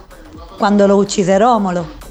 Quando 0.58 0.86
lo 0.86 0.98
uccise 0.98 1.38
Romolo? 1.38 2.02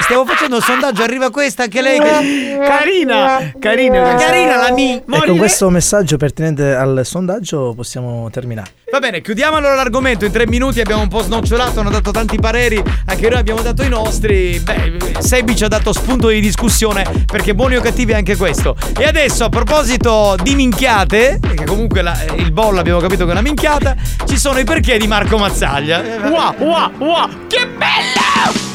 Stiamo 0.00 0.24
facendo 0.24 0.56
un 0.56 0.62
sondaggio, 0.62 1.02
arriva 1.02 1.30
questa 1.30 1.64
anche 1.64 1.82
lei. 1.82 1.98
Che... 1.98 2.58
Carina, 2.64 3.52
carina, 3.58 4.00
questa. 4.00 4.26
carina 4.26 4.56
la 4.56 4.72
mi. 4.72 4.94
E 4.94 5.26
con 5.26 5.36
questo 5.36 5.68
messaggio 5.70 6.16
pertinente 6.16 6.74
al 6.74 7.00
sondaggio 7.04 7.74
possiamo 7.74 8.30
terminare. 8.30 8.70
Va 8.90 9.00
bene, 9.00 9.20
chiudiamo 9.20 9.56
allora 9.56 9.74
l'argomento. 9.74 10.24
In 10.24 10.32
tre 10.32 10.46
minuti 10.46 10.80
abbiamo 10.80 11.02
un 11.02 11.08
po' 11.08 11.20
snocciolato, 11.20 11.80
hanno 11.80 11.90
dato 11.90 12.10
tanti 12.10 12.38
pareri, 12.38 12.82
anche 13.06 13.28
noi 13.28 13.38
abbiamo 13.38 13.60
dato 13.60 13.82
i 13.82 13.88
nostri. 13.88 14.58
Beh, 14.60 14.96
Sebi 15.18 15.54
ci 15.54 15.64
ha 15.64 15.68
dato 15.68 15.92
spunto 15.92 16.28
di 16.28 16.40
discussione 16.40 17.04
perché 17.26 17.54
buoni 17.54 17.76
o 17.76 17.80
cattivi 17.82 18.12
è 18.12 18.16
anche 18.16 18.36
questo. 18.36 18.76
E 18.98 19.04
adesso, 19.04 19.44
a 19.44 19.48
proposito 19.50 20.36
di 20.42 20.54
minchiate, 20.54 21.38
che 21.54 21.64
comunque 21.64 22.00
la- 22.00 22.24
il 22.36 22.50
bollo 22.50 22.80
abbiamo 22.80 23.00
capito 23.00 23.24
che 23.24 23.30
è 23.30 23.32
una 23.32 23.42
minchiata, 23.42 23.94
ci 24.26 24.38
sono 24.38 24.58
i 24.58 24.64
perché 24.64 24.96
di 24.96 25.06
Marco 25.06 25.36
Mazzaglia. 25.36 26.02
Wow, 26.22 26.54
wow, 26.58 26.90
wow, 26.98 27.28
che 27.46 27.66
bello! 27.66 28.67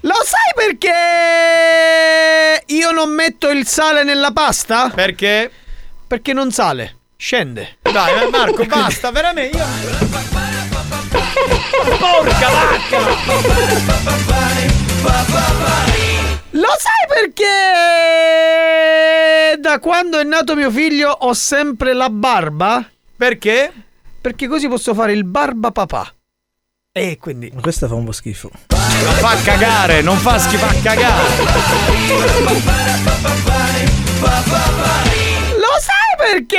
Lo 0.00 0.14
sai 0.24 0.52
perché 0.54 2.62
io 2.66 2.90
non 2.92 3.10
metto 3.10 3.50
il 3.50 3.66
sale 3.66 4.02
nella 4.04 4.30
pasta? 4.32 4.90
Perché? 4.94 5.50
Perché 6.06 6.32
non 6.32 6.52
sale, 6.52 6.98
scende. 7.16 7.78
Dai, 7.82 8.14
ma 8.14 8.28
Marco, 8.28 8.64
basta, 8.66 9.10
veramente. 9.10 9.56
Io... 9.56 9.66
Porca 11.98 12.48
vacca! 12.48 12.98
Lo 16.50 16.68
sai 16.78 17.06
perché 17.08 17.44
da 19.58 19.78
quando 19.78 20.18
è 20.18 20.24
nato 20.24 20.54
mio 20.54 20.70
figlio 20.70 21.10
ho 21.10 21.34
sempre 21.34 21.92
la 21.92 22.08
barba? 22.08 22.88
Perché? 23.16 23.72
Perché 24.20 24.46
così 24.48 24.68
posso 24.68 24.92
fare 24.94 25.12
il 25.12 25.24
barba 25.24 25.70
papà. 25.70 26.12
E 26.92 27.18
quindi. 27.20 27.50
Ma 27.54 27.60
questa 27.60 27.86
fa 27.88 27.94
un 27.94 28.04
po' 28.04 28.12
schifo. 28.12 28.50
Non 28.68 29.12
fa 29.14 29.36
cagare, 29.42 30.02
non 30.02 30.16
fa 30.18 30.38
schifo, 30.38 30.66
fa 30.66 30.80
cagare. 30.80 32.34
Lo 35.56 35.72
sai 35.80 36.16
perché 36.18 36.58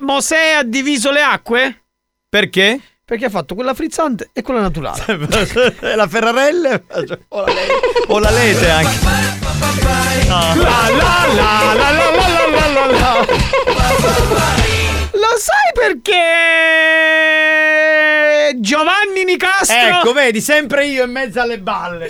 Mosè 0.00 0.52
ha 0.58 0.62
diviso 0.64 1.10
le 1.10 1.22
acque? 1.22 1.82
Perché? 2.28 2.80
Perché 3.04 3.24
ha 3.26 3.30
fatto 3.30 3.54
quella 3.54 3.74
frizzante 3.74 4.30
e 4.32 4.42
quella 4.42 4.60
naturale. 4.60 5.04
la 5.96 6.06
Ferrarelle 6.06 6.84
o 7.28 7.40
la, 7.44 7.52
le- 7.52 7.66
o 8.06 8.18
la 8.18 8.30
lete 8.30 8.70
anche. 8.70 8.98
La 10.28 10.54
la 10.54 10.88
la 10.88 11.26
la 11.34 11.74
la 11.74 11.90
la 11.90 12.09
la 12.86 12.88
la 12.88 13.26
la 13.66 13.74
la. 14.34 14.54
Lo 15.12 15.36
sai 15.38 15.72
perché 15.74 16.20
Giovanni 18.60 19.24
Nicastro 19.24 19.76
Ecco, 19.76 20.12
vedi, 20.12 20.40
sempre 20.40 20.86
io 20.86 21.04
in 21.04 21.10
mezzo 21.10 21.40
alle 21.40 21.58
balle. 21.58 22.08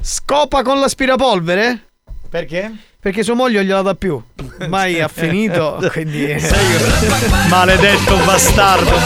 scopa 0.00 0.62
con 0.62 0.80
l'aspirapolvere? 0.80 1.86
Perché? 2.28 2.72
Perché 3.00 3.22
sua 3.22 3.34
moglie 3.34 3.64
gliela 3.64 3.82
dà 3.82 3.94
più. 3.94 4.20
Mai 4.68 5.00
ha 5.00 5.06
finito, 5.08 5.78
quindi 5.92 6.34
Maledetto 7.48 8.16
bastardo, 8.18 8.96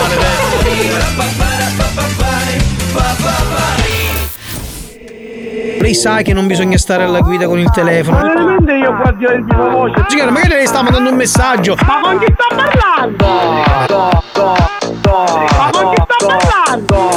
Lei 5.79 5.95
sa 5.95 6.23
che 6.23 6.33
non 6.33 6.47
bisogna 6.47 6.79
stare 6.79 7.05
alla 7.05 7.21
guida 7.21 7.47
con 7.47 7.59
il 7.59 7.71
telefono. 7.71 8.17
Ma 8.19 8.23
veramente 8.23 8.73
io 8.73 8.97
qua 8.97 9.13
di 9.13 9.27
viva 9.27 9.69
voce. 9.69 10.05
Signora, 10.09 10.31
magari 10.31 10.55
lei 10.55 10.67
sta 10.67 10.83
mandando 10.83 11.11
un 11.11 11.17
messaggio. 11.17 11.77
Ma 11.87 12.01
con 12.03 12.19
chi 12.19 12.33
sto 12.33 12.47
parlando? 12.55 13.27
Ma 15.57 15.71
con 15.71 15.93
chi 15.93 16.03
sto 16.03 16.17
parlando? 16.27 17.11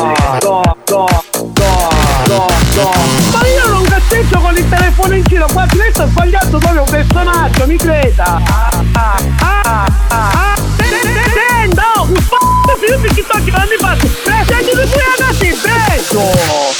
Ma 3.32 3.48
io 3.48 3.68
non 3.70 3.84
cazzeggio 3.84 4.40
con 4.40 4.56
il 4.56 4.70
telefono 4.70 5.16
in 5.16 5.24
giro, 5.24 5.48
qua 5.52 5.66
lei 5.74 5.92
sta 5.92 6.06
sbagliando 6.08 6.58
proprio 6.58 6.84
un 6.84 6.90
personaggio, 6.90 7.66
mi 7.66 7.78
creda. 7.78 8.42
Ah, 8.48 8.84
ah, 8.94 9.86
ah. 10.10 10.56
Senta, 10.86 11.84
un 12.02 12.16
f***o 12.16 12.76
film 12.78 13.02
che 13.02 13.24
sto 13.24 13.44
girando 13.44 13.74
in 13.74 13.80
faccia. 13.80 14.08
Presenti 14.24 14.76
di 14.76 14.90
cui 14.90 15.02
ragazzi, 15.18 15.50
beso. 15.50 16.20
E 16.22 16.79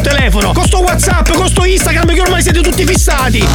sul 0.00 0.02
telefono. 0.02 0.52
Con 0.52 0.64
sto 0.64 0.80
WhatsApp, 0.80 1.30
con 1.32 1.48
sto 1.48 1.64
Instagram 1.64 2.12
che 2.12 2.20
ormai 2.20 2.42
siete 2.42 2.60
tutti 2.62 2.86
fissati. 2.86 3.38
Io 3.38 3.46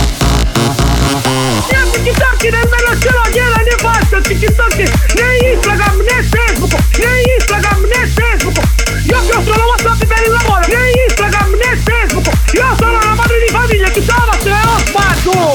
TikTok 1.91 2.43
nemmeno 2.43 2.99
ce 2.99 3.09
l'ho, 3.09 3.30
gliela 3.31 3.55
ne 3.55 3.76
faccio 3.77 4.22
TikTok 4.22 4.76
né 4.76 5.53
Instagram 5.53 5.97
né 5.97 6.23
Facebook 6.23 6.73
né 6.97 7.22
Instagram 7.38 7.81
né 7.85 8.07
Facebook 8.07 8.57
Io 9.05 9.26
che 9.26 9.38
ho 9.38 9.43
solo 9.43 9.65
WhatsApp 9.67 10.05
per 10.05 10.23
il 10.26 10.31
lavoro 10.31 10.65
né 10.67 10.91
Instagram 11.07 11.49
né 11.51 11.81
Facebook 11.84 12.27
Io 12.53 12.76
sono 12.77 12.97
una 12.97 13.15
madre 13.15 13.39
di 13.45 13.51
famiglia 13.51 13.89
chi 13.89 14.01
stava 14.01 14.38
se 14.41 14.49
ne 14.49 14.61
ho 14.65 14.77
spazio 14.85 15.53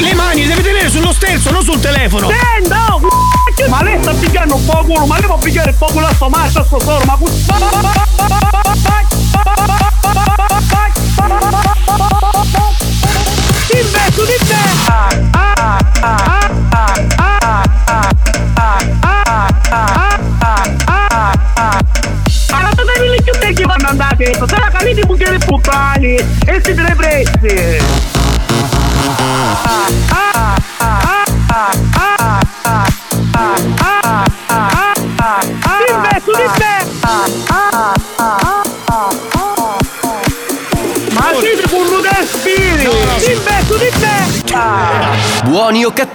Le 0.00 0.14
mani 0.14 0.42
le 0.42 0.48
deve 0.48 0.62
tenere 0.62 0.88
sullo 0.90 1.12
sterzo, 1.12 1.50
non 1.50 1.62
sul 1.62 1.80
telefono. 1.80 2.28
Senta, 2.28 2.98
c***o, 3.00 3.17
ma 3.66 3.82
lei 3.82 4.00
sta 4.00 4.12
picchiando 4.14 4.54
un 4.54 4.64
picando 4.64 4.84
culo 4.84 5.04
ma 5.06 5.18
lei 5.18 5.26
va 5.28 5.34
a 5.34 5.38
picare 5.38 5.70
il 5.70 5.76
popolo 5.76 6.06
a 6.06 6.14
sua 6.14 6.28
marcia, 6.28 6.60
a 6.60 6.64
sto 6.64 6.78
soro, 6.78 7.04
ma 7.04 7.16
puttana! 7.16 7.98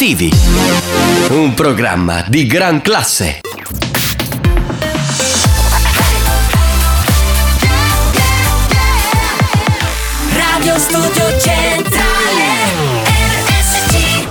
Cattivi? 0.04 0.30
Un 1.30 1.54
programma 1.54 2.26
di 2.28 2.46
gran 2.46 2.82
classe. 2.82 3.40
Radio 10.36 10.78
Studio 10.78 11.40
Centrale 11.40 12.44
RSC 13.46 14.28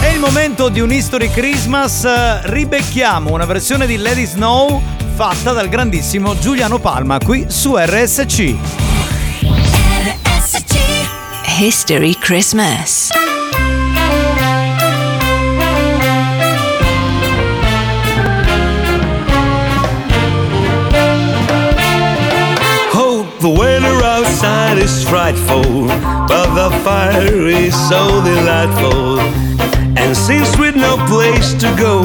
È 0.00 0.06
il 0.06 0.18
momento 0.18 0.70
di 0.70 0.80
un 0.80 0.90
History 0.90 1.30
Christmas. 1.30 2.04
eh, 2.04 2.40
Ribecchiamo 2.44 3.32
una 3.32 3.44
versione 3.44 3.86
di 3.86 3.96
Lady 3.98 4.24
Snow 4.24 4.80
fatta 5.14 5.52
dal 5.52 5.68
grandissimo 5.68 6.38
Giuliano 6.38 6.78
Palma 6.78 7.18
qui 7.18 7.44
su 7.48 7.76
RSC. 7.76 8.54
History 11.58 12.16
Christmas. 12.18 13.03
Is 24.84 25.08
frightful, 25.08 25.86
but 26.28 26.48
the 26.54 26.70
fire 26.84 27.48
is 27.48 27.74
so 27.88 28.22
delightful. 28.22 29.18
And 29.96 30.14
since 30.14 30.58
we've 30.58 30.76
no 30.76 30.96
place 31.08 31.54
to 31.54 31.68
go, 31.76 32.02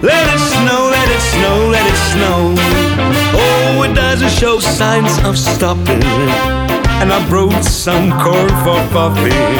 let 0.00 0.24
it 0.34 0.42
snow, 0.54 0.80
let 0.96 1.08
it 1.16 1.24
snow, 1.34 1.56
let 1.68 1.86
it 1.92 2.00
snow. 2.12 2.54
Oh, 3.44 3.82
it 3.82 3.94
doesn't 3.94 4.30
show 4.30 4.58
signs 4.58 5.18
of 5.24 5.36
stopping. 5.36 6.02
And 7.00 7.12
I 7.12 7.20
brought 7.28 7.62
some 7.62 8.10
corn 8.22 8.48
for 8.64 8.80
puffing. 8.94 9.54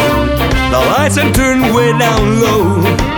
The 0.73 0.81
lights 0.93 1.19
are 1.19 1.31
turned 1.33 1.75
way 1.75 1.97
down 1.99 2.41
low. 2.41 3.18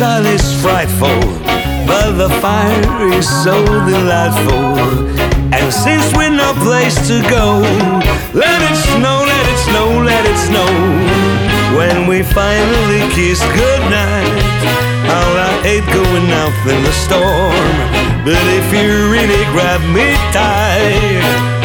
Outside 0.00 0.26
is 0.32 0.62
frightful, 0.62 1.20
but 1.84 2.12
the 2.12 2.28
fire 2.40 3.12
is 3.12 3.26
so 3.42 3.64
delightful. 3.64 4.78
And 5.50 5.74
since 5.74 6.14
we're 6.14 6.30
no 6.30 6.54
place 6.62 6.94
to 7.08 7.18
go, 7.28 7.58
let 8.32 8.62
it 8.62 8.76
snow, 8.94 9.26
let 9.26 9.44
it 9.50 9.58
snow, 9.66 9.88
let 10.04 10.24
it 10.24 10.38
snow. 10.38 10.70
When 11.76 12.06
we 12.06 12.22
finally 12.22 13.02
kiss 13.10 13.42
goodnight, 13.42 14.38
how 15.10 15.26
I 15.34 15.50
hate 15.66 15.86
going 15.86 16.30
out 16.30 16.54
in 16.70 16.80
the 16.84 16.92
storm. 16.92 17.74
But 18.24 18.38
if 18.54 18.66
you 18.70 19.10
really 19.10 19.42
grab 19.50 19.80
me 19.90 20.14
tight, 20.30 21.57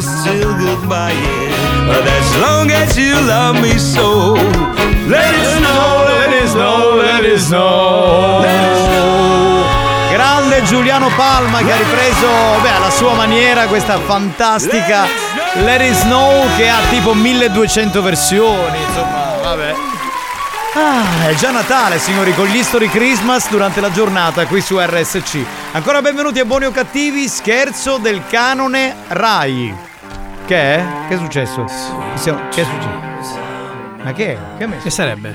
we're 0.00 0.18
still 0.22 0.54
goodbying. 0.56 1.50
But 1.86 2.06
as 2.06 2.40
long 2.40 2.70
as 2.70 2.96
you 2.96 3.14
love 3.26 3.60
me 3.60 3.78
so, 3.78 4.34
let 5.08 5.34
it 5.34 5.46
snow, 5.58 6.04
let 6.06 6.32
it 6.32 6.48
snow, 6.48 6.96
let 6.96 7.24
it 7.24 7.38
snow. 7.38 8.40
Grande 10.12 10.62
Giuliano 10.64 11.08
Palma 11.16 11.58
che 11.58 11.72
ha 11.72 11.76
ripreso 11.76 12.28
beh, 12.62 12.70
alla 12.70 12.90
sua 12.90 13.14
maniera 13.14 13.66
questa 13.66 13.98
fantastica 13.98 15.06
Let 15.54 15.80
It 15.80 15.94
Snow 15.94 16.46
che 16.56 16.68
ha 16.68 16.78
tipo 16.90 17.14
1200 17.14 18.02
versioni, 18.02 18.78
insomma. 18.82 19.36
vabbè. 19.42 19.74
Ah, 20.74 21.28
è 21.28 21.34
già 21.34 21.50
Natale, 21.50 21.98
signori, 21.98 22.32
con 22.32 22.46
gli 22.46 22.56
History 22.56 22.88
Christmas 22.88 23.48
durante 23.50 23.80
la 23.80 23.90
giornata 23.90 24.46
qui 24.46 24.60
su 24.60 24.78
RSC. 24.78 25.44
Ancora 25.72 26.00
benvenuti 26.00 26.38
a 26.38 26.44
Buoni 26.44 26.66
o 26.66 26.70
Cattivi, 26.70 27.28
scherzo 27.28 27.96
del 27.96 28.22
canone 28.28 28.94
Rai. 29.08 29.88
Che 30.50 30.56
è? 30.56 30.84
Che 31.06 31.14
è 31.14 31.16
successo? 31.16 31.64
Che 31.64 32.60
è 32.60 32.64
successo? 32.64 33.38
Ma 34.02 34.12
che 34.12 34.32
è? 34.32 34.38
Che 34.58 34.66
messo? 34.66 34.82
Che 34.82 34.90
sarebbe? 34.90 35.32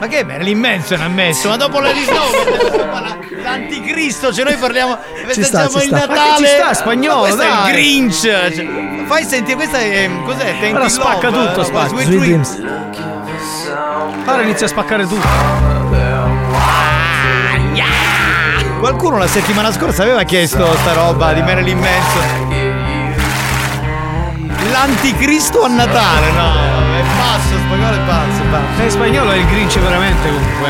Ma 0.00 0.06
che 0.06 0.20
è 0.20 0.24
Marilyn 0.24 0.58
Manson 0.58 1.02
ha 1.02 1.08
messo? 1.08 1.50
Ma 1.50 1.58
dopo 1.58 1.78
le 1.80 1.92
risnove 1.92 3.36
l'anticristo, 3.42 4.32
cioè 4.32 4.44
noi 4.44 4.56
parliamo 4.56 4.96
Ci 5.30 5.42
sta, 5.42 5.68
festeggiamo 5.68 5.76
il 5.76 5.82
sta. 5.82 5.96
Natale. 5.98 6.18
Ma 6.18 6.36
che 6.36 6.42
ci 6.42 6.46
sta, 6.46 6.72
spagnolo, 6.72 7.14
Ma 7.14 7.20
questo 7.20 7.42
è 7.42 7.46
dai. 7.46 7.66
il 7.66 7.72
Grinch. 7.74 8.20
Cioè, 8.22 9.04
fai 9.04 9.24
sentire 9.24 9.56
questa 9.56 9.78
è 9.78 10.10
cos'è? 10.24 10.58
Thank 10.58 10.74
Ora 10.74 10.78
You 10.78 10.88
spacca 10.88 11.28
Love, 11.28 11.48
tutto, 11.48 11.60
eh, 11.60 11.64
spacca. 11.64 11.88
Sweet 11.88 12.06
Sweet. 12.06 12.20
Dreams. 12.22 12.62
Ora 14.24 14.40
inizia 14.40 14.64
a 14.64 14.68
spaccare 14.70 15.06
tutto. 15.06 15.28
Qualcuno 18.78 19.18
la 19.18 19.26
settimana 19.26 19.70
scorsa 19.70 20.02
aveva 20.02 20.22
chiesto 20.22 20.74
sta 20.78 20.94
roba 20.94 21.34
di 21.34 21.42
Marilyn 21.42 21.78
Manson. 21.78 22.67
L'anticristo 24.78 25.64
a 25.64 25.68
Natale, 25.68 26.30
no, 26.30 26.52
è 26.94 27.02
pazzo, 27.18 27.58
spagnolo 27.66 27.96
è 27.96 28.00
pazzo, 28.06 28.42
è 28.42 28.46
pazzo. 28.46 28.82
In 28.82 28.90
spagnolo 28.90 29.32
è 29.32 29.36
il 29.38 29.46
Grinch 29.46 29.76
veramente 29.80 30.28
comunque. 30.28 30.68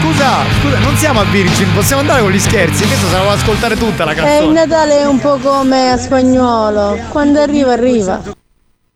Scusa, 0.00 0.28
scusa, 0.60 0.78
non 0.80 0.96
siamo 0.96 1.20
a 1.20 1.24
Virgin, 1.26 1.72
possiamo 1.72 2.00
andare 2.00 2.22
con 2.22 2.32
gli 2.32 2.40
scherzi, 2.40 2.84
questo 2.84 3.06
se 3.06 3.12
la 3.16 3.30
ascoltare 3.30 3.76
tutta 3.76 4.04
la 4.04 4.10
Eh, 4.10 4.14
il 4.14 4.20
canzone. 4.20 4.52
Natale 4.66 4.98
è 4.98 5.06
un 5.06 5.20
po' 5.20 5.36
come 5.36 5.92
a 5.92 5.96
spagnolo. 5.96 6.98
Quando 7.10 7.40
arriva, 7.40 7.74
arriva. 7.74 8.20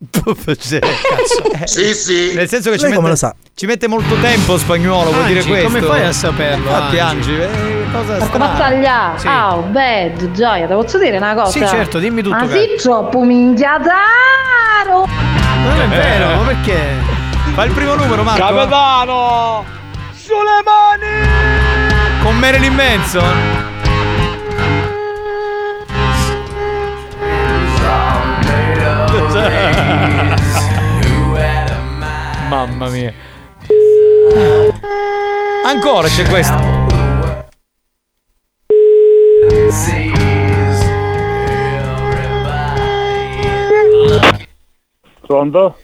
sì, 1.66 1.92
sì. 1.92 2.32
Nel 2.34 2.48
senso 2.48 2.70
che 2.70 2.78
ci 2.78 2.86
mette, 2.86 3.34
ci 3.54 3.66
mette 3.66 3.86
molto 3.86 4.14
tempo 4.14 4.56
spagnolo, 4.56 5.12
vuol 5.12 5.26
dire 5.26 5.44
questo. 5.44 5.66
come 5.66 5.82
fai 5.82 6.06
a 6.06 6.12
saperlo, 6.12 6.64
Infatti, 6.70 6.98
Angi? 6.98 7.32
Angi, 7.32 7.42
eh, 7.42 7.84
cosa 7.92 8.20
strana. 8.24 8.46
battaglia! 8.46 9.12
Sì. 9.16 9.26
Oh, 9.26 9.60
bad, 9.64 10.30
gioia, 10.30 10.66
ti 10.66 10.72
posso 10.72 10.96
dire 10.98 11.18
una 11.18 11.34
cosa? 11.34 11.50
Sì, 11.50 11.66
certo, 11.66 11.98
dimmi 11.98 12.22
tutto, 12.22 12.34
Ma 12.34 12.48
sì, 12.48 12.76
troppo 12.78 13.20
minchiataro! 13.22 15.06
Non 15.06 15.80
è 15.82 15.88
vero, 15.88 16.34
ma 16.34 16.46
perché? 16.46 16.78
Fa 17.52 17.64
il 17.64 17.72
primo 17.72 17.94
numero, 17.94 18.22
Marco. 18.22 18.40
Capitano! 18.40 19.64
Sulle 20.14 20.62
mani! 20.64 22.22
Con 22.22 22.38
Marilyn 22.38 22.74
Manson. 22.74 23.69
Mamma 32.60 32.90
mia. 32.90 33.10
Ancora 35.64 36.08
c'è 36.08 36.28
questo. 36.28 36.58
Pronto? 45.22 45.78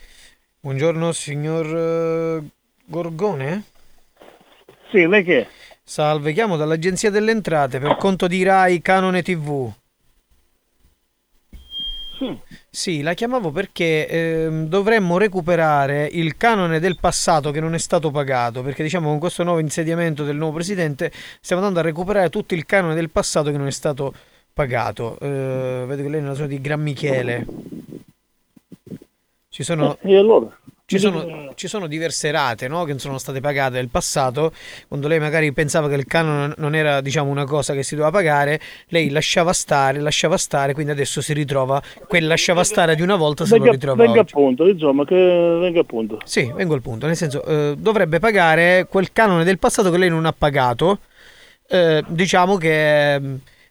Buongiorno 0.61 1.13
signor 1.13 1.67
eh, 1.67 2.45
Gorgone? 2.85 3.65
Sì, 4.91 5.07
lei 5.07 5.25
che? 5.25 5.47
Salve, 5.83 6.35
chiamo 6.35 6.59
dall'Agenzia 6.59 7.11
delle 7.11 7.31
Entrate 7.31 7.79
per 7.79 7.97
conto 7.97 8.27
di 8.27 8.43
Rai 8.43 8.83
Canone 8.83 9.23
TV. 9.23 9.73
Sì. 12.17 12.39
Sì, 12.71 13.03
la 13.03 13.15
chiamavo 13.15 13.51
perché 13.51 14.07
ehm, 14.07 14.67
dovremmo 14.69 15.19
recuperare 15.19 16.09
il 16.11 16.37
canone 16.37 16.81
del 16.81 16.97
passato 16.99 17.51
che 17.51 17.61
non 17.61 17.75
è 17.75 17.79
stato 17.79 18.11
pagato, 18.11 18.63
perché 18.63 18.83
diciamo 18.83 19.09
con 19.09 19.19
questo 19.19 19.43
nuovo 19.43 19.59
insediamento 19.59 20.25
del 20.25 20.37
nuovo 20.37 20.55
presidente 20.55 21.13
stiamo 21.41 21.61
andando 21.63 21.81
a 21.81 21.91
recuperare 21.91 22.31
tutto 22.31 22.55
il 22.55 22.65
canone 22.65 22.95
del 22.95 23.11
passato 23.11 23.51
che 23.51 23.59
non 23.59 23.67
è 23.67 23.73
stato 23.73 24.15
pagato. 24.53 25.19
Eh, 25.21 25.85
vedo 25.87 26.03
che 26.03 26.09
lei 26.09 26.21
è 26.21 26.23
una 26.23 26.33
sorta 26.35 26.49
di 26.49 26.61
Gran 26.61 26.81
Michele. 26.81 27.47
Ci 29.51 29.63
sono, 29.63 29.99
E 30.01 30.17
allora? 30.17 30.55
Ci 30.87 31.01
sono, 31.01 31.53
ci 31.57 31.67
sono 31.67 31.89
diverse 31.89 32.31
rate 32.31 32.69
no, 32.69 32.85
che 32.85 32.91
non 32.91 33.01
sono 33.01 33.19
state 33.19 33.41
pagate 33.41 33.75
nel 33.75 33.89
passato, 33.89 34.53
quando 34.87 35.09
lei 35.09 35.19
magari 35.19 35.53
pensava 35.53 35.89
che 35.89 35.97
il 35.97 36.07
canone 36.07 36.55
non 36.59 36.77
era 36.77 37.01
diciamo, 37.01 37.29
una 37.29 37.45
cosa 37.45 37.75
che 37.75 37.83
si 37.83 37.97
doveva 37.97 38.13
pagare, 38.17 38.61
lei 38.89 39.11
lasciava 39.11 39.53
stare, 39.53 39.99
lasciava 39.99 40.37
stare, 40.37 40.75
quindi 40.75 40.93
adesso 40.93 41.21
si 41.21 41.33
ritrova 41.33 41.83
quel 42.07 42.29
lasciava 42.29 42.63
stare 42.63 42.95
di 42.95 43.03
una 43.03 43.17
volta 43.17 43.45
se 43.45 43.57
lo 43.57 43.65
Venga, 43.65 43.73
ritrova 43.73 44.03
venga 44.05 44.21
oggi. 44.21 44.33
appunto, 44.33 44.69
insomma, 44.69 45.05
che 45.05 45.15
venga 45.15 45.81
appunto. 45.81 46.21
Sì, 46.25 46.53
vengo 46.55 46.75
al 46.75 46.83
punto, 46.83 47.07
nel 47.07 47.17
senso 47.17 47.45
eh, 47.45 47.75
dovrebbe 47.77 48.21
pagare 48.21 48.87
quel 48.89 49.11
canone 49.13 49.43
del 49.43 49.59
passato 49.59 49.91
che 49.91 49.99
lei 49.99 50.09
non 50.09 50.25
ha 50.25 50.33
pagato. 50.33 51.01
Eh, 51.69 52.05
diciamo 52.07 52.57
che 52.59 53.21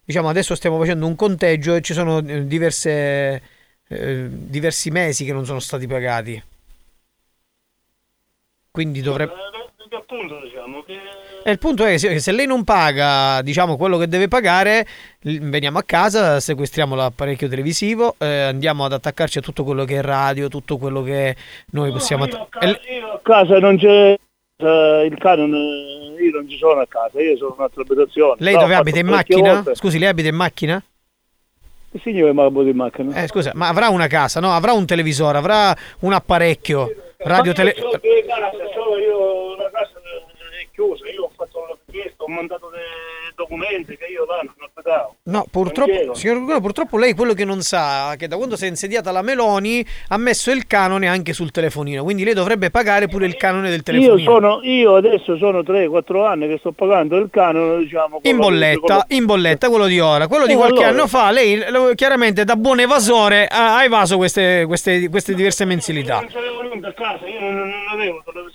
diciamo, 0.03 0.27
adesso 0.27 0.53
stiamo 0.53 0.77
facendo 0.77 1.07
un 1.07 1.15
conteggio 1.15 1.75
e 1.75 1.81
ci 1.81 1.93
sono 1.93 2.17
eh, 2.19 2.45
diverse, 2.45 3.41
eh, 3.87 4.27
diversi 4.29 4.91
mesi 4.91 5.23
che 5.23 5.31
non 5.31 5.45
sono 5.45 5.59
stati 5.59 5.87
pagati. 5.87 6.43
Quindi 8.75 8.99
dovrebbe... 9.01 9.31
Venga 9.77 9.97
appunto, 9.97 10.41
diciamo, 10.43 10.83
che... 10.83 10.97
E 11.45 11.51
il 11.51 11.59
punto 11.59 11.85
è 11.85 11.95
che 11.97 12.19
se- 12.19 12.31
lei 12.33 12.45
non 12.45 12.65
paga, 12.65 13.41
diciamo, 13.41 13.77
quello 13.77 13.97
che 13.97 14.09
deve 14.09 14.27
pagare, 14.27 14.85
veniamo 15.21 15.77
a 15.77 15.83
casa, 15.83 16.41
sequestriamo 16.41 16.93
l'apparecchio 16.93 17.47
televisivo, 17.47 18.15
eh, 18.17 18.41
andiamo 18.41 18.83
ad 18.83 18.91
attaccarci 18.91 19.37
a 19.37 19.41
tutto 19.41 19.63
quello 19.63 19.85
che 19.85 19.99
è 19.99 20.01
radio, 20.01 20.49
tutto 20.49 20.77
quello 20.77 21.01
che 21.03 21.37
noi 21.71 21.89
possiamo... 21.93 22.25
atta- 22.25 22.47
e 22.59 22.67
l- 22.67 22.79
A 23.13 23.19
casa 23.23 23.59
non 23.59 23.77
c'è 23.77 24.17
eh, 24.57 25.07
il 25.09 25.17
canone, 25.17 25.57
io 26.19 26.31
non 26.33 26.49
ci 26.49 26.57
sono 26.57 26.81
a 26.81 26.87
casa, 26.87 27.21
io 27.21 27.37
sono 27.37 27.51
in 27.51 27.55
un'altra 27.59 27.81
abitazione. 27.81 28.35
lei 28.39 28.55
No, 28.55 28.59
dove 28.59 28.75
abita? 28.75 28.99
In 28.99 29.07
macchina? 29.07 29.53
volte. 29.53 29.75
Scusi, 29.75 29.99
lei 29.99 30.09
abita 30.09 30.27
in 30.27 30.35
macchina? 30.35 30.83
Il 31.95 32.01
signore 32.01 32.31
avuto 32.31 32.67
in 32.67 32.75
macchina. 32.75 33.23
Eh, 33.23 33.27
scusa, 33.27 33.51
ma 33.53 33.69
avrà 33.69 33.87
una 33.87 34.07
casa, 34.07 34.41
no? 34.41 34.51
Avrà 34.51 34.73
un 34.73 34.85
televisore, 34.85 35.37
avrà 35.37 35.73
un 36.01 36.11
apparecchio, 36.11 37.13
radio 37.19 37.53
tele... 37.53 37.73
Io 37.77 37.89
due 37.89 38.25
case, 38.27 38.69
solo 38.73 38.97
io 38.97 39.55
la 39.55 39.69
casa 39.71 39.93
è 40.59 40.67
chiusa, 40.73 41.07
io 41.09 41.23
ho 41.23 41.31
fatto 41.33 41.57
una 41.57 41.77
richiesta, 41.85 42.23
ho 42.23 42.27
mandato 42.27 42.69
dei 42.69 43.24
documenti 43.35 43.97
che 43.97 44.05
io 44.05 44.25
là 44.25 44.41
non 44.43 44.53
aspettavo. 44.65 45.15
No, 45.23 45.45
purtroppo, 45.49 46.13
signor 46.13 46.39
Gugano, 46.39 46.61
purtroppo 46.61 46.97
lei 46.97 47.13
quello 47.13 47.33
che 47.33 47.45
non 47.45 47.61
sa 47.61 48.13
è 48.13 48.17
che 48.17 48.27
da 48.27 48.35
quando 48.37 48.55
si 48.55 48.65
è 48.65 48.67
insediata 48.67 49.11
la 49.11 49.21
Meloni 49.21 49.85
ha 50.09 50.17
messo 50.17 50.51
il 50.51 50.65
canone 50.67 51.07
anche 51.07 51.33
sul 51.33 51.51
telefonino, 51.51 52.03
quindi 52.03 52.23
lei 52.23 52.33
dovrebbe 52.33 52.69
pagare 52.71 53.07
pure 53.07 53.25
il 53.25 53.35
canone 53.35 53.69
del 53.69 53.77
Io, 53.79 53.83
telefonino. 53.83 54.31
sono, 54.31 54.59
io 54.63 54.95
adesso 54.95 55.37
sono 55.37 55.59
3-4 55.59 56.25
anni 56.25 56.47
che 56.47 56.57
sto 56.59 56.71
pagando 56.71 57.17
il 57.17 57.29
canone, 57.31 57.77
diciamo... 57.79 58.19
In 58.23 58.37
bolletta, 58.37 59.05
in 59.09 59.25
bolletta 59.25 59.69
quello 59.69 59.85
di 59.87 59.99
ora, 59.99 60.27
quello 60.27 60.45
di 60.45 60.53
Eh, 60.53 60.55
qualche 60.55 60.83
allora. 60.83 60.89
anno 60.89 61.07
fa, 61.07 61.31
lei 61.31 61.63
chiaramente 61.95 62.43
da 62.43 62.55
buon 62.55 62.79
evasore 62.79 63.45
ha, 63.47 63.83
evaso 63.83 64.17
queste, 64.17 64.63
queste- 64.65 65.09
queste 65.09 65.33
diverse 65.33 65.65
mensilità. 65.65 66.19
Non 66.21 66.29
c'avevo 66.31 66.61
niente 66.61 66.87
a 66.87 66.93
casa, 66.93 67.27
io 67.27 67.39
non, 67.39 67.55
non 67.55 67.71
avevo 67.91 68.15
io- 68.25 68.54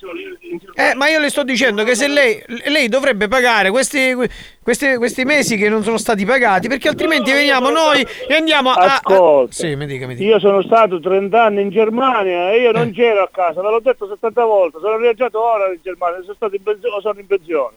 Eh, 0.75 0.95
ma 0.95 1.07
io 1.09 1.19
le 1.19 1.29
sto 1.29 1.43
dicendo 1.43 1.83
che 1.83 1.95
se 1.95 2.07
lei, 2.07 2.41
lei 2.67 2.87
dovrebbe 2.87 3.27
pagare 3.27 3.69
questi, 3.69 4.13
questi, 4.61 4.95
questi 4.95 5.23
mesi 5.25 5.57
che 5.57 5.69
non 5.69 5.83
sono 5.83 5.97
stati 5.97 6.25
pagati, 6.25 6.67
perché 6.67 6.87
altrimenti 6.89 7.31
veniamo 7.31 7.69
noi 7.69 8.05
e 8.27 8.33
andiamo 8.35 8.71
a. 8.71 8.75
a- 8.75 8.95
Ascolta, 8.95 9.53
Sì, 9.53 9.75
mi 9.75 9.85
dica, 9.85 10.07
mi 10.07 10.15
dica. 10.15 10.29
io 10.29 10.39
sono 10.39 10.61
stato 10.61 10.99
30 10.99 11.43
anni 11.43 11.61
in 11.61 11.69
Germania 11.69 12.51
e 12.51 12.61
io 12.61 12.71
non 12.71 12.91
c'ero 12.91 13.21
a 13.23 13.29
casa, 13.31 13.61
ve 13.61 13.69
l'ho 13.69 13.79
detto 13.79 14.07
70 14.07 14.43
volte, 14.45 14.77
sono 14.81 14.97
viaggiato 14.97 15.41
ora 15.41 15.67
in 15.71 15.79
Germania, 15.81 16.21
sono 16.21 16.33
stato 16.35 16.55
in 16.55 16.63
pensione, 16.63 17.01
sono 17.01 17.19
in 17.19 17.27
pensione. 17.27 17.75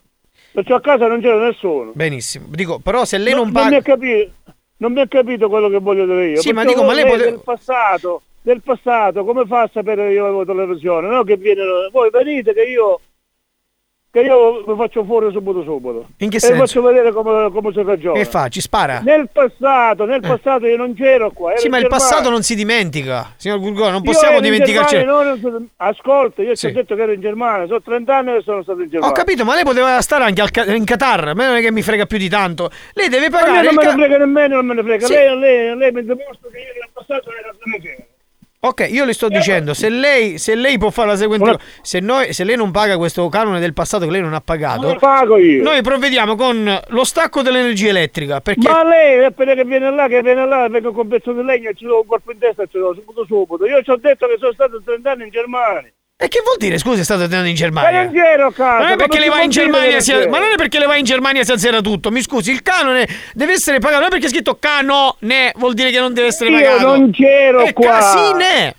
Perciò 0.53 0.77
a 0.77 0.81
casa 0.81 1.07
non 1.09 1.21
c'era 1.21 1.37
nessuno. 1.45 1.91
Benissimo. 1.95 2.47
Dico, 2.51 2.79
però 2.79 3.05
se 3.05 3.19
lei 3.19 3.33
non, 3.35 3.45
non, 3.45 3.53
paga. 3.53 3.69
mi 3.71 3.77
ha 3.77 3.83
capito, 3.83 4.31
non 4.77 4.93
mi 4.93 5.01
ha 5.01 5.09
capito 5.09 5.49
quello 5.49 5.69
che 5.69 5.79
voglio 5.81 6.05
dire 6.07 6.29
io. 6.29 6.41
Sì, 6.41 6.53
ma 6.53 6.65
dico, 6.65 6.85
ma 6.85 6.93
lei 6.93 7.03
lei 7.05 7.13
pote- 7.13 7.25
del 7.31 7.41
passato, 7.43 8.23
del 8.45 8.61
passato, 8.61 9.25
come 9.25 9.47
fa 9.47 9.63
a 9.63 9.71
sapere 9.73 10.07
che 10.09 10.13
io 10.13 10.25
avevo 10.27 10.45
televisione? 10.45 11.09
No, 11.09 11.25
che 11.25 11.37
viene, 11.39 11.63
voi 11.91 12.11
venite 12.11 12.53
che 12.53 12.63
io 12.63 13.01
che 14.11 14.21
io 14.21 14.63
vi 14.63 14.75
faccio 14.77 15.03
fuori 15.03 15.33
subito 15.33 15.65
subito. 15.65 16.07
In 16.19 16.31
che 16.31 16.37
e 16.37 16.39
senso? 16.39 16.59
faccio 16.59 16.83
vedere 16.83 17.11
come, 17.11 17.51
come 17.51 17.73
si 17.73 17.83
ragiona. 17.83 18.17
Che 18.17 18.25
fa? 18.27 18.47
Ci 18.47 18.61
spara? 18.61 19.01
Nel 19.01 19.29
passato, 19.33 20.05
nel 20.05 20.21
passato 20.21 20.67
io 20.67 20.77
non 20.77 20.95
c'ero 20.95 21.33
qua. 21.33 21.57
Sì, 21.57 21.65
in 21.65 21.73
ma 21.73 21.79
il 21.79 21.83
Germania. 21.83 22.07
passato 22.09 22.31
non 22.31 22.43
si 22.45 22.55
dimentica, 22.55 23.33
signor 23.37 23.59
Gurgone, 23.59 23.91
non 23.91 24.03
possiamo 24.03 24.37
in 24.37 24.43
dimenticarci. 24.43 24.95
Germania, 24.99 25.35
non 25.51 25.69
Ascolta, 25.79 26.43
io 26.43 26.55
Sì. 26.55 26.67
ti 26.67 26.73
ho 26.73 26.77
detto 26.77 26.95
che 26.95 27.03
ero 27.03 27.11
in 27.13 27.21
Germania, 27.23 27.67
sono 27.67 27.83
30 27.83 28.17
anni 28.17 28.33
che 28.35 28.43
sono 28.43 28.63
stato 28.63 28.79
in 28.79 28.87
Ho 28.87 28.91
Germania. 28.91 29.17
capito, 29.17 29.45
ma 29.45 29.55
lei 29.55 29.65
poteva 29.65 30.01
stare 30.01 30.23
anche 30.23 30.43
al 30.43 30.77
in 30.77 30.85
Qatar, 30.85 31.29
a 31.29 31.35
me 31.35 31.47
non 31.47 31.57
è 31.57 31.61
che 31.61 31.73
mi 31.73 31.83
frega 31.83 32.07
più 32.07 32.19
di 32.19 32.29
tanto. 32.29 32.71
Lei 32.93 33.09
deve 33.09 33.31
Ma 33.31 33.39
pagare 33.41 33.63
non 33.65 33.73
il 33.73 33.79
me 33.79 33.85
ne 33.85 33.91
frega 33.95 34.19
nemmeno, 34.19 34.55
non 34.55 34.67
me 34.67 34.75
ne 34.75 34.83
frega. 34.85 35.07
Sì. 35.07 35.13
Lei, 35.13 35.39
lei, 35.41 35.77
lei 35.77 35.91
mi 35.91 36.03
dimostra 36.03 36.49
che 36.53 36.59
io 36.59 36.73
nel 36.79 36.89
passato 36.93 37.31
ero 37.31 37.53
non 37.65 37.81
c'ero. 37.81 38.05
Ok, 38.67 38.87
io 38.91 39.05
le 39.05 39.13
sto 39.13 39.29
dicendo, 39.29 39.75
se 39.75 39.91
lei, 39.91 40.39
se 40.39 40.55
lei 40.55 40.79
può 40.79 40.89
fare 40.89 41.09
la 41.09 41.17
seguente 41.17 41.45
cosa, 41.45 41.61
se, 41.83 42.01
noi- 42.01 42.33
se 42.33 42.45
lei 42.45 42.57
non 42.57 42.71
paga 42.71 42.97
questo 42.97 43.29
canone 43.29 43.61
del 43.61 43.75
passato 43.75 44.07
che 44.07 44.11
lei 44.11 44.23
non 44.23 44.33
ha 44.33 44.41
pagato, 44.41 44.87
Lo 44.93 44.97
pago 44.97 45.37
io. 45.37 45.63
noi 45.63 45.83
provvediamo 45.83 46.35
con 46.35 46.81
lo 46.89 47.05
stacco 47.05 47.43
dell'energia 47.43 47.91
elettrica. 47.91 48.41
Perché 48.41 48.67
Ma 48.67 48.83
lei, 48.83 49.23
appena 49.23 49.53
che 49.53 49.65
viene 49.65 49.91
là, 49.91 50.09
che 50.09 50.23
viene 50.23 50.47
là, 50.47 50.67
vengo 50.71 50.93
con 50.93 51.03
un 51.05 51.09
pezzo 51.09 51.33
di 51.33 51.43
legno 51.43 51.69
e 51.69 51.75
ci 51.75 51.85
do 51.85 51.99
un 52.01 52.07
colpo 52.07 52.33
in 52.33 52.39
testa 52.39 52.63
e 52.63 52.69
ci 52.71 52.79
do 52.79 52.95
subito 52.95 53.27
subito. 53.27 53.67
Io 53.67 53.83
ci 53.83 53.91
ho 53.91 53.97
detto 53.97 54.27
che 54.27 54.37
sono 54.39 54.53
stato 54.53 54.81
30 54.83 55.11
anni 55.11 55.25
in 55.25 55.31
Germania. 55.31 55.93
E 56.17 56.29
che 56.29 56.41
vuol 56.45 56.57
dire, 56.59 56.79
scusi, 56.79 57.01
è 57.01 57.05
stato 57.05 57.23
andando 57.25 57.47
in 57.49 57.53
Ma 57.53 57.59
Germania? 57.59 58.03
non 58.05 58.13
c'ero 58.13 58.47
a 58.47 58.53
casa. 58.53 58.83
Non 58.85 58.93
è 58.93 58.97
perché 58.97 59.19
le 59.19 59.29
va 59.29 59.43
in 59.43 59.51
Germania, 59.51 60.01
si- 60.01 60.13
ma 60.29 60.39
non 60.39 60.53
è 60.53 60.55
perché 60.57 60.79
le 60.79 60.87
va 60.87 60.97
in 60.97 61.05
Germania 61.05 61.43
si 61.43 61.51
azzera 61.53 61.81
tutto. 61.81 62.11
Mi 62.13 62.23
scusi, 62.23 62.53
il 62.53 62.63
canone 62.63 63.07
deve 63.35 63.53
essere 63.53 63.79
pagato. 63.81 63.99
Non 63.99 64.07
è 64.09 64.11
perché 64.11 64.27
è 64.27 64.31
scritto 64.31 64.57
canone, 64.61 65.53
vuol 65.57 65.75
dire 65.75 65.91
che 65.91 65.99
non 65.99 66.15
deve 66.15 66.29
essere 66.29 66.51
Io 66.51 66.61
pagato. 66.61 66.97
non 66.97 67.11
c'ero 67.11 67.65
è 67.65 67.73
qua. 67.73 67.99
casine. 67.99 68.75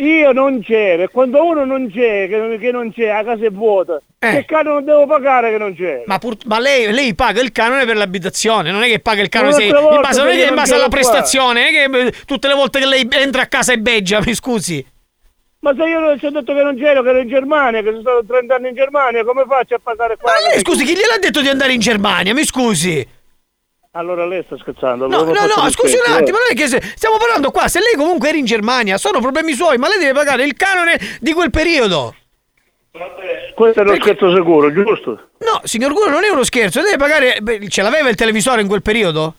Io 0.00 0.32
non 0.32 0.60
c'ero 0.62 1.04
e 1.04 1.08
quando 1.08 1.44
uno 1.44 1.64
non 1.64 1.88
c'è, 1.88 2.26
che 2.28 2.70
non, 2.72 2.92
c'è, 2.92 3.06
la 3.06 3.22
casa 3.24 3.44
è 3.46 3.50
vuota, 3.50 4.00
che 4.18 4.44
canone 4.44 4.82
devo 4.82 5.06
pagare 5.06 5.52
che 5.52 5.58
non 5.58 5.72
c'è? 5.76 6.00
Eh. 6.00 6.02
Ma, 6.06 6.18
pur- 6.18 6.44
ma 6.46 6.58
lei, 6.58 6.92
lei 6.92 7.14
paga 7.14 7.40
il 7.40 7.52
canone 7.52 7.84
per 7.84 7.94
l'abitazione, 7.96 8.72
non 8.72 8.82
è 8.82 8.88
che 8.88 8.98
paga 8.98 9.22
il 9.22 9.28
canone 9.28 9.52
se- 9.52 9.62
in 9.64 9.70
base, 10.00 10.20
non 10.20 10.30
è 10.30 10.34
che 10.34 10.46
in 10.48 10.54
base 10.56 10.74
alla 10.74 10.86
qua. 10.86 10.90
prestazione, 10.90 11.60
non 11.60 11.68
è 11.68 12.00
che 12.00 12.06
eh, 12.08 12.12
tutte 12.26 12.48
le 12.48 12.54
volte 12.54 12.80
che 12.80 12.86
lei 12.86 13.06
entra 13.08 13.42
a 13.42 13.46
casa 13.46 13.72
e 13.72 13.78
beggia, 13.78 14.18
mi 14.26 14.34
scusi. 14.34 14.84
Ma 15.60 15.74
se 15.74 15.82
io 15.82 16.18
ci 16.18 16.26
ho 16.26 16.30
detto 16.30 16.54
che 16.54 16.62
non 16.62 16.76
c'ero, 16.76 17.02
che 17.02 17.08
ero 17.08 17.18
in 17.18 17.28
Germania, 17.28 17.82
che 17.82 17.88
sono 17.88 18.00
stato 18.00 18.24
30 18.26 18.54
anni 18.54 18.68
in 18.68 18.74
Germania, 18.74 19.24
come 19.24 19.44
faccio 19.48 19.74
a 19.74 19.80
pagare 19.82 20.16
qua? 20.16 20.30
Ma 20.32 20.48
lei, 20.48 20.60
scusi, 20.60 20.84
chi 20.84 20.94
gliel'ha 20.94 21.18
detto 21.18 21.40
di 21.40 21.48
andare 21.48 21.72
in 21.72 21.80
Germania? 21.80 22.32
Mi 22.32 22.44
scusi. 22.44 23.06
Allora 23.92 24.24
lei 24.24 24.44
sta 24.44 24.56
scherzando. 24.56 25.08
No, 25.08 25.24
no, 25.24 25.32
no, 25.32 25.62
lo 25.64 25.70
scusi 25.70 25.96
un 25.96 26.02
scherzo, 26.02 26.22
attimo, 26.22 26.36
eh. 26.36 26.40
non 26.40 26.50
è 26.50 26.54
che 26.54 26.68
se- 26.68 26.92
stiamo 26.94 27.16
parlando 27.16 27.50
qua, 27.50 27.66
se 27.66 27.80
lei 27.80 27.94
comunque 27.96 28.28
era 28.28 28.38
in 28.38 28.44
Germania, 28.44 28.96
sono 28.98 29.20
problemi 29.20 29.54
suoi, 29.54 29.78
ma 29.78 29.88
lei 29.88 29.98
deve 29.98 30.12
pagare 30.12 30.44
il 30.44 30.54
canone 30.54 30.98
di 31.20 31.32
quel 31.32 31.50
periodo. 31.50 32.14
Questo 33.54 33.80
è 33.80 33.82
uno 33.82 33.94
scherzo 33.96 34.34
sicuro, 34.34 34.72
giusto? 34.72 35.30
No, 35.38 35.60
signor 35.64 35.92
Guro, 35.92 36.10
non 36.10 36.24
è 36.24 36.28
uno 36.28 36.44
scherzo, 36.44 36.80
deve 36.80 36.96
pagare... 36.96 37.38
beh, 37.40 37.68
ce 37.68 37.82
l'aveva 37.82 38.08
il 38.08 38.14
televisore 38.14 38.60
in 38.60 38.68
quel 38.68 38.82
periodo? 38.82 39.34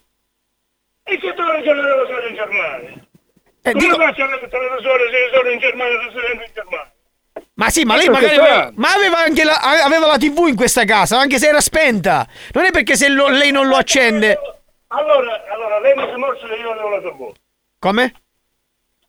E 1.03 1.17
che 1.17 1.33
non 1.37 1.61
televisore 1.63 2.29
in 2.29 2.35
Germania? 2.35 2.88
Eh, 3.61 3.71
Come 3.71 3.83
dico- 3.83 3.95
faccio 3.97 4.21
a 4.21 4.25
avere 4.25 4.41
il 4.43 4.49
televisore 4.49 5.03
se 5.11 5.35
sono 5.35 5.49
in 5.49 5.59
Germania, 5.59 5.97
residente 5.99 6.43
in 6.45 6.51
Germania? 6.53 6.91
Ma 7.55 7.69
sì, 7.69 7.83
ma 7.83 7.97
lei 7.97 8.07
magari 8.07 8.35
aveva, 8.37 8.71
ma 8.75 8.93
aveva 8.93 9.17
anche 9.17 9.43
la, 9.43 9.55
aveva 9.83 10.07
la 10.07 10.17
TV 10.17 10.47
in 10.47 10.55
questa 10.55 10.85
casa, 10.85 11.19
anche 11.19 11.37
se 11.39 11.47
era 11.49 11.59
spenta. 11.59 12.25
Non 12.53 12.63
è 12.65 12.71
perché 12.71 12.95
se 12.95 13.09
lo- 13.09 13.27
lei 13.27 13.51
non 13.51 13.67
lo 13.67 13.75
accende. 13.75 14.37
Allora, 14.87 15.43
allora 15.51 15.79
lei 15.81 15.93
mi 15.95 16.07
si 16.09 16.17
morse 16.17 16.47
che 16.47 16.53
io 16.55 16.71
avevo 16.71 16.89
la 16.89 16.99
TV. 17.01 17.31
Come? 17.79 18.13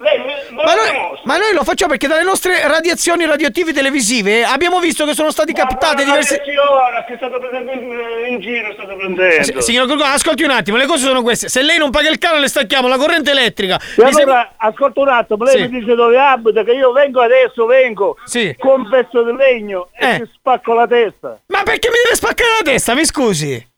Lei 0.03 0.19
mi, 0.19 0.25
me 0.57 0.63
Ma 0.65 0.75
noi, 0.75 1.19
ma 1.25 1.37
noi 1.37 1.53
lo 1.53 1.63
facciamo 1.63 1.91
perché 1.91 2.07
dalle 2.07 2.23
nostre 2.23 2.67
radiazioni 2.67 3.27
radioattive 3.27 3.75
televisive 3.75 4.45
abbiamo 4.45 4.81
visto 4.81 5.05
che 5.05 5.13
sono 5.13 5.31
stati 5.31 5.53
captate 5.53 6.05
diverse. 6.05 6.41
ora 6.71 7.05
che 7.05 7.13
è 7.13 7.17
stato 7.19 7.39
presente 7.39 7.73
in, 7.73 8.33
in 8.33 8.41
giro, 8.41 8.71
è 8.71 8.73
stato 8.73 8.97
prendendo. 8.97 9.43
S- 9.43 9.59
Signor 9.59 9.87
Gorgone, 9.87 10.09
ascolti 10.15 10.43
un 10.43 10.53
attimo, 10.53 10.79
le 10.79 10.87
cose 10.87 11.05
sono 11.05 11.21
queste. 11.21 11.51
Se 11.51 11.61
lei 11.61 11.77
non 11.77 11.91
paga 11.91 12.09
il 12.09 12.17
canone, 12.17 12.41
le 12.41 12.49
stacchiamo 12.49 12.89
la 12.89 12.97
corrente 12.97 13.31
elettrica. 13.31 13.75
E 13.77 14.03
Mi 14.05 14.13
sembra- 14.15 14.23
allora, 14.39 14.55
ascolta 14.57 15.01
un 15.01 15.09
attimo, 15.09 15.45
lei 15.45 15.57
Sì. 15.57 15.69
mi 15.69 15.81
dice 15.81 15.95
dove 15.95 16.19
abita, 16.19 16.65
che 16.65 16.73
io 16.73 16.93
vengo 16.93 17.21
adesso, 17.21 17.67
vengo 17.67 18.17
Sì. 18.25 18.57
con 18.59 18.81
un 18.81 18.89
pezzo 18.89 19.23
di 19.23 19.37
legno 19.37 19.91
e 19.93 20.15
Eh. 20.15 20.17
ti 20.23 20.31
spacco 20.35 20.73
la 20.73 20.87
testa. 20.87 21.39
Ma 21.49 21.63
perché 21.63 21.89
mi 21.91 21.97
deve 22.03 22.17
spaccare 22.17 22.51
la 22.63 22.71
testa? 22.71 22.95
Mi 22.95 23.05
scusi. 23.05 23.69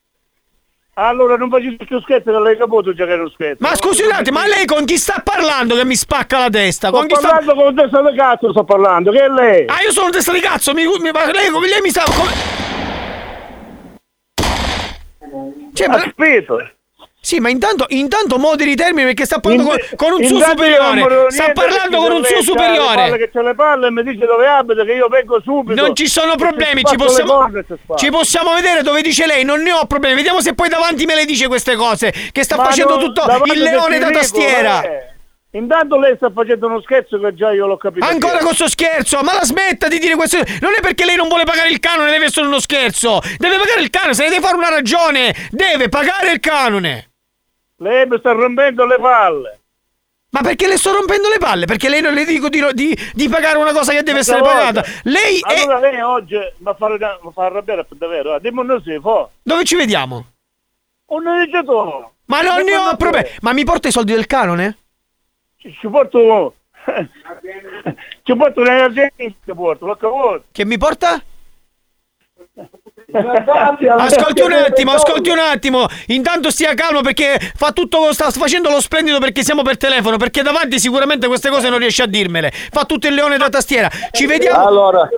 Allora 0.94 1.36
non 1.36 1.48
faccio 1.48 1.74
più 1.86 2.00
scherzi, 2.02 2.24
che 2.24 2.38
l'hai 2.38 2.56
caputo 2.58 2.92
già 2.92 3.06
che 3.06 3.12
era 3.12 3.22
un 3.22 3.30
scherzo. 3.30 3.56
Ma 3.60 3.74
scusi 3.74 4.02
un 4.02 4.12
attimo, 4.12 4.38
ma 4.38 4.46
lei 4.46 4.66
con 4.66 4.84
chi 4.84 4.98
sta 4.98 5.22
parlando 5.24 5.74
che 5.74 5.86
mi 5.86 5.96
spacca 5.96 6.38
la 6.38 6.50
testa? 6.50 6.88
Sto 6.88 6.96
Con 6.98 7.06
chi 7.06 7.14
sta... 7.14 7.28
parlando 7.28 7.54
con 7.54 7.74
testa 7.74 8.10
di 8.10 8.16
cazzo, 8.16 8.50
sto 8.50 8.64
parlando, 8.64 9.10
che 9.10 9.24
è 9.24 9.28
lei? 9.28 9.64
Ah, 9.68 9.80
io 9.82 9.90
sono 9.90 10.06
un 10.06 10.12
testa 10.12 10.32
di 10.32 10.40
cazzo, 10.40 10.74
mi, 10.74 10.84
mi- 10.84 11.10
ma 11.10 11.24
lei, 11.32 11.50
lei 11.50 11.80
mi 11.80 11.88
sta... 11.88 12.02
come- 12.04 12.60
Cioè, 15.72 15.88
ma... 15.88 15.94
Aspetta. 15.96 16.72
Sì, 17.24 17.38
ma 17.38 17.50
intanto, 17.50 17.84
intanto 17.90 18.36
moderi 18.36 18.72
i 18.72 18.74
termini 18.74 19.04
perché 19.06 19.24
sta 19.26 19.38
parlando 19.38 19.68
con, 19.70 19.78
con 19.94 20.12
un 20.14 20.24
suo 20.24 20.40
superiore. 20.40 21.30
Sta 21.30 21.52
parlando 21.52 21.98
con 21.98 22.10
un 22.10 22.24
suo 22.24 22.42
superiore. 22.42 23.16
che 23.16 23.30
ce 23.32 23.42
le 23.42 23.54
palle 23.54 23.86
e 23.86 23.90
mi 23.92 24.02
dice 24.02 24.26
dove 24.26 24.44
abita, 24.44 24.84
che 24.84 24.92
io 24.94 25.06
vengo 25.06 25.40
subito. 25.40 25.80
Non 25.80 25.94
ci 25.94 26.08
sono 26.08 26.34
problemi, 26.34 26.82
ci 26.82 26.96
possiamo, 26.96 27.48
ci 27.94 28.10
possiamo 28.10 28.54
vedere 28.54 28.82
dove 28.82 29.02
dice 29.02 29.26
lei, 29.26 29.44
non 29.44 29.62
ne 29.62 29.70
ho 29.72 29.86
problemi. 29.86 30.16
Vediamo 30.16 30.40
se 30.40 30.54
poi 30.54 30.68
davanti 30.68 31.04
me 31.06 31.14
le 31.14 31.24
dice 31.24 31.46
queste 31.46 31.76
cose. 31.76 32.12
Che 32.32 32.42
sta 32.42 32.56
Ma 32.56 32.64
facendo 32.64 32.96
non- 32.96 33.04
tutto 33.04 33.22
il 33.54 33.62
leone 33.62 34.00
da 34.00 34.06
dico, 34.08 34.18
tastiera. 34.18 34.82
eh. 34.82 35.10
Intanto 35.54 35.98
lei 36.00 36.16
sta 36.16 36.28
facendo 36.34 36.66
uno 36.66 36.80
scherzo 36.82 37.20
che 37.20 37.34
già 37.34 37.52
io 37.52 37.66
l'ho 37.68 37.76
capito. 37.76 38.04
Ancora 38.04 38.38
con 38.38 38.52
sto 38.54 38.68
scherzo, 38.68 39.20
ma 39.22 39.34
la 39.34 39.44
smetta 39.44 39.86
di 39.86 40.00
dire 40.00 40.16
questo. 40.16 40.38
Non 40.60 40.72
è 40.76 40.80
perché 40.80 41.04
lei 41.04 41.14
non 41.14 41.28
vuole 41.28 41.44
pagare 41.44 41.68
il 41.68 41.78
canone, 41.78 42.10
deve 42.10 42.24
essere 42.24 42.46
uno 42.46 42.58
scherzo. 42.58 43.20
Deve 43.36 43.58
pagare 43.58 43.80
il 43.82 43.90
canone, 43.90 44.14
se 44.14 44.24
ne 44.24 44.30
deve 44.30 44.40
fare 44.42 44.56
una 44.56 44.70
ragione. 44.70 45.32
Deve 45.50 45.88
pagare 45.88 46.32
il 46.32 46.40
canone. 46.40 47.10
Lei 47.82 48.06
mi 48.06 48.18
sta 48.18 48.32
rompendo 48.32 48.84
le 48.86 48.98
palle. 48.98 49.58
Ma 50.30 50.40
perché 50.40 50.66
le 50.66 50.78
sto 50.78 50.92
rompendo 50.92 51.28
le 51.28 51.38
palle? 51.38 51.66
Perché 51.66 51.88
lei 51.90 52.00
non 52.00 52.14
le 52.14 52.24
dico 52.24 52.48
di, 52.48 52.62
di- 52.72 52.96
di 53.12 53.28
pagare 53.28 53.58
una 53.58 53.72
cosa 53.72 53.92
che 53.92 54.02
deve 54.02 54.20
essere 54.20 54.40
pagata. 54.40 54.82
Lei 55.02 55.40
è. 55.40 55.60
Allora 55.60 55.78
lei 55.78 56.00
oggi 56.00 56.36
mi 56.58 56.72
fa, 56.78 56.88
mi 56.88 57.32
fa 57.34 57.44
arrabbiare 57.44 57.84
per 57.84 57.98
davvero. 57.98 58.34
eh. 58.36 58.40
Dimmi 58.40 58.60
un 58.60 58.80
si 58.82 58.98
fa. 59.02 59.28
Dove 59.42 59.64
ci 59.64 59.76
vediamo? 59.76 60.24
Un 61.06 61.24
tu. 61.64 62.06
Ma 62.26 62.40
non 62.40 62.62
ne 62.62 62.76
ho 62.76 62.96
problemi. 62.96 63.28
Ma 63.42 63.52
mi 63.52 63.64
porta 63.64 63.88
i 63.88 63.92
soldi 63.92 64.14
del 64.14 64.26
canone? 64.26 64.78
Ci, 65.58 65.76
ci 65.78 65.88
porto... 65.88 66.54
ci 68.22 68.34
porto 68.34 68.62
l'energia 68.62 69.08
ci 69.16 69.34
porto, 69.54 69.86
l'ho 69.86 69.96
caputo. 69.96 70.44
Che 70.50 70.64
mi 70.64 70.78
porta? 70.78 71.22
Ascolti 73.12 74.40
un 74.42 74.52
attimo, 74.52 74.92
ascolti 74.92 75.30
un 75.30 75.38
attimo. 75.38 75.86
Intanto 76.08 76.50
stia 76.50 76.74
calmo 76.74 77.00
perché 77.00 77.38
fa 77.54 77.72
tutto, 77.72 78.12
sta 78.12 78.30
facendo 78.30 78.70
lo 78.70 78.80
splendido 78.80 79.18
perché 79.18 79.42
siamo 79.42 79.62
per 79.62 79.76
telefono. 79.76 80.16
Perché 80.16 80.42
davanti 80.42 80.78
sicuramente 80.78 81.26
queste 81.26 81.50
cose 81.50 81.68
non 81.68 81.78
riesce 81.78 82.02
a 82.02 82.06
dirmele. 82.06 82.50
Fa 82.50 82.84
tutto 82.84 83.06
il 83.08 83.14
leone 83.14 83.36
da 83.36 83.48
tastiera. 83.48 83.88
Ci 84.10 84.26
vediamo. 84.26 84.66
Allora, 84.66 85.08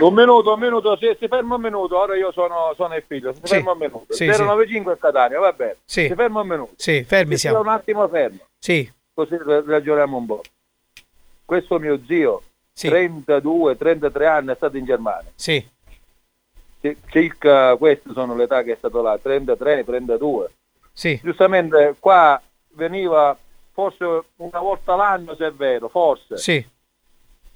un 0.00 0.14
minuto, 0.14 0.52
un 0.54 0.60
minuto, 0.60 0.96
si, 0.96 1.14
si 1.18 1.28
ferma 1.28 1.56
un 1.56 1.60
minuto, 1.60 1.98
ora 1.98 2.16
io 2.16 2.32
sono, 2.32 2.72
sono 2.76 2.94
il 2.96 3.04
figlio, 3.06 3.32
si 3.34 3.40
Sì. 3.44 3.54
ferma 3.56 3.72
un 3.72 3.78
minuto. 3.78 4.06
Sì, 4.14 4.26
095 4.26 4.92
a 4.92 4.96
Catania, 4.96 5.38
va 5.38 5.52
bene. 5.52 5.76
Sì. 5.84 6.06
Si 6.06 6.14
ferma 6.14 6.40
un 6.40 6.48
minuto. 6.48 6.72
Sì, 6.76 7.04
fermi 7.06 7.34
Si 7.34 7.40
siamo. 7.40 7.60
un 7.60 7.68
attimo 7.68 8.08
fermo, 8.08 8.38
Sì, 8.58 8.90
così 9.12 9.36
ra- 9.44 9.62
ragioniamo 9.66 10.16
un 10.16 10.26
po'. 10.26 10.40
Questo 11.44 11.78
mio 11.78 11.98
zio, 12.06 12.42
Sì. 12.72 12.88
32, 12.88 13.76
33 13.76 14.26
anni, 14.26 14.52
è 14.52 14.54
stato 14.54 14.76
in 14.76 14.84
Germania. 14.84 15.30
sì, 15.34 15.60
Ci- 15.60 15.68
Circa 17.10 17.76
queste 17.76 18.10
sono 18.14 18.34
l'età 18.34 18.62
che 18.62 18.72
è 18.72 18.76
stato 18.76 19.02
là, 19.02 19.18
33, 19.20 19.84
32. 19.84 20.50
sì. 20.92 21.20
Giustamente 21.22 21.96
qua 21.98 22.40
veniva 22.74 23.36
forse 23.72 24.04
una 24.36 24.58
volta 24.60 24.94
l'anno, 24.96 25.34
se 25.34 25.46
è 25.46 25.52
vero, 25.52 25.88
forse. 25.88 26.38
Sì. 26.38 26.66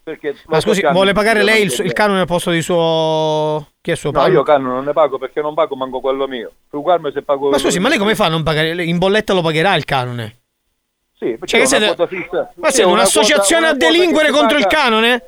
Perché 0.02 0.36
Ma 0.48 0.60
scusi, 0.60 0.86
vuole 0.92 1.14
pagare 1.14 1.42
lei 1.42 1.62
il, 1.62 1.74
il 1.82 1.92
canone 1.94 2.20
al 2.20 2.26
posto 2.26 2.50
di 2.50 2.60
suo. 2.60 3.68
Chi 3.80 3.90
è 3.92 3.94
suo 3.96 4.10
No, 4.10 4.18
padre? 4.18 4.32
io 4.34 4.42
canone 4.42 4.74
non 4.74 4.84
ne 4.84 4.92
pago 4.92 5.16
perché 5.16 5.40
non 5.40 5.54
pago 5.54 5.76
manco 5.76 6.00
quello 6.00 6.26
mio. 6.26 6.52
Figurarmi 6.68 7.10
se 7.10 7.22
pago 7.22 7.48
Ma 7.48 7.56
scusi, 7.56 7.78
ma 7.80 7.88
lei 7.88 7.96
come 7.96 8.14
fa 8.14 8.26
a 8.26 8.28
non 8.28 8.42
pagare? 8.42 8.84
In 8.84 8.98
bolletta 8.98 9.32
lo 9.32 9.40
pagherà 9.40 9.74
il 9.76 9.86
canone? 9.86 10.40
Sì, 11.16 11.36
perché 11.38 11.46
Cioè, 11.66 11.80
una 11.80 11.94
siete-. 11.96 12.48
Ma 12.56 12.68
siete 12.70 12.82
una 12.82 12.92
un'associazione 12.92 13.66
a 13.66 13.70
una 13.70 13.78
quota 13.78 13.90
delinquere 13.92 14.26
che 14.26 14.32
si 14.34 14.38
contro 14.38 14.58
il 14.58 14.64
paga- 14.64 14.76
canone? 14.82 15.22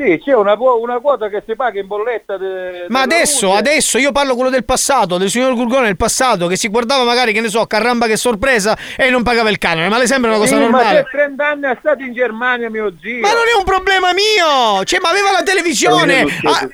Sì, 0.00 0.22
c'è 0.24 0.32
una, 0.32 0.54
una 0.56 1.00
quota 1.00 1.28
che 1.28 1.42
si 1.44 1.56
paga 1.56 1.80
in 1.80 1.88
bolletta. 1.88 2.36
de- 2.36 2.84
Ma 2.86 3.00
adesso, 3.00 3.46
luce. 3.46 3.58
adesso 3.58 3.98
io 3.98 4.12
parlo 4.12 4.36
quello 4.36 4.48
del 4.48 4.64
passato, 4.64 5.18
del 5.18 5.28
signor 5.28 5.54
Gurgone 5.54 5.86
del 5.86 5.96
passato, 5.96 6.46
che 6.46 6.56
si 6.56 6.68
guardava 6.68 7.02
magari, 7.02 7.32
che 7.32 7.40
ne 7.40 7.48
so, 7.48 7.66
caramba 7.66 8.06
che 8.06 8.16
sorpresa 8.16 8.78
e 8.96 9.10
non 9.10 9.24
pagava 9.24 9.50
il 9.50 9.58
canone, 9.58 9.88
ma 9.88 9.98
le 9.98 10.06
sembra 10.06 10.30
una 10.30 10.38
cosa 10.38 10.54
Sì, 10.54 10.60
ma 10.62 10.68
normale? 10.68 11.02
per 11.02 11.10
30 11.10 11.46
anni 11.48 11.62
è 11.64 11.76
stato 11.80 12.02
in 12.04 12.12
Germania 12.12 12.70
mio 12.70 12.92
zio. 13.02 13.18
Ma 13.18 13.32
non 13.32 13.42
è 13.52 13.58
un 13.58 13.64
problema 13.64 14.12
mio! 14.12 14.84
Cioè, 14.84 15.00
ma 15.00 15.08
aveva 15.08 15.32
la 15.32 15.42
televisione! 15.42 16.24
Ah, 16.44 16.68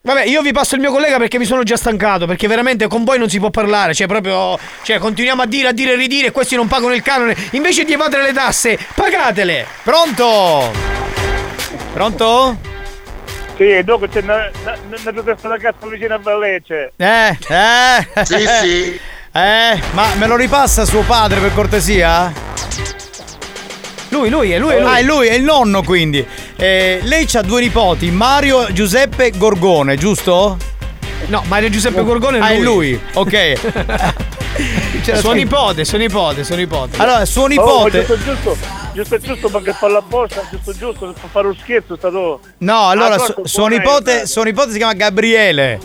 Vabbè, 0.00 0.22
io 0.26 0.40
vi 0.40 0.52
passo 0.52 0.76
il 0.76 0.80
mio 0.80 0.92
collega 0.92 1.18
perché 1.18 1.36
mi 1.38 1.44
sono 1.46 1.64
già 1.64 1.76
stancato, 1.76 2.26
perché 2.26 2.46
veramente 2.46 2.86
con 2.86 3.02
voi 3.02 3.18
non 3.18 3.28
si 3.28 3.40
può 3.40 3.50
parlare, 3.50 3.92
cioè 3.92 4.06
proprio, 4.06 4.56
cioè 4.82 4.98
continuiamo 4.98 5.42
a 5.42 5.46
dire, 5.46 5.66
a 5.66 5.72
dire, 5.72 5.94
a 5.94 5.96
ridire, 5.96 6.28
e 6.28 6.30
questi 6.30 6.54
non 6.54 6.68
pagano 6.68 6.94
il 6.94 7.02
canone, 7.02 7.36
invece 7.50 7.82
di 7.84 7.92
evadere 7.94 8.22
le 8.22 8.32
tasse, 8.32 8.78
pagatele! 8.94 9.66
Pronto? 9.82 10.96
Pronto? 11.92 12.56
Sì, 13.56 13.82
dopo 13.82 14.06
c'è 14.06 14.20
una, 14.22 14.50
una, 14.62 14.78
una 15.10 15.22
testa 15.22 15.48
da 15.48 15.56
cazzo 15.58 15.88
vicino 15.88 16.14
a 16.14 16.18
Vallecce. 16.18 16.92
Eh, 16.96 17.38
eh. 17.48 18.24
Sì, 18.24 18.46
sì. 18.46 19.00
Eh, 19.30 19.80
ma 19.92 20.14
me 20.14 20.26
lo 20.26 20.36
ripassa 20.36 20.86
suo 20.86 21.02
padre 21.02 21.38
per 21.38 21.52
cortesia? 21.52 22.32
Lui, 24.08 24.30
lui, 24.30 24.50
è 24.50 24.58
lui, 24.58 24.74
è 24.74 24.80
lui. 24.80 24.88
Ah, 24.88 24.96
è 24.96 25.02
lui, 25.02 25.28
è 25.28 25.34
il 25.34 25.44
nonno 25.44 25.82
quindi. 25.82 26.26
Eh, 26.56 27.00
lei 27.02 27.28
ha 27.34 27.42
due 27.42 27.60
nipoti, 27.60 28.10
Mario 28.10 28.72
Giuseppe 28.72 29.30
Gorgone, 29.36 29.96
giusto? 29.96 30.56
No, 31.26 31.42
Mario 31.46 31.68
Giuseppe 31.68 32.02
Gorgone 32.02 32.38
è 32.38 32.40
Ah, 32.40 32.48
è 32.50 32.58
lui. 32.58 32.92
lui, 32.92 33.00
ok. 33.14 34.16
Suo 35.18 35.32
nipote, 35.32 35.84
suo 35.84 35.98
nipote, 35.98 36.42
suo 36.42 36.56
nipote. 36.56 36.96
Allora, 37.00 37.24
suo 37.24 37.44
Oh, 37.44 37.46
nipote. 37.46 38.04
giusto, 38.04 38.18
giusto. 38.24 38.56
giusto 38.92 39.18
giusto 39.18 39.48
perché 39.48 39.72
fa 39.72 39.88
la 39.88 40.02
borsa, 40.02 40.42
giusto 40.50 40.72
giusto 40.72 41.06
per 41.12 41.30
fare 41.30 41.46
uno 41.46 41.56
scherzo 41.60 41.94
è 41.94 41.96
stato. 41.96 42.40
No, 42.58 42.88
allora 42.88 43.14
Ah, 43.14 43.18
su- 43.18 43.34
questo 43.34 43.46
suo, 43.60 43.66
nipote, 43.68 44.26
suo 44.26 44.42
nipote 44.42 44.72
si 44.72 44.78
chiama 44.78 44.94
Gabriele. 44.94 45.78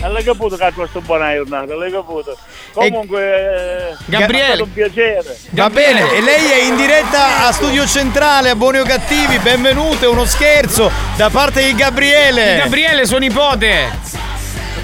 Eh, 0.00 0.08
L'hai 0.08 0.22
capito 0.22 0.56
che 0.56 0.72
questo 0.74 1.00
buona 1.00 1.34
giornata, 1.34 1.74
l'hai 1.74 1.90
capito. 1.90 2.36
Comunque 2.72 3.90
eh, 3.90 3.96
Gabriele. 4.04 4.44
è 4.44 4.48
stato 4.54 4.62
un 4.64 4.72
piacere. 4.72 5.36
Va 5.50 5.70
bene, 5.70 6.12
e 6.14 6.20
lei 6.20 6.50
è 6.50 6.62
in 6.62 6.76
diretta 6.76 7.46
a 7.46 7.52
Studio 7.52 7.84
Centrale 7.86 8.50
a 8.50 8.54
Buoni 8.54 8.78
o 8.78 8.84
Cattivi, 8.84 9.38
benvenuto, 9.38 10.04
è 10.04 10.08
uno 10.08 10.24
scherzo 10.24 10.90
da 11.16 11.30
parte 11.30 11.64
di 11.64 11.74
Gabriele. 11.74 12.58
Gabriele, 12.58 13.06
suo 13.06 13.18
nipote. 13.18 14.26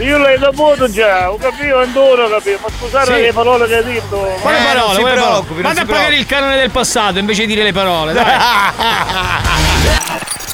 Io 0.00 0.18
l'hai 0.18 0.36
saputo 0.40 0.90
già, 0.90 1.30
ho 1.30 1.36
capito, 1.36 1.84
non 1.86 2.24
ho 2.24 2.28
capito, 2.28 2.58
ma 2.62 2.68
scusate 2.76 3.14
Sì. 3.14 3.20
le 3.20 3.32
parole 3.32 3.68
che 3.68 3.76
hai 3.76 3.84
detto. 3.84 4.16
Quale 4.40 4.58
Eh, 4.58 4.62
non 4.62 4.72
parole? 4.72 4.94
si 4.96 5.00
Quale 5.00 5.14
parole? 5.14 5.30
preoccupi, 5.30 5.54
non 5.54 5.62
Vada 5.62 5.80
a 5.80 5.84
si 5.84 5.90
pagare 5.92 6.16
il 6.16 6.26
canone 6.26 6.56
del 6.56 6.70
passato 6.70 7.18
invece 7.20 7.42
di 7.42 7.46
dire 7.46 7.62
le 7.62 7.72
parole, 7.72 8.12
dai. 8.12 8.24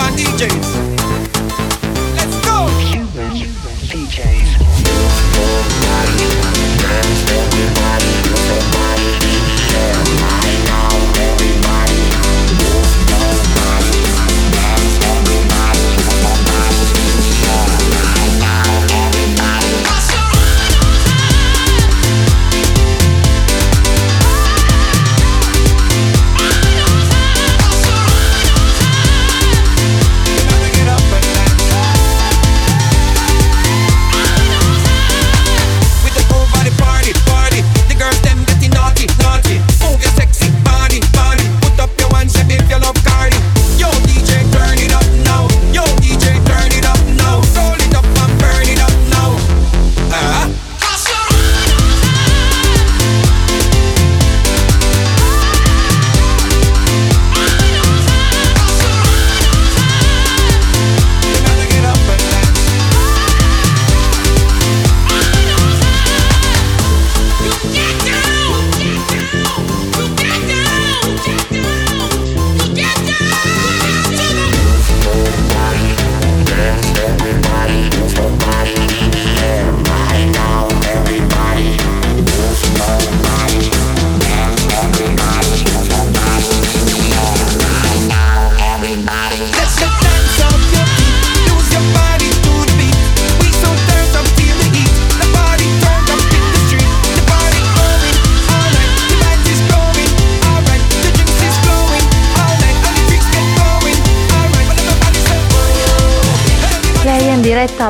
My 0.00 0.08
DJs. 0.12 0.99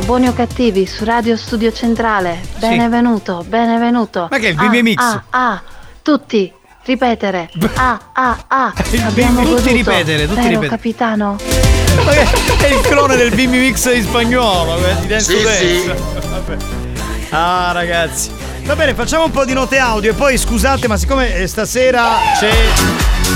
A 0.01 0.03
Buoni 0.03 0.29
o 0.29 0.33
Cattivi 0.33 0.87
su 0.87 1.05
Radio 1.05 1.37
Studio 1.37 1.71
Centrale. 1.73 2.41
Benvenuto, 2.59 3.45
benvenuto. 3.47 4.29
Ma 4.31 4.39
che 4.39 4.49
è 4.49 4.51
il 4.51 4.59
ah, 4.59 4.69
BB 4.69 4.75
Mix? 4.77 5.03
Ah, 5.03 5.25
ah, 5.29 5.63
tutti, 6.01 6.51
ripetere. 6.85 7.51
Ah, 7.75 8.01
ah, 8.13 8.45
ah. 8.49 8.73
Abbiamo 9.05 9.43
tutti 9.43 9.51
goduto. 9.51 9.73
ripetere, 9.73 10.23
tutti 10.27 10.35
Vero, 10.37 10.49
ripetere. 10.49 10.69
capitano? 10.69 11.37
Ma 12.05 12.13
che- 12.13 12.67
È 12.67 12.75
il 12.75 12.81
clone 12.81 13.17
del 13.17 13.35
Bimbi 13.35 13.59
Mix 13.59 13.95
in 13.95 14.03
spagnolo, 14.03 14.77
di 15.01 15.07
Dance 15.07 15.37
Sì, 15.37 15.83
sì. 15.83 15.93
Ah, 17.31 17.73
ragazzi. 17.73 18.31
Va 18.65 18.75
bene, 18.77 18.95
facciamo 18.95 19.25
un 19.25 19.31
po' 19.31 19.45
di 19.45 19.53
note 19.53 19.79
audio 19.79 20.13
e 20.13 20.15
poi 20.15 20.39
scusate, 20.39 20.89
ma 20.89 20.97
siccome 20.97 21.35
eh, 21.35 21.47
stasera 21.47 22.17
c'è 22.39 22.51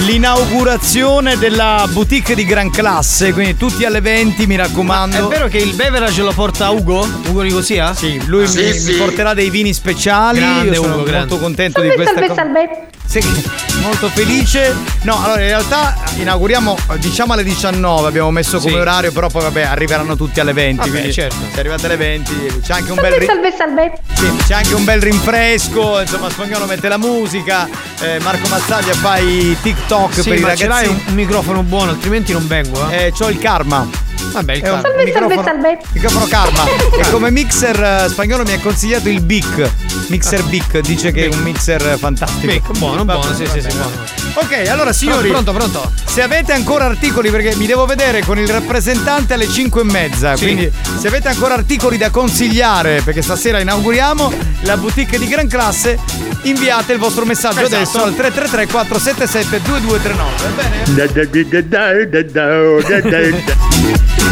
l'inaugurazione 0.00 1.38
della 1.38 1.86
boutique 1.90 2.34
di 2.34 2.44
gran 2.44 2.70
classe, 2.70 3.32
quindi 3.32 3.56
tutti 3.56 3.84
alle 3.84 4.00
20, 4.00 4.46
mi 4.46 4.56
raccomando. 4.56 5.28
È 5.30 5.32
vero 5.32 5.48
che 5.48 5.58
il 5.58 5.74
beverage 5.74 6.20
lo 6.22 6.32
porta 6.32 6.68
Ugo? 6.70 7.06
Ugo 7.28 7.40
Nicosia? 7.42 7.94
Sì, 7.94 8.20
lui 8.26 8.46
Sì, 8.46 8.62
mi, 8.64 8.72
sì. 8.72 8.92
mi 8.92 8.98
porterà 8.98 9.32
dei 9.34 9.50
vini 9.50 9.72
speciali. 9.72 10.40
Grande 10.40 10.68
Io 10.68 10.74
sono 10.74 10.86
Ugo, 10.86 10.96
molto 10.96 11.10
grande. 11.10 11.38
contento 11.38 11.80
Salve, 11.80 11.88
di 11.88 11.94
questa 11.96 12.14
salve, 12.14 12.28
cosa. 12.28 12.42
salve. 12.42 12.86
Sì, 13.06 13.20
molto 13.80 14.08
felice. 14.08 14.74
No, 15.02 15.22
allora 15.22 15.40
in 15.40 15.46
realtà 15.46 15.94
inauguriamo 16.16 16.76
diciamo 16.98 17.32
alle 17.34 17.44
19, 17.44 18.08
abbiamo 18.08 18.30
messo 18.32 18.58
come 18.58 18.72
Sì. 18.72 18.76
orario, 18.78 19.12
però 19.12 19.28
poi 19.28 19.42
vabbè 19.42 19.62
arriveranno 19.62 20.16
tutti 20.16 20.40
alle 20.40 20.52
20. 20.52 20.78
Vabbè, 20.78 20.90
quindi 20.90 21.12
certo. 21.12 21.36
Se 21.52 21.60
arrivate 21.60 21.86
alle 21.86 21.96
20 21.96 22.60
c'è 22.64 22.72
anche 22.72 22.90
un 22.90 22.96
bel 23.00 23.10
Salve, 23.12 23.18
ri- 23.18 23.26
salve, 23.26 23.52
salve. 23.56 23.92
sì, 24.14 24.36
c'è 24.46 24.54
anche 24.54 24.74
un 24.74 24.84
bel 24.84 25.00
rinfresco, 25.00 26.00
insomma 26.00 26.28
Spagnolo 26.30 26.66
mette 26.66 26.88
la 26.88 26.98
musica, 26.98 27.68
eh, 28.00 28.18
Marco 28.20 28.48
Mazzaglia 28.48 28.94
fa 28.94 29.18
i 29.18 29.56
TikTok 29.62 30.14
Sì, 30.14 30.28
per 30.30 30.38
i 30.38 30.42
ma 30.42 30.54
ce 30.56 30.66
l'hai 30.66 30.86
ragazzi. 30.86 31.04
un 31.08 31.14
microfono 31.14 31.62
buono, 31.62 31.90
altrimenti 31.90 32.32
non 32.32 32.46
vengo. 32.48 32.88
Eh, 32.90 33.04
Eh, 33.06 33.12
c'ho 33.12 33.28
il 33.28 33.38
karma. 33.38 33.86
Vabbè, 34.32 34.52
il 34.54 34.58
un 34.58 34.64
karma. 34.64 34.80
Salve, 34.80 35.04
microfono, 35.04 35.42
salve, 35.44 35.62
salve. 35.62 35.78
microfono 35.92 36.26
karma. 36.26 36.64
e 36.98 37.10
come 37.10 37.30
mixer 37.30 37.80
eh, 37.82 38.08
spagnolo 38.08 38.42
mi 38.44 38.52
ha 38.54 38.58
consigliato 38.60 39.08
il 39.08 39.20
Bic. 39.20 39.70
Mixer 40.08 40.44
Bic, 40.44 40.80
dice 40.80 41.12
che 41.12 41.28
è 41.28 41.34
un 41.34 41.42
mixer 41.42 41.98
fantastico. 41.98 42.52
Bic, 42.52 42.78
buono, 42.78 43.04
buono, 43.04 43.34
sì, 43.34 43.46
sì, 43.46 43.60
sì, 43.60 43.68
buono. 43.68 44.23
Ok, 44.36 44.66
allora 44.68 44.92
signori. 44.92 45.28
Pronto, 45.30 45.52
pronto. 45.52 45.92
Se 46.04 46.20
avete 46.22 46.52
ancora 46.52 46.86
articoli, 46.86 47.30
perché 47.30 47.54
mi 47.56 47.66
devo 47.66 47.86
vedere 47.86 48.24
con 48.24 48.36
il 48.38 48.48
rappresentante 48.48 49.34
alle 49.34 49.48
5 49.48 49.80
e 49.80 49.84
mezza. 49.84 50.34
Sì. 50.36 50.44
Quindi, 50.44 50.70
se 50.98 51.06
avete 51.06 51.28
ancora 51.28 51.54
articoli 51.54 51.96
da 51.96 52.10
consigliare, 52.10 53.00
perché 53.02 53.22
stasera 53.22 53.60
inauguriamo 53.60 54.32
la 54.62 54.76
boutique 54.76 55.18
di 55.18 55.28
gran 55.28 55.46
classe, 55.48 55.98
inviate 56.42 56.92
il 56.92 56.98
vostro 56.98 57.24
messaggio 57.24 57.60
Esatto. 57.60 57.74
adesso 57.76 58.02
al 58.02 58.14
333 58.14 58.66
477 58.66 59.62
2239. 59.62 60.32
Va 60.36 60.62
bene? 60.62 60.82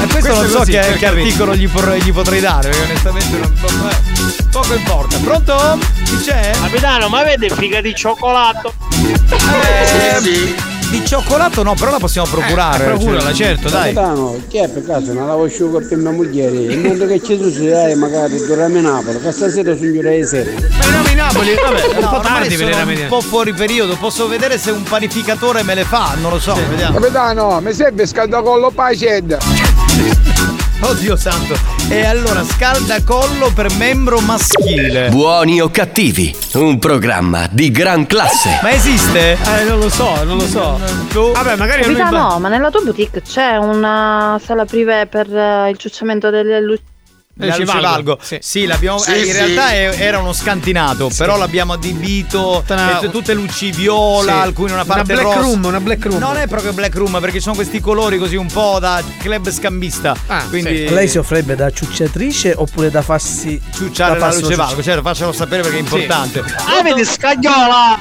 E 0.03 0.07
questo, 0.09 0.35
non 0.35 0.45
è 0.45 0.49
so 0.49 0.59
così, 0.59 0.73
che, 0.73 0.95
che 0.99 1.07
articolo 1.07 1.55
gli, 1.55 1.69
por- 1.69 1.95
gli 1.95 2.13
potrei 2.13 2.41
dare, 2.41 2.71
perché 2.71 2.85
onestamente 2.91 3.37
non, 3.39 3.53
non- 3.61 3.89
eh, 3.91 4.35
poco 4.51 4.75
importa. 4.75 5.17
Pronto? 5.19 5.79
Chi 6.05 6.17
c'è? 6.19 6.51
Capitano, 6.61 7.09
ma 7.09 7.23
vede 7.23 7.49
figa 7.51 7.81
di 7.81 7.95
cioccolato? 7.95 8.75
Eh, 8.91 9.92
Di 10.91 11.03
cioccolato 11.07 11.63
no, 11.63 11.75
però 11.75 11.91
la 11.91 11.99
possiamo 11.99 12.29
procurare. 12.29 12.85
Eh, 12.85 12.89
procurala, 12.89 13.33
certo, 13.33 13.71
dai. 13.71 13.95
Capitano, 13.95 14.37
chi 14.49 14.59
è 14.59 14.69
per 14.69 14.85
caso? 14.85 15.15
Non 15.15 15.27
la 15.27 15.35
voglio 15.35 15.69
per 15.69 15.97
mia 15.97 16.11
moglie. 16.11 16.45
Il 16.49 16.79
mondo 16.81 17.07
che 17.07 17.19
ci 17.23 17.39
succede, 17.41 17.95
magari 17.95 18.37
dorme 18.47 18.79
a 18.79 18.83
Napoli, 18.83 19.19
che 19.21 19.33
stasera 19.33 19.75
sono 19.75 19.91
giù 19.91 19.99
alle 20.01 20.27
sere. 20.27 20.53
Ma 20.53 20.85
eravamo 20.85 21.09
in 21.09 21.17
Napoli? 21.17 21.55
Vabbè, 21.55 21.87
un 21.97 22.03
No, 22.03 22.11
po' 22.11 22.21
tardi 22.21 22.57
per 22.57 22.75
sono 22.75 22.91
un 22.91 23.07
po' 23.09 23.21
fuori 23.23 23.55
periodo, 23.55 23.97
posso 23.97 24.29
vedere 24.29 24.59
se 24.59 24.71
un 24.71 24.83
panificatore 24.83 25.63
me 25.63 25.75
le 25.75 25.85
fa, 25.85 26.15
non 26.21 26.31
lo 26.31 26.39
so, 26.39 26.55
vediamo. 26.69 26.99
Capitano, 26.99 27.61
mi 27.63 27.73
serve 27.73 28.07
scaldacollo 28.07 28.71
paced. 28.71 29.39
Oddio 30.85 31.15
santo. 31.15 31.55
E 31.89 32.05
allora, 32.05 32.43
scaldacollo 32.43 33.53
per 33.55 33.73
membro 33.77 34.19
maschile. 34.19 35.11
Buoni 35.11 35.61
o 35.61 35.71
cattivi, 35.71 36.35
un 36.55 36.81
programma 36.81 37.47
di 37.49 37.71
gran 37.71 38.05
classe. 38.05 38.59
Ma 38.63 38.73
esiste? 38.73 39.35
Eh, 39.35 39.65
non 39.65 39.79
lo 39.79 39.89
so, 39.89 40.25
non 40.25 40.39
lo 40.39 40.47
so. 40.47 40.81
Vabbè, 41.33 41.55
magari 41.55 41.83
non 41.83 41.93
mi 41.93 41.99
Capitano, 41.99 42.39
ma 42.41 42.49
nella 42.49 42.71
tua 42.71 42.81
boutique 42.81 43.23
c'è 43.23 43.57
una 43.57 44.41
sala 44.43 44.65
privé 44.65 45.07
per 45.07 45.33
eh, 45.33 45.71
il 45.71 45.77
ciucciamento 45.77 46.31
delle 46.31 46.61
luci. 46.61 46.83
La 47.37 47.57
luce 47.57 47.81
valgo. 47.81 48.19
Sì, 48.41 48.67
l'abbiamo. 48.67 48.99
Sì, 48.99 49.13
eh, 49.15 49.19
in 49.21 49.25
sì. 49.25 49.33
realtà 49.33 49.71
è- 49.71 49.95
era 49.99 50.19
uno 50.19 50.35
scantinato, 50.35 51.11
però 51.17 51.39
l'abbiamo 51.39 51.73
adibito. 51.73 52.63
Una- 52.69 53.01
eh, 53.01 53.11
tutte 53.11 53.33
luci 53.33 53.71
viola, 53.73 54.33
Sì. 54.33 54.39
alcune 54.41 54.73
una 54.73 54.83
Una 54.83 54.95
parte 54.95 55.15
black 55.15 55.27
rossa. 55.29 55.41
room, 55.41 55.65
una 55.65 55.81
black 55.81 56.05
room. 56.05 56.19
Non 56.19 56.37
è 56.37 56.47
proprio 56.47 56.73
black 56.75 56.95
room, 56.95 57.19
perché 57.21 57.41
sono 57.41 57.55
questi 57.55 57.81
colori 57.81 58.19
così 58.19 58.37
un 58.37 58.47
po' 58.49 58.77
da 58.79 59.03
club 59.19 59.49
scambista. 59.51 60.15
Ah, 60.27 60.45
quindi 60.49 60.89
Lei 60.91 61.09
si 61.09 61.17
offrirebbe 61.19 61.57
da 61.57 61.71
ciucciatrice 61.71 62.53
oppure 62.55 62.91
da 62.91 63.01
farsi 63.03 63.59
ciucciare 63.75 64.19
da 64.19 64.27
la 64.29 64.35
luce 64.35 64.55
valgo, 64.55 64.83
certo, 64.83 65.01
faccelo 65.03 65.33
sapere 65.33 65.63
perché 65.63 65.79
è 65.79 65.81
importante. 65.81 66.41
Ah, 66.41 66.83
vedi, 66.83 67.03
scagliola! 67.05 67.99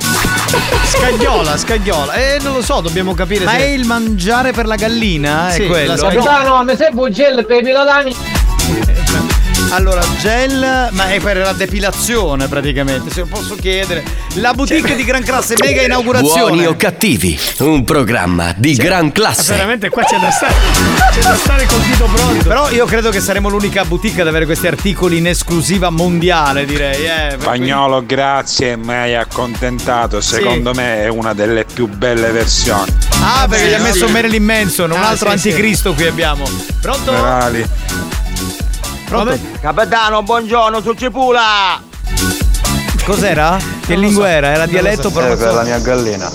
Scagliola, 0.89 1.57
scagliola. 1.57 2.13
Eh, 2.13 2.39
non 2.41 2.53
lo 2.53 2.61
so, 2.61 2.81
dobbiamo 2.81 3.13
capire 3.13 3.45
Ma 3.45 3.51
se. 3.51 3.57
è 3.59 3.67
il 3.69 3.85
mangiare 3.85 4.51
per 4.51 4.65
la 4.65 4.75
gallina? 4.75 5.49
È 5.49 5.53
Sì, 5.53 5.67
quello. 5.67 5.95
la 5.95 6.01
Capitano, 6.01 6.63
mi 6.63 6.75
serve 6.75 7.01
un 7.01 7.11
gel 7.11 7.45
per 7.45 7.57
i 7.59 7.63
pilotani? 7.63 8.15
Allora, 9.69 10.02
gel, 10.19 10.89
ma 10.91 11.07
è 11.11 11.22
per 11.22 11.38
la 11.38 11.53
depilazione 11.53 12.49
praticamente, 12.49 13.10
se 13.10 13.22
lo 13.22 13.27
posso 13.27 13.56
chiedere. 13.56 14.03
La 14.35 14.53
boutique 14.53 14.95
di 14.95 15.06
gran 15.06 15.23
classe, 15.23 15.56
mega 15.61 15.81
inaugurazione. 15.81 16.41
Buoni 16.52 16.65
o 16.65 16.76
cattivi, 16.76 17.39
un 17.60 17.85
programma 17.85 18.53
di 18.57 18.76
gran 18.76 19.14
classe. 19.14 19.53
Veramente 19.53 19.88
qua 19.89 20.03
c'è 20.03 20.18
da 20.19 20.30
stare. 20.30 20.53
C'è 21.11 21.22
da 21.22 21.35
stare 21.35 21.65
col 21.68 21.80
dito 21.81 22.06
pronto. 22.06 22.48
Però 22.48 22.69
io 22.69 22.85
credo 22.85 23.11
che 23.11 23.22
saremo 23.22 23.48
l'unica 23.49 23.85
boutique 23.85 24.22
ad 24.22 24.27
avere 24.27 24.45
questi 24.45 24.68
articoli 24.68 25.18
in 25.18 25.27
esclusiva 25.27 25.89
mondiale, 25.89 26.65
direi. 26.65 27.06
Eh, 27.06 27.35
Spagnolo, 27.39 28.03
grazie, 28.06 28.76
mi 28.76 28.93
hai 28.93 29.15
accontentato. 29.15 30.19
Secondo 30.19 30.73
me 30.73 31.03
è 31.03 31.07
una 31.07 31.34
delle 31.34 31.64
più 31.64 31.88
belle 31.88 32.31
versioni. 32.31 32.91
Ah, 33.22 33.45
perché 33.49 33.68
gli 33.69 33.73
ha 33.73 33.80
messo 33.80 34.06
sì. 34.07 34.11
Marilyn 34.11 34.43
Manson, 34.43 34.91
un 34.91 34.98
Ah, 34.98 35.10
altro 35.10 35.30
sì, 35.31 35.38
sì. 35.38 35.48
anticristo 35.49 35.93
qui 35.93 36.07
abbiamo. 36.07 36.43
Pronto? 36.81 37.11
Verali. 37.14 37.65
Pronto? 39.11 39.38
Capitano, 39.59 40.23
buongiorno, 40.23 40.79
su 40.79 40.93
Cipula! 40.93 41.81
Cos'era? 43.03 43.57
Che 43.85 43.95
lingua 43.95 44.29
era? 44.29 44.51
Era 44.51 44.65
dialetto 44.65 45.11
però. 45.11 45.27
non 45.27 45.38
so. 45.38 45.61
mia 45.63 45.79
gallina. 45.79 46.31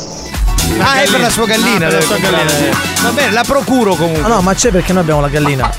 Ah, 0.81 1.01
è 1.01 1.09
per 1.09 1.21
la 1.21 1.31
sua 1.31 1.47
gallina. 1.47 1.87
Ah, 1.87 1.89
per 1.89 1.93
la 1.95 2.01
sua 2.03 2.19
gallina, 2.19 2.53
Va 3.01 3.11
bene, 3.13 3.33
la 3.33 3.45
procuro 3.47 3.95
comunque. 3.95 4.23
Ah 4.25 4.29
no, 4.29 4.43
ma 4.43 4.53
c'è 4.53 4.71
perché 4.71 4.93
noi 4.93 5.01
abbiamo 5.01 5.23
la 5.23 5.29
gallina. 5.29 5.71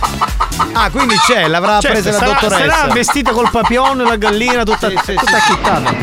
Ah, 0.73 0.89
quindi 0.89 1.13
c'è, 1.19 1.47
l'avrà 1.47 1.79
Certo, 1.79 2.01
presa 2.01 2.09
la 2.09 2.17
sarà, 2.17 2.39
dottoressa. 2.39 2.75
sarà 2.75 2.93
vestita 2.93 3.31
col 3.31 3.49
papione, 3.51 4.03
la 4.03 4.15
gallina, 4.15 4.63
tutta, 4.63 4.87
tutta 4.87 5.37
chittata. 5.47 5.93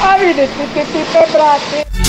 Avete 0.00 0.48
tutte 0.56 0.86
queste 0.90 1.26
bratte? 1.30 2.01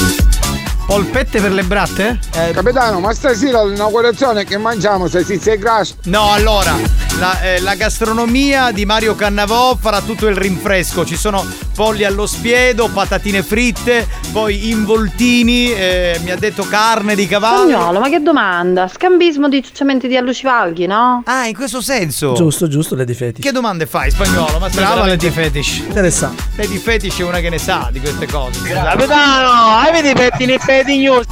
Polpette 0.86 1.40
per 1.40 1.52
le 1.52 1.64
bratte? 1.64 2.20
Capitano, 2.54 3.00
ma 3.00 3.14
stasera 3.14 3.64
l'inaugurazione 3.64 4.44
che 4.44 4.58
mangiamo 4.58 5.08
se 5.08 5.24
si 5.24 5.40
sei 5.40 5.58
grasso? 5.58 5.96
No, 6.04 6.32
allora, 6.32 6.76
la, 7.18 7.42
eh, 7.42 7.60
la 7.62 7.76
gastronomia 7.76 8.72
di 8.72 8.86
Mario 8.86 9.16
Cannavò 9.16 9.76
farà 9.80 10.02
tutto 10.02 10.28
il 10.28 10.36
rinfresco. 10.36 11.06
Ci 11.06 11.16
sono 11.16 11.46
polli 11.74 12.04
allo 12.04 12.28
spiedo, 12.28 12.90
patatine 12.90 13.42
fritte, 13.42 14.08
poi 14.32 14.70
involtini, 14.70 15.72
eh, 15.72 16.20
mi 16.24 16.32
ha 16.32 16.36
detto 16.36 16.68
carne 16.68 17.16
di 17.16 17.28
cavallo. 17.28 17.70
Spagnolo, 17.70 18.00
ma 18.00 18.10
che 18.10 18.22
domanda? 18.22 18.88
Scambismo 18.88 19.50
di 19.50 19.64
ciucciamenti 19.64 20.08
di 20.08 20.18
allucivalghi, 20.18 20.86
no? 20.86 21.24
Ah, 21.26 21.48
in 21.48 21.56
questo 21.56 21.82
senso. 21.82 22.34
Giusto, 22.34 22.68
giusto, 22.68 22.96
Lady 22.96 23.14
Fetish. 23.14 23.44
Che 23.44 23.52
domande 23.52 23.86
fai, 23.88 24.12
spagnolo? 24.12 24.60
Ma 24.60 24.70
Brava 24.70 25.08
Lady 25.08 25.30
Fetish. 25.32 25.78
Interessante. 25.88 26.44
Lady 26.56 26.78
Fetish 26.78 27.20
è 27.20 27.24
una 27.24 27.40
che 27.40 27.50
ne 27.50 27.58
sa 27.58 27.90
di 27.92 28.00
queste 28.00 28.28
cose. 28.28 28.62
Capitano, 28.62 29.78
avete 29.78 30.10
i 30.10 30.14
pettini 30.14 30.58
pedignosi? 30.74 31.28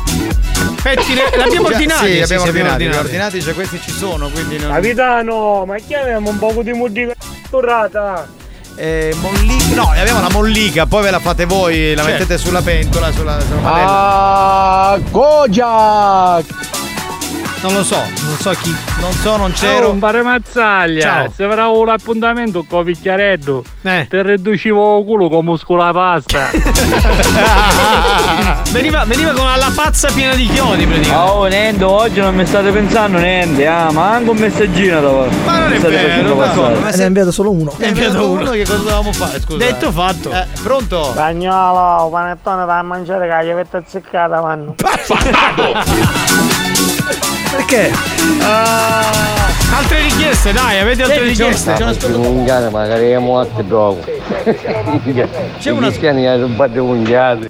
Pettine, 0.81 1.21
l'abbiamo 1.35 1.67
ordinati. 1.67 2.11
Sì, 2.11 2.21
abbiamo 2.21 2.43
sì, 2.43 2.49
ordinati. 2.49 2.83
Abbiamo 2.85 2.99
ordinati, 2.99 3.41
cioè 3.41 3.53
questi 3.53 3.79
ci 3.81 3.91
sono, 3.91 4.29
quindi 4.29 4.57
non... 4.57 4.71
Capitano, 4.71 5.65
ma 5.65 5.77
chiamiamo 5.77 6.29
un 6.29 6.37
po' 6.37 6.61
di 6.61 6.73
modica 6.73 7.13
torrata. 7.49 8.27
Eh, 8.75 9.13
mollica. 9.19 9.75
No, 9.75 9.91
abbiamo 9.95 10.21
la 10.21 10.29
mollica, 10.29 10.85
poi 10.85 11.03
ve 11.03 11.11
la 11.11 11.19
fate 11.19 11.45
voi, 11.45 11.93
la 11.93 12.03
Certo. 12.03 12.11
mettete 12.19 12.37
sulla 12.37 12.61
pentola, 12.61 13.11
sulla, 13.11 13.39
sulla 13.41 13.59
padella. 13.61 13.89
Ah, 13.89 14.99
Kojak! 15.11 16.45
Non 17.63 17.73
lo 17.75 17.83
so, 17.83 18.01
non 18.25 18.35
so 18.39 18.49
chi. 18.59 18.75
Non 18.99 19.11
so, 19.13 19.37
non 19.37 19.51
Oh, 19.51 19.53
c'ero. 19.53 19.91
un 19.91 19.99
pare 19.99 20.23
mazzaglia. 20.23 21.01
Ciao. 21.01 21.31
Se 21.35 21.43
avrà 21.43 21.67
un 21.67 21.89
appuntamento 21.89 22.65
con 22.67 22.83
Vicchiareddo, 22.83 23.63
Eh. 23.83 24.07
ti 24.09 24.19
riducevo 24.19 24.97
il 24.97 25.05
culo 25.05 25.29
con 25.29 25.45
muscolo 25.45 25.83
a 25.83 25.91
pasta. 25.91 26.49
Veniva, 28.71 29.03
veniva 29.05 29.31
con 29.33 29.45
la 29.45 29.71
pazza 29.75 30.09
piena 30.11 30.33
di 30.33 30.47
chiodi, 30.47 30.87
praticamente. 30.87 31.31
Oh, 31.31 31.45
niente, 31.45 31.83
oggi 31.83 32.19
non 32.19 32.33
mi 32.33 32.47
state 32.47 32.71
pensando 32.71 33.19
niente, 33.19 33.67
ah, 33.67 33.91
ma 33.91 34.09
anche 34.13 34.29
un 34.31 34.37
messaggino 34.37 34.99
da 34.99 35.09
voi. 35.09 35.29
Ma 35.45 35.59
non 35.59 35.73
è 35.73 35.79
vero, 35.79 36.29
no, 36.29 36.33
qualcosa. 36.35 36.79
Me 36.79 36.95
ne 36.95 37.03
ha 37.03 37.07
inviato 37.07 37.31
solo 37.31 37.51
uno. 37.51 37.71
Ne 37.77 37.89
abbiamo 37.89 38.11
vedo 38.13 38.29
uno 38.31 38.41
uno. 38.41 38.51
che 38.51 38.63
cosa 38.65 38.77
dovevamo 38.77 39.13
fare? 39.13 39.39
Scusa. 39.39 39.57
Detto 39.57 39.91
fatto. 39.91 40.31
Eh, 40.31 40.47
pronto? 40.63 41.03
Spagnolo, 41.11 42.09
panettone 42.09 42.65
da 42.65 42.81
mangiare 42.81 43.27
che 43.27 43.45
gli 43.45 43.49
avete 43.51 43.77
azzeccata, 43.77 44.39
vanno. 44.39 44.73
Perché? 47.51 47.91
Altre 49.73 50.01
richieste, 50.01 50.53
dai, 50.53 50.79
avete 50.79 51.03
altre 51.03 51.23
richieste? 51.23 51.73
c'è 51.73 51.83
una 51.83 52.17
Mungiare 52.17 52.69
magari 52.69 53.09
è 53.09 53.17
morte 53.17 53.61
proprio. 53.63 54.19
C'è 55.59 55.69
una- 55.71 55.87
cristiani 55.87 56.27
hanno 56.27 56.47
rubate 56.47 56.79
mungiati. 56.79 57.47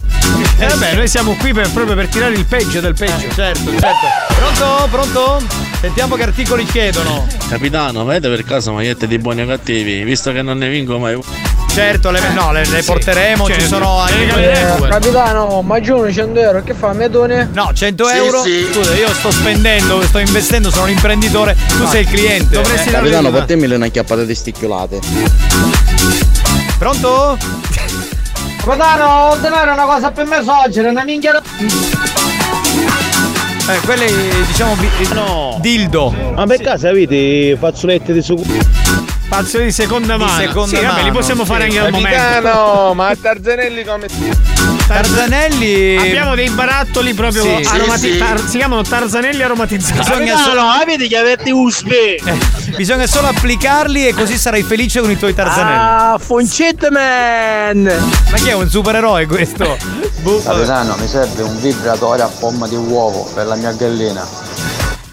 Eh 0.57 0.67
vabbè, 0.67 0.95
noi 0.95 1.07
siamo 1.07 1.35
qui 1.35 1.53
per- 1.53 1.69
proprio 1.71 1.95
per 1.95 2.07
tirare 2.07 2.33
il 2.33 2.45
peggio 2.45 2.79
del 2.79 2.93
peggio. 2.93 3.31
Certo, 3.33 3.69
certo. 3.71 4.07
Pronto? 4.35 4.87
Pronto? 4.89 5.41
Sentiamo 5.81 6.15
che 6.15 6.23
articoli 6.23 6.63
chiedono. 6.65 7.27
Capitano, 7.49 8.01
avete 8.01 8.27
per 8.29 8.43
caso 8.43 8.71
magliette 8.73 9.07
di 9.07 9.17
buoni 9.19 9.41
o 9.41 9.45
cattivi? 9.47 10.03
Visto 10.03 10.31
che 10.31 10.41
non 10.41 10.57
ne 10.57 10.69
vinco 10.69 10.97
mai. 10.99 11.19
Certo, 11.69 12.11
le, 12.11 12.19
no, 12.33 12.51
le, 12.51 12.65
le 12.65 12.83
porteremo, 12.83 13.45
ci 13.45 13.53
Certo. 13.53 13.67
sono 13.67 13.99
anche. 13.99 14.50
Capitano, 14.91 15.61
ma 15.61 15.79
giù 15.79 16.05
100 16.11 16.37
euro, 16.37 16.63
che 16.63 16.73
fa? 16.73 16.91
Medone? 16.91 17.47
No, 17.53 17.71
100 17.73 18.05
Sì, 18.07 18.13
euro. 18.17 18.41
sì. 18.41 18.67
Scusa, 18.73 18.93
io 18.93 19.07
sto 19.13 19.31
spendendo, 19.31 20.01
sto 20.01 20.17
investendo, 20.17 20.69
sono 20.69 20.83
un 20.83 20.89
imprenditore, 20.89 21.55
tu 21.77 21.85
sei 21.87 22.01
il 22.01 22.09
cliente. 22.09 22.55
Dovresti 22.55 22.89
Eh. 22.89 22.91
Capitano, 22.91 23.29
una. 23.29 23.37
portami 23.37 23.67
le 23.67 23.89
chiappate 23.89 24.25
di 24.25 24.35
sticchiolate. 24.35 24.99
Pronto? 26.77 27.37
Capitano, 28.65 29.29
ordinare 29.29 29.71
una 29.71 29.85
cosa 29.85 30.11
per 30.11 30.25
me 30.25 30.43
soggiere, 30.43 30.89
una 30.89 31.05
minchia. 31.05 31.41
Eh, 33.69 33.79
quelle 33.85 34.07
diciamo 34.45 34.75
bi- 34.75 34.89
dildo. 35.61 36.13
Ma 36.35 36.45
per 36.45 36.59
caso 36.59 36.89
avete 36.89 37.55
fazzoletti 37.57 38.11
di 38.11 38.21
succo? 38.21 38.43
Pazzo 39.29 39.59
di 39.59 39.71
seconda 39.71 40.17
Di 40.17 40.23
mano. 40.25 40.41
seconda 40.41 40.77
sì, 40.77 40.83
vabbè, 40.83 40.97
li 40.97 41.01
mano, 41.03 41.13
possiamo 41.13 41.43
sì. 41.45 41.49
fare 41.49 41.63
anche 41.63 41.79
al 41.79 41.91
momento. 41.91 42.17
Capitano, 42.17 42.91
ma 42.95 43.15
Tarzanelli 43.15 43.85
come... 43.85 44.07
Tarzanelli. 44.91 45.95
Abbiamo 45.97 46.35
dei 46.35 46.49
barattoli 46.49 47.13
proprio 47.13 47.43
Sì, 47.43 47.63
sì, 47.63 47.73
aromati- 47.75 48.11
sì. 48.11 48.17
tar- 48.17 48.45
si 48.45 48.57
chiamano 48.57 48.81
tarzanelli 48.81 49.41
aromatizzati. 49.41 49.97
Bisogna 49.99 50.35
solo- 50.37 50.61
avete 50.61 51.07
che 51.07 51.17
avete 51.17 51.49
USB. 51.51 51.91
Eh, 51.91 52.21
bisogna 52.75 53.07
solo 53.07 53.27
applicarli 53.27 54.07
e 54.07 54.13
così 54.13 54.37
sarai 54.37 54.63
felice 54.63 54.99
con 54.99 55.09
i 55.09 55.17
tuoi 55.17 55.33
tarzanelli. 55.33 55.77
Ah, 55.79 56.17
Foncette 56.21 56.89
Man! 56.91 57.83
Ma 58.31 58.37
chi 58.37 58.49
è 58.49 58.53
un 58.53 58.69
supereroe 58.69 59.25
questo? 59.27 59.77
Capitano, 60.43 60.95
mi 60.99 61.07
serve 61.07 61.41
un 61.43 61.59
vibratore 61.61 62.21
a 62.23 62.27
forma 62.27 62.67
di 62.67 62.75
uovo 62.75 63.29
per 63.33 63.45
la 63.47 63.55
mia 63.55 63.71
gallina. 63.71 64.27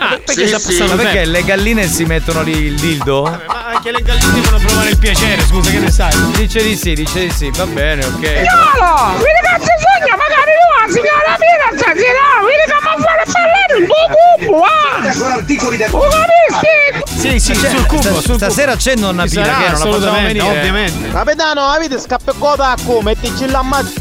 Ah, 0.01 0.17
Perché, 0.25 0.49
ma 0.87 0.95
perché 0.95 1.25
le 1.25 1.43
galline 1.45 1.89
si 1.89 2.05
mettono 2.05 2.43
lì 2.43 2.53
il 2.57 2.75
dildo? 2.79 3.23
Ma 3.47 3.68
anche 3.89 3.93
le 3.93 4.03
galline 4.03 4.41
devono 4.41 4.59
provare 4.59 4.91
il 4.91 4.99
piacere, 4.99 5.43
scusa, 5.43 5.71
che 5.71 5.79
ne 5.79 5.91
sai? 5.91 6.13
Dice 6.33 6.63
di 6.63 6.77
sì, 6.77 6.95
dice 6.95 7.27
di 7.27 7.31
sì, 7.31 7.51
va 7.51 7.67
bene, 7.67 8.05
ok. 8.05 8.19
Figliolo! 8.21 9.17
Vedi 9.19 9.41
cazzo 9.43 9.73
sogna, 9.79 10.17
magari 10.17 10.53
tu 10.59 10.69
la 10.79 10.93
signora 10.93 11.37
mia 11.39 11.79
stasera! 11.79 12.25
Vedi 12.45 12.65
che 12.67 12.75
mi 12.75 13.03
fare 13.03 13.23
parlare 13.25 13.79
il 13.79 13.87
tuo 13.87 14.47
cubo, 14.47 14.63
ah! 14.65 15.13
Sono 15.13 15.35
articoli 15.35 15.77
del... 15.77 15.91
Lo 15.91 16.01
capisci? 16.09 17.19
Sì, 17.19 17.39
sì, 17.41 17.55
sul 17.55 17.87
cubo, 17.87 18.21
stasera 18.37 18.77
c'è 18.77 18.95
nonna 18.97 19.25
Pina 19.25 19.43
che 19.43 19.49
non 19.49 19.61
la 19.73 19.77
facciamo 19.77 19.99
venire. 20.23 20.41
ovviamente. 20.41 21.11
Capitano, 21.11 21.63
avete 21.67 21.99
scappecoda 21.99 22.71
a 22.71 22.77
come? 22.85 23.15
Mettici 23.21 23.49
la 23.51 23.63
mazza. 23.63 24.01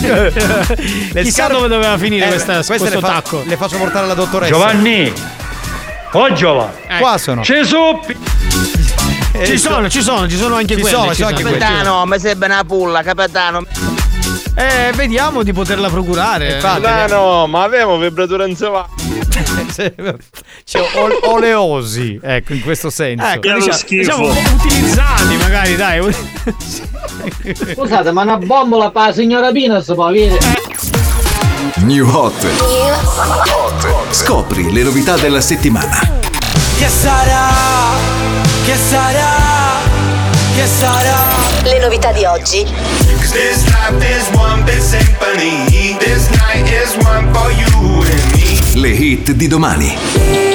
Le 0.00 0.32
Chissà 1.22 1.30
scarpe- 1.44 1.52
dove 1.54 1.68
doveva 1.68 1.98
finire 1.98 2.26
Eh, 2.26 2.28
questa, 2.28 2.54
queste 2.54 2.76
questo 2.78 2.94
le 2.94 3.00
fa- 3.00 3.08
tacco. 3.08 3.42
Le 3.44 3.56
faccio 3.56 3.76
portare 3.76 4.04
alla 4.04 4.14
dottoressa. 4.14 4.52
Giovanni! 4.52 5.12
Oh 6.12 6.32
Giova! 6.32 6.72
Qua 6.98 7.18
sono. 7.18 7.42
Ci 7.42 7.64
suppi! 9.32 9.46
Ci 9.46 9.58
sono, 9.58 9.88
ci 9.88 10.02
sono, 10.02 10.28
ci 10.28 10.36
sono 10.36 10.54
anche 10.56 10.74
Ci 10.74 10.80
quelli. 10.80 10.96
sono, 10.96 11.08
ci 11.10 11.22
sono 11.22 11.28
anche. 11.28 11.42
Capitano, 11.42 12.06
mi 12.06 12.18
serve 12.18 12.46
una 12.46 12.64
pulla, 12.64 13.02
capitano. 13.02 13.64
Eh, 14.54 14.92
vediamo 14.94 15.42
di 15.42 15.52
poterla 15.52 15.88
procurare. 15.88 16.60
no, 17.08 17.46
ma 17.46 17.62
avevo 17.62 17.96
vibratura 17.98 18.46
in 18.46 18.54
ol- 20.96 21.18
oleosi, 21.22 22.20
ecco, 22.22 22.52
in 22.52 22.62
questo 22.62 22.90
senso. 22.90 23.24
Ecco, 23.24 23.52
diciamo, 23.54 23.78
diciamo 23.88 24.28
utilizzati 24.28 25.36
magari, 25.36 25.76
dai. 25.76 26.14
Scusate, 27.74 28.12
ma 28.12 28.22
una 28.22 28.36
bombola 28.36 28.90
per 28.90 29.06
la 29.06 29.12
signora 29.12 29.50
Pina 29.50 29.80
si 29.80 29.94
può 29.94 30.06
avere? 30.06 30.38
New 31.76 32.06
Hot. 32.14 32.46
Scopri 34.10 34.70
le 34.70 34.82
novità 34.82 35.16
della 35.16 35.40
settimana. 35.40 35.98
Che 36.78 36.88
sarà? 36.88 38.11
Che 38.64 38.76
sarà? 38.76 39.80
Che 40.54 40.66
sarà? 40.66 41.16
Le 41.64 41.80
novità 41.80 42.12
di 42.12 42.24
oggi. 42.24 42.64
This 43.32 43.64
life 43.64 44.00
is 44.00 44.28
one 44.36 44.62
big 44.62 44.78
symphony. 44.78 45.96
This 45.98 46.28
night 46.30 46.70
is 46.70 46.94
one 47.04 47.32
for 47.32 47.50
you 47.50 48.02
and 48.02 48.32
me. 48.34 48.80
Le 48.80 48.88
hit 48.88 49.32
di 49.32 49.48
domani. 49.48 49.96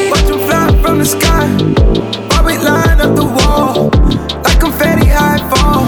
Watch 0.09 0.23
them 0.23 0.39
fly 0.47 0.81
from 0.81 0.97
the 0.99 1.05
sky. 1.05 1.47
While 2.29 2.43
we 2.45 2.57
line 2.57 3.01
up 3.01 3.13
the 3.13 3.25
wall. 3.25 3.89
Like 4.43 4.57
confetti 4.57 5.07
high 5.09 5.43
fall. 5.49 5.85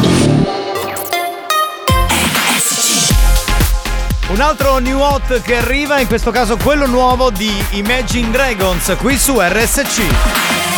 Un 4.32 4.42
altro 4.42 4.78
new 4.80 5.00
hot 5.00 5.42
che 5.42 5.56
arriva, 5.56 6.00
in 6.00 6.08
questo 6.08 6.32
caso 6.32 6.58
quello 6.58 6.86
nuovo 6.86 7.32
di 7.32 7.52
Imagine 7.72 8.30
Dragons, 8.30 8.96
qui 9.00 9.18
su 9.18 9.40
RSC. 9.40 10.69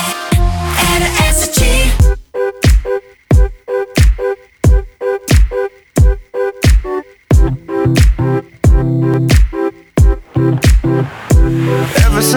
energy. 0.89 2.70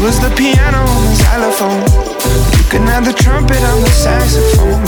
was 0.00 0.18
the 0.20 0.30
piano 0.34 0.78
on 0.78 1.02
the 1.04 1.14
xylophone. 1.14 1.84
You 2.56 2.64
can 2.70 2.86
have 2.86 3.04
the 3.04 3.12
trumpet 3.12 3.62
on 3.62 3.80
the 3.82 3.90
saxophone. 3.90 4.80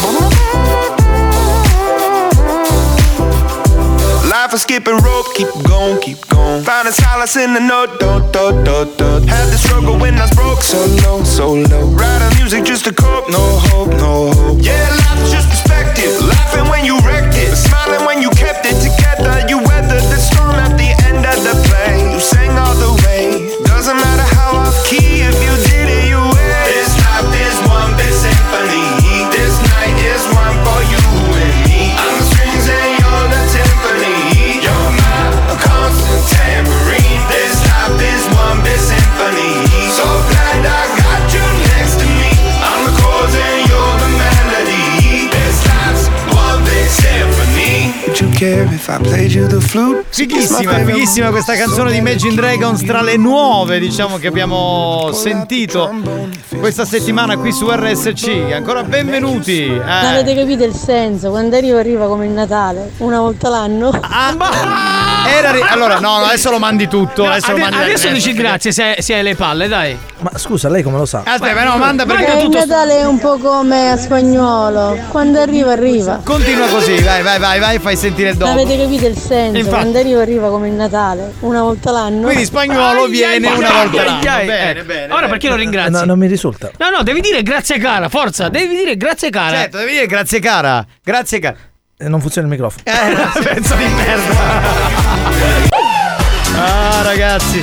Life 4.28 4.54
is 4.54 4.62
skipping 4.62 4.96
rope, 4.98 5.26
keep 5.34 5.48
going, 5.68 6.00
keep 6.00 6.26
going. 6.28 6.64
Finding 6.64 6.94
solace 6.94 7.36
in 7.36 7.52
the 7.52 7.60
note, 7.60 8.00
dot, 8.00 8.32
dot, 8.32 8.64
dot, 8.64 8.96
dot. 8.96 9.22
Had 9.28 9.52
the 9.52 9.58
struggle 9.58 9.98
when 9.98 10.16
I 10.16 10.22
was 10.22 10.34
broke, 10.34 10.62
so 10.62 10.78
low, 11.04 11.22
so 11.24 11.52
low. 11.52 11.86
Writing 11.92 12.38
music 12.38 12.64
just 12.64 12.84
to 12.86 12.92
cope, 12.94 13.28
no 13.28 13.42
hope, 13.68 13.90
no 14.00 14.32
hope. 14.32 14.58
Yeah, 14.62 14.88
life 15.04 15.20
is 15.24 15.32
just 15.32 15.48
perspective. 15.50 16.12
Laughing 16.24 16.70
when 16.70 16.84
you 16.86 16.98
wrecked 17.00 17.31
Fighissima, 50.08 50.78
fighissima 50.84 51.30
questa 51.30 51.54
canzone 51.54 51.92
di 51.92 51.98
Imagine 51.98 52.34
Dragons 52.34 52.82
tra 52.84 53.00
le 53.00 53.16
nuove, 53.16 53.78
diciamo, 53.78 54.16
che 54.18 54.26
abbiamo 54.26 55.10
sentito 55.12 55.94
questa 56.58 56.84
settimana 56.84 57.36
qui 57.36 57.52
su 57.52 57.70
RSC. 57.70 58.50
Ancora 58.52 58.82
benvenuti. 58.82 59.68
Non 59.68 59.86
Eh. 59.88 60.06
avete 60.18 60.34
capito 60.34 60.64
il 60.64 60.74
senso? 60.74 61.30
Quando 61.30 61.56
arriva 61.56 61.78
arriva 61.78 62.06
come 62.06 62.26
il 62.26 62.32
Natale, 62.32 62.90
una 62.98 63.20
volta 63.20 63.48
l'anno. 63.48 63.92
Era 65.28 65.52
ri- 65.52 65.62
allora, 65.68 66.00
no, 66.00 66.18
no, 66.18 66.24
adesso 66.24 66.50
lo 66.50 66.58
mandi 66.58 66.88
tutto. 66.88 67.22
No, 67.24 67.30
adesso 67.30 67.52
lo 67.52 67.58
ade- 67.58 67.62
mandi 67.70 67.84
adesso 67.90 68.08
dici 68.08 68.32
grazie 68.32 68.72
se, 68.72 68.96
se 68.98 69.14
hai 69.14 69.22
le 69.22 69.36
palle, 69.36 69.68
dai. 69.68 69.96
Ma 70.22 70.38
scusa, 70.38 70.68
lei 70.68 70.82
come 70.84 70.98
lo 70.98 71.04
sa? 71.06 71.22
Aspetta, 71.24 71.64
no, 71.64 71.76
manda 71.78 72.06
perché 72.06 72.38
Eh, 72.38 72.42
il 72.44 72.48
Natale 72.50 72.98
è 73.00 73.04
un 73.04 73.18
po' 73.18 73.38
come 73.38 73.90
a 73.90 73.96
spagnolo. 73.96 74.96
Quando 75.08 75.40
arriva 75.40 75.72
arriva. 75.72 76.20
Continua 76.22 76.68
così, 76.68 77.00
vai, 77.02 77.22
vai, 77.22 77.38
vai, 77.40 77.58
vai, 77.58 77.78
fai 77.80 77.96
sentire 77.96 78.30
il 78.30 78.36
dopo. 78.36 78.52
avete 78.52 78.78
capito 78.78 79.06
il 79.08 79.16
senso? 79.16 79.56
Infatti. 79.58 79.74
Quando 79.74 79.98
arriva 79.98 80.20
arriva 80.20 80.48
come 80.48 80.68
il 80.68 80.74
Natale, 80.74 81.32
una 81.40 81.62
volta 81.62 81.90
l'anno. 81.90 82.22
Quindi 82.26 82.44
spagnolo 82.44 83.06
viene 83.06 83.48
ai, 83.48 83.56
una 83.58 83.68
ai, 83.68 83.74
volta 83.88 84.00
ai, 84.00 84.06
l'anno. 84.06 84.30
ai. 84.30 84.46
Bene, 84.46 84.80
Eh, 84.80 84.84
bene. 84.84 85.12
Ora 85.12 85.26
perché 85.28 85.48
lo 85.48 85.56
ringrazi? 85.56 85.90
No, 85.90 86.04
non 86.04 86.18
mi 86.18 86.26
risulta. 86.28 86.70
No, 86.78 86.90
no, 86.90 87.02
devi 87.02 87.20
dire 87.20 87.42
grazie 87.42 87.78
cara, 87.78 88.08
forza, 88.08 88.48
devi 88.48 88.76
dire 88.76 88.96
grazie 88.96 89.28
cara. 89.30 89.56
Certo, 89.56 89.78
devi 89.78 89.90
dire 89.92 90.06
grazie 90.06 90.38
cara. 90.38 90.86
Grazie 91.02 91.38
cara. 91.40 91.56
Eh, 91.98 92.08
Non 92.08 92.20
funziona 92.20 92.46
il 92.46 92.52
microfono. 92.52 92.84
Eh, 92.84 93.40
pezzo 93.42 93.74
di 93.74 93.84
merda. 93.86 95.70
Ah, 96.54 97.00
ragazzi. 97.02 97.60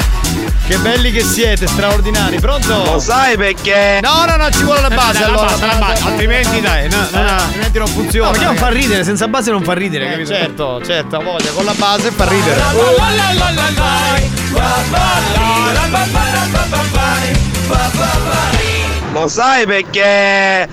Che 0.69 0.77
belli 0.77 1.11
che 1.11 1.23
siete, 1.23 1.65
straordinari. 1.65 2.39
Pronto? 2.39 2.83
Lo 2.83 2.99
sai 2.99 3.35
perché? 3.35 3.97
No, 4.03 4.23
no, 4.27 4.35
no, 4.35 4.51
ci 4.51 4.61
vuole 4.63 4.81
la 4.81 4.89
base 4.89 5.17
Eh, 5.17 5.21
la 5.21 5.25
allora. 5.29 5.45
base, 5.47 5.65
la 5.65 5.73
base, 5.79 6.03
altrimenti 6.07 6.61
dai, 6.61 6.87
no, 6.89 6.97
no, 7.09 7.21
no. 7.23 7.27
altrimenti 7.27 7.77
non 7.79 7.87
funziona. 7.87 8.25
No, 8.27 8.31
perché 8.33 8.45
non 8.45 8.55
fa 8.55 8.67
ridere, 8.69 9.03
senza 9.03 9.27
base 9.27 9.49
non 9.49 9.63
fa 9.63 9.73
ridere, 9.73 10.05
Eh, 10.05 10.11
capito? 10.11 10.29
certo, 10.31 10.81
certo, 10.85 11.15
ha 11.15 11.23
voglia, 11.23 11.49
con 11.53 11.65
la 11.65 11.73
base 11.75 12.11
fa 12.11 12.25
ridere. 12.29 12.61
Lo 19.11 19.27
sai 19.27 19.65
perché 19.65 20.67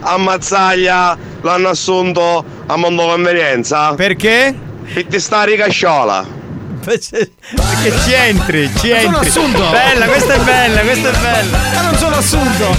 a 0.00 0.16
Mazzaglia 0.16 1.16
l'hanno 1.42 1.68
assunto 1.68 2.44
a 2.66 2.76
Mondo 2.76 3.02
Convenienza? 3.06 3.94
Perché? 3.94 4.54
Perché 4.92 5.18
sta 5.20 5.40
a 5.40 5.44
ricasciola. 5.44 6.40
Perché 6.84 7.92
ci 8.04 8.12
entri, 8.12 8.70
ci 8.78 8.88
Non 8.90 9.00
sono 9.00 9.16
entri. 9.22 9.28
assunto. 9.28 9.70
Bella, 9.70 10.06
questa 10.06 10.34
è 10.34 10.38
bella, 10.40 10.80
questa 10.80 11.08
è 11.10 11.16
bella. 11.18 11.58
Ma 11.74 11.80
non 11.82 11.96
sono 11.96 12.16
assunto. 12.16 12.76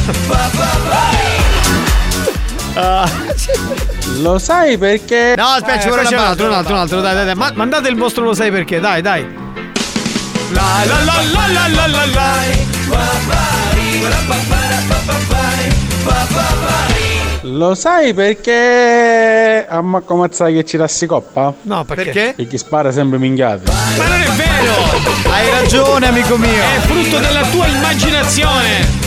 Ah. 2.76 3.10
Lo 4.22 4.40
sai 4.40 4.78
perché? 4.78 5.34
No, 5.38 5.46
aspetta, 5.48 5.80
ci 5.80 5.86
Eh, 5.86 5.90
vuole 5.90 6.04
poi 6.04 6.12
la 6.12 6.18
c'è 6.18 6.24
un 6.24 6.28
altro, 6.30 6.46
un 6.48 6.54
altro, 6.54 6.74
un 6.74 6.80
altro, 6.80 7.02
dai, 7.02 7.14
dai, 7.16 7.26
dai. 7.26 7.36
Ma- 7.36 7.52
mandate 7.54 7.88
il 7.90 7.96
vostro 7.96 8.24
lo 8.24 8.34
sai 8.34 8.52
perché, 8.52 8.80
dai, 8.80 9.02
dai. 9.02 9.26
La 10.52 10.62
la 10.86 11.04
la 11.04 11.14
la 11.34 11.48
la 11.48 11.68
la 11.68 11.88
la 11.88 12.06
la. 12.06 12.42
Lo 17.46 17.76
sai 17.76 18.14
perché 18.14 19.66
a 19.68 19.82
Marco 19.82 20.16
Mazzai 20.16 20.54
che 20.54 20.64
ci 20.64 20.78
rassi 20.78 21.06
coppa? 21.06 21.54
No, 21.64 21.84
perché? 21.84 22.04
Perché? 22.12 22.34
Perché 22.38 22.58
spara 22.58 22.90
sempre 22.92 23.18
minchiate. 23.18 23.70
Ma 23.70 24.08
non 24.08 24.22
è 24.22 24.30
vero! 24.30 25.30
Hai 25.30 25.50
ragione, 25.50 26.08
amico 26.08 26.38
mio. 26.38 26.50
È 26.50 26.80
frutto 26.80 27.20
della 27.20 27.46
tua 27.48 27.68
immaginazione! 27.68 29.02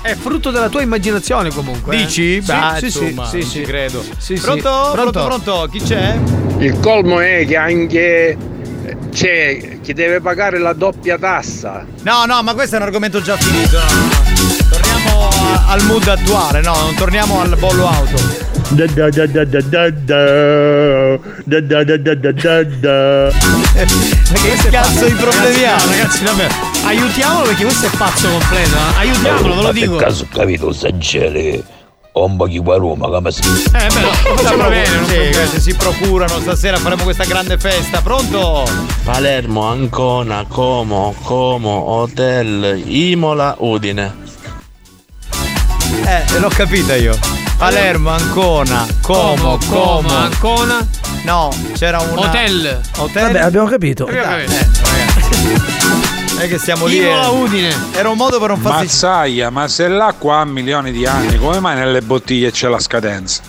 È 0.00 0.14
frutto 0.14 0.50
della 0.50 0.70
tua 0.70 0.80
immaginazione 0.80 1.50
comunque. 1.50 1.94
eh. 1.94 1.98
Dici? 1.98 2.40
Sì, 2.40 2.50
Beh, 2.50 2.78
sì, 2.78 2.84
insomma, 2.86 3.26
sì, 3.26 3.36
non 3.36 3.42
sì, 3.42 3.42
ci 3.42 3.58
sì. 3.58 3.60
credo. 3.62 4.02
Sì, 4.16 4.36
sì. 4.36 4.40
Pronto? 4.40 4.90
Pronto? 4.92 5.24
Pronto? 5.24 5.68
Chi 5.70 5.80
c'è? 5.82 6.16
Il 6.58 6.80
colmo 6.80 7.20
è 7.20 7.44
che 7.46 7.56
anche 7.56 8.36
c'è 9.12 9.78
chi 9.82 9.92
deve 9.92 10.22
pagare 10.22 10.58
la 10.58 10.72
doppia 10.72 11.18
tassa. 11.18 11.84
No, 12.02 12.24
no, 12.24 12.42
ma 12.42 12.54
questo 12.54 12.76
è 12.76 12.78
un 12.78 12.84
argomento 12.86 13.20
già 13.20 13.36
finito. 13.36 13.76
No, 13.78 13.84
no, 13.84 14.06
no 14.06 14.57
al 15.66 15.82
mood 15.84 16.06
attuale, 16.08 16.60
no, 16.60 16.74
non 16.76 16.94
torniamo 16.94 17.40
al 17.40 17.56
bollo 17.58 17.88
auto. 17.88 18.46
che 24.42 24.68
cazzo 24.70 25.06
di 25.06 25.12
problemi 25.14 25.64
ha, 25.64 25.78
ragazzi, 25.78 26.22
davvero. 26.22 26.54
Aiutiamolo 26.84 27.46
perché 27.46 27.64
questo 27.64 27.86
è 27.86 27.90
pazzo 27.96 28.28
completo. 28.28 28.76
eh. 28.76 28.98
Aiutiamolo, 28.98 29.54
ve 29.54 29.62
lo 29.62 29.72
dico. 29.72 29.96
Per 29.96 30.04
caso 30.04 30.26
capito, 30.30 30.72
Sagele. 30.72 31.64
Omba 32.12 32.48
chi 32.48 32.58
qua 32.58 32.76
Roma, 32.76 33.08
come 33.08 33.30
si. 33.30 33.42
Eh 33.42 33.70
beh, 33.70 34.00
no, 34.00 34.10
facciamo 34.34 34.68
bene, 34.68 34.88
non 34.90 35.60
si 35.60 35.74
procurano, 35.74 36.40
stasera 36.40 36.76
faremo 36.78 37.04
questa 37.04 37.24
grande 37.24 37.56
festa, 37.58 38.00
pronto? 38.00 38.68
Palermo, 39.04 39.62
Ancona, 39.68 40.44
Como, 40.48 41.14
Como, 41.22 41.70
Hotel, 41.70 42.82
Imola, 42.86 43.54
Udine. 43.58 44.26
Eh, 46.04 46.38
l'ho 46.38 46.48
capita 46.48 46.94
io. 46.96 47.16
Palermo, 47.56 48.10
Ancona, 48.10 48.86
Como, 49.02 49.58
Como. 49.68 50.08
Ancona. 50.08 50.86
No, 51.24 51.50
c'era 51.76 51.98
un 52.00 52.16
Hotel. 52.18 52.80
Hotel. 52.96 53.22
Vabbè, 53.26 53.40
abbiamo 53.40 53.66
capito. 53.66 54.04
Abbiamo 54.06 54.26
Dai, 54.30 54.46
capito. 54.46 54.60
eh, 54.60 54.90
ragazzi. 54.90 55.52
Non 56.34 56.42
è 56.42 56.48
che 56.48 56.58
stiamo 56.58 56.86
lì. 56.86 56.98
Imola, 56.98 57.24
eh. 57.24 57.28
Udine. 57.30 57.74
Era 57.94 58.08
un 58.10 58.16
modo 58.16 58.38
per 58.38 58.50
non 58.50 58.60
farsi. 58.60 58.84
Mazzaia, 58.84 59.50
ma 59.50 59.66
se 59.66 59.88
l'acqua 59.88 60.38
ha 60.38 60.44
milioni 60.44 60.92
di 60.92 61.04
anni, 61.04 61.36
come 61.38 61.58
mai 61.58 61.74
nelle 61.76 62.00
bottiglie 62.00 62.52
c'è 62.52 62.68
la 62.68 62.78
scadenza? 62.78 63.42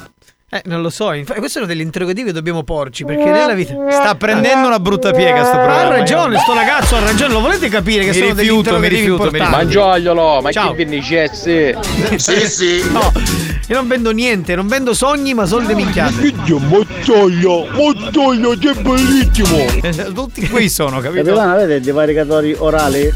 Eh, 0.51 0.63
non 0.65 0.81
lo 0.81 0.89
so. 0.89 1.13
Infatti, 1.13 1.37
questi 1.37 1.59
sono 1.59 1.67
degli 1.71 1.81
interrogativi 1.81 2.27
che 2.27 2.33
dobbiamo 2.33 2.63
porci. 2.63 3.05
Perché 3.05 3.23
nella 3.25 3.53
vita. 3.53 3.75
Sta 3.91 4.15
prendendo 4.15 4.65
una 4.67 4.79
brutta 4.79 5.11
piega 5.11 5.43
sto 5.43 5.57
Ha 5.57 5.61
programma. 5.63 5.89
ragione, 5.97 6.39
sto 6.39 6.53
ragazzo 6.55 6.95
ha 6.95 6.99
ragione. 7.01 7.33
Lo 7.33 7.41
volete 7.41 7.69
capire 7.69 8.01
che 8.03 8.07
Mi 8.09 8.13
sono 8.15 8.33
degli 8.33 8.47
rifiuto, 8.47 8.57
mi 8.79 8.87
interrogativi 8.87 8.99
rifiuto, 9.01 9.21
mi 9.31 9.37
importanti? 9.37 9.65
Mangiagliolo, 9.65 10.41
ma 10.41 10.51
Ciao. 10.51 10.69
chi 10.69 10.75
viene 10.83 11.01
cessi? 11.03 11.75
Sì, 12.15 12.47
sì. 12.47 12.91
No, 12.91 13.11
io 13.67 13.75
non 13.75 13.87
vendo 13.87 14.09
niente, 14.09 14.55
non 14.55 14.67
vendo 14.67 14.93
sogni, 14.95 15.35
ma 15.35 15.45
soldi 15.45 15.75
minchiate. 15.75 16.13
Figlio, 16.13 16.57
Mozzoglia, 16.57 17.71
Mozzoglia, 17.71 18.55
che 18.57 18.73
bellissimo! 18.81 19.57
Eh, 19.83 20.11
Tutti 20.13 20.49
qui 20.49 20.67
sono, 20.67 20.99
capito? 20.99 21.25
Capitano, 21.25 21.53
avete 21.53 21.75
i 21.75 21.79
divaricatori 21.79 22.55
orali? 22.57 23.11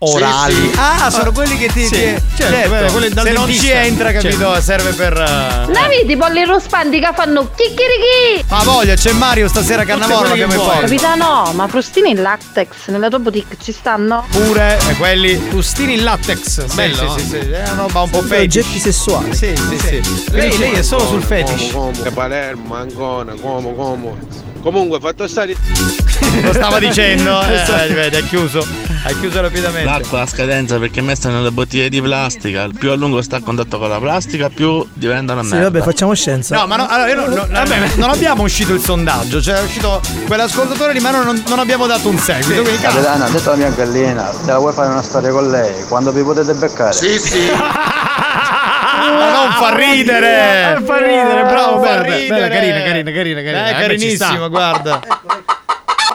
Orali. 0.00 0.54
Sì, 0.54 0.60
sì. 0.72 0.78
Ah, 0.78 1.10
sono 1.10 1.32
quelli 1.32 1.56
che 1.58 1.66
ti. 1.72 1.84
Sì, 1.84 1.90
che- 1.90 2.22
certo, 2.36 2.68
beh, 2.70 2.92
quelli 2.92 3.08
dal 3.08 3.26
se 3.26 3.32
non 3.32 3.50
ci 3.52 3.68
entra, 3.68 4.12
capito? 4.12 4.60
Serve 4.60 4.92
per. 4.92 5.12
eh, 5.12 5.72
La 5.72 5.88
vedi 5.88 6.12
i 6.12 6.16
polli 6.16 6.44
ruspanti 6.44 7.00
che 7.00 7.10
fanno 7.14 7.50
chicchirichi? 7.52 8.44
Ma 8.48 8.62
voglia, 8.62 8.94
c'è 8.94 9.10
Mario 9.12 9.48
stasera 9.48 9.82
a 9.82 9.84
Cannavoro, 9.84 10.28
quelle 10.28 10.34
che 10.34 10.40
l'abbiamo 10.40 10.52
in 10.52 10.58
vuoi. 10.60 10.70
porta. 10.70 10.88
Capitano, 10.88 11.52
ma 11.54 11.66
frustini 11.66 12.10
in 12.10 12.22
latex 12.22 12.68
nella 12.86 13.08
tua 13.08 13.18
boutique 13.18 13.56
ci 13.60 13.72
stanno? 13.72 14.24
Pure, 14.30 14.78
e 14.88 14.94
quelli. 14.94 15.34
Bustini 15.34 15.94
in 15.94 16.04
latex, 16.04 16.66
Sì, 16.66 16.74
bello. 16.76 17.16
Sì, 17.18 17.24
sì, 17.24 17.28
sì, 17.30 17.36
è 17.50 17.62
una 17.72 17.82
roba 17.82 18.00
un 18.02 18.10
po' 18.10 18.22
fetish. 18.22 18.56
oggetti 18.64 18.78
sessuali. 18.78 19.34
Sì, 19.34 19.52
sì, 19.56 19.78
sì. 19.78 20.24
Lei, 20.30 20.56
lei 20.58 20.72
è 20.74 20.82
solo 20.82 21.06
sul 21.08 21.22
fetish. 21.24 21.72
Como, 21.72 21.90
como, 21.90 22.10
Palermo, 22.12 22.74
Ancona, 22.76 23.34
como, 23.40 23.74
como. 23.74 24.16
Comunque, 24.62 24.98
fatto 25.00 25.26
stare. 25.28 25.54
Lo 26.42 26.52
stava 26.52 26.78
dicendo, 26.78 27.40
eh, 27.42 27.92
vedi, 27.94 28.16
è 28.16 28.22
chiuso. 28.24 28.64
Hai 29.04 29.18
chiuso 29.18 29.40
rapidamente. 29.40 29.84
L'acqua 29.88 30.22
ha 30.22 30.26
scadenza 30.26 30.78
perché 30.78 30.98
è 31.00 31.02
messa 31.02 31.30
nelle 31.30 31.50
bottiglie 31.52 31.88
di 31.88 32.02
plastica. 32.02 32.68
Più 32.76 32.90
a 32.90 32.94
lungo 32.96 33.22
sta 33.22 33.36
a 33.36 33.40
contatto 33.40 33.78
con 33.78 33.88
la 33.88 33.98
plastica, 33.98 34.50
più 34.50 34.86
diventano 34.92 35.42
Sì, 35.42 35.50
merda. 35.54 35.70
vabbè, 35.70 35.84
facciamo 35.84 36.12
scienza. 36.14 36.56
No, 36.56 36.66
ma 36.66 36.76
no, 36.76 36.86
allora, 36.88 37.08
io 37.08 37.14
non, 37.14 37.30
non- 37.32 37.48
vabbè, 37.50 37.90
non 37.94 38.10
abbiamo 38.10 38.42
uscito 38.42 38.74
il 38.74 38.80
sondaggio, 38.82 39.40
cioè 39.40 39.60
è 39.60 39.62
uscito 39.62 40.00
quell'ascoltatore 40.26 40.92
di 40.92 41.00
mano 41.00 41.22
non, 41.22 41.42
non 41.46 41.58
abbiamo 41.60 41.86
dato 41.86 42.08
un 42.08 42.18
seguito. 42.18 42.62
Cazzo. 42.62 42.80
Capitano, 42.80 43.24
ha 43.24 43.28
detto 43.30 43.50
la 43.50 43.56
mia 43.56 43.70
gallina, 43.70 44.22
te 44.44 44.50
la 44.50 44.58
vuoi 44.58 44.72
fare 44.72 44.88
una 44.90 45.02
storia 45.02 45.30
con 45.30 45.48
lei? 45.50 45.84
Quando 45.88 46.12
vi 46.12 46.22
potete 46.22 46.52
beccare? 46.54 46.92
Sì, 46.92 47.18
sì. 47.18 47.48
Ma 49.10 49.30
non 49.32 49.52
fa 49.52 49.74
ridere! 49.76 50.76
Eh, 50.76 50.82
fa 50.84 50.98
ridere, 50.98 51.42
bravo, 51.44 51.82
fa 51.82 52.00
bella, 52.00 52.02
ridere. 52.16 52.28
bella, 52.28 52.48
carina, 52.48 52.78
carina, 52.82 53.10
carina, 53.12 53.42
carina. 53.42 53.66
Eh, 53.66 53.70
Eh, 53.70 53.74
carinissimo, 53.74 54.48
guarda. 54.48 55.00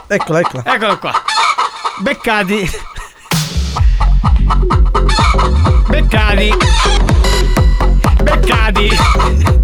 Eccola, 0.07 0.39
eccola. 0.39 0.63
Eccolo 0.65 0.97
qua. 0.99 1.13
Beccati. 1.99 2.69
Beccati. 5.87 6.53
Beccati. 8.23 8.89
Beccati. 8.89 9.61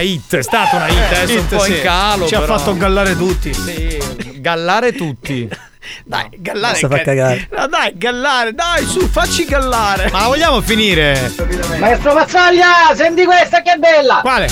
Una 0.00 0.08
hit, 0.08 0.36
è 0.36 0.42
stata 0.42 0.76
una 0.76 0.88
hit, 0.88 1.12
adesso 1.12 1.32
un 1.32 1.38
Hit, 1.40 1.54
po' 1.54 1.62
sì. 1.62 1.72
in 1.76 1.80
calo. 1.82 2.26
Ci 2.26 2.34
ha 2.34 2.40
però. 2.40 2.58
fatto 2.58 2.76
gallare 2.76 3.16
tutti. 3.16 3.52
Sì, 3.52 3.98
gallare 4.40 4.92
tutti. 4.92 5.48
Dai, 6.04 6.28
gallare. 6.38 6.72
Basta 6.72 6.88
far 6.88 7.02
cagare. 7.02 7.48
No, 7.56 7.66
dai, 7.66 7.92
gallare, 7.96 8.52
dai, 8.52 8.84
su, 8.84 9.08
facci 9.08 9.44
gallare. 9.44 10.10
Ma 10.12 10.20
la 10.20 10.26
vogliamo 10.26 10.60
finire? 10.60 11.32
Maestro 11.78 12.12
Mazzaglia, 12.14 12.94
senti 12.94 13.24
questa 13.24 13.62
che 13.62 13.76
bella! 13.78 14.20
Quale? 14.20 14.46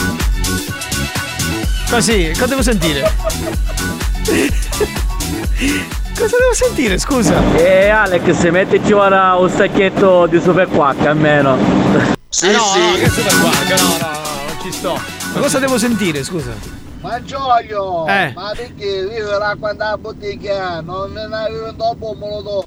Così, 1.91 2.31
cosa 2.33 2.47
devo 2.47 2.63
sentire? 2.63 3.13
cosa 6.15 6.37
devo 6.39 6.55
sentire, 6.55 6.99
scusa? 6.99 7.41
E 7.57 7.89
Alex, 7.89 8.49
mettici 8.51 8.93
ora 8.93 9.35
un 9.37 9.51
sacchetto 9.51 10.27
di 10.27 10.41
super 10.41 10.67
quack 10.67 11.07
almeno. 11.07 11.57
Sì, 12.31 12.49
Eh, 12.49 12.53
no, 12.53 12.63
sì. 12.63 12.79
no, 12.81 12.93
che 12.95 13.09
super 13.11 13.39
quack, 13.39 13.81
no, 13.81 13.89
no, 13.89 13.97
no, 13.99 14.45
non 14.47 14.57
ci 14.63 14.73
sto. 14.73 15.01
Ma 15.39 15.45
cosa 15.45 15.61
devo 15.61 15.79
sentire, 15.79 16.25
scusa? 16.25 16.51
Ma 17.01 17.23
Gioglio, 17.23 18.07
Eh. 18.09 18.33
ma 18.35 18.51
perché 18.57 19.07
vivere 19.07 19.57
quando 19.61 19.85
la 19.85 19.97
bottiglia 19.97 20.81
non 20.81 21.13
ne 21.13 21.29
arriva 21.33 21.71
dopo 21.71 22.11
un 22.11 22.19
molotov? 22.19 22.65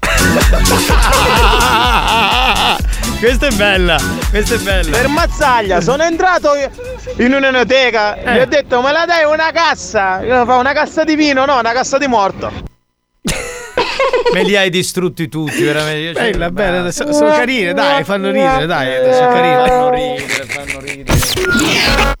Questa 3.20 3.46
è 3.46 3.50
bella, 3.50 4.00
questa 4.30 4.54
è 4.54 4.58
bella. 4.58 4.96
Per 4.96 5.06
Mazzaglia, 5.08 5.80
sono 5.82 6.02
entrato 6.02 6.54
in 7.18 7.34
un'enoteca, 7.34 8.16
gli 8.32 8.38
ho 8.38 8.46
detto 8.46 8.80
me 8.80 8.90
la 8.90 9.04
dai 9.04 9.24
una 9.24 9.50
cassa? 9.52 10.22
Io 10.22 10.44
fa 10.46 10.56
una 10.56 10.72
cassa 10.72 11.04
di 11.04 11.14
vino, 11.14 11.44
no, 11.44 11.58
una 11.58 11.72
cassa 11.72 11.98
di 11.98 12.06
morto. 12.08 12.50
Me 14.32 14.42
li 14.44 14.56
hai 14.56 14.70
distrutti 14.70 15.28
tutti, 15.28 15.62
veramente. 15.62 16.00
Io 16.00 16.14
cioè, 16.14 16.30
Bella, 16.30 16.50
bella, 16.50 16.90
so- 16.90 17.12
sono 17.12 17.30
carine, 17.32 17.74
dai, 17.74 18.02
fanno 18.02 18.30
ridere, 18.30 18.64
dai, 18.66 19.14
sono 19.14 19.28
carine. 19.28 19.68
Fanno 19.68 19.90
ridere, 19.90 20.44
fanno 20.46 20.80
ridere. 20.80 22.20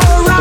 For 0.00 0.31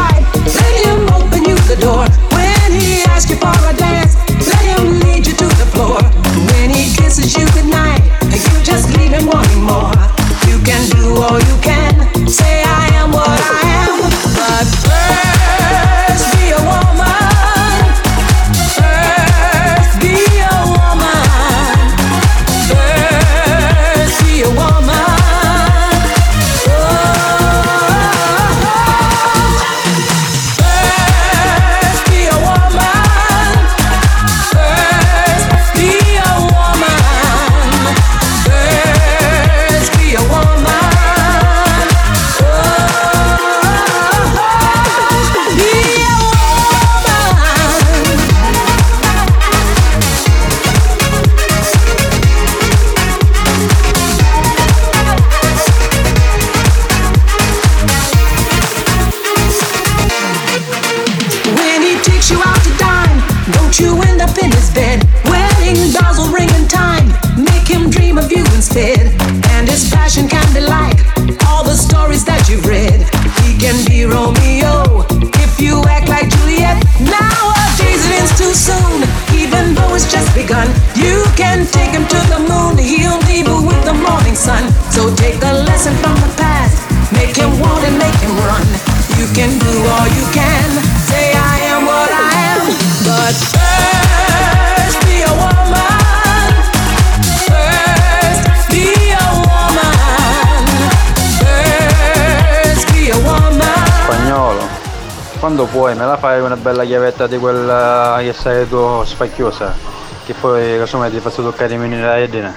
quando 105.62 105.66
puoi 105.66 105.96
me 105.96 106.06
la 106.06 106.18
fai 106.18 106.42
una 106.42 106.56
bella 106.56 106.84
chiavetta 106.84 107.28
di 107.28 107.38
quella 107.38 108.18
che 108.20 108.34
sei 108.34 108.68
tu 108.68 109.04
spacchiosa? 109.04 109.74
Che 110.26 110.34
poi 110.34 110.78
casomai 110.80 111.12
ti 111.12 111.20
faccio 111.20 111.44
toccare 111.44 111.74
i 111.74 111.78
mini 111.78 112.00
la 112.00 112.18
edina. 112.18 112.54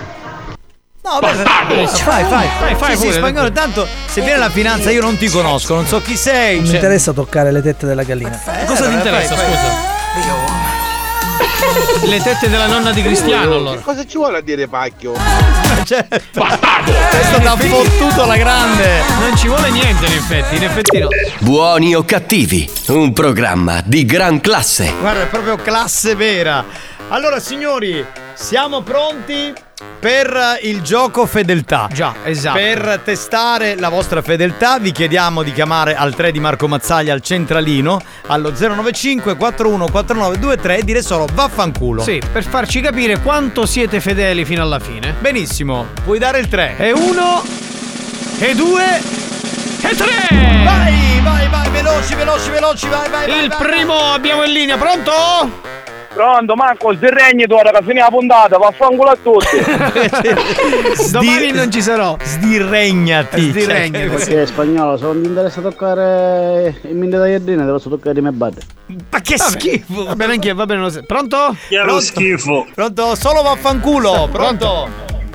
No, 1.03 1.19
beh, 1.21 1.35
fai, 1.35 1.87
fai, 2.25 2.25
fai, 2.59 2.75
Fai, 2.77 2.97
Sì, 2.97 3.13
spagnolo, 3.13 3.53
tanto 3.53 3.87
se 4.07 4.23
viene 4.23 4.39
la 4.39 4.49
finanza 4.49 4.91
io 4.91 5.03
non 5.03 5.19
ti 5.19 5.29
conosco, 5.29 5.75
non 5.75 5.87
so 5.87 6.01
chi 6.01 6.17
sei. 6.17 6.55
Non 6.55 6.63
mi 6.63 6.67
cioè- 6.69 6.77
interessa 6.77 7.13
toccare 7.13 7.53
le 7.53 7.61
tette 7.61 7.85
della 7.87 8.05
gallina. 8.05 8.41
Cosa 8.67 8.87
ti 8.87 8.93
Eh, 8.93 8.97
interessa, 8.97 9.35
scusa? 9.37 10.64
Le 12.05 12.21
tette 12.21 12.49
della 12.49 12.67
nonna 12.67 12.93
di 12.93 13.03
Cristiano, 13.03 13.55
allora. 13.57 13.81
Cosa 13.81 14.05
ci 14.07 14.17
vuole 14.17 14.39
a 14.39 14.41
dire 14.41 14.69
pacchio? 14.69 15.15
Certo. 15.85 16.41
Questo 17.11 17.41
t'ha 17.43 17.57
fottuto 17.57 18.25
la 18.25 18.37
grande. 18.37 19.03
Non 19.19 19.37
ci 19.37 19.49
vuole 19.49 19.71
niente, 19.71 20.07
in 20.07 20.13
effetti. 20.13 20.57
In 20.57 20.63
effetti 20.65 20.99
no. 20.99 21.09
Buoni 21.41 21.95
o 21.95 22.05
cattivi, 22.05 22.69
un 22.89 23.13
programma 23.13 23.83
di 23.85 24.05
gran 24.07 24.41
classe. 24.41 24.93
Guarda, 25.01 25.23
è 25.23 25.27
proprio 25.27 25.57
classe 25.57 26.15
vera. 26.15 26.65
Allora, 27.09 27.39
signori, 27.39 28.05
siamo 28.33 28.81
pronti 28.81 29.53
per 30.05 30.59
il 30.63 30.83
gioco 30.83 31.25
fedeltà. 31.25 31.89
Già, 31.93 32.15
esatto. 32.25 32.59
Per 32.59 33.01
testare 33.05 33.75
la 33.77 33.89
vostra 33.89 34.21
fedeltà 34.21 34.79
vi 34.79 34.93
chiediamo 34.93 35.43
di 35.43 35.53
chiamare 35.53 35.95
al 35.97 36.15
3 36.15 36.31
di 36.31 36.41
Marco 36.41 36.69
Mazzaglia 36.69 37.15
al 37.15 37.23
centralino 37.23 38.01
allo 38.27 38.53
095 38.55 39.35
414923 39.37 40.77
e 40.77 40.83
dire 40.85 41.03
solo 41.03 41.27
vaffanculo. 41.33 42.03
Sì, 42.03 42.21
per 42.33 42.45
farci 42.45 42.81
capire 42.81 43.21
quanto 43.21 43.65
siete 43.65 44.01
fedeli 44.01 44.45
fino 44.45 44.63
alla 44.63 44.79
fine. 44.79 45.15
Benissimo, 45.19 45.87
puoi 46.05 46.19
dare 46.19 46.39
il 46.39 46.49
3. 46.49 46.77
E 46.77 46.93
uno, 46.93 47.43
e 48.39 48.55
due, 48.55 48.99
e 49.81 49.95
tre! 49.97 50.65
Vai, 50.65 51.21
vai, 51.23 51.49
vai, 51.49 51.71
veloci, 51.71 52.15
veloci, 52.15 52.51
veloci, 52.51 52.89
vai, 52.89 53.09
vai. 53.09 53.27
vai, 53.27 53.43
Il 53.45 53.49
vai, 53.49 53.59
primo 53.59 53.95
abbiamo 54.13 54.45
in 54.45 54.53
linea, 54.53 54.77
pronto? 54.77 55.84
Pronto, 56.15 56.55
Marco, 56.55 56.95
sdirregni 56.95 57.45
tu 57.47 57.55
ora 57.55 57.71
che 57.73 57.83
fine 57.83 57.99
la 57.99 58.09
puntata, 58.09 58.57
vaffanculo 58.57 59.11
a 59.11 59.17
tutti. 59.21 59.57
Domani 61.11 61.51
non 61.51 61.73
ci 61.73 61.83
sarò. 61.83 62.17
Sdirregnati. 62.23 63.51
Sdirregnati. 63.51 64.09
Cioè, 64.09 64.17
Perché 64.17 64.47
spagnolo, 64.47 64.97
se 64.97 65.05
non 65.05 65.21
ti 65.21 65.29
interessa 65.29 65.61
toccare 65.61 66.77
il 66.83 66.95
mini 66.95 67.11
da 67.11 67.19
devo 67.65 67.81
toccare 67.81 68.17
i 68.17 68.23
miei 68.23 68.33
batte. 68.33 68.61
Ma 69.11 69.21
che 69.21 69.37
schifo! 69.37 70.05
Va 70.05 70.15
bene 70.15 70.35
anch'io, 70.35 70.55
va 70.55 70.67
bene 70.67 70.83
lo. 70.83 71.03
Pronto? 71.05 71.57
Che 71.69 71.83
schifo. 71.99 72.67
Pronto? 72.73 73.17
Solo 73.17 73.43
vaffanculo. 73.43 74.29
Pronto? 74.31 74.89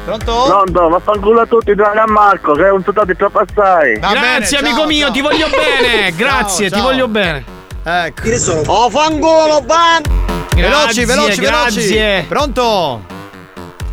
Pronto? 0.06 0.44
Pronto, 0.46 0.88
vaffanculo 0.88 1.42
a 1.42 1.46
tutti, 1.46 1.76
tranne 1.76 2.00
a 2.00 2.08
Marco, 2.08 2.54
che 2.54 2.66
è 2.66 2.72
un 2.72 2.82
soldato 2.84 3.14
troppo 3.18 3.40
assai. 3.40 4.00
Va 4.00 4.14
bene, 4.14 4.38
Grazie 4.38 4.58
ciao, 4.58 4.68
amico 4.68 4.86
mio, 4.86 5.06
ciao. 5.06 5.12
ti 5.12 5.22
voglio 5.22 5.48
bene. 5.50 6.12
Grazie, 6.16 6.70
Ciao, 6.70 6.78
ti 6.78 6.84
ciao. 6.84 6.92
voglio 6.92 7.08
bene. 7.10 7.58
Ecco. 7.84 8.30
Oh, 8.68 8.90
fanculo, 8.90 9.62
van! 9.66 10.04
Veloci, 10.56 11.06
veloci, 11.06 11.40
grazie. 11.40 11.88
veloci. 11.88 12.28
Pronto? 12.28 13.02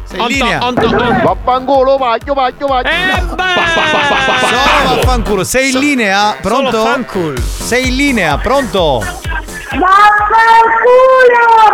Sei 0.04 0.20
in 0.20 0.26
linea? 0.26 0.64
onto, 0.64 0.86
onto. 0.86 1.04
Vaffanculo, 1.22 1.96
vaglio, 1.96 2.34
vaglio, 2.34 2.66
vaglio. 2.66 2.90
Solo 3.18 3.36
vaffanculo. 4.96 5.44
Sei 5.44 5.70
in 5.72 5.78
linea? 5.78 6.36
Pronto? 6.40 6.86
Sei 7.40 7.88
in 7.88 7.96
linea? 7.96 8.38
Pronto? 8.38 8.98
Vaffanculo, 9.70 10.12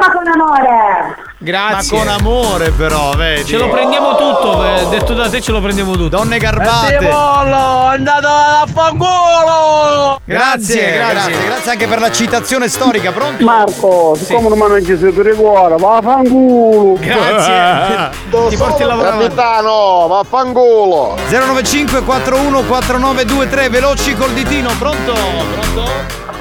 ma 0.01 0.12
con 0.12 0.26
amore! 0.26 1.30
Grazie. 1.43 1.97
Ma 1.97 2.05
con 2.05 2.12
amore 2.12 2.70
però, 2.70 3.10
vedi. 3.14 3.44
Ce 3.47 3.56
lo 3.56 3.69
prendiamo 3.69 4.14
tutto, 4.14 4.64
eh, 4.64 4.86
detto 4.90 5.12
da 5.12 5.28
te 5.28 5.40
ce 5.40 5.51
lo 5.51 5.60
prendiamo 5.60 5.93
tutto. 5.97 6.09
Donne 6.16 6.39
garbate. 6.39 6.98
Pollo, 6.98 7.90
è 7.90 7.94
andato 7.94 8.28
a 8.28 8.64
fanculo! 8.73 10.20
Grazie, 10.24 10.93
grazie, 10.93 11.44
grazie, 11.44 11.70
anche 11.73 11.86
per 11.89 11.98
la 11.98 12.12
citazione 12.12 12.69
storica, 12.69 13.10
pronto? 13.10 13.44
Marco, 13.44 14.14
siccome 14.16 14.48
non 14.51 14.62
hanno 14.62 14.81
chiesto 14.81 15.10
per 15.10 15.35
cuore, 15.35 15.74
va 15.78 15.97
a 15.97 16.02
fanculo! 16.02 16.97
Grazie. 17.01 18.20
Ti 18.48 18.56
porti 18.56 18.82
a 18.85 18.86
lavorare. 18.86 19.19
Capitano, 19.24 20.06
vaffanculo! 20.06 21.16
095 21.28 22.02
41 22.02 22.60
4923 22.62 23.69
veloci 23.69 24.14
col 24.14 24.31
ditino, 24.31 24.70
pronto? 24.78 25.12
Pronto? 25.12 25.90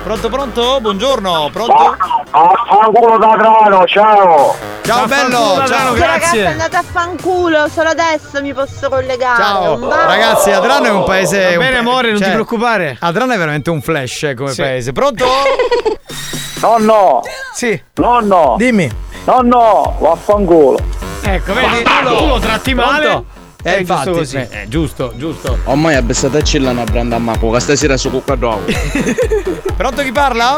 Pronto, 0.03 0.29
pronto? 0.29 0.79
Buongiorno, 0.81 1.49
pronto? 1.53 1.95
Fanculo 2.31 3.17
da 3.19 3.35
grano, 3.37 3.85
ciao! 3.85 4.55
Ciao 4.83 5.05
bello, 5.05 5.63
ciao, 5.67 5.93
Ragazzi, 5.95 6.39
andate 6.41 6.75
a 6.77 6.83
fanculo, 6.83 7.67
solo 7.69 7.89
adesso 7.89 8.41
mi 8.41 8.51
posso 8.51 8.89
collegare. 8.89 9.41
Ciao, 9.41 9.89
ragazzi, 9.89 10.51
Adrano 10.51 10.85
è 10.85 10.89
un 10.89 11.03
paese. 11.03 11.55
Va 11.55 11.63
bene, 11.63 11.77
amore, 11.77 12.11
non 12.11 12.19
ti 12.21 12.29
preoccupare. 12.29 12.97
Adrano 12.99 13.33
è 13.33 13.37
veramente 13.37 13.69
un 13.69 13.81
flash 13.81 14.23
eh, 14.23 14.33
come 14.33 14.51
Sì. 14.51 14.61
paese. 14.61 14.91
Pronto? 14.91 15.25
Nonno! 16.61 17.21
Sì. 17.53 17.81
Nonno! 17.95 18.55
Dimmi. 18.57 18.91
Nonno, 19.25 19.97
vaffanculo! 19.99 20.79
Ecco, 21.21 21.53
vedi? 21.53 21.83
Fanculo. 21.83 22.17
Tu 22.17 22.25
lo 22.25 22.39
tratti 22.39 22.73
male. 22.73 23.05
Pronto? 23.05 23.39
Eh, 23.63 23.75
È 23.75 23.77
giusto 23.77 23.91
infatti, 23.93 24.11
così. 24.11 24.37
eh, 24.37 24.65
giusto, 24.67 25.13
giusto. 25.15 25.57
Ormai 25.65 25.95
è 25.95 26.01
bessata 26.01 26.41
una 26.71 26.83
branda 26.83 27.17
a 27.17 27.19
che 27.19 27.59
stasera 27.59 27.95
su 27.97 28.09
cucca 28.09 28.35
d'uovo. 28.35 28.61
Pronto 29.77 30.01
chi 30.01 30.11
parla? 30.11 30.57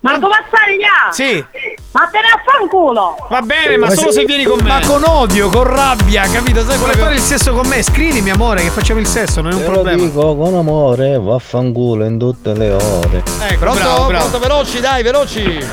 Marco 0.00 0.26
Mazzari, 0.26 0.78
là! 0.80 1.12
Sì. 1.12 1.44
Ma 1.92 2.08
te 2.10 2.18
ne 2.18 2.26
affanculo! 2.34 3.16
Va 3.30 3.40
bene, 3.42 3.76
ma 3.76 3.88
solo 3.90 4.10
se 4.10 4.24
vieni 4.24 4.42
con 4.42 4.58
me. 4.60 4.68
Ma 4.68 4.80
con 4.84 5.04
odio, 5.04 5.48
con 5.48 5.62
rabbia, 5.62 6.22
capito? 6.28 6.64
Sai 6.64 6.76
Vuoi 6.78 6.94
fare 6.96 7.14
il 7.14 7.20
sesso 7.20 7.52
con 7.52 7.68
me? 7.68 7.80
Scrivimi, 7.84 8.30
amore, 8.30 8.62
che 8.62 8.70
facciamo 8.70 8.98
il 8.98 9.06
sesso, 9.06 9.40
non 9.40 9.52
è 9.52 9.54
un 9.54 9.60
Te 9.60 9.66
lo 9.66 9.72
problema. 9.74 10.02
dico 10.02 10.36
con 10.36 10.54
amore, 10.56 11.20
vaffanculo 11.20 12.04
in 12.04 12.18
tutte 12.18 12.52
le 12.54 12.72
ore. 12.72 13.22
Ecco, 13.42 13.58
pronto? 13.60 13.78
bravo, 13.78 14.06
bravo. 14.06 14.28
Pronto, 14.28 14.38
veloci, 14.40 14.80
dai, 14.80 15.02
veloci. 15.04 15.66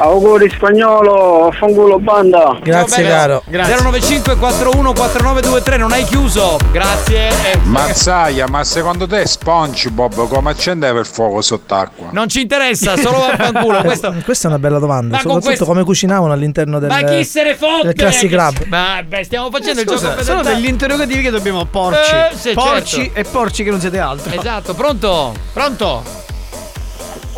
Auguri 0.00 0.48
spagnolo, 0.48 1.48
vaffanculo 1.50 1.98
banda! 1.98 2.56
Grazie, 2.62 3.02
caro. 3.04 3.42
Grazie. 3.46 3.74
095 3.82 4.36
41 4.36 4.92
4923, 4.92 5.76
non 5.76 5.90
hai 5.90 6.04
chiuso. 6.04 6.56
Grazie. 6.70 7.28
Eh, 7.28 7.58
Mazzaia, 7.64 8.46
ma 8.46 8.62
secondo 8.62 9.08
te 9.08 9.26
SpongeBob 9.26 10.28
come 10.28 10.50
accendeva 10.50 11.00
il 11.00 11.06
fuoco 11.06 11.42
sott'acqua? 11.42 12.10
non 12.12 12.28
ci 12.28 12.42
interessa, 12.42 12.96
solo 12.96 13.18
vaffanculo. 13.18 13.80
Questo. 13.82 14.14
Questa 14.24 14.46
è 14.46 14.50
una 14.50 14.60
bella 14.60 14.78
domanda. 14.78 15.16
Ma 15.16 15.22
con 15.22 15.32
Soprattutto 15.32 15.46
questo- 15.46 15.64
come 15.64 15.82
cucinavano 15.82 16.32
all'interno 16.32 16.78
del. 16.78 16.90
Ma 16.90 17.02
chi 17.02 17.24
se 17.24 17.42
ne 17.42 17.56
fotte? 17.56 17.86
del 17.86 17.94
Classic 17.94 18.30
Club. 18.30 18.66
Ma 18.66 19.02
beh, 19.04 19.24
stiamo 19.24 19.50
facendo 19.50 19.80
il 19.80 19.88
Scusa, 19.88 20.10
gioco 20.10 20.22
sono 20.22 20.42
degli 20.42 20.66
interrogativi 20.68 21.22
che 21.22 21.30
dobbiamo 21.30 21.64
porci. 21.64 22.14
Eh, 22.14 22.36
sì, 22.36 22.52
porci 22.52 23.02
certo. 23.02 23.18
e 23.18 23.24
porci 23.24 23.64
che 23.64 23.70
non 23.70 23.80
siete 23.80 23.98
altro. 23.98 24.32
Esatto, 24.32 24.74
pronto? 24.74 25.34
Pronto? 25.52 26.26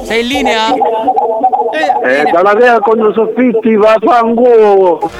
Sei 0.05 0.21
in 0.23 0.27
linea? 0.29 0.69
Eh, 1.73 2.31
dalla 2.33 2.55
via 2.55 2.79
con 2.81 2.99
i 2.99 3.13
soffitti, 3.15 3.75
vaffanculo! 3.77 5.11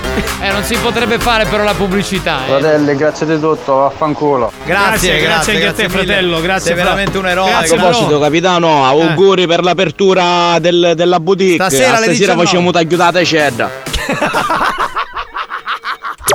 Eh, 0.43 0.51
non 0.51 0.63
si 0.63 0.75
potrebbe 0.77 1.19
fare 1.19 1.45
però 1.45 1.63
la 1.65 1.75
pubblicità, 1.75 2.41
eh. 2.45 2.49
Fratelli, 2.49 2.97
grazie 2.97 3.27
di 3.27 3.39
tutto, 3.39 3.75
vaffanculo. 3.77 4.51
Grazie, 4.65 5.21
Grazie, 5.21 5.21
grazie 5.21 5.53
anche 5.55 5.67
a 5.67 5.73
te, 5.73 5.83
mille. 5.89 6.05
fratello, 6.05 6.41
grazie, 6.41 6.61
Sei 6.67 6.75
Fra. 6.75 6.83
veramente 6.85 7.19
un 7.19 7.27
eroe. 7.27 7.49
Grazie, 7.51 7.77
A 7.77 7.79
proposito, 7.81 8.19
capitano, 8.19 8.85
auguri 8.87 9.47
per 9.47 9.63
l'apertura 9.63 10.59
del- 10.61 10.93
della 10.97 11.21
boutique. 11.21 11.55
Stasera 11.67 11.97
Stasera 11.97 12.11
19. 12.11 12.45
facciamo 12.45 12.71
tagliutate 12.71 13.25
cedda. 13.25 13.69
Eh, 13.69 14.17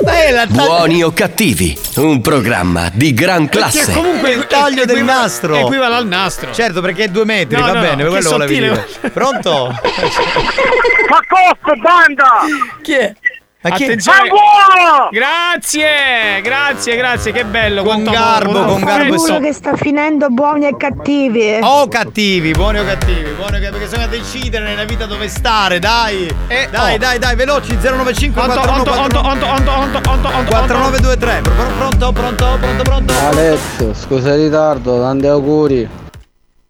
Buoni 0.00 1.02
o 1.02 1.10
cattivi, 1.12 1.76
un 1.96 2.20
programma 2.20 2.90
di 2.92 3.14
gran 3.14 3.48
Perché 3.48 3.58
classe. 3.78 3.92
comunque 3.94 4.30
il 4.32 4.46
taglio 4.46 4.84
del 4.84 4.96
equiva- 4.98 5.14
nastro. 5.20 5.56
Equivale 5.56 5.94
al 5.94 6.06
nastro. 6.06 6.52
Certo, 6.52 6.82
perché 6.82 7.04
è 7.04 7.08
due 7.08 7.24
metri, 7.24 7.56
No, 7.58 7.66
va 7.66 7.72
no, 7.72 7.80
bene, 7.80 8.02
no, 8.02 8.10
quello 8.10 8.30
volevi 8.30 8.54
dire. 8.54 8.86
Pronto? 9.12 9.68
Ma 11.08 11.20
costa, 11.26 11.74
banda! 11.80 12.30
Chi 12.82 12.92
è? 12.92 13.14
Ma 13.68 13.74
chi 13.74 13.84
Attenzione. 13.84 14.28
Grazie, 15.10 16.40
grazie, 16.42 16.96
grazie, 16.96 17.32
che 17.32 17.44
bello. 17.44 17.82
Con 17.82 18.02
quanto 18.02 18.10
garbo, 18.10 18.50
amore, 18.50 18.66
con 18.66 18.80
garbo 18.84 19.02
e 19.02 19.16
affetto. 19.16 19.18
so- 19.18 19.40
che 19.40 19.52
sta 19.52 19.76
finendo 19.76 20.28
buoni 20.28 20.66
e 20.66 20.76
cattivi. 20.76 21.58
Oh 21.62 21.88
cattivi, 21.88 22.52
buoni 22.52 22.78
o 22.78 22.84
cattivi, 22.84 23.30
buoni 23.30 23.56
o 23.56 23.60
cattivi, 23.60 23.70
perché 23.70 23.84
bisogna 23.86 24.06
decidere 24.06 24.64
nella 24.64 24.84
vita 24.84 25.06
dove 25.06 25.28
stare, 25.28 25.78
dai. 25.78 26.32
Eh, 26.48 26.68
dai, 26.70 26.94
oh. 26.94 26.98
dai, 26.98 27.18
dai, 27.18 27.34
veloci 27.34 27.76
095 27.76 28.40
Onto, 28.40 28.60
41 28.60 29.00
onto, 29.00 29.18
onto, 29.18 29.18
onto, 29.18 29.46
onto, 29.46 29.70
onto, 29.70 30.10
onto, 30.10 30.28
onto, 30.28 30.50
4923. 30.50 31.40
Pr- 31.42 31.74
Pronto, 31.76 32.12
pronto, 32.12 32.56
pronto, 32.60 32.82
pronto. 32.82 33.14
Alessio, 33.26 33.94
scusa 33.94 34.34
il 34.34 34.44
ritardo, 34.44 35.00
tanti 35.00 35.26
auguri. 35.26 35.88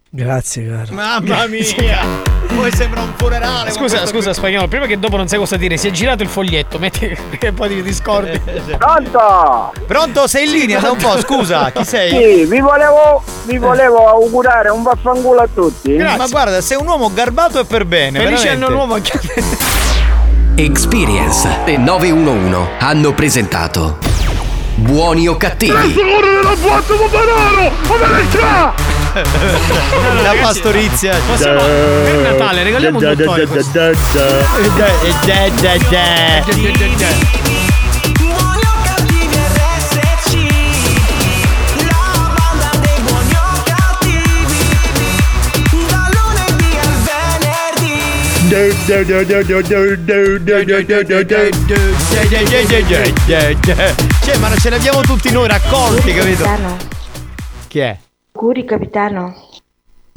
Grazie, 0.09 0.67
caro. 0.67 0.93
Mamma 0.93 1.45
mia. 1.47 2.35
Poi 2.57 2.71
sembra 2.71 3.01
un 3.01 3.13
funerale. 3.15 3.69
Scusa, 3.69 4.07
scusa, 4.07 4.33
spagnolo, 4.33 4.67
prima 4.67 4.87
che 4.87 4.97
dopo 4.97 5.15
non 5.15 5.27
sai 5.27 5.37
cosa 5.37 5.57
dire, 5.57 5.77
si 5.77 5.87
è 5.87 5.91
girato 5.91 6.23
il 6.23 6.29
foglietto, 6.29 6.79
metti 6.79 7.15
che 7.37 7.51
poi 7.51 7.69
ti 7.69 7.83
discordi. 7.83 8.41
Pronto? 8.77 9.73
Pronto, 9.85 10.27
sei 10.27 10.45
in 10.45 10.51
linea 10.53 10.79
da 10.79 10.89
un 10.89 10.97
po', 10.97 11.19
scusa, 11.19 11.71
chi 11.71 11.85
sei? 11.85 12.09
Sì, 12.09 12.45
vi 12.45 12.59
volevo, 12.59 13.23
vi 13.43 13.59
volevo 13.59 14.07
augurare 14.09 14.69
un 14.69 14.81
vaffanculo 14.81 15.41
a 15.41 15.47
tutti. 15.53 15.95
Ma 15.97 16.25
guarda, 16.27 16.59
sei 16.61 16.77
un 16.77 16.87
uomo 16.87 17.13
garbato 17.13 17.59
e 17.59 17.65
per 17.65 17.85
bene. 17.85 18.19
Felice 18.19 18.49
anno 18.49 18.69
nuovo 18.69 18.95
anche 18.95 19.11
a 19.15 19.19
te. 19.19 19.43
Experience 20.55 21.47
e 21.65 21.77
911 21.77 22.69
hanno 22.79 23.13
presentato 23.13 23.99
Buoni 24.79 25.27
o 25.27 25.35
cattivi. 25.37 25.95
La 30.21 30.35
pastorizia. 30.39 31.15
Possiamo, 31.25 31.59
per 31.61 32.15
Natale 32.21 32.61
regaliamo 32.61 32.99
un 32.99 33.15
dottore 33.15 33.47
cioè, 54.27 54.37
ma 54.39 54.53
ce 54.57 54.69
l'abbiamo 54.69 54.99
tutti 54.99 55.31
noi 55.31 55.47
raccolti, 55.47 56.13
capito? 56.13 56.43
Capitano. 56.43 56.77
Chi 57.69 57.79
è? 57.79 57.97
Curi, 58.33 58.65
capitano. 58.65 59.46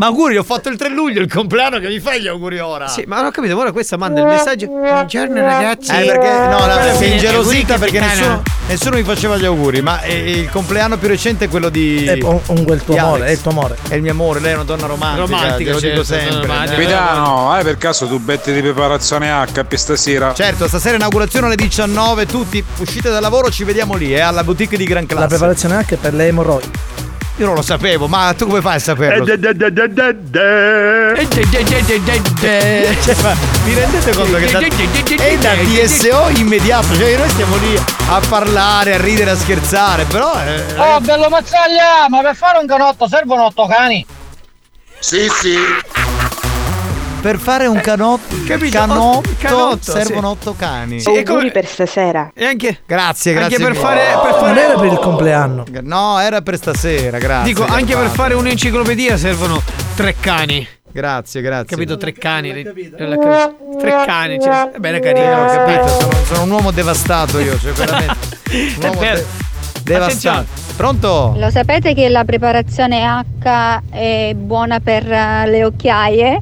Ma 0.01 0.07
auguri, 0.07 0.39
ho 0.39 0.43
fatto 0.43 0.71
il 0.71 0.79
3 0.79 0.89
luglio, 0.89 1.21
il 1.21 1.31
compleanno 1.31 1.79
che 1.79 1.89
mi 1.89 2.01
fai 2.01 2.23
gli 2.23 2.27
auguri 2.27 2.59
ora? 2.59 2.89
Sì, 2.89 3.05
ma 3.07 3.17
non 3.17 3.27
ho 3.27 3.31
capito, 3.31 3.55
ora 3.59 3.71
questa 3.71 3.99
manda 3.99 4.23
il 4.23 4.29
messaggio. 4.29 4.67
Buongiorno 4.69 5.43
ragazzi. 5.43 5.91
Eh, 5.91 6.07
perché 6.07 6.49
no, 6.49 6.57
Quello 6.57 6.97
si 6.97 7.05
è 7.05 7.07
ingelosita 7.09 7.77
perché 7.77 8.01
nessuno, 8.01 8.43
nessuno 8.67 8.97
mi 8.97 9.03
faceva 9.03 9.37
gli 9.37 9.45
auguri. 9.45 9.83
Ma 9.83 10.01
eh, 10.01 10.31
il 10.31 10.49
compleanno 10.49 10.97
più 10.97 11.07
recente 11.07 11.45
è 11.45 11.49
quello 11.51 11.69
di. 11.69 12.07
È 12.07 12.19
un, 12.23 12.41
un 12.47 12.65
quel 12.65 12.83
tuo 12.83 12.97
amore, 12.97 13.27
è 13.27 13.31
il 13.33 13.43
tuo 13.43 13.51
amore. 13.51 13.77
È 13.89 13.95
il 13.95 14.01
mio 14.01 14.13
amore, 14.13 14.41
lei 14.41 14.53
è 14.53 14.55
una 14.55 14.65
donna 14.65 14.87
romantica. 14.87 15.21
Romantica, 15.21 15.73
lo 15.73 15.81
dico 15.81 16.03
certo, 16.03 16.05
sempre. 16.05 16.47
romantica. 16.47 16.73
Eh, 16.73 16.77
Capitano, 16.77 17.51
hai 17.51 17.63
per 17.63 17.77
caso 17.77 18.07
tu 18.07 18.19
betti 18.19 18.55
di 18.55 18.63
preparazione 18.63 19.31
H 19.31 19.65
per 19.69 19.79
stasera? 19.79 20.33
Certo, 20.33 20.67
stasera 20.67 20.97
inaugurazione 20.97 21.45
alle 21.45 21.57
19, 21.57 22.25
tutti 22.25 22.65
uscite 22.79 23.11
dal 23.11 23.21
lavoro, 23.21 23.51
ci 23.51 23.65
vediamo 23.65 23.97
lì, 23.97 24.15
eh, 24.15 24.21
alla 24.21 24.45
boutique 24.45 24.79
di 24.79 24.85
Gran 24.85 25.05
Classe. 25.05 25.21
La 25.21 25.29
preparazione 25.29 25.75
anche 25.75 25.97
per 25.99 26.15
le 26.15 26.27
emorroidi. 26.29 26.71
Io 27.41 27.47
non 27.47 27.55
lo 27.55 27.63
sapevo, 27.63 28.07
ma 28.07 28.35
tu 28.37 28.47
come 28.47 28.61
fai 28.61 28.77
a 28.77 28.79
saperlo? 28.79 29.25
Da, 29.25 29.35
da, 29.35 29.53
da, 29.55 29.71
da, 29.71 29.87
da, 29.87 30.13
da. 30.13 31.15
Cioè, 33.03 33.17
ma 33.23 33.35
vi 33.65 33.73
rendete 33.75 34.13
conto 34.15 34.37
che 34.37 34.51
da, 34.51 34.59
è 35.25 35.39
da 35.39 35.55
TSO 35.55 36.29
immediato, 36.37 36.95
cioè 36.95 37.17
noi 37.17 37.29
stiamo 37.31 37.57
lì 37.57 37.81
a 38.09 38.21
parlare, 38.29 38.93
a 38.93 39.01
ridere, 39.01 39.31
a 39.31 39.37
scherzare, 39.37 40.05
però 40.05 40.35
eh, 40.45 40.65
Oh, 40.77 41.01
bello 41.01 41.31
mazzaglia, 41.31 42.11
ma 42.11 42.21
per 42.21 42.37
fare 42.37 42.59
un 42.59 42.67
canotto 42.67 43.09
servono 43.09 43.47
otto 43.47 43.67
cani. 43.67 44.05
Sì, 44.99 45.27
sì. 45.41 45.55
Per 47.21 47.39
fare 47.39 47.67
un 47.67 47.81
canotto, 47.81 48.35
Capito? 48.47 48.79
canotto, 48.79 49.31
Canotto, 49.39 49.93
servono 49.93 50.29
sì. 50.29 50.33
otto 50.33 50.55
cani. 50.57 51.01
Sì, 51.01 51.15
e 51.15 51.23
come- 51.23 51.51
per 51.51 51.67
stasera. 51.67 52.31
E 52.35 52.45
anche, 52.47 52.81
Grazie, 52.87 53.37
anche 53.37 53.57
grazie. 53.57 53.59
per 53.59 53.69
mille. 53.71 53.81
fare, 53.83 54.01
per 54.23 54.31
Non 54.31 54.41
fare 54.41 54.61
era 54.65 54.79
per 54.79 54.93
il 54.93 54.99
compleanno. 54.99 55.65
No, 55.83 56.19
era 56.19 56.41
per 56.41 56.57
stasera, 56.57 57.19
grazie. 57.19 57.53
Dico, 57.53 57.65
anche 57.67 57.95
per 57.95 58.09
fare 58.09 58.35
un'enciclopedia 58.35 59.17
servono 59.17 59.61
tre 59.95 60.15
cani. 60.19 60.67
Grazie, 60.93 61.41
grazie. 61.41 61.67
Capito? 61.67 61.97
Tre 61.97 62.13
cani. 62.13 62.53
non 62.53 62.63
capito. 62.65 62.97
Tre 63.79 63.91
cani. 64.07 64.41
Cioè, 64.41 64.71
è 64.73 64.79
bene 64.79 64.99
carino. 64.99 65.25
Eh, 65.25 65.35
ho 65.35 65.65
capito, 65.65 65.87
sono, 65.89 66.13
sono 66.25 66.43
un 66.43 66.51
uomo 66.51 66.71
devastato 66.73 67.39
io, 67.39 67.59
cioè 67.59 67.73
veramente. 67.73 68.39
Un 68.51 68.85
uomo 68.89 69.01
de- 69.01 69.25
devastato. 69.85 70.47
Pronto? 70.77 71.35
Lo 71.37 71.51
sapete 71.51 71.95
che 71.95 72.09
la 72.09 72.25
preparazione 72.25 73.05
H 73.05 73.81
è 73.91 74.33
buona 74.35 74.81
per 74.81 75.11
eh, 75.11 75.47
le 75.47 75.65
occhiaie? 75.65 76.41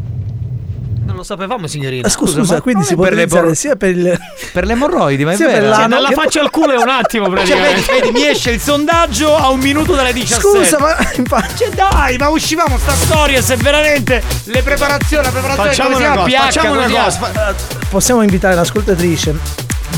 Non 1.09 1.17
lo 1.17 1.23
sapevamo, 1.23 1.67
signorina. 1.67 2.07
Ah, 2.07 2.11
Scusa, 2.11 2.39
scusa, 2.41 2.55
ma 2.57 2.61
quindi 2.61 2.85
si 2.85 2.95
può 2.95 3.05
per 3.05 3.15
le 3.15 3.23
utilizzare 3.23 3.47
por- 3.47 3.57
sia 3.57 3.77
per 3.77 3.89
il 3.97 4.21
Per 4.53 4.67
le 4.67 4.73
emorroidi, 4.73 5.25
ma 5.25 5.33
è 5.33 5.37
per 5.39 5.47
vero. 5.47 5.69
l'ano 5.71 5.79
Cioè, 5.81 5.89
dalla 5.89 6.11
faccia 6.11 6.41
al 6.43 6.51
culo 6.51 6.73
è 6.73 6.77
un 6.77 6.89
attimo, 6.89 7.25
Cioè, 7.27 7.35
vedi, 7.35 7.51
praticamente. 7.51 7.93
vedi, 8.01 8.11
mi 8.13 8.27
esce 8.29 8.51
il 8.51 8.61
sondaggio 8.61 9.35
a 9.35 9.49
un 9.49 9.59
minuto 9.59 9.95
dalle 9.95 10.13
17. 10.13 10.47
Scusa, 10.67 10.79
ma 10.79 10.95
infatti 11.17 11.57
Cioè, 11.65 11.71
dai, 11.71 12.19
ma 12.19 12.29
uscivamo 12.29 12.77
sta 12.79 12.93
storia 12.93 13.41
se 13.41 13.57
veramente 13.57 14.23
le 14.45 14.63
preparazioni, 14.63 15.25
la 15.25 15.31
preparazione 15.31 15.69
Facciamo 15.71 15.97
una 15.97 16.15
cosa, 16.23 16.39
facciamo 16.41 16.73
una 16.73 16.87
chiama? 16.87 17.05
cosa. 17.07 17.55
possiamo 17.89 18.23
invitare 18.23 18.55
l'ascoltatrice 18.55 19.35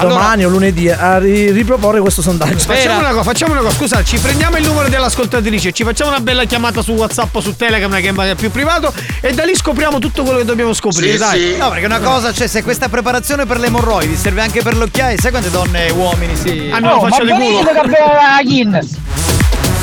domani 0.09 0.45
o 0.45 0.49
lunedì 0.49 0.89
a 0.91 1.19
ri- 1.19 1.51
riproporre 1.51 2.01
questo 2.01 2.23
sondaggio. 2.23 2.59
Facciamo 2.59 2.99
una, 2.99 3.11
cosa, 3.11 3.23
facciamo 3.23 3.53
una 3.53 3.63
cosa, 3.63 3.75
scusa, 3.77 4.05
ci 4.05 4.19
prendiamo 4.19 4.57
il 4.57 4.65
numero 4.67 4.89
dell'ascoltatrice, 4.89 5.73
ci 5.73 5.85
facciamo 5.85 6.11
una 6.11 6.21
bella 6.21 6.45
chiamata 6.45 6.83
su 6.83 6.93
WhatsApp 6.93 7.35
o 7.35 7.41
su 7.41 7.57
Telegram 7.57 7.91
che 8.01 8.09
è 8.31 8.35
più 8.35 8.51
privato 8.51 8.93
e 9.21 9.33
da 9.33 9.45
lì 9.45 9.55
scopriamo 9.55 9.99
tutto 9.99 10.23
quello 10.23 10.39
che 10.39 10.45
dobbiamo 10.45 10.73
scoprire, 10.73 11.17
dai. 11.17 11.57
No, 11.59 11.71
perché 11.71 11.87
una 11.87 12.01
cosa, 12.01 12.33
cioè, 12.33 12.47
se 12.47 12.63
questa 12.63 12.89
preparazione 12.89 13.47
per 13.47 13.59
le 13.59 13.67
emorroidi 13.67 14.17
serve 14.17 14.43
anche 14.43 14.63
per 14.63 14.77
le 14.77 14.85
occhiaie, 14.85 15.17
sai 15.19 15.31
quante 15.31 15.51
donne 15.51 15.87
e 15.87 15.91
uomini 15.93 16.37
si. 16.37 16.71
Hanno 16.73 16.89
Oh, 16.91 17.05
la 17.05 17.09
faccia 17.11 17.25
di 17.25 17.31
culo. 17.31 17.63
che 17.63 17.73
la 17.73 18.41
Guinness. 18.43 18.87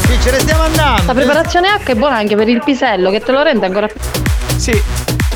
Sì, 0.08 0.18
ce 0.22 0.32
ne 0.32 0.40
stiamo 0.40 0.64
andando. 0.64 1.04
La 1.06 1.14
preparazione 1.14 1.68
H 1.70 1.84
è 1.84 1.96
buona 1.96 2.18
anche 2.18 2.36
per 2.36 2.48
il 2.50 2.62
pisello, 2.64 3.10
che 3.12 3.20
te 3.22 3.32
lo 3.32 3.44
rende 3.44 3.66
ancora 3.66 3.88
più. 3.88 3.96
Sì, 4.58 4.82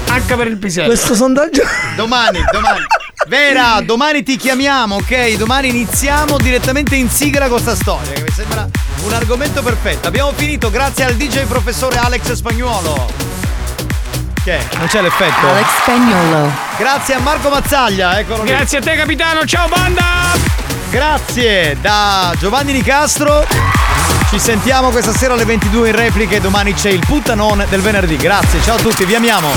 anche 0.08 0.36
per 0.36 0.48
il 0.48 0.58
pisello. 0.58 0.88
Questo 0.88 1.14
sondaggio 1.16 1.64
Domani, 1.96 2.40
domani. 2.52 2.80
Vera, 3.28 3.80
domani 3.82 4.24
ti 4.24 4.36
chiamiamo, 4.36 4.96
ok? 4.96 5.36
Domani 5.36 5.70
iniziamo 5.70 6.38
direttamente 6.38 6.96
in 6.96 7.10
sigla 7.10 7.48
con 7.48 7.60
sta 7.60 7.76
storia, 7.76 8.14
che 8.14 8.22
mi 8.22 8.32
sembra 8.34 8.68
un 9.04 9.14
argomento 9.14 9.62
perfetto. 9.62 10.08
Abbiamo 10.08 10.32
finito 10.36 10.72
grazie 10.72 11.06
al 11.06 11.14
DJ 11.16 11.44
professore 11.44 11.98
Alex 11.98 12.32
Spagnuolo. 12.32 13.10
Che? 14.44 14.60
Non 14.76 14.88
c'è 14.88 15.02
l'effetto? 15.02 15.48
Alex 15.48 15.68
Spagnolo. 15.82 16.52
Grazie 16.78 17.14
a 17.14 17.20
Marco 17.20 17.50
Mazzaglia, 17.50 18.20
eccolo 18.20 18.44
lì. 18.44 18.50
Grazie 18.50 18.80
a 18.80 18.82
te 18.82 18.96
capitano, 18.96 19.46
ciao 19.46 19.68
banda! 19.68 20.04
Grazie 20.90 21.78
da 21.80 22.34
Giovanni 22.40 22.74
Nicastro. 22.74 23.46
Ci 24.30 24.40
sentiamo 24.40 24.90
questa 24.90 25.14
sera 25.14 25.34
alle 25.34 25.46
22 25.46 25.90
in 25.90 25.96
replica 25.96 26.36
e 26.36 26.42
domani 26.42 26.74
c'è 26.74 26.90
il 26.90 27.04
puttanone 27.06 27.68
del 27.70 27.82
venerdì. 27.82 28.18
Grazie, 28.18 28.62
ciao 28.64 28.78
a 28.78 28.80
tutti, 28.80 29.06
vi 29.06 29.14
amiamo. 29.14 29.50